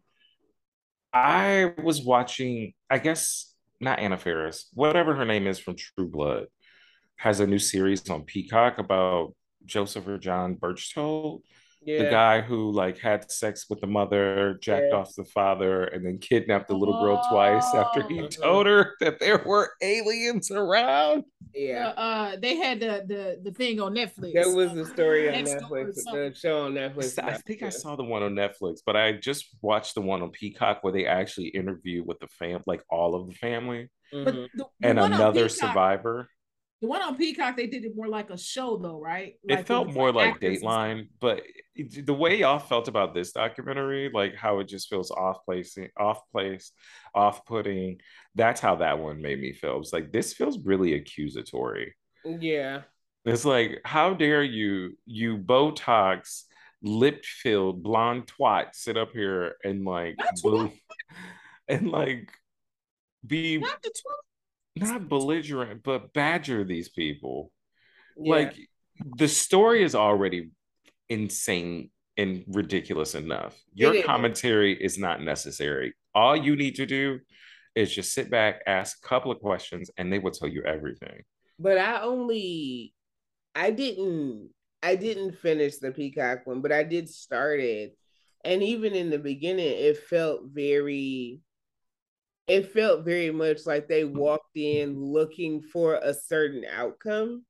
I 1.13 1.73
was 1.81 2.01
watching, 2.03 2.73
I 2.89 2.99
guess 2.99 3.53
not 3.79 3.99
Anna 3.99 4.17
Faris, 4.17 4.69
whatever 4.73 5.15
her 5.15 5.25
name 5.25 5.47
is 5.47 5.57
from 5.57 5.75
True 5.75 6.07
Blood, 6.07 6.47
has 7.15 7.39
a 7.39 7.47
new 7.47 7.59
series 7.59 8.09
on 8.09 8.23
Peacock 8.23 8.77
about 8.77 9.35
Joseph 9.65 10.07
or 10.07 10.17
John 10.17 10.55
Berchtold, 10.55 11.43
Yeah. 11.87 12.03
the 12.03 12.09
guy 12.09 12.41
who 12.41 12.69
like 12.73 12.97
had 12.99 13.31
sex 13.31 13.65
with 13.69 13.79
the 13.79 13.87
mother, 13.87 14.59
jacked 14.61 14.87
Yeah. 14.91 14.97
off 14.97 15.15
the 15.15 15.23
father, 15.23 15.85
and 15.85 16.05
then 16.05 16.17
kidnapped 16.19 16.67
the 16.67 16.75
little 16.75 17.01
girl 17.01 17.25
twice 17.31 17.63
after 17.73 18.05
he 18.09 18.19
Oh. 18.23 18.27
told 18.27 18.65
her 18.67 18.93
that 18.99 19.19
there 19.21 19.41
were 19.45 19.71
aliens 19.81 20.51
around. 20.51 21.19
uh, 21.19 21.23
yeah. 21.55 21.87
uh 21.95 22.35
they 22.41 22.57
had 22.57 22.81
the 22.81 23.05
the 23.07 23.39
the 23.41 23.51
thing 23.53 23.79
on 23.79 23.95
Netflix 23.95 24.33
That 24.33 24.53
was 24.53 24.73
the 24.73 24.85
story 24.85 25.27
on 25.29 25.33
Next 25.35 25.53
Door 25.61 25.77
or 25.77 25.85
Netflix, 25.85 25.95
the 26.11 26.33
show 26.35 26.65
on 26.65 26.73
Netflix. 26.73 27.17
I 27.23 27.33
think 27.47 27.63
I 27.63 27.69
saw 27.69 27.95
the 27.95 28.03
one 28.03 28.21
on 28.21 28.33
Netflix, 28.35 28.79
but 28.85 28.97
I 28.97 29.13
just 29.13 29.45
watched 29.61 29.95
the 29.95 30.01
one 30.01 30.21
on 30.21 30.29
Peacock 30.31 30.83
where 30.83 30.91
they 30.91 31.05
actually 31.07 31.47
interview 31.47 32.03
with 32.05 32.19
the 32.19 32.27
fam, 32.27 32.61
like 32.67 32.83
all 32.89 33.15
of 33.15 33.27
the 33.29 33.33
family, 33.35 33.87
but 34.11 34.27
Mhm. 34.35 34.47
the, 34.55 34.65
the 34.81 34.87
and 34.89 34.99
another 34.99 35.47
Peacock- 35.47 35.69
survivor. 35.69 36.29
The 36.81 36.87
one 36.87 37.01
on 37.01 37.15
Peacock 37.15 37.57
they 37.57 37.67
did 37.67 37.85
it 37.85 37.95
more 37.95 38.07
like 38.07 38.29
a 38.29 38.37
show 38.37 38.77
though 38.77 38.99
right 38.99 39.35
Like, 39.47 39.59
it 39.59 39.67
felt 39.67 39.87
was, 39.87 39.95
more 39.95 40.11
like 40.11 40.35
actors 40.35 40.49
and 40.49 40.57
stuff. 40.59 40.71
Dateline, 40.71 41.07
but 41.19 41.41
it, 41.75 42.05
the 42.05 42.13
way 42.13 42.39
y'all 42.39 42.59
felt 42.59 42.87
about 42.87 43.13
this 43.13 43.31
documentary, 43.31 44.11
like 44.13 44.35
how 44.35 44.59
it 44.59 44.65
just 44.65 44.89
feels 44.89 45.11
off 45.11 45.43
placing, 45.45 45.89
off 45.97 46.21
place, 46.31 46.71
off 47.13 47.45
putting. 47.45 47.99
That's 48.35 48.61
how 48.61 48.75
that 48.75 48.99
one 48.99 49.21
made 49.21 49.39
me 49.39 49.53
feel. 49.53 49.79
It's 49.79 49.93
like 49.93 50.11
this 50.11 50.33
feels 50.33 50.59
really 50.59 50.93
accusatory. 50.93 51.95
Yeah. 52.25 52.81
It's 53.25 53.45
like, 53.45 53.81
how 53.83 54.13
dare 54.13 54.43
you, 54.43 54.97
you 55.05 55.37
Botox, 55.37 56.43
lip 56.81 57.25
filled 57.25 57.83
blonde 57.83 58.27
twat, 58.27 58.67
sit 58.73 58.97
up 58.97 59.11
here 59.11 59.55
and 59.63 59.83
like, 59.83 60.15
Not 60.17 60.71
and 61.67 61.91
like 61.91 62.31
be 63.25 63.57
not 63.57 63.81
the 63.83 63.91
twelve 64.01 64.19
not 64.81 65.09
belligerent, 65.09 65.83
but 65.83 66.13
badger 66.13 66.63
these 66.63 66.89
people. 66.89 67.51
Yeah. 68.17 68.35
Like 68.35 68.57
the 69.17 69.27
story 69.27 69.83
is 69.83 69.95
already 69.95 70.51
insane 71.09 71.89
and 72.17 72.43
ridiculous 72.47 73.15
enough. 73.15 73.59
Your 73.73 73.93
is. 73.95 74.05
commentary 74.05 74.73
is 74.73 74.97
not 74.97 75.21
necessary. 75.21 75.93
All 76.15 76.35
you 76.35 76.55
need 76.55 76.75
to 76.75 76.85
do 76.85 77.19
is 77.75 77.93
just 77.93 78.13
sit 78.13 78.31
back, 78.31 78.61
ask 78.65 78.97
a 79.03 79.07
couple 79.07 79.31
of 79.31 79.39
questions, 79.39 79.91
and 79.97 80.11
they 80.11 80.17
will 80.19 80.31
tell 80.31 80.47
you 80.47 80.63
everything. 80.63 81.21
but 81.59 81.77
I 81.77 82.01
only 82.01 82.93
I 83.55 83.71
didn't 83.71 84.49
I 84.83 84.95
didn't 84.95 85.37
finish 85.39 85.77
the 85.77 85.91
Peacock 85.91 86.45
one, 86.45 86.61
but 86.61 86.71
I 86.71 86.83
did 86.83 87.09
start 87.09 87.59
it. 87.59 87.97
And 88.43 88.61
even 88.63 88.93
in 88.93 89.09
the 89.09 89.19
beginning, 89.19 89.65
it 89.65 89.97
felt 89.97 90.41
very 90.45 91.41
it 92.47 92.71
felt 92.71 93.03
very 93.03 93.31
much 93.31 93.65
like 93.65 93.87
they 93.87 94.05
walked 94.05 94.55
in 94.55 95.01
looking 95.01 95.61
for 95.61 95.95
a 95.95 96.13
certain 96.13 96.63
outcome. 96.73 97.43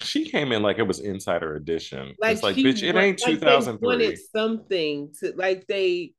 She 0.00 0.28
came 0.28 0.52
in 0.52 0.62
like 0.62 0.78
it 0.78 0.86
was 0.86 1.00
Insider 1.00 1.54
Edition. 1.56 2.14
Like 2.18 2.34
it's 2.34 2.42
like, 2.42 2.56
bitch, 2.56 2.82
it 2.82 2.96
ain't 2.96 3.20
like 3.20 3.40
2003. 3.40 3.86
wanted 3.86 4.18
something 4.18 5.12
to 5.20 5.32
like 5.36 5.66
they 5.66 6.14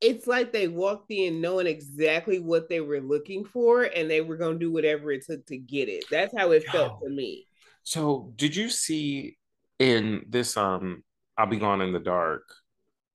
it's 0.00 0.26
like 0.26 0.52
they 0.52 0.68
walked 0.68 1.10
in 1.10 1.40
knowing 1.40 1.66
exactly 1.66 2.38
what 2.38 2.68
they 2.68 2.80
were 2.80 3.00
looking 3.00 3.44
for 3.44 3.82
and 3.82 4.08
they 4.08 4.20
were 4.20 4.36
gonna 4.36 4.58
do 4.58 4.70
whatever 4.70 5.10
it 5.10 5.24
took 5.26 5.44
to 5.46 5.58
get 5.58 5.88
it. 5.88 6.04
That's 6.10 6.32
how 6.36 6.52
it 6.52 6.64
felt 6.68 7.02
to 7.02 7.10
me. 7.10 7.46
So, 7.82 8.32
did 8.36 8.54
you 8.54 8.68
see 8.68 9.36
in 9.78 10.24
this 10.28 10.56
um 10.56 11.02
I'll 11.36 11.46
be 11.46 11.56
gone 11.56 11.80
in 11.80 11.92
the 11.92 12.00
dark 12.00 12.42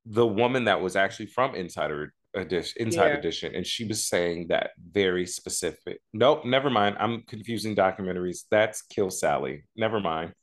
the 0.05 0.27
woman 0.27 0.65
that 0.65 0.81
was 0.81 0.95
actually 0.95 1.27
from 1.27 1.55
Insider 1.55 2.13
Edition 2.35 2.73
Inside 2.88 3.07
Yeah. 3.07 3.18
Edition 3.18 3.55
and 3.55 3.65
she 3.65 3.85
was 3.85 4.07
saying 4.07 4.47
that 4.49 4.72
very 4.91 5.26
specific. 5.26 5.99
Nope, 6.14 6.45
never 6.45 6.69
mind. 6.69 6.97
I'm 6.99 7.23
confusing 7.27 7.76
documentaries. 7.76 8.43
That's 8.49 8.81
Killer 8.84 9.10
Sally. 9.11 9.64
Never 9.76 9.99
mind. 9.99 10.34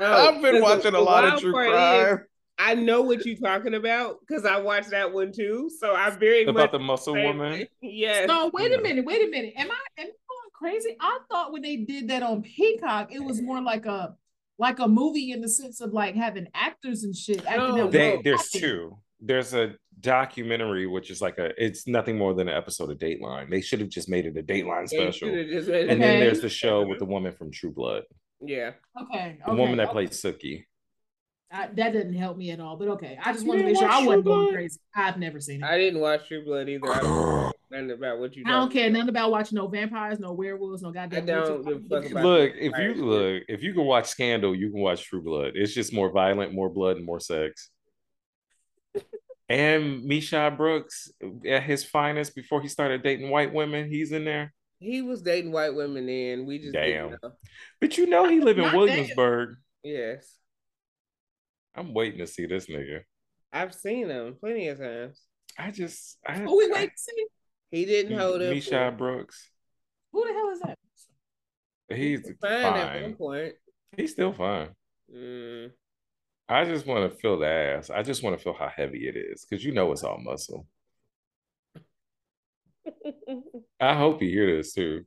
Oh, 0.00 0.28
I've 0.34 0.42
been 0.42 0.62
watching 0.62 0.92
the 0.92 0.98
a 0.98 1.00
lot 1.00 1.24
of 1.24 1.40
true 1.40 1.52
part 1.52 1.68
is, 1.68 1.72
crime. 1.74 2.24
I 2.58 2.74
know 2.74 3.02
what 3.02 3.24
you're 3.26 3.36
talking 3.36 3.74
about 3.74 4.16
because 4.26 4.44
I 4.44 4.58
watched 4.60 4.90
that 4.90 5.12
one 5.12 5.32
too. 5.32 5.68
So 5.80 5.94
I'm 5.94 6.18
very 6.18 6.42
about 6.44 6.54
much 6.54 6.70
the 6.72 6.78
muscle 6.78 7.14
woman. 7.14 7.66
Yes. 7.82 8.28
No, 8.28 8.50
wait 8.52 8.70
Yeah. 8.70 8.78
a 8.78 8.80
minute, 8.82 9.04
wait 9.04 9.26
a 9.26 9.30
minute. 9.30 9.54
Am 9.56 9.70
I 9.70 9.74
am 10.00 10.06
I 10.06 10.10
going 10.10 10.50
crazy? 10.54 10.96
I 11.00 11.18
thought 11.30 11.52
when 11.52 11.62
they 11.62 11.76
did 11.76 12.08
that 12.08 12.22
on 12.22 12.42
Peacock, 12.42 13.12
it 13.12 13.22
was 13.22 13.42
more 13.42 13.60
like 13.60 13.86
a 13.86 14.14
like 14.58 14.78
a 14.78 14.86
movie 14.86 15.32
in 15.32 15.40
the 15.40 15.48
sense 15.48 15.80
of 15.80 15.92
like 15.92 16.14
having 16.14 16.46
actors 16.54 17.02
and 17.02 17.16
shit. 17.16 17.44
acting 17.46 17.76
No, 17.76 17.88
They, 17.90 18.20
there's 18.22 18.48
two. 18.50 18.98
There's 19.18 19.54
a 19.54 19.74
documentary 20.02 20.86
which 20.86 21.10
is 21.10 21.20
like 21.22 21.38
a. 21.38 21.52
It's 21.62 21.86
nothing 21.86 22.18
more 22.18 22.34
than 22.34 22.48
an 22.48 22.56
episode 22.56 22.90
of 22.90 22.98
Dateline. 22.98 23.48
They 23.50 23.60
should 23.60 23.80
have 23.80 23.88
just 23.88 24.08
made 24.08 24.26
it 24.26 24.36
a 24.36 24.42
Dateline 24.42 24.88
special. 24.88 25.12
should've 25.28 25.48
just 25.48 25.68
made 25.68 25.84
it- 25.84 25.90
And 25.90 26.02
then 26.02 26.20
there's 26.20 26.40
the 26.40 26.48
show 26.48 26.86
with 26.86 26.98
the 26.98 27.04
woman 27.06 27.32
from 27.32 27.50
True 27.50 27.70
Blood, 27.72 28.02
yeah. 28.40 28.72
Okay, 29.00 29.38
the 29.44 29.50
okay, 29.52 29.60
woman 29.60 29.76
that 29.78 29.84
okay. 29.84 29.92
played 29.92 30.10
Sookie. 30.10 30.64
I, 31.54 31.66
that 31.66 31.92
didn't 31.92 32.14
help 32.14 32.38
me 32.38 32.50
at 32.50 32.60
all, 32.60 32.76
but 32.78 32.88
okay. 32.88 33.18
I 33.22 33.30
just 33.32 33.44
You 33.44 33.50
wanted 33.50 33.62
to 33.62 33.66
make 33.68 33.76
sure 33.78 33.86
I 33.86 33.98
watch 33.98 34.06
wasn't 34.06 34.24
True 34.24 34.34
going 34.34 34.54
crazy. 34.54 34.80
I've 34.96 35.18
never 35.18 35.38
seen 35.38 35.62
it. 35.62 35.66
I 35.66 35.76
didn't 35.76 36.00
watch 36.00 36.26
True 36.26 36.42
Blood 36.44 36.68
either. 36.70 36.88
I 36.90 37.00
don't 37.00 37.52
nothing 37.70 37.90
about 37.90 38.18
what 38.20 38.34
you. 38.34 38.44
I 38.46 38.50
don't 38.52 38.60
talking 38.68 38.72
care 38.80 38.86
about. 38.88 38.98
nothing 38.98 39.08
about 39.10 39.30
watching 39.32 39.56
no 39.56 39.68
vampires, 39.68 40.18
no 40.18 40.32
werewolves, 40.32 40.80
no 40.82 40.90
goddamn. 40.92 41.24
I 41.24 41.26
don't 41.26 41.64
witches. 41.66 41.82
give 41.88 41.98
a 41.98 42.02
fuck 42.02 42.10
about- 42.10 42.24
Look, 42.24 42.52
if 42.56 42.72
you 42.78 42.94
look, 43.04 43.42
if 43.48 43.62
you 43.62 43.74
can 43.74 43.84
watch 43.84 44.06
Scandal, 44.06 44.54
you 44.54 44.70
can 44.70 44.80
watch 44.80 45.04
True 45.04 45.20
Blood. 45.22 45.52
It's 45.54 45.74
just 45.74 45.92
more 45.92 46.10
violent, 46.10 46.54
more 46.54 46.70
blood, 46.70 46.96
and 46.96 47.04
more 47.04 47.20
sex. 47.20 47.68
And 49.52 50.08
Mehcad 50.08 50.56
Brooks 50.56 51.10
at 51.46 51.62
his 51.62 51.84
finest 51.84 52.34
before 52.34 52.62
he 52.62 52.68
started 52.68 53.02
dating 53.02 53.28
white 53.28 53.52
women, 53.52 53.90
he's 53.90 54.10
in 54.10 54.24
there. 54.24 54.54
He 54.78 55.02
was 55.02 55.20
dating 55.20 55.52
white 55.52 55.74
women 55.74 56.06
then. 56.06 56.46
We 56.46 56.58
just 56.58 56.72
Damn. 56.72 57.10
didn't 57.10 57.22
know. 57.22 57.32
But 57.78 57.98
you 57.98 58.06
know 58.06 58.26
he 58.26 58.40
live 58.40 58.56
in 58.56 58.64
Not 58.64 58.74
Williamsburg. 58.74 59.56
Yes. 59.84 60.38
I'm 61.74 61.92
waiting 61.92 62.20
to 62.20 62.26
see 62.26 62.46
this 62.46 62.66
nigga. 62.66 63.00
I've 63.52 63.74
seen 63.74 64.08
him 64.08 64.36
plenty 64.40 64.68
of 64.68 64.78
times. 64.78 65.20
I 65.58 65.70
just 65.70 66.16
I, 66.26 66.38
Who 66.38 66.56
we 66.56 66.70
wait 66.70 66.92
to 66.92 66.98
see? 66.98 67.26
He 67.70 67.84
didn't 67.84 68.18
hold 68.18 68.40
up. 68.40 68.54
Mehcad 68.54 68.96
Brooks. 68.96 69.50
Who 70.12 70.26
the 70.26 70.32
hell 70.32 70.50
is 70.50 70.60
that? 70.60 70.78
He's 71.94 72.32
fine, 72.40 72.74
at 72.74 73.02
one 73.02 73.14
point. 73.16 73.52
He's 73.98 74.12
still 74.12 74.32
fine. 74.32 74.70
Mm. 75.14 75.72
I 76.48 76.64
just 76.64 76.86
want 76.86 77.10
to 77.10 77.18
feel 77.18 77.38
the 77.38 77.46
ass. 77.46 77.90
I 77.90 78.02
just 78.02 78.22
want 78.22 78.36
to 78.36 78.42
feel 78.42 78.52
how 78.52 78.68
heavy 78.68 79.08
it 79.08 79.16
is 79.16 79.44
because 79.44 79.64
you 79.64 79.72
know 79.72 79.90
it's 79.92 80.02
all 80.04 80.18
muscle. 80.18 80.66
I 83.80 83.94
hope 83.94 84.20
he 84.20 84.30
hear 84.30 84.56
this 84.56 84.72
too. 84.72 85.04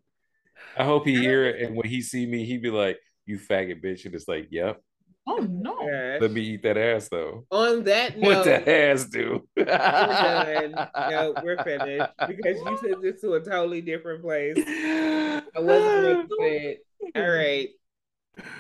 I 0.78 0.84
hope 0.84 1.06
he 1.06 1.16
hear 1.16 1.46
it, 1.46 1.62
and 1.62 1.76
when 1.76 1.88
he 1.88 2.02
see 2.02 2.26
me, 2.26 2.46
he 2.46 2.58
be 2.58 2.70
like, 2.72 2.98
"You 3.26 3.38
faggot 3.38 3.84
bitch," 3.84 4.06
and 4.06 4.16
it's 4.16 4.28
like, 4.28 4.48
"Yep, 4.52 4.82
Oh 5.28 5.38
no. 5.38 5.76
Gosh. 5.76 6.22
let 6.22 6.32
me 6.32 6.42
eat 6.42 6.64
that 6.64 6.78
ass 6.78 7.10
though." 7.10 7.46
On 7.52 7.84
that 7.84 8.18
What 8.18 8.46
the 8.46 8.70
ass 8.92 9.06
do? 9.06 9.48
we're 9.58 9.66
done. 9.66 10.90
No, 11.10 11.34
we're 11.44 11.64
finished 11.64 12.12
because 12.28 12.58
you 12.58 12.78
took 12.82 13.02
this 13.02 13.22
to 13.22 13.34
a 13.34 13.40
totally 13.42 13.82
different 13.82 14.22
place. 14.22 14.58
I 14.58 15.42
wasn't 15.56 16.30
ready. 16.40 16.78
All 17.16 17.30
right, 17.30 17.70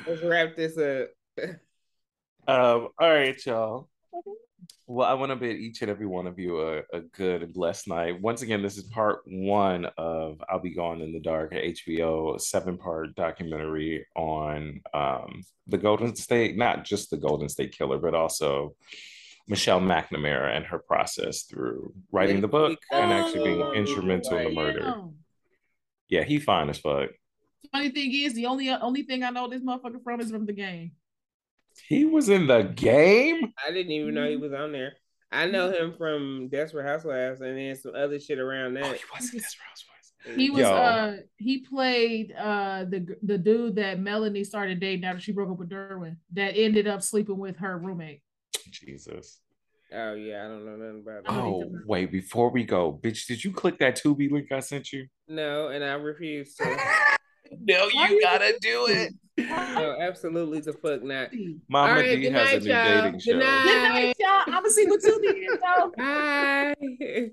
let's 0.07 0.21
wrap 0.21 0.55
this 0.55 0.77
up. 0.77 1.09
Um, 2.47 2.89
all 2.99 3.09
right, 3.09 3.43
y'all. 3.45 3.89
Well, 4.87 5.07
I 5.07 5.15
want 5.15 5.31
to 5.31 5.35
bid 5.35 5.57
each 5.57 5.81
and 5.81 5.89
every 5.89 6.05
one 6.05 6.27
of 6.27 6.37
you 6.37 6.61
a, 6.61 6.81
a 6.93 7.01
good 7.01 7.41
and 7.41 7.51
blessed 7.51 7.87
night. 7.87 8.21
Once 8.21 8.43
again, 8.43 8.61
this 8.61 8.77
is 8.77 8.83
part 8.83 9.21
one 9.25 9.87
of 9.97 10.39
I'll 10.47 10.59
Be 10.59 10.69
Gone 10.69 11.01
in 11.01 11.11
the 11.11 11.19
Dark, 11.19 11.53
an 11.53 11.73
HBO 11.73 12.39
seven 12.39 12.77
part 12.77 13.15
documentary 13.15 14.05
on 14.15 14.81
um, 14.93 15.41
the 15.65 15.79
Golden 15.79 16.15
State, 16.15 16.55
not 16.55 16.85
just 16.85 17.09
the 17.09 17.17
Golden 17.17 17.49
State 17.49 17.75
Killer, 17.75 17.97
but 17.97 18.13
also 18.13 18.75
Michelle 19.47 19.81
McNamara 19.81 20.55
and 20.55 20.65
her 20.65 20.79
process 20.79 21.43
through 21.43 21.91
writing 22.11 22.41
the 22.41 22.47
book 22.47 22.79
and 22.91 23.11
actually 23.11 23.55
being 23.55 23.61
instrumental 23.73 24.37
in 24.37 24.43
the 24.43 24.55
murder. 24.55 25.01
Yeah, 26.09 26.23
he 26.23 26.39
fine 26.39 26.69
as 26.69 26.77
fuck. 26.77 27.09
Funny 27.71 27.89
thing 27.89 28.13
is, 28.13 28.35
the 28.35 28.45
only 28.45 28.69
only 28.69 29.01
thing 29.01 29.23
I 29.23 29.31
know 29.31 29.49
this 29.49 29.61
motherfucker 29.61 30.03
from 30.03 30.21
is 30.21 30.29
from 30.29 30.45
the 30.45 30.53
game. 30.53 30.91
He 31.87 32.05
was 32.05 32.29
in 32.29 32.47
the 32.47 32.63
game. 32.63 33.53
I 33.65 33.71
didn't 33.71 33.91
even 33.91 34.13
know 34.13 34.27
he 34.29 34.37
was 34.37 34.53
on 34.53 34.71
there. 34.71 34.93
I 35.31 35.47
know 35.47 35.71
him 35.71 35.93
from 35.97 36.47
Desperate 36.49 36.85
Housewives 36.85 37.41
and 37.41 37.57
then 37.57 37.75
some 37.75 37.93
other 37.95 38.19
shit 38.19 38.39
around 38.39 38.77
Oh, 38.77 38.81
that. 38.81 38.95
he 38.97 39.03
was 39.13 39.33
in 39.33 39.39
Desperate 39.39 39.65
Housewives. 39.67 39.91
He 40.37 40.49
was 40.49 40.61
Yo. 40.61 40.71
uh 40.71 41.15
he 41.37 41.59
played 41.59 42.31
uh 42.35 42.85
the 42.89 43.05
the 43.21 43.37
dude 43.37 43.75
that 43.75 43.99
Melanie 43.99 44.43
started 44.43 44.79
dating 44.79 45.05
after 45.05 45.21
she 45.21 45.31
broke 45.33 45.51
up 45.51 45.59
with 45.59 45.69
Derwin 45.69 46.15
that 46.33 46.53
ended 46.57 46.87
up 46.87 47.03
sleeping 47.03 47.37
with 47.37 47.57
her 47.57 47.77
roommate. 47.77 48.21
Jesus. 48.71 49.39
Oh 49.93 50.13
yeah, 50.15 50.45
I 50.45 50.47
don't 50.47 50.65
know 50.65 50.77
nothing 50.77 51.03
about 51.05 51.17
it. 51.19 51.23
Oh. 51.27 51.63
Oh, 51.65 51.71
wait, 51.85 52.11
before 52.11 52.49
we 52.49 52.63
go, 52.63 52.99
bitch, 53.03 53.27
did 53.27 53.43
you 53.43 53.51
click 53.51 53.77
that 53.79 53.97
Tubi 54.01 54.31
link 54.31 54.51
I 54.51 54.61
sent 54.61 54.91
you? 54.91 55.05
No, 55.27 55.67
and 55.67 55.83
I 55.83 55.93
refuse 55.93 56.55
to. 56.55 56.77
no, 57.59 57.89
Why 57.91 58.07
you 58.09 58.15
you 58.15 58.21
gotta 58.21 58.57
do 58.61 58.87
it. 58.87 59.13
No, 59.37 59.97
absolutely 59.99 60.61
the 60.61 60.73
fuck 60.73 61.03
not. 61.03 61.29
Mama 61.67 61.89
All 61.89 61.95
right, 61.97 62.15
D 62.15 62.25
has 62.25 62.31
night, 62.33 62.53
a 62.53 62.59
new 62.61 62.69
y'all. 62.71 63.01
dating 63.01 63.11
Good 63.13 63.21
show. 63.21 63.37
night. 63.37 63.63
Good 63.63 63.83
night, 63.83 64.15
y'all. 64.19 64.55
I'm 64.55 64.65
a 64.65 64.69
single 64.69 64.99
see 64.99 65.11
what 65.11 65.21
Tubi. 65.21 65.97
Bye. 65.97 67.31